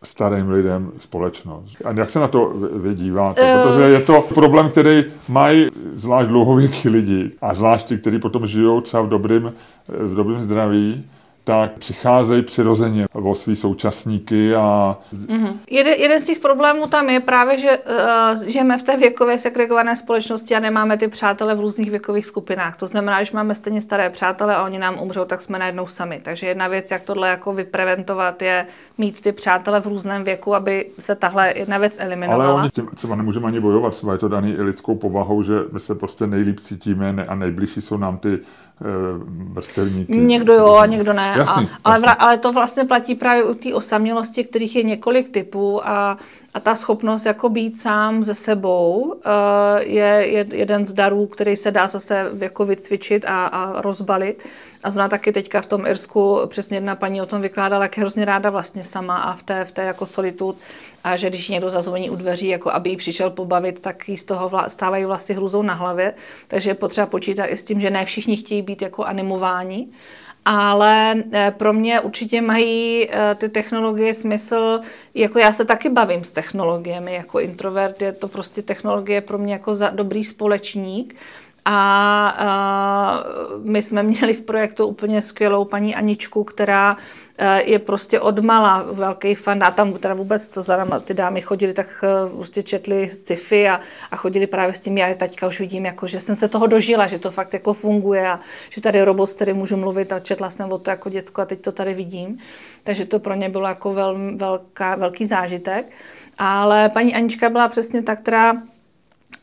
starým 0.03 0.49
lidem 0.49 0.91
společnost. 0.99 1.77
A 1.85 1.91
jak 1.91 2.09
se 2.09 2.19
na 2.19 2.27
to 2.27 2.53
vy 2.75 2.95
díváte? 2.95 3.55
Uh... 3.55 3.63
Protože 3.63 3.81
je 3.81 3.99
to 3.99 4.21
problém, 4.21 4.69
který 4.69 5.05
mají 5.29 5.67
zvlášť 5.95 6.29
dlouhověký 6.29 6.89
lidi 6.89 7.31
a 7.41 7.53
zvlášť 7.53 7.85
ti, 7.85 7.97
kteří 7.97 8.19
potom 8.19 8.47
žijou 8.47 8.81
třeba 8.81 9.03
v 9.03 9.09
dobrém, 9.09 9.53
v 9.87 10.15
dobrém 10.15 10.41
zdraví, 10.41 11.05
tak 11.43 11.71
přicházejí 11.71 12.41
přirozeně 12.41 13.07
o 13.13 13.35
svý 13.35 13.55
současníky 13.55 14.55
a... 14.55 14.97
Mm-hmm. 15.25 15.53
Jeden, 15.69 15.93
jeden 15.93 16.21
z 16.21 16.25
těch 16.25 16.39
problémů 16.39 16.87
tam 16.87 17.09
je 17.09 17.19
právě, 17.19 17.59
že 17.59 17.77
uh, 17.77 18.43
žijeme 18.47 18.77
v 18.77 18.83
té 18.83 18.97
věkově 18.97 19.39
segregované 19.39 19.97
společnosti 19.97 20.55
a 20.55 20.59
nemáme 20.59 20.97
ty 20.97 21.07
přátele 21.07 21.55
v 21.55 21.59
různých 21.59 21.89
věkových 21.89 22.25
skupinách. 22.25 22.77
To 22.77 22.87
znamená, 22.87 23.23
že 23.23 23.31
máme 23.33 23.55
stejně 23.55 23.81
staré 23.81 24.09
přátele 24.09 24.55
a 24.55 24.63
oni 24.63 24.79
nám 24.79 24.99
umřou, 25.01 25.25
tak 25.25 25.41
jsme 25.41 25.59
najednou 25.59 25.87
sami. 25.87 26.21
Takže 26.23 26.47
jedna 26.47 26.67
věc, 26.67 26.91
jak 26.91 27.03
tohle 27.03 27.29
jako 27.29 27.53
vypreventovat, 27.53 28.41
je 28.41 28.65
mít 28.97 29.21
ty 29.21 29.31
přátele 29.31 29.81
v 29.81 29.87
různém 29.87 30.23
věku, 30.23 30.55
aby 30.55 30.85
se 30.99 31.15
tahle 31.15 31.53
jedna 31.55 31.77
věc 31.77 31.95
eliminovala. 31.99 32.45
Ale 32.45 32.61
oni 32.61 32.69
tím 32.69 32.89
třeba 32.95 33.15
nemůžeme 33.15 33.47
ani 33.47 33.59
bojovat, 33.59 33.89
třeba 33.89 34.13
je 34.13 34.19
to 34.19 34.27
daný 34.27 34.51
i 34.51 34.61
lidskou 34.61 34.95
povahou, 34.95 35.41
že 35.41 35.53
my 35.71 35.79
se 35.79 35.95
prostě 35.95 36.27
nejlíp 36.27 36.59
cítíme 36.59 37.25
a 37.27 37.35
nejbližší 37.35 37.81
jsou 37.81 37.97
nám 37.97 38.17
ty 38.17 38.39
vrstevníky. 39.53 40.17
Někdo 40.17 40.53
jo 40.53 40.75
a 40.75 40.85
někdo 40.85 41.13
ne 41.13 41.33
jasný, 41.37 41.69
a, 41.83 41.91
ale, 41.91 42.01
jasný. 42.05 42.17
ale 42.19 42.37
to 42.37 42.51
vlastně 42.51 42.83
platí 42.83 43.15
právě 43.15 43.43
u 43.43 43.53
té 43.53 43.73
osamělosti, 43.73 44.43
kterých 44.43 44.75
je 44.75 44.83
několik 44.83 45.29
typů 45.29 45.87
a, 45.87 46.17
a 46.53 46.59
ta 46.59 46.75
schopnost 46.75 47.25
jako 47.25 47.49
být 47.49 47.81
sám 47.81 48.23
ze 48.23 48.33
sebou 48.33 49.15
eh, 49.25 49.83
je, 49.83 50.27
je 50.27 50.45
jeden 50.51 50.87
z 50.87 50.93
darů, 50.93 51.27
který 51.27 51.57
se 51.57 51.71
dá 51.71 51.87
zase 51.87 52.31
jako 52.39 52.65
vycvičit 52.65 53.25
a, 53.25 53.45
a 53.45 53.81
rozbalit. 53.81 54.43
A 54.83 54.89
zná 54.89 55.09
taky 55.09 55.31
teďka 55.31 55.61
v 55.61 55.65
tom 55.65 55.85
Irsku, 55.85 56.39
přesně 56.47 56.77
jedna 56.77 56.95
paní 56.95 57.21
o 57.21 57.25
tom 57.25 57.41
vykládala, 57.41 57.83
jak 57.83 57.97
je 57.97 58.01
hrozně 58.01 58.25
ráda 58.25 58.49
vlastně 58.49 58.83
sama 58.83 59.17
a 59.17 59.35
v 59.35 59.43
té, 59.43 59.65
v 59.65 59.71
té 59.71 59.83
jako 59.83 60.05
solitud. 60.05 60.57
A 61.03 61.17
že 61.17 61.29
když 61.29 61.49
někdo 61.49 61.69
zazvoní 61.69 62.09
u 62.09 62.15
dveří, 62.15 62.47
jako 62.47 62.71
aby 62.71 62.89
jí 62.89 62.97
přišel 62.97 63.29
pobavit, 63.29 63.79
tak 63.79 64.09
jí 64.09 64.17
z 64.17 64.25
toho 64.25 64.49
vla, 64.49 64.69
stávají 64.69 65.05
vlastně 65.05 65.35
hrůzou 65.35 65.61
na 65.61 65.73
hlavě. 65.73 66.13
Takže 66.47 66.69
je 66.69 66.73
potřeba 66.75 67.07
počítat 67.07 67.45
i 67.45 67.57
s 67.57 67.65
tím, 67.65 67.81
že 67.81 67.89
ne 67.89 68.05
všichni 68.05 68.37
chtějí 68.37 68.61
být 68.61 68.81
jako 68.81 69.03
animováni. 69.03 69.87
Ale 70.45 71.15
eh, 71.31 71.53
pro 71.57 71.73
mě 71.73 71.99
určitě 71.99 72.41
mají 72.41 73.09
eh, 73.09 73.35
ty 73.35 73.49
technologie 73.49 74.13
smysl, 74.13 74.79
jako 75.13 75.39
já 75.39 75.53
se 75.53 75.65
taky 75.65 75.89
bavím 75.89 76.23
s 76.23 76.31
technologiemi, 76.31 77.13
jako 77.13 77.39
introvert 77.39 78.01
je 78.01 78.11
to 78.11 78.27
prostě 78.27 78.61
technologie 78.61 79.21
pro 79.21 79.37
mě 79.37 79.53
jako 79.53 79.75
za 79.75 79.89
dobrý 79.89 80.23
společník, 80.23 81.15
a, 81.65 82.27
a 82.37 83.23
my 83.63 83.81
jsme 83.81 84.03
měli 84.03 84.33
v 84.33 84.41
projektu 84.41 84.85
úplně 84.85 85.21
skvělou 85.21 85.65
paní 85.65 85.95
Aničku, 85.95 86.43
která 86.43 86.97
e, 87.37 87.63
je 87.63 87.79
prostě 87.79 88.19
odmala 88.19 88.85
velký 88.91 89.35
fan 89.35 89.63
a 89.63 89.71
tam 89.71 89.93
teda 89.93 90.13
vůbec 90.13 90.49
to 90.49 90.63
za 90.63 90.99
ty 90.99 91.13
dámy 91.13 91.41
chodili, 91.41 91.73
tak 91.73 91.87
e, 92.03 92.35
prostě 92.35 92.63
četli 92.63 93.09
sci-fi 93.09 93.69
a, 93.69 93.81
a 94.11 94.15
chodili 94.15 94.47
právě 94.47 94.75
s 94.75 94.79
tím, 94.79 94.97
já 94.97 95.13
teďka 95.13 95.47
už 95.47 95.59
vidím, 95.59 95.85
jako, 95.85 96.07
že 96.07 96.19
jsem 96.19 96.35
se 96.35 96.47
toho 96.47 96.67
dožila, 96.67 97.07
že 97.07 97.19
to 97.19 97.31
fakt 97.31 97.53
jako 97.53 97.73
funguje 97.73 98.27
a 98.27 98.39
že 98.69 98.81
tady 98.81 99.03
robot, 99.03 99.29
s 99.29 99.35
kterým 99.35 99.55
můžu 99.55 99.77
mluvit 99.77 100.11
a 100.11 100.19
četla 100.19 100.49
jsem 100.49 100.71
o 100.71 100.77
to 100.77 100.89
jako 100.89 101.09
děcko 101.09 101.41
a 101.41 101.45
teď 101.45 101.61
to 101.61 101.71
tady 101.71 101.93
vidím. 101.93 102.39
Takže 102.83 103.05
to 103.05 103.19
pro 103.19 103.33
ně 103.33 103.49
bylo 103.49 103.67
jako 103.67 103.93
vel, 103.93 104.17
velká, 104.35 104.95
velký 104.95 105.25
zážitek. 105.25 105.91
Ale 106.37 106.89
paní 106.89 107.15
Anička 107.15 107.49
byla 107.49 107.67
přesně 107.67 108.03
ta, 108.03 108.15
která 108.15 108.53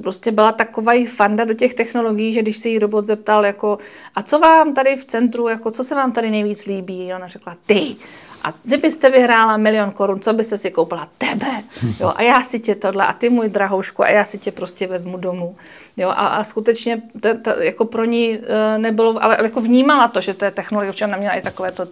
prostě 0.02 0.32
byla 0.32 0.52
taková 0.52 0.92
fanda 1.08 1.44
do 1.44 1.54
těch 1.54 1.74
technologií, 1.74 2.32
že 2.32 2.42
když 2.42 2.56
se 2.56 2.68
jí 2.68 2.78
robot 2.78 3.06
zeptal, 3.06 3.46
jako, 3.46 3.78
a 4.14 4.22
co 4.22 4.38
vám 4.38 4.74
tady 4.74 4.96
v 4.96 5.04
centru, 5.04 5.48
jako, 5.48 5.70
co 5.70 5.84
se 5.84 5.94
vám 5.94 6.12
tady 6.12 6.30
nejvíc 6.30 6.66
líbí, 6.66 7.14
ona 7.14 7.28
řekla, 7.28 7.56
ty. 7.66 7.96
A 8.44 8.52
kdybyste 8.64 9.10
vyhrála 9.10 9.56
milion 9.56 9.90
korun, 9.90 10.20
co 10.20 10.32
byste 10.32 10.58
si 10.58 10.70
koupila? 10.70 11.08
Tebe. 11.18 11.62
Jo, 12.00 12.12
a 12.16 12.22
já 12.22 12.42
si 12.42 12.60
tě 12.60 12.74
tohle, 12.74 13.06
a 13.06 13.12
ty 13.12 13.28
můj 13.28 13.48
drahoušku, 13.48 14.04
a 14.04 14.08
já 14.08 14.24
si 14.24 14.38
tě 14.38 14.52
prostě 14.52 14.86
vezmu 14.86 15.16
domů. 15.16 15.56
Jo, 16.00 16.08
a, 16.08 16.26
a 16.26 16.44
skutečně 16.44 17.02
to, 17.20 17.28
to, 17.42 17.50
jako 17.50 17.84
pro 17.84 18.04
ní 18.04 18.38
e, 18.38 18.78
nebylo, 18.78 19.24
ale 19.24 19.38
jako 19.42 19.60
vnímala 19.60 20.08
to, 20.08 20.20
že 20.20 20.34
to 20.34 20.44
je 20.44 20.50
technologie, 20.50 20.92
protože 20.92 21.04
ona 21.04 21.16
měla 21.16 21.34
i 21.34 21.42
takové 21.42 21.72
to 21.72 21.86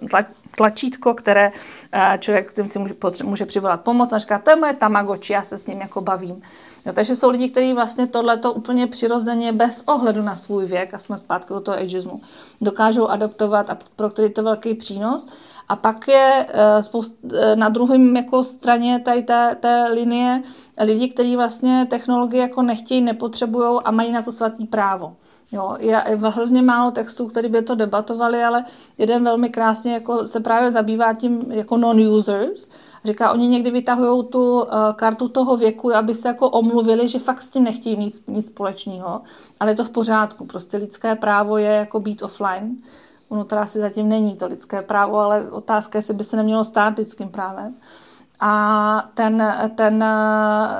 tlačítko, 0.57 1.15
které 1.15 1.53
e, 1.93 2.19
člověk 2.19 2.53
tím 2.53 2.69
si 2.69 2.79
může, 2.79 2.95
může 3.25 3.47
přivolat 3.47 3.81
pomoc 3.81 4.13
a 4.13 4.19
říká, 4.19 4.39
to 4.39 4.51
je 4.51 4.57
moje 4.57 4.75
tamagoči, 4.75 5.33
já 5.33 5.43
se 5.43 5.59
s 5.59 5.67
ním 5.67 5.81
jako 5.81 6.01
bavím. 6.01 6.41
Jo, 6.87 6.93
takže 6.93 7.17
jsou 7.17 7.31
lidi, 7.31 7.51
kteří 7.51 7.73
vlastně 7.73 8.07
tohleto 8.07 8.53
úplně 8.53 8.87
přirozeně, 8.87 9.53
bez 9.53 9.85
ohledu 9.87 10.23
na 10.23 10.35
svůj 10.35 10.65
věk, 10.65 10.95
a 10.95 10.99
jsme 10.99 11.19
zpátky 11.19 11.55
do 11.55 11.61
toho 11.61 11.79
ageismu, 11.79 12.21
dokážou 12.61 13.09
adoptovat 13.09 13.71
a 13.71 13.79
pro 13.97 14.11
který 14.11 14.31
to 14.31 14.43
velký 14.43 14.75
přínos. 14.75 15.29
A 15.69 15.77
pak 15.77 16.09
je 16.09 16.47
eh, 16.49 16.83
spoust, 16.83 17.15
na 17.55 17.69
druhém 17.69 18.17
jako 18.17 18.45
straně 18.45 18.99
tady 18.99 19.23
té, 19.23 19.57
té 19.61 19.89
linie 19.93 20.43
lidi, 20.85 21.09
kteří 21.09 21.37
vlastně 21.37 21.87
technologie 21.91 22.43
jako 22.43 22.63
nechtějí, 22.63 23.01
nepotřebují 23.01 23.81
a 23.85 23.91
mají 23.91 24.13
na 24.13 24.23
to 24.23 24.33
svatý 24.33 24.67
právo. 24.67 25.17
Jo, 25.53 25.77
je, 25.79 25.97
hrozně 26.17 26.63
málo 26.63 26.91
textů, 26.91 27.27
který 27.27 27.49
by 27.49 27.63
to 27.63 27.75
debatovali, 27.75 28.45
ale 28.45 28.65
jeden 28.99 29.25
velmi 29.25 29.49
krásně 29.49 29.93
jako 29.93 30.27
se 30.27 30.41
právě 30.41 30.73
zabývá 30.73 31.13
tím 31.13 31.43
jako 31.53 31.77
non-users. 31.77 32.69
Říká, 33.05 33.33
oni 33.33 33.49
někdy 33.49 33.71
vytahují 33.71 34.25
tu 34.27 34.61
uh, 34.61 34.67
kartu 34.97 35.29
toho 35.29 35.57
věku, 35.57 35.95
aby 35.95 36.15
se 36.15 36.29
jako 36.29 36.51
omluvili, 36.51 37.09
že 37.09 37.19
fakt 37.19 37.43
s 37.43 37.51
tím 37.51 37.65
nechtějí 37.65 37.97
nic, 37.97 38.27
nic 38.27 38.47
společného, 38.47 39.21
ale 39.61 39.71
je 39.71 39.75
to 39.75 39.85
v 39.85 39.91
pořádku. 39.91 40.47
Prostě 40.47 40.77
lidské 40.77 41.15
právo 41.15 41.59
je 41.59 41.71
jako 41.71 42.01
být 42.01 42.23
offline. 42.23 42.77
Ono 43.29 43.45
teda 43.45 43.61
asi 43.61 43.79
zatím 43.79 44.09
není 44.09 44.37
to 44.37 44.47
lidské 44.47 44.83
právo, 44.83 45.19
ale 45.19 45.51
otázka 45.51 45.97
je, 45.97 45.99
jestli 45.99 46.15
by 46.15 46.25
se 46.25 46.37
nemělo 46.37 46.65
stát 46.65 46.99
lidským 46.99 47.29
právem. 47.29 47.75
A 48.41 49.11
ten, 49.15 49.55
ten, 49.75 50.05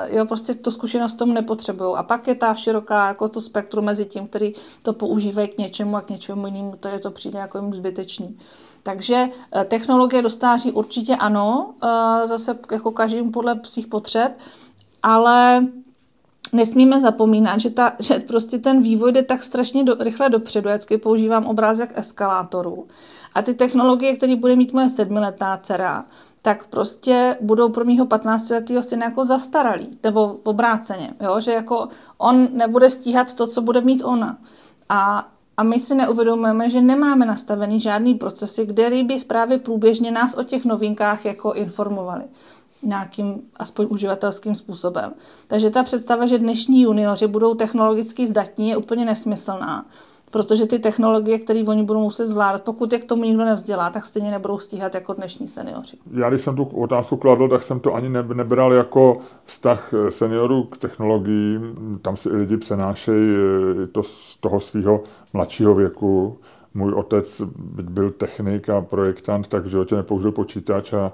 jo, 0.07 0.25
prostě 0.25 0.53
tu 0.53 0.71
zkušenost 0.71 1.13
tomu 1.13 1.33
nepotřebují. 1.33 1.95
A 1.95 2.03
pak 2.03 2.27
je 2.27 2.35
ta 2.35 2.53
široká, 2.53 3.07
jako 3.07 3.29
to 3.29 3.41
spektrum 3.41 3.85
mezi 3.85 4.05
tím, 4.05 4.27
který 4.27 4.53
to 4.81 4.93
používají 4.93 5.47
k 5.47 5.57
něčemu 5.57 5.95
a 5.97 6.01
k 6.01 6.09
něčemu 6.09 6.47
jinému, 6.47 6.73
to 6.79 6.87
je 6.87 6.99
to 6.99 7.11
přijde 7.11 7.39
jako 7.39 7.57
jim 7.57 7.73
zbytečný. 7.73 8.37
Takže 8.83 9.27
eh, 9.51 9.65
technologie 9.65 10.21
do 10.21 10.29
stáří 10.29 10.71
určitě 10.71 11.15
ano, 11.15 11.73
eh, 11.83 12.27
zase 12.27 12.57
jako 12.71 12.91
každým 12.91 13.31
podle 13.31 13.59
svých 13.63 13.87
potřeb, 13.87 14.37
ale 15.03 15.67
nesmíme 16.53 17.01
zapomínat, 17.01 17.59
že, 17.59 17.69
ta, 17.69 17.93
že 17.99 18.19
prostě 18.19 18.59
ten 18.59 18.81
vývoj 18.81 19.11
jde 19.11 19.23
tak 19.23 19.43
strašně 19.43 19.83
do, 19.83 19.95
rychle 19.99 20.29
dopředu. 20.29 20.69
Já 20.69 20.79
používám 21.03 21.45
obrázek 21.45 21.93
eskalátoru. 21.95 22.87
A 23.35 23.41
ty 23.41 23.53
technologie, 23.53 24.15
které 24.15 24.35
bude 24.35 24.55
mít 24.55 24.73
moje 24.73 24.89
sedmiletá 24.89 25.59
dcera, 25.63 26.05
tak 26.41 26.67
prostě 26.67 27.37
budou 27.41 27.69
pro 27.69 27.85
mýho 27.85 28.05
15-letého 28.05 28.83
syna 28.83 29.05
jako 29.05 29.25
zastaralý, 29.25 29.97
nebo 30.03 30.39
obráceně, 30.43 31.13
jo? 31.21 31.39
že 31.39 31.51
jako 31.51 31.87
on 32.17 32.47
nebude 32.51 32.89
stíhat 32.89 33.33
to, 33.33 33.47
co 33.47 33.61
bude 33.61 33.81
mít 33.81 34.03
ona. 34.03 34.37
A, 34.89 35.29
a 35.57 35.63
my 35.63 35.79
si 35.79 35.95
neuvědomujeme, 35.95 36.69
že 36.69 36.81
nemáme 36.81 37.25
nastavený 37.25 37.79
žádný 37.79 38.15
procesy, 38.15 38.65
kde 38.65 39.03
by 39.03 39.19
zprávy 39.19 39.57
průběžně 39.57 40.11
nás 40.11 40.33
o 40.33 40.43
těch 40.43 40.65
novinkách 40.65 41.25
jako 41.25 41.53
informovali 41.53 42.23
nějakým 42.83 43.41
aspoň 43.55 43.87
uživatelským 43.89 44.55
způsobem. 44.55 45.13
Takže 45.47 45.69
ta 45.69 45.83
představa, 45.83 46.25
že 46.25 46.37
dnešní 46.37 46.81
junioři 46.81 47.27
budou 47.27 47.55
technologicky 47.55 48.27
zdatní, 48.27 48.69
je 48.69 48.77
úplně 48.77 49.05
nesmyslná. 49.05 49.85
Protože 50.31 50.65
ty 50.65 50.79
technologie, 50.79 51.39
které 51.39 51.63
oni 51.67 51.83
budou 51.83 51.99
muset 51.99 52.27
zvládat, 52.27 52.63
pokud 52.63 52.93
je 52.93 52.99
k 52.99 53.05
tomu 53.05 53.23
nikdo 53.23 53.45
nevzdělá, 53.45 53.89
tak 53.89 54.05
stejně 54.05 54.31
nebudou 54.31 54.57
stíhat 54.57 54.95
jako 54.95 55.13
dnešní 55.13 55.47
seniori. 55.47 55.97
Já 56.11 56.29
když 56.29 56.41
jsem 56.41 56.55
tu 56.55 56.63
otázku 56.63 57.17
kladl, 57.17 57.47
tak 57.47 57.63
jsem 57.63 57.79
to 57.79 57.95
ani 57.95 58.09
nebral 58.09 58.73
jako 58.73 59.17
vztah 59.45 59.93
eh, 59.93 60.11
seniorů 60.11 60.63
k 60.63 60.77
technologiím. 60.77 61.75
Tam 62.01 62.17
si 62.17 62.29
lidi 62.29 62.57
přenášejí 62.57 63.35
eh, 63.83 63.87
to 63.87 64.03
z 64.03 64.37
toho 64.39 64.59
svého 64.59 65.03
mladšího 65.33 65.75
věku. 65.75 66.37
Můj 66.73 66.93
otec 66.93 67.41
byl 67.81 68.09
technik 68.09 68.69
a 68.69 68.81
projektant, 68.81 69.47
tak 69.47 69.63
v 69.63 69.67
životě 69.67 69.95
nepoužil 69.95 70.31
počítač 70.31 70.93
a 70.93 71.11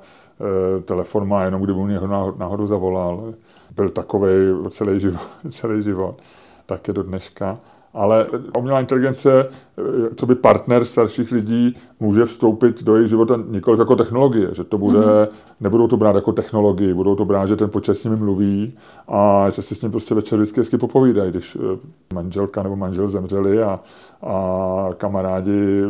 e, 0.78 0.82
telefon 0.82 1.28
má 1.28 1.44
jenom, 1.44 1.62
kdyby 1.62 1.80
mu 1.80 1.88
něho 1.88 2.36
náhodou 2.38 2.68
zavolal. 2.68 3.34
Byl 3.76 3.90
takový 3.90 4.30
celý 4.70 5.00
život, 5.00 5.22
celý 5.50 5.84
život, 5.84 6.22
tak 6.66 6.88
je 6.88 6.94
do 6.94 7.04
dneška 7.04 7.60
ale 7.96 8.28
umělá 8.58 8.80
inteligence, 8.80 9.50
eh, 9.50 10.16
co 10.16 10.26
by 10.26 10.36
partner 10.36 10.86
starších 10.86 11.32
lidí, 11.32 11.76
může 12.00 12.26
vstoupit 12.26 12.84
do 12.84 12.96
jejich 12.96 13.10
života 13.10 13.40
nikoliv 13.48 13.80
jako 13.80 13.96
technologie, 13.96 14.50
že 14.52 14.64
to 14.64 14.78
bude, 14.78 15.00
mm-hmm. 15.00 15.28
nebudou 15.60 15.88
to 15.88 15.98
brát 15.98 16.16
jako 16.16 16.32
technologii, 16.32 16.94
budou 16.94 17.16
to 17.16 17.26
brát, 17.26 17.46
že 17.46 17.56
ten 17.56 17.70
počet 17.70 17.96
s 17.96 18.04
nimi 18.04 18.16
mluví 18.16 18.74
a 19.08 19.50
že 19.50 19.62
si 19.62 19.76
s 19.76 19.82
ním 19.82 19.92
prostě 19.92 20.16
večer 20.16 20.40
vždycky 20.40 20.62
hezky 20.62 20.78
popovídají, 20.78 21.32
když 21.32 21.56
eh, 21.56 21.80
manželka 22.14 22.64
nebo 22.64 22.76
manžel 22.76 23.08
zemřeli 23.08 23.64
a, 23.64 23.80
a 24.22 24.90
kamarádi 24.98 25.84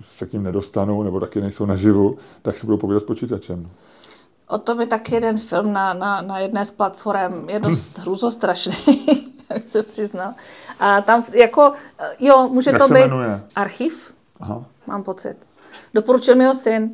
se 0.00 0.26
k 0.26 0.32
ním 0.32 0.42
nedostanou 0.42 1.02
nebo 1.02 1.20
taky 1.20 1.40
nejsou 1.40 1.66
naživu, 1.66 2.16
tak 2.42 2.58
si 2.58 2.66
budou 2.66 2.78
povídat 2.78 3.02
s 3.02 3.06
počítačem. 3.06 3.68
O 4.48 4.58
tom 4.58 4.80
je 4.80 4.86
taky 4.86 5.14
jeden 5.14 5.38
film 5.38 5.72
na, 5.72 5.94
na, 5.94 6.22
na 6.22 6.38
jedné 6.38 6.66
z 6.66 6.70
platform, 6.70 7.48
je 7.48 7.58
dost 7.58 7.98
hrůzostrašný, 7.98 8.74
jak 9.50 9.68
se 9.68 9.82
přiznal. 9.82 10.34
A 10.80 11.00
tam 11.00 11.22
jako, 11.34 11.72
jo, 12.18 12.48
může 12.52 12.70
jak 12.70 12.78
to 12.78 12.88
být 12.88 13.00
jmenuje? 13.00 13.42
archiv, 13.56 14.14
Aha. 14.40 14.64
mám 14.86 15.02
pocit. 15.02 15.48
Doporučil 15.94 16.34
mi 16.34 16.44
ho 16.44 16.54
syn. 16.54 16.90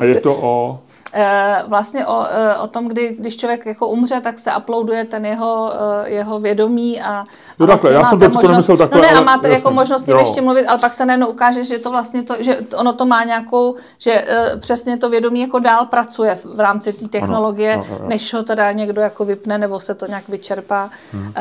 A 0.00 0.04
je 0.04 0.20
to 0.20 0.36
o... 0.42 0.80
Eh, 1.12 1.62
vlastně 1.66 2.06
o, 2.06 2.26
eh, 2.30 2.56
o 2.56 2.66
tom, 2.66 2.88
kdy, 2.88 3.16
když 3.18 3.36
člověk 3.36 3.66
jako 3.66 3.88
umře, 3.88 4.20
tak 4.20 4.38
se 4.38 4.50
uploaduje 4.58 5.04
ten 5.04 5.26
jeho, 5.26 5.72
eh, 6.04 6.10
jeho 6.10 6.40
vědomí 6.40 7.00
a, 7.00 7.24
no 7.58 7.64
a 7.64 7.66
vlastně 7.66 7.90
takhle, 7.90 7.92
já 7.92 8.04
jsem 8.04 8.18
to 8.18 8.24
možnost, 8.24 8.50
nemyslel 8.50 8.76
takhle, 8.76 9.00
no 9.00 9.02
ne, 9.02 9.10
ale, 9.10 9.20
a 9.20 9.24
máte 9.24 9.48
jasný, 9.48 9.58
jako 9.58 9.70
možnost 9.70 10.08
jo. 10.08 10.18
ještě 10.18 10.40
mluvit, 10.40 10.66
ale 10.66 10.78
pak 10.78 10.94
se 10.94 11.06
najednou 11.06 11.26
ukáže, 11.26 11.64
že 11.64 11.78
to 11.78 11.90
vlastně 11.90 12.22
to, 12.22 12.34
že 12.38 12.58
ono 12.76 12.92
to 12.92 13.06
má 13.06 13.24
nějakou, 13.24 13.74
že 13.98 14.26
přesně 14.60 14.96
to 14.96 15.10
vědomí 15.10 15.40
jako 15.40 15.58
dál 15.58 15.86
pracuje 15.86 16.38
v, 16.44 16.60
rámci 16.60 16.92
té 16.92 17.08
technologie, 17.08 17.74
ano, 17.74 17.84
ano, 17.88 17.96
ano. 17.98 18.08
než 18.08 18.34
ho 18.34 18.42
teda 18.42 18.72
někdo 18.72 19.00
jako 19.00 19.24
vypne 19.24 19.58
nebo 19.58 19.80
se 19.80 19.94
to 19.94 20.06
nějak 20.06 20.28
vyčerpá 20.28 20.90
hmm. 21.12 21.22
uh, 21.22 21.32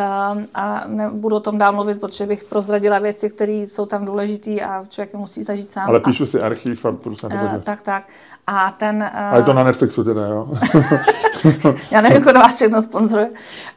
a 0.53 0.83
nebudu 0.87 1.35
o 1.35 1.39
tom 1.39 1.57
dál 1.57 1.73
mluvit, 1.73 1.99
protože 1.99 2.25
bych 2.25 2.43
prozradila 2.43 2.99
věci, 2.99 3.29
které 3.29 3.51
jsou 3.51 3.85
tam 3.85 4.05
důležité 4.05 4.51
a 4.51 4.85
člověk 4.89 5.13
musí 5.13 5.43
zažít 5.43 5.71
sám. 5.71 5.89
Ale 5.89 5.99
píšu 5.99 6.25
si 6.25 6.39
archiv 6.41 6.85
a 6.85 6.91
budu 6.91 7.15
se 7.15 7.27
Tak, 7.63 7.81
tak. 7.81 8.03
A 8.47 8.71
ten, 8.71 8.95
uh, 8.95 9.31
Ale 9.31 9.39
je 9.39 9.43
to 9.43 9.53
na 9.53 9.63
Netflixu 9.63 10.03
teda, 10.03 10.25
jo. 10.25 10.47
Já 11.91 12.01
nevím, 12.01 12.21
kdo 12.21 12.33
vás 12.33 12.55
všechno 12.55 12.81
sponzoruje, 12.81 13.29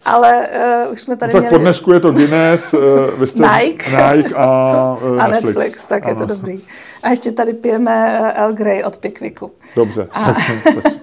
ale 0.05 0.49
uh, 0.87 0.93
už 0.93 1.01
jsme 1.01 1.17
tady 1.17 1.33
tak 1.33 1.41
měli... 1.41 1.55
po 1.55 1.59
dnešku 1.59 1.93
je 1.93 2.01
to 2.01 2.13
Guinness, 2.13 2.75
uh, 2.75 2.81
vy 3.19 3.27
jste 3.27 3.43
Nike. 3.43 3.91
Nike 3.91 4.35
a, 4.35 4.97
uh, 5.03 5.23
a 5.23 5.27
Netflix. 5.27 5.57
Netflix, 5.57 5.85
tak 5.85 6.05
ano. 6.05 6.13
je 6.13 6.17
to 6.17 6.35
dobrý. 6.35 6.61
A 7.03 7.09
ještě 7.09 7.33
tady 7.33 7.53
pijeme 7.53 8.19
El 8.35 8.53
Grey 8.53 8.85
od 8.85 8.97
Pickvicku. 8.97 9.53
Dobře. 9.77 10.09
A, 10.13 10.35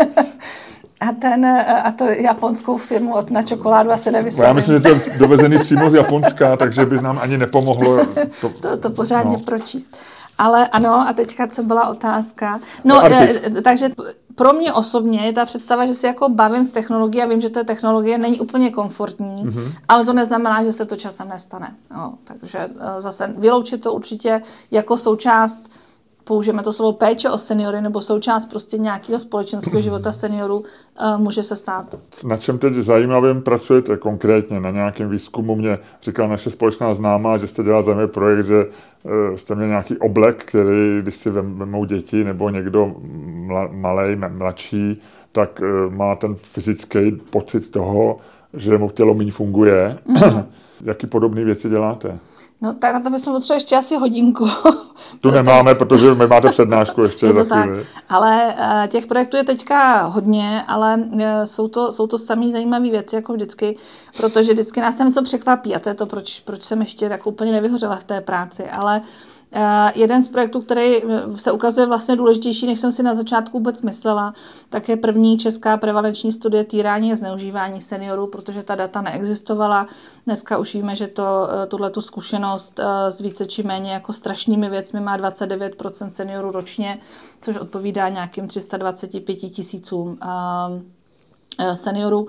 a, 1.09 1.13
ten, 1.13 1.45
uh, 1.45 1.87
a 1.87 1.91
to 1.91 2.05
japonskou 2.05 2.77
firmu 2.77 3.13
od 3.15 3.31
na 3.31 3.41
čokoládu 3.41 3.91
asi 3.91 4.11
nevysvětlím. 4.11 4.47
Já 4.47 4.53
myslím, 4.53 4.73
že 4.75 4.79
to 4.79 4.87
je 4.87 5.17
dovezený 5.19 5.59
přímo 5.59 5.89
z 5.89 5.93
Japonska, 5.93 6.57
takže 6.57 6.85
by 6.85 7.01
nám 7.01 7.19
ani 7.21 7.37
nepomohlo 7.37 8.05
to, 8.41 8.49
to, 8.61 8.77
to 8.77 8.89
pořádně 8.89 9.37
no. 9.37 9.43
pročíst. 9.43 9.97
Ale 10.37 10.67
ano, 10.67 11.05
a 11.09 11.13
teďka 11.13 11.47
co 11.47 11.63
byla 11.63 11.87
otázka? 11.87 12.59
No, 12.83 12.99
To 13.01 13.05
e, 13.07 13.61
takže 13.63 13.89
pro 14.35 14.53
mě 14.53 14.73
osobně 14.73 15.19
je 15.19 15.33
ta 15.33 15.45
představa, 15.45 15.85
že 15.85 15.93
si 15.93 16.05
jako 16.05 16.29
bavím 16.29 16.65
s 16.65 16.69
technologií 16.69 17.21
a 17.23 17.25
vím, 17.25 17.41
že 17.41 17.49
ta 17.49 17.63
technologie 17.63 18.17
není 18.17 18.39
úplně 18.39 18.69
komfortní, 18.71 19.43
Mhm. 19.43 19.49
mm-hmm. 19.53 19.71
ale 19.87 20.05
to 20.05 20.13
neznamená, 20.13 20.63
že 20.63 20.73
se 20.73 20.85
to 20.85 20.95
časem 20.95 21.29
nestane. 21.29 21.75
No, 21.95 22.13
takže 22.23 22.69
zase 22.99 23.33
vyloučit 23.37 23.81
to 23.81 23.93
určitě 23.93 24.41
jako 24.71 24.97
součást 24.97 25.69
použijeme 26.25 26.63
to 26.63 26.73
slovo 26.73 26.93
péče 26.93 27.29
o 27.29 27.37
seniory 27.37 27.81
nebo 27.81 28.01
součást 28.01 28.45
prostě 28.45 28.77
nějakého 28.77 29.19
společenského 29.19 29.81
života 29.81 30.11
seniorů, 30.11 30.63
e, 30.99 31.17
může 31.17 31.43
se 31.43 31.55
stát. 31.55 31.95
Na 32.23 32.37
čem 32.37 32.59
teď 32.59 32.73
zajímavým 32.73 33.41
pracujete 33.41 33.97
konkrétně? 33.97 34.59
Na 34.59 34.71
nějakém 34.71 35.09
výzkumu 35.09 35.55
mě 35.55 35.79
říkala 36.01 36.29
naše 36.29 36.49
společná 36.49 36.93
známá, 36.93 37.37
že 37.37 37.47
jste 37.47 37.63
dělal 37.63 37.83
zajímavý 37.83 38.11
projekt, 38.11 38.45
že 38.45 38.65
eh, 38.65 39.37
jste 39.37 39.55
měl 39.55 39.67
nějaký 39.67 39.97
oblek, 39.97 40.43
který, 40.45 41.01
když 41.01 41.15
si 41.15 41.29
vem- 41.29 41.55
vemou 41.55 41.85
děti 41.85 42.23
nebo 42.23 42.49
někdo 42.49 42.95
mla, 43.25 43.67
malej, 43.71 44.15
mladší, 44.15 45.01
tak 45.31 45.61
eh, 45.61 45.95
má 45.95 46.15
ten 46.15 46.35
fyzický 46.35 47.11
pocit 47.29 47.71
toho, 47.71 48.17
že 48.53 48.77
mu 48.77 48.89
tělo 48.89 49.13
méně 49.13 49.31
funguje. 49.31 49.97
Jaký 50.81 51.07
podobné 51.07 51.43
věci 51.43 51.69
děláte? 51.69 52.19
No 52.61 52.73
tak 52.73 52.93
na 52.93 52.99
to 52.99 53.09
bychom 53.09 53.33
potřebovali 53.33 53.57
ještě 53.57 53.75
asi 53.75 53.95
hodinku. 53.95 54.49
Tu 55.21 55.31
nemáme, 55.31 55.75
protože 55.75 56.13
my 56.13 56.27
máte 56.27 56.49
přednášku 56.49 57.03
ještě 57.03 57.25
je 57.25 57.33
za 57.33 57.43
to 57.43 57.49
tak. 57.49 57.69
chvíli. 57.69 57.85
Ale 58.09 58.55
eh, 58.57 58.87
těch 58.87 59.05
projektů 59.07 59.37
je 59.37 59.43
teďka 59.43 60.01
hodně, 60.01 60.63
ale 60.67 60.99
eh, 61.19 61.47
jsou 61.47 61.67
to, 61.67 61.91
jsou 61.91 62.07
to 62.07 62.17
samý 62.17 62.51
zajímavé 62.51 62.89
věci, 62.89 63.15
jako 63.15 63.33
vždycky, 63.33 63.77
protože 64.17 64.53
vždycky 64.53 64.81
nás 64.81 64.95
tam 64.95 65.07
něco 65.07 65.23
překvapí 65.23 65.75
a 65.75 65.79
to 65.79 65.89
je 65.89 65.95
to, 65.95 66.05
proč, 66.05 66.39
proč 66.39 66.63
jsem 66.63 66.81
ještě 66.81 67.09
tak 67.09 67.27
úplně 67.27 67.51
nevyhořela 67.51 67.95
v 67.95 68.03
té 68.03 68.21
práci. 68.21 68.69
Ale 68.69 69.01
eh, 69.03 69.34
jeden 69.95 70.23
z 70.23 70.27
projektů, 70.27 70.61
který 70.61 71.03
eh, 71.03 71.37
se 71.37 71.51
ukazuje 71.51 71.87
vlastně 71.87 72.15
důležitější, 72.15 72.65
než 72.67 72.79
jsem 72.79 72.91
si 72.91 73.03
na 73.03 73.15
začátku 73.15 73.57
vůbec 73.57 73.81
myslela, 73.81 74.33
tak 74.69 74.89
je 74.89 74.97
první 74.97 75.37
česká 75.37 75.77
prevalenční 75.77 76.31
studie 76.31 76.63
týrání 76.63 77.13
a 77.13 77.15
zneužívání 77.15 77.81
seniorů, 77.81 78.27
protože 78.27 78.63
ta 78.63 78.75
data 78.75 79.01
neexistovala. 79.01 79.87
Dneska 80.25 80.57
už 80.57 80.73
víme, 80.73 80.95
že 80.95 81.07
to, 81.07 81.47
tuhle 81.67 81.89
tu 81.89 82.01
zkušenost 82.01 82.79
eh, 82.79 83.11
s 83.11 83.21
více 83.21 83.45
či 83.45 83.63
méně 83.63 83.93
jako 83.93 84.13
strašnými 84.13 84.69
věcmi 84.69 84.99
má 84.99 85.17
29% 85.17 86.07
seniorů 86.07 86.51
ročně, 86.51 86.99
což 87.41 87.57
odpovídá 87.57 88.09
nějakým 88.09 88.47
325 88.47 89.35
tisícům 89.35 90.17
eh, 91.59 91.75
seniorů. 91.75 92.27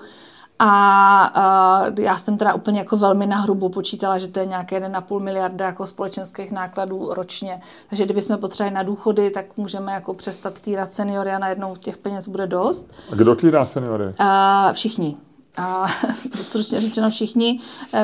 A 0.59 1.87
uh, 1.89 1.99
já 1.99 2.17
jsem 2.17 2.37
teda 2.37 2.53
úplně 2.53 2.79
jako 2.79 2.97
velmi 2.97 3.25
nahrubu 3.25 3.69
počítala, 3.69 4.17
že 4.17 4.27
to 4.27 4.39
je 4.39 4.45
nějaké 4.45 4.79
1,5 4.79 5.19
miliarda 5.19 5.65
jako 5.65 5.87
společenských 5.87 6.51
nákladů 6.51 7.13
ročně. 7.13 7.61
Takže 7.89 8.05
kdybychom 8.05 8.37
potřebovali 8.37 8.75
na 8.75 8.83
důchody, 8.83 9.29
tak 9.29 9.57
můžeme 9.57 9.91
jako 9.91 10.13
přestat 10.13 10.59
týrat 10.59 10.93
seniory 10.93 11.31
a 11.31 11.39
najednou 11.39 11.75
těch 11.75 11.97
peněz 11.97 12.27
bude 12.27 12.47
dost. 12.47 12.93
A 13.11 13.15
kdo 13.15 13.35
týrá 13.35 13.65
seniory? 13.65 14.05
Uh, 14.05 14.73
všichni. 14.73 15.17
A 15.57 15.87
stručně 16.43 16.81
řečeno 16.81 17.09
všichni, 17.09 17.59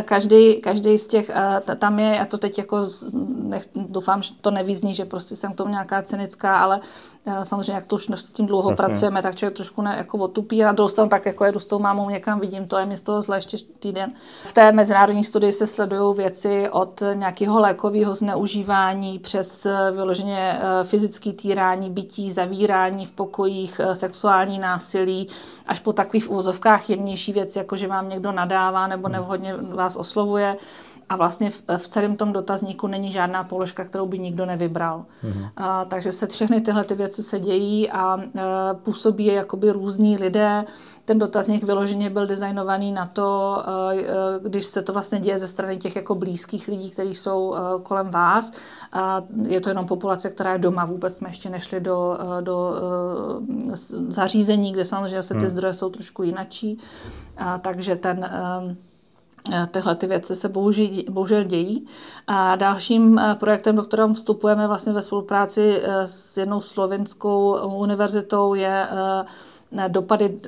každý, 0.06 0.62
každý 0.62 0.98
z 0.98 1.08
těch, 1.08 1.30
uh, 1.30 1.76
tam 1.76 2.00
je, 2.00 2.16
já 2.16 2.26
to 2.26 2.38
teď 2.38 2.58
jako, 2.58 2.88
nech, 3.44 3.68
doufám, 3.76 4.22
že 4.22 4.34
to 4.42 4.52
nevízní, 4.52 4.94
že 4.94 5.06
prostě 5.06 5.36
jsem 5.36 5.54
k 5.54 5.56
tomu 5.56 5.72
nějaká 5.72 6.02
cynická, 6.02 6.60
ale 6.60 6.80
uh, 7.26 7.44
samozřejmě, 7.44 7.74
jak 7.74 7.86
to 7.86 7.96
už 7.96 8.08
s 8.16 8.32
tím 8.32 8.46
dlouho 8.46 8.70
Jasně. 8.70 8.86
pracujeme, 8.86 9.22
tak 9.22 9.36
člověk 9.36 9.56
trošku 9.56 9.82
ne, 9.82 9.96
jako 9.98 10.18
otupí 10.18 10.64
a 10.64 10.66
na 10.66 10.72
druhou 10.72 10.90
stranu 10.90 11.10
pak 11.10 11.26
jako 11.26 11.46
jedu 11.46 11.60
s 11.60 11.68
tou 11.68 11.80
mámou 11.80 12.10
někam, 12.10 12.40
vidím, 12.40 12.68
to 12.68 12.78
je 12.78 12.86
mi 12.86 12.98
z 12.98 13.02
toho 13.02 13.22
zle 13.22 13.38
ještě 13.38 13.58
týden. 13.80 14.14
V 14.44 14.54
té 14.54 14.72
mezinárodní 14.72 15.24
studii 15.24 15.52
se 15.52 15.68
sledují 15.68 16.18
věci 16.18 16.70
od 16.70 17.04
nějakého 17.14 17.60
lékového 17.60 18.16
zneužívání 18.16 19.20
přes 19.20 19.68
vyloženě 19.92 20.60
fyzické 20.84 21.34
týrání, 21.34 21.90
bytí, 21.90 22.32
zavírání 22.32 23.06
v 23.06 23.12
pokojích, 23.12 23.82
sexuální 23.94 24.60
násilí, 24.60 25.28
až 25.68 25.80
po 25.80 25.94
takových 25.94 26.32
úvozovkách 26.32 26.90
jemnější 26.90 27.34
věci, 27.34 27.43
jako 27.56 27.76
že 27.76 27.88
vám 27.88 28.10
někdo 28.10 28.32
nadává 28.32 28.88
nebo 28.88 29.08
nevhodně 29.08 29.56
vás 29.56 29.96
oslovuje. 29.96 30.58
A 31.10 31.16
vlastně 31.16 31.50
v, 31.50 31.64
v 31.78 31.88
celém 31.88 32.16
tom 32.16 32.34
dotazníku 32.34 32.88
není 32.88 33.12
žádná 33.12 33.44
položka, 33.44 33.86
kterou 33.86 34.06
by 34.06 34.20
nikdo 34.20 34.46
nevybral. 34.46 35.06
Mm-hmm. 35.24 35.50
A, 35.58 35.86
takže 35.86 36.12
se 36.12 36.28
všechny 36.28 36.62
tyhle 36.62 36.84
ty 36.84 36.96
věci 36.96 37.24
se 37.24 37.40
dějí 37.40 37.92
a, 37.92 38.00
a 38.04 38.20
působí 38.74 39.26
je 39.26 39.34
jakoby 39.34 39.72
různí 39.72 40.18
lidé. 40.18 40.66
Ten 41.06 41.20
dotazník 41.20 41.64
vyloženě 41.64 42.10
byl 42.10 42.28
designovaný 42.28 42.92
na 42.92 43.06
to, 43.06 43.64
když 44.42 44.66
se 44.66 44.82
to 44.82 44.94
vlastně 44.94 45.20
děje 45.20 45.40
ze 45.40 45.48
strany 45.48 45.78
těch 45.78 45.96
jako 45.96 46.16
blízkých 46.16 46.68
lidí, 46.68 46.90
kteří 46.90 47.16
jsou 47.16 47.56
kolem 47.84 48.10
vás. 48.10 48.52
A 48.94 49.22
je 49.44 49.62
to 49.62 49.70
jenom 49.70 49.86
populace, 49.88 50.30
která 50.30 50.54
je 50.54 50.60
doma. 50.60 50.86
Vůbec 50.86 51.18
jsme 51.18 51.30
ještě 51.30 51.50
nešli 51.50 51.80
do, 51.80 52.18
do 52.42 52.76
zařízení, 54.10 54.72
kde 54.72 54.86
samozřejmě 54.86 55.24
se 55.24 55.34
ty 55.34 55.50
zdroje 55.50 55.74
jsou 55.74 55.90
trošku 55.90 56.24
jinačí. 56.24 56.80
A, 57.38 57.58
takže 57.58 57.96
ten 57.96 58.30
Tyhle 59.72 59.96
ty 59.96 60.08
věci 60.08 60.36
se 60.36 60.50
bohužel, 60.50 60.88
bohužel 61.10 61.44
dějí. 61.44 61.88
A 62.28 62.56
dalším 62.56 63.22
projektem, 63.40 63.76
do 63.76 63.84
kterého 63.84 64.14
vstupujeme 64.14 64.68
vlastně 64.68 64.94
ve 64.94 65.02
spolupráci 65.02 65.84
s 66.06 66.38
jednou 66.38 66.62
slovinskou 66.62 67.68
univerzitou, 67.76 68.54
je 68.54 68.88
dopady 69.88 70.40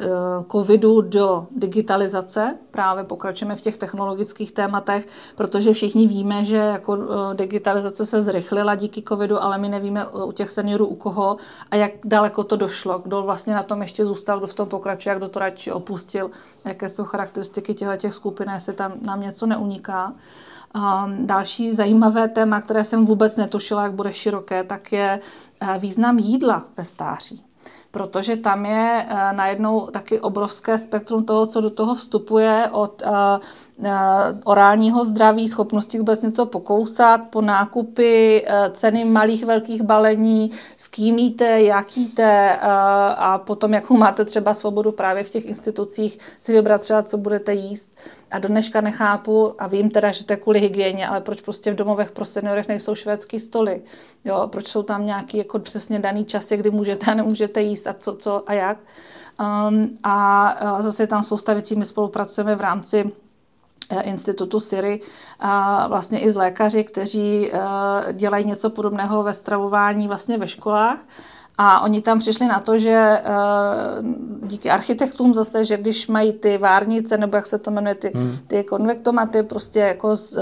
covidu 0.51 1.01
do 1.01 1.47
digitalizace. 1.51 2.57
Právě 2.71 3.03
pokračujeme 3.03 3.55
v 3.55 3.61
těch 3.61 3.77
technologických 3.77 4.51
tématech, 4.51 5.07
protože 5.35 5.73
všichni 5.73 6.07
víme, 6.07 6.45
že 6.45 6.57
jako 6.57 6.97
digitalizace 7.33 8.05
se 8.05 8.21
zrychlila 8.21 8.75
díky 8.75 9.03
covidu, 9.07 9.43
ale 9.43 9.57
my 9.57 9.69
nevíme 9.69 10.07
u 10.07 10.31
těch 10.31 10.51
seniorů 10.51 10.85
u 10.85 10.95
koho 10.95 11.37
a 11.71 11.75
jak 11.75 11.91
daleko 12.05 12.43
to 12.43 12.55
došlo, 12.55 12.99
kdo 12.99 13.21
vlastně 13.21 13.53
na 13.53 13.63
tom 13.63 13.81
ještě 13.81 14.05
zůstal, 14.05 14.37
kdo 14.37 14.47
v 14.47 14.53
tom 14.53 14.69
pokračuje, 14.69 15.15
kdo 15.15 15.27
to 15.27 15.39
radši 15.39 15.71
opustil, 15.71 16.31
jaké 16.65 16.89
jsou 16.89 17.03
charakteristiky 17.03 17.73
těchto 17.73 17.97
těch 17.97 18.13
skupin, 18.13 18.49
jestli 18.53 18.73
tam 18.73 18.93
nám 19.01 19.21
něco 19.21 19.45
neuniká. 19.45 20.13
Um, 20.75 21.27
další 21.27 21.75
zajímavé 21.75 22.27
téma, 22.27 22.61
které 22.61 22.83
jsem 22.83 23.05
vůbec 23.05 23.35
netušila, 23.35 23.83
jak 23.83 23.93
bude 23.93 24.13
široké, 24.13 24.63
tak 24.63 24.91
je 24.91 25.19
význam 25.79 26.19
jídla 26.19 26.63
ve 26.77 26.83
stáří 26.83 27.44
protože 27.95 28.37
tam 28.37 28.65
je 28.65 29.07
uh, 29.11 29.17
najednou 29.33 29.87
taky 29.87 30.19
obrovské 30.19 30.77
spektrum 30.77 31.23
toho, 31.25 31.45
co 31.45 31.61
do 31.61 31.69
toho 31.69 31.95
vstupuje 31.95 32.69
od 32.71 33.01
uh, 33.01 33.11
orálního 34.43 35.05
zdraví, 35.05 35.49
schopnosti 35.49 35.97
vůbec 35.97 36.21
něco 36.21 36.45
pokousat, 36.45 37.21
po 37.29 37.41
nákupy, 37.41 38.45
uh, 38.47 38.73
ceny 38.73 39.05
malých, 39.05 39.45
velkých 39.45 39.81
balení, 39.81 40.51
s 40.77 40.87
kým 40.87 41.17
jíte, 41.17 41.61
jak 41.61 41.97
jíte 41.97 42.59
uh, 42.61 42.69
a 43.17 43.37
potom, 43.37 43.73
jakou 43.73 43.97
máte 43.97 44.25
třeba 44.25 44.53
svobodu 44.53 44.91
právě 44.91 45.23
v 45.23 45.29
těch 45.29 45.45
institucích 45.45 46.19
si 46.37 46.53
vybrat 46.53 46.81
třeba, 46.81 47.03
co 47.03 47.17
budete 47.17 47.53
jíst. 47.53 47.97
A 48.31 48.39
do 48.39 48.47
dneška 48.47 48.81
nechápu, 48.81 49.53
a 49.61 49.67
vím 49.67 49.89
teda, 49.89 50.11
že 50.11 50.25
to 50.25 50.33
je 50.33 50.37
kvůli 50.37 50.59
hygieně, 50.59 51.07
ale 51.07 51.21
proč 51.21 51.41
prostě 51.41 51.71
v 51.71 51.75
domovech 51.75 52.11
pro 52.11 52.25
seniorech 52.25 52.67
nejsou 52.67 52.95
švédský 52.95 53.39
stoly? 53.39 53.81
Jo, 54.25 54.47
proč 54.51 54.67
jsou 54.67 54.83
tam 54.83 55.05
nějaký 55.05 55.37
jako 55.37 55.59
přesně 55.59 55.99
daný 55.99 56.25
časy, 56.25 56.57
kdy 56.57 56.71
můžete 56.71 57.11
a 57.11 57.15
nemůžete 57.15 57.61
jíst 57.61 57.87
a 57.87 57.93
co, 57.93 58.15
co 58.15 58.43
a 58.49 58.53
jak. 58.53 58.77
Um, 59.69 59.97
a, 60.03 60.47
a 60.47 60.81
zase 60.81 61.03
je 61.03 61.07
tam 61.07 61.23
spousta 61.23 61.53
věcí, 61.53 61.75
my 61.75 61.85
spolupracujeme 61.85 62.55
v 62.55 62.61
rámci 62.61 63.11
institutu 64.01 64.59
Siri 64.59 64.99
a 65.39 65.87
vlastně 65.87 66.19
i 66.19 66.31
s 66.31 66.35
lékaři, 66.35 66.83
kteří 66.83 67.51
dělají 68.13 68.45
něco 68.45 68.69
podobného 68.69 69.23
ve 69.23 69.33
stravování 69.33 70.07
vlastně 70.07 70.37
ve 70.37 70.47
školách. 70.47 70.99
A 71.57 71.81
oni 71.81 72.01
tam 72.01 72.19
přišli 72.19 72.47
na 72.47 72.59
to, 72.59 72.77
že 72.77 73.21
díky 74.43 74.69
architektům 74.71 75.33
zase, 75.33 75.65
že 75.65 75.77
když 75.77 76.07
mají 76.07 76.33
ty 76.33 76.57
várnice, 76.57 77.17
nebo 77.17 77.37
jak 77.37 77.47
se 77.47 77.59
to 77.59 77.71
jmenuje, 77.71 77.95
ty, 77.95 78.11
hmm. 78.15 78.37
ty 78.47 78.63
konvektomaty, 78.63 79.43
prostě 79.43 79.79
jako 79.79 80.15
z, 80.15 80.37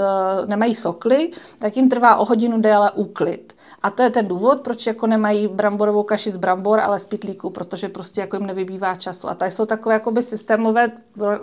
nemají 0.46 0.74
sokly, 0.74 1.30
tak 1.58 1.76
jim 1.76 1.88
trvá 1.88 2.16
o 2.16 2.24
hodinu 2.24 2.60
déle 2.60 2.90
úklid. 2.90 3.52
A 3.84 3.90
to 3.90 4.02
je 4.02 4.10
ten 4.10 4.28
důvod, 4.28 4.60
proč 4.60 4.86
jako 4.86 5.06
nemají 5.06 5.48
bramborovou 5.48 6.02
kaši 6.02 6.30
z 6.30 6.36
brambor, 6.36 6.80
ale 6.80 6.98
z 6.98 7.04
pitlíku, 7.04 7.50
protože 7.50 7.88
prostě 7.88 8.20
jako 8.20 8.36
jim 8.36 8.46
nevybývá 8.46 8.94
času. 8.94 9.28
A 9.28 9.34
tady 9.34 9.50
jsou 9.50 9.66
takové 9.66 9.94
jakoby 9.94 10.22
systémové 10.22 10.90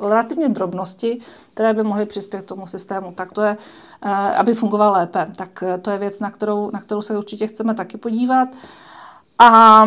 relativně 0.01 0.49
drobnosti, 0.49 1.19
které 1.53 1.73
by 1.73 1.84
mohly 1.84 2.05
přispět 2.05 2.41
k 2.41 2.45
tomu 2.45 2.68
systému. 2.68 3.11
Tak 3.11 3.31
to 3.31 3.41
je, 3.41 3.57
aby 4.38 4.53
fungoval 4.53 4.93
lépe. 4.93 5.27
Tak 5.38 5.63
to 5.81 5.91
je 5.91 5.97
věc, 5.97 6.19
na 6.19 6.30
kterou, 6.30 6.69
na 6.73 6.80
kterou 6.80 7.01
se 7.01 7.18
určitě 7.18 7.47
chceme 7.47 7.73
taky 7.73 7.97
podívat. 7.97 8.47
A 9.39 9.85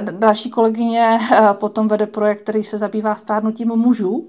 další 0.00 0.50
kolegyně 0.50 1.18
potom 1.52 1.88
vede 1.88 2.06
projekt, 2.06 2.42
který 2.42 2.64
se 2.64 2.78
zabývá 2.78 3.14
stárnutím 3.14 3.68
mužů 3.68 4.26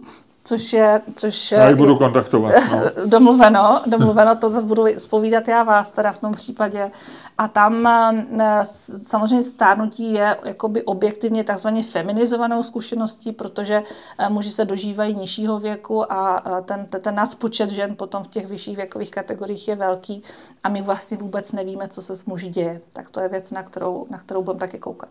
což 0.48 0.74
je... 0.74 1.02
Což 1.16 1.52
já 1.52 1.70
ji 1.70 1.76
budu 1.76 1.98
kontaktovat. 1.98 2.54
No. 2.72 3.06
domluveno, 3.06 3.82
domluveno, 3.86 4.36
to 4.36 4.50
zase 4.50 4.68
budu 4.68 4.86
spovídat 4.98 5.48
já 5.48 5.64
vás 5.64 5.90
teda 5.90 6.12
v 6.12 6.18
tom 6.18 6.34
případě. 6.34 6.92
A 7.38 7.48
tam 7.48 7.88
eh, 7.88 8.62
samozřejmě 9.04 9.44
stárnutí 9.44 10.14
je 10.14 10.38
jakoby 10.44 10.84
objektivně 10.84 11.44
takzvaně 11.44 11.84
feminizovanou 11.84 12.64
zkušeností, 12.64 13.32
protože 13.32 13.84
eh, 14.18 14.30
muži 14.30 14.52
se 14.52 14.66
dožívají 14.66 15.16
nižšího 15.16 15.60
věku 15.60 16.12
a 16.12 16.44
eh, 16.46 16.62
ten, 16.62 16.86
ten 16.86 17.16
nadpočet 17.16 17.70
žen 17.70 17.96
potom 17.96 18.24
v 18.24 18.28
těch 18.28 18.48
vyšších 18.48 18.78
věkových 18.78 19.12
kategoriích 19.12 19.68
je 19.68 19.76
velký 19.76 20.24
a 20.64 20.70
my 20.70 20.82
vlastně 20.82 21.18
vůbec 21.18 21.52
nevíme, 21.52 21.88
co 21.88 22.02
se 22.02 22.16
s 22.16 22.26
muži 22.26 22.48
děje. 22.48 22.82
Tak 22.94 23.10
to 23.10 23.20
je 23.20 23.30
věc, 23.30 23.52
na 23.52 23.64
kterou, 23.64 24.06
na 24.10 24.18
kterou 24.18 24.44
budeme 24.44 24.60
taky 24.60 24.80
koukat. 24.80 25.10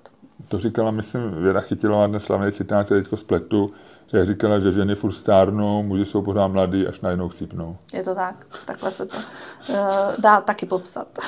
To 0.48 0.58
říkala, 0.58 0.90
myslím, 0.90 1.42
Věra 1.42 1.60
Chytilová, 1.60 2.06
dnes 2.06 2.24
slavný 2.24 2.52
citát, 2.52 2.86
který 2.86 3.00
teďko 3.00 3.16
spletu, 3.16 3.72
jak 4.12 4.26
říkala, 4.26 4.58
že 4.58 4.72
ženy 4.72 4.94
furt 4.94 5.12
stárnou, 5.12 5.82
muži 5.82 6.04
jsou 6.04 6.22
pořád 6.22 6.48
mladí, 6.48 6.86
až 6.86 7.00
najednou 7.00 7.28
chcípnou. 7.28 7.76
Je 7.94 8.02
to 8.02 8.14
tak, 8.14 8.46
takhle 8.64 8.92
se 8.92 9.06
to 9.06 9.16
uh, 9.16 9.74
dá 10.18 10.40
taky 10.40 10.66
popsat. 10.66 11.18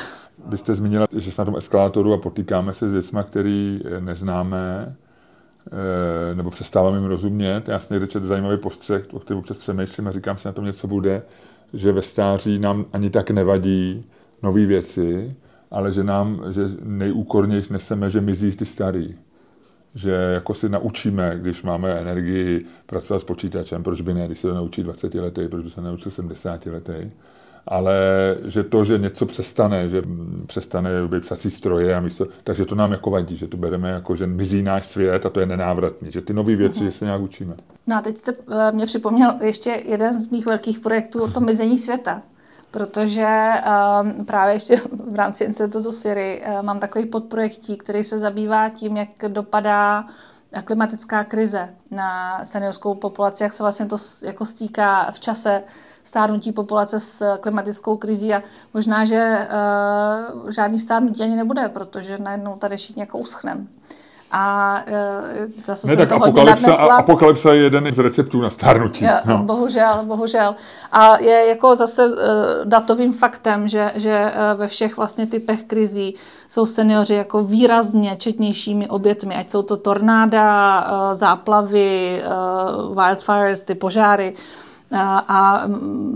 Vy 0.47 0.59
jste 0.59 0.75
zmínila, 0.75 1.07
že 1.17 1.33
jsme 1.33 1.43
na 1.43 1.45
tom 1.45 1.57
eskalátoru 1.57 2.13
a 2.13 2.19
potýkáme 2.19 2.75
se 2.75 2.89
s 2.89 2.93
věcmi, 2.93 3.21
které 3.27 3.79
neznáme, 4.01 4.97
eh, 5.67 6.35
nebo 6.35 6.51
přestáváme 6.51 6.97
jim 6.97 7.07
rozumět. 7.07 7.69
Já 7.69 7.81
jsem 7.81 7.95
někde 7.95 8.07
četl 8.07 8.27
zajímavý 8.27 8.59
postřeh, 8.59 9.05
o 9.13 9.19
kterém 9.21 9.39
občas 9.39 9.57
přemýšlím 9.57 10.09
a 10.09 10.11
říkám 10.11 10.39
si, 10.39 10.49
na 10.49 10.53
tom 10.53 10.65
něco 10.65 10.87
bude, 10.87 11.23
že 11.73 11.93
ve 11.93 12.03
stáří 12.03 12.59
nám 12.59 12.85
ani 12.93 13.11
tak 13.11 13.31
nevadí 13.31 14.07
nové 14.43 14.67
věci, 14.67 15.37
ale 15.71 15.93
že 15.93 16.05
nám, 16.05 16.41
že 16.51 16.63
nejúkornější 16.83 17.73
neseme, 17.73 18.11
že 18.11 18.21
mizí 18.21 18.57
ty 18.57 18.67
starý 18.67 19.15
že 19.94 20.10
jako 20.10 20.55
si 20.55 20.69
naučíme, 20.69 21.36
když 21.36 21.62
máme 21.62 21.93
energii 21.93 22.66
pracovat 22.86 23.19
s 23.19 23.24
počítačem, 23.24 23.82
proč 23.82 24.01
by 24.01 24.15
ne, 24.15 24.27
když 24.27 24.39
se 24.39 24.48
to 24.48 24.55
naučí 24.55 24.82
20 24.82 25.15
letý, 25.15 25.48
proč 25.48 25.65
by 25.65 25.70
se 25.70 25.81
naučil 25.81 26.12
70 26.12 26.66
letý, 26.66 27.10
ale 27.66 27.94
že 28.44 28.62
to, 28.62 28.85
že 28.85 28.98
něco 28.98 29.27
přestane, 29.27 29.89
že 29.89 30.02
přestane 30.47 30.90
být 31.09 31.23
psací 31.23 31.51
stroje 31.51 31.97
a 31.97 32.01
místo, 32.01 32.27
takže 32.44 32.65
to 32.65 32.74
nám 32.74 32.93
jako 32.93 33.10
vadí, 33.10 33.36
že 33.36 33.48
to 33.48 33.56
bereme 33.56 33.90
jako, 33.90 34.16
že 34.16 34.27
mizí 34.27 34.62
náš 34.62 34.86
svět 34.86 35.27
a 35.27 35.31
to 35.31 35.40
je 35.40 35.47
nenávratný, 35.47 36.10
že 36.10 36.20
ty 36.20 36.35
nové 36.35 36.56
věci, 36.56 36.85
že 36.85 36.93
se 36.93 37.05
nějak 37.05 37.20
učíme. 37.20 37.55
No 37.86 37.97
a 37.97 38.01
teď 38.01 38.16
jste 38.16 38.32
eh, 38.51 38.73
mě 38.73 38.86
připomněl 38.86 39.35
ještě 39.40 39.82
jeden 39.86 40.20
z 40.20 40.31
mých 40.31 40.47
velkých 40.47 40.81
projektů 40.81 41.23
o 41.23 41.28
tom 41.28 41.44
mizení 41.44 41.78
světa 41.78 42.23
protože 42.70 43.53
um, 44.03 44.24
právě 44.24 44.55
ještě 44.55 44.77
v 45.11 45.16
rámci 45.16 45.45
Institutu 45.45 45.93
Siri 45.93 46.43
uh, 46.47 46.62
mám 46.62 46.81
takový 46.81 47.07
podprojektí, 47.07 47.77
který 47.77 48.05
se 48.05 48.19
zabývá 48.19 48.69
tím, 48.69 48.97
jak 48.97 49.09
dopadá 49.28 50.05
klimatická 50.65 51.24
krize 51.24 51.74
na 51.90 52.40
seniorskou 52.45 52.95
populaci, 52.95 53.43
jak 53.43 53.53
se 53.53 53.62
vlastně 53.62 53.86
to 53.86 53.97
jako 54.24 54.47
stýká 54.47 55.11
v 55.11 55.20
čase 55.20 55.62
stárnutí 56.03 56.53
populace 56.53 57.01
s 57.01 57.36
klimatickou 57.36 57.97
krizí 57.97 58.35
a 58.35 58.43
možná, 58.74 59.05
že 59.05 59.49
uh, 60.43 60.51
žádný 60.51 60.78
stárnutí 60.78 61.23
ani 61.23 61.36
nebude, 61.36 61.69
protože 61.69 62.19
najednou 62.19 62.57
tady 62.57 62.77
všichni 62.77 63.01
jako 63.01 63.19
uschneme. 63.19 63.66
A 64.33 64.79
uh, 64.89 65.51
zase 65.65 65.89
ne, 65.89 65.97
tak 65.97 66.13
apokalypsa, 66.13 66.73
apokalypsa 66.73 67.53
je 67.53 67.63
jeden 67.63 67.95
z 67.95 67.99
receptů 67.99 68.41
na 68.41 68.51
stárnutí. 68.51 69.05
Je, 69.05 69.21
no. 69.25 69.39
Bohužel, 69.39 70.01
bohužel. 70.05 70.55
A 70.93 71.17
je 71.17 71.47
jako 71.49 71.77
zase 71.77 72.07
uh, 72.07 72.15
datovým 72.65 73.13
faktem, 73.13 73.69
že, 73.69 73.93
že 73.95 74.33
uh, 74.33 74.61
ve 74.61 74.69
všech 74.69 74.97
vlastně 74.97 75.27
typech 75.27 75.63
krizí 75.63 76.15
jsou 76.49 76.67
seniori 76.67 77.15
jako 77.15 77.45
výrazně 77.45 78.17
četnějšími 78.17 78.89
obětmi, 78.89 79.35
ať 79.37 79.51
jsou 79.51 79.63
to 79.63 79.77
tornáda, 79.77 80.81
uh, 80.81 81.15
záplavy, 81.15 82.23
uh, 82.27 82.97
wildfires, 82.97 83.61
ty 83.61 83.75
požáry. 83.75 84.35
A, 84.93 85.25
a 85.29 85.69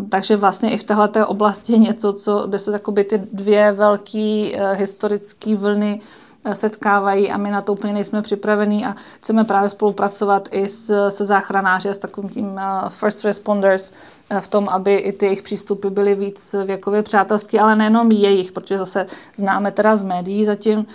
takže 0.08 0.36
vlastně 0.36 0.70
i 0.70 0.78
v 0.78 0.84
této 0.84 1.26
oblasti 1.26 1.72
je 1.72 1.78
něco, 1.78 2.12
co, 2.12 2.46
kde 2.46 2.58
se 2.58 2.80
ty 3.08 3.22
dvě 3.32 3.72
velké 3.72 4.50
uh, 4.54 4.72
historické 4.72 5.56
vlny 5.56 6.00
uh, 6.00 6.21
setkávají 6.52 7.30
a 7.30 7.36
my 7.36 7.50
na 7.50 7.60
to 7.60 7.72
úplně 7.72 7.92
nejsme 7.92 8.22
připravení 8.22 8.86
a 8.86 8.94
chceme 9.16 9.44
právě 9.44 9.70
spolupracovat 9.70 10.48
i 10.50 10.68
s, 10.68 11.10
se 11.10 11.24
záchranáři 11.24 11.88
a 11.88 11.94
s 11.94 11.98
takovým 11.98 12.30
tím 12.30 12.46
uh, 12.46 12.88
first 12.88 13.24
responders, 13.24 13.92
v 14.40 14.48
tom, 14.48 14.68
aby 14.68 14.94
i 14.94 15.12
ty 15.12 15.26
jejich 15.26 15.42
přístupy 15.42 15.88
byly 15.88 16.14
víc 16.14 16.54
věkově 16.64 17.02
přátelské, 17.02 17.60
ale 17.60 17.76
nejenom 17.76 18.10
jejich, 18.10 18.52
protože 18.52 18.78
zase 18.78 19.06
známe 19.36 19.72
teda 19.72 19.96
z 19.96 20.04
médií 20.04 20.44
zatím, 20.44 20.86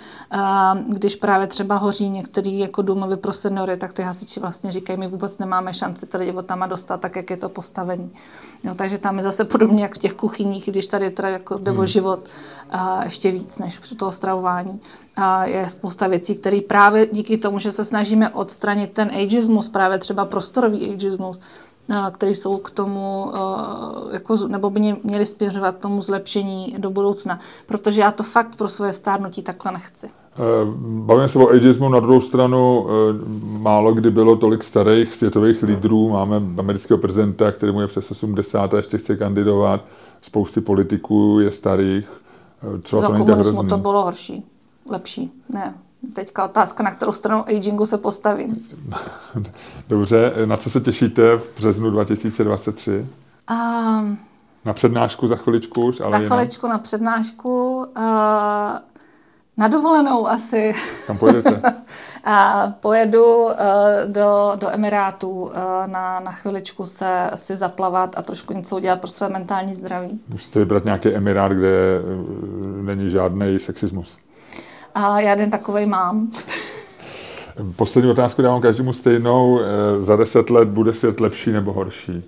když 0.88 1.16
právě 1.16 1.46
třeba 1.46 1.76
hoří 1.76 2.08
některý 2.08 2.58
jako 2.58 2.82
domovy 2.82 3.16
pro 3.16 3.32
seniory, 3.32 3.76
tak 3.76 3.92
ty 3.92 4.02
hasiči 4.02 4.40
vlastně 4.40 4.72
říkají, 4.72 4.98
my 4.98 5.08
vůbec 5.08 5.38
nemáme 5.38 5.74
šanci 5.74 6.06
tady 6.06 6.34
tam 6.46 6.64
dostat, 6.68 7.00
tak 7.00 7.16
jak 7.16 7.30
je 7.30 7.36
to 7.36 7.48
postavení. 7.48 8.10
No, 8.64 8.74
takže 8.74 8.98
tam 8.98 9.16
je 9.16 9.22
zase 9.22 9.44
podobně 9.44 9.82
jak 9.82 9.94
v 9.94 9.98
těch 9.98 10.14
kuchyních, 10.14 10.70
když 10.70 10.86
tady 10.86 11.10
teda 11.10 11.28
jako 11.28 11.58
jde 11.58 11.70
o 11.70 11.74
hmm. 11.74 11.86
život 11.86 12.28
a 12.70 13.04
ještě 13.04 13.30
víc 13.30 13.58
než 13.58 13.78
při 13.78 13.94
toho 13.94 14.12
stravování. 14.12 14.80
A 15.18 15.44
je 15.44 15.68
spousta 15.68 16.06
věcí, 16.06 16.34
které 16.34 16.60
právě 16.60 17.06
díky 17.12 17.38
tomu, 17.38 17.58
že 17.58 17.72
se 17.72 17.84
snažíme 17.84 18.30
odstranit 18.30 18.92
ten 18.92 19.10
ageismus, 19.22 19.68
právě 19.68 19.98
třeba 19.98 20.24
prostorový 20.24 20.90
ageismus, 20.92 21.40
které 22.10 22.32
jsou 22.32 22.56
k 22.56 22.70
tomu, 22.70 23.32
jako, 24.12 24.36
nebo 24.48 24.70
by 24.70 24.96
měly 25.04 25.26
směřovat 25.26 25.76
tomu 25.78 26.02
zlepšení 26.02 26.74
do 26.78 26.90
budoucna. 26.90 27.38
Protože 27.66 28.00
já 28.00 28.10
to 28.10 28.22
fakt 28.22 28.56
pro 28.56 28.68
své 28.68 28.92
stárnutí 28.92 29.42
takhle 29.42 29.72
nechci. 29.72 30.10
Eh, 30.38 30.40
bavíme 30.80 31.28
se 31.28 31.38
o 31.38 31.48
ageismu, 31.48 31.88
na 31.88 32.00
druhou 32.00 32.20
stranu 32.20 32.86
eh, 32.88 32.92
málo 33.58 33.94
kdy 33.94 34.10
bylo 34.10 34.36
tolik 34.36 34.64
starých 34.64 35.14
světových 35.14 35.62
lídrů. 35.62 36.08
Máme 36.08 36.36
amerického 36.58 36.98
prezidenta, 36.98 37.52
který 37.52 37.72
mu 37.72 37.80
je 37.80 37.86
přes 37.86 38.10
80 38.10 38.74
a 38.74 38.76
ještě 38.76 38.98
chce 38.98 39.16
kandidovat. 39.16 39.84
Spousty 40.20 40.60
politiků 40.60 41.38
je 41.40 41.50
starých. 41.50 42.08
Eh, 42.76 42.78
třeba 42.78 43.02
Za 43.02 43.08
to 43.08 43.12
není 43.12 43.26
tak 43.26 43.38
hrozný. 43.38 43.68
to 43.68 43.76
bylo 43.78 44.02
horší, 44.02 44.44
lepší. 44.88 45.32
Ne, 45.48 45.74
Teďka 46.12 46.44
otázka, 46.44 46.82
na 46.82 46.90
kterou 46.90 47.12
stranu 47.12 47.44
agingu 47.48 47.86
se 47.86 47.98
postavím. 47.98 48.68
Dobře, 49.88 50.32
na 50.44 50.56
co 50.56 50.70
se 50.70 50.80
těšíte 50.80 51.36
v 51.36 51.56
březnu 51.56 51.90
2023? 51.90 53.06
Um, 53.50 54.18
na 54.64 54.72
přednášku 54.72 55.26
za 55.26 55.36
chviličku 55.36 55.86
už, 55.86 56.00
ale 56.00 56.10
Za 56.10 56.18
chviličku 56.18 56.66
jinak. 56.66 56.78
na 56.78 56.82
přednášku. 56.82 57.76
Uh, 57.76 58.02
na 59.56 59.68
dovolenou 59.68 60.28
asi. 60.28 60.74
Kam 61.06 61.18
pojedete? 61.18 61.62
a 62.24 62.66
pojedu 62.80 63.36
uh, 63.44 63.52
do, 64.06 64.52
do 64.60 64.70
Emirátů 64.70 65.30
uh, 65.30 65.52
na, 65.86 66.20
na 66.20 66.32
chviličku 66.32 66.86
se 66.86 67.30
si 67.34 67.56
zaplavat 67.56 68.18
a 68.18 68.22
trošku 68.22 68.52
něco 68.52 68.76
udělat 68.76 69.00
pro 69.00 69.10
své 69.10 69.28
mentální 69.28 69.74
zdraví. 69.74 70.20
Musíte 70.28 70.58
vybrat 70.58 70.84
nějaký 70.84 71.08
Emirát, 71.08 71.52
kde 71.52 72.00
není 72.82 73.10
žádný 73.10 73.58
sexismus. 73.58 74.18
A 74.98 75.20
já 75.20 75.30
jeden 75.30 75.50
takovej 75.50 75.86
mám. 75.86 76.30
Poslední 77.76 78.10
otázku 78.10 78.42
dávám 78.42 78.60
každému 78.60 78.92
stejnou. 78.92 79.60
Eh, 79.60 80.02
za 80.02 80.16
deset 80.16 80.50
let 80.50 80.68
bude 80.68 80.92
svět 80.92 81.20
lepší 81.20 81.52
nebo 81.52 81.72
horší? 81.72 82.24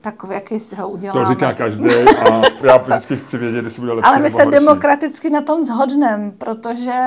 Takový, 0.00 0.34
jaký 0.34 0.60
si 0.60 0.76
ho 0.76 0.88
uděláme. 0.88 1.20
To 1.20 1.32
říká 1.32 1.52
každý 1.52 1.84
a 2.30 2.42
já 2.62 2.76
vždycky 2.76 3.16
chci 3.16 3.38
vědět, 3.38 3.64
jestli 3.64 3.80
bude 3.80 3.92
lepší 3.92 4.06
Ale 4.06 4.18
my 4.18 4.30
se 4.30 4.44
horší. 4.44 4.50
demokraticky 4.50 5.30
na 5.30 5.40
tom 5.40 5.64
zhodneme, 5.64 6.32
protože 6.38 7.00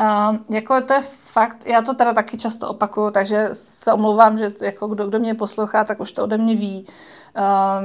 uh, 0.00 0.36
jako 0.50 0.80
to 0.80 0.94
je 0.94 1.00
fakt, 1.20 1.66
já 1.66 1.82
to 1.82 1.94
teda 1.94 2.12
taky 2.12 2.36
často 2.36 2.68
opakuju, 2.68 3.10
takže 3.10 3.48
se 3.52 3.92
omlouvám, 3.92 4.38
že 4.38 4.52
jako 4.60 4.88
kdo, 4.88 5.06
kdo 5.06 5.18
mě 5.18 5.34
poslouchá, 5.34 5.84
tak 5.84 6.00
už 6.00 6.12
to 6.12 6.24
ode 6.24 6.38
mě 6.38 6.56
ví. 6.56 6.86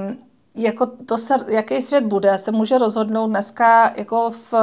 Um, 0.08 0.18
jako 0.56 0.86
to 0.86 1.18
se, 1.18 1.34
jaký 1.48 1.82
svět 1.82 2.04
bude, 2.04 2.38
se 2.38 2.52
může 2.52 2.78
rozhodnout 2.78 3.28
dneska 3.28 3.92
jako 3.96 4.30
v, 4.30 4.54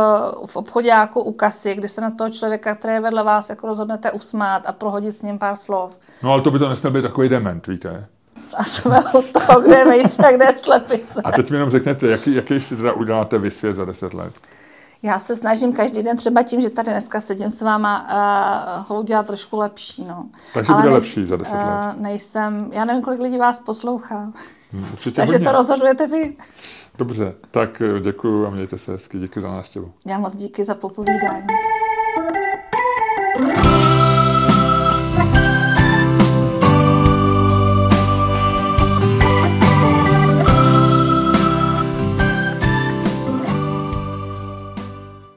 v 0.47 0.57
obchodě 0.57 0.89
jako 0.89 1.23
u 1.23 1.33
kasy, 1.33 1.75
kdy 1.75 1.89
se 1.89 2.01
na 2.01 2.11
toho 2.11 2.31
člověka, 2.31 2.75
který 2.75 2.95
je 2.95 3.01
vedle 3.01 3.23
vás, 3.23 3.51
jako 3.51 3.67
rozhodnete 3.67 4.11
usmát 4.11 4.63
a 4.67 4.73
prohodit 4.73 5.13
s 5.13 5.23
ním 5.23 5.39
pár 5.39 5.57
slov. 5.57 5.99
No 6.23 6.33
ale 6.33 6.43
to 6.43 6.51
by 6.51 6.59
to 6.59 6.69
nesměl 6.69 6.93
být 6.93 7.03
takový 7.03 7.29
dement, 7.29 7.67
víte? 7.67 8.07
A 8.57 8.65
jsme 8.65 9.03
od 9.13 9.33
toho, 9.33 9.61
kde 9.61 9.79
je 9.79 9.85
vejce 9.85 10.27
a 10.27 10.33
kde 10.33 10.45
je 10.45 10.57
slepice. 10.57 11.23
A 11.25 11.33
teď 11.33 11.51
mi 11.51 11.57
jenom 11.57 11.71
řekněte, 11.71 12.07
jaký, 12.07 12.35
jaký 12.35 12.61
si 12.61 12.77
teda 12.77 12.93
uděláte 12.93 13.39
vy 13.39 13.51
svět 13.51 13.77
za 13.77 13.85
deset 13.85 14.15
let? 14.15 14.39
Já 15.03 15.19
se 15.19 15.37
snažím 15.37 15.73
každý 15.73 16.03
den 16.03 16.17
třeba 16.17 16.43
tím, 16.43 16.61
že 16.61 16.71
tady 16.71 16.91
dneska 16.91 17.21
sedím 17.21 17.51
s 17.51 17.63
váma, 17.63 18.07
uh, 18.79 18.85
ho 18.89 19.01
udělat 19.01 19.27
trošku 19.27 19.57
lepší. 19.57 20.05
No. 20.05 20.27
Takže 20.55 20.73
bude 20.73 20.89
lepší 20.89 21.27
za 21.27 21.37
deset 21.37 21.55
let. 21.55 21.95
Uh, 21.97 22.03
nejsem, 22.03 22.69
já 22.73 22.85
nevím, 22.85 23.03
kolik 23.03 23.21
lidí 23.21 23.39
vás 23.39 23.61
poslouchá. 23.61 24.33
Hmm, 24.73 24.87
určitě 24.93 25.17
Takže 25.17 25.33
hodně. 25.35 25.45
to 25.47 25.53
rozhodujete 25.53 26.07
vy. 26.07 26.37
Dobře, 26.99 27.35
tak 27.51 27.83
eh, 27.83 28.01
děkuji 28.01 28.47
a 28.47 28.51
mějte 28.51 28.79
se 28.79 28.93
hezky. 28.93 29.19
Děkuji 29.19 29.41
za 29.41 29.49
návštěvu. 29.51 29.93
Já 30.07 30.19
moc 30.19 30.35
díky 30.37 30.65
za 30.65 30.75
popovídání. 30.75 31.47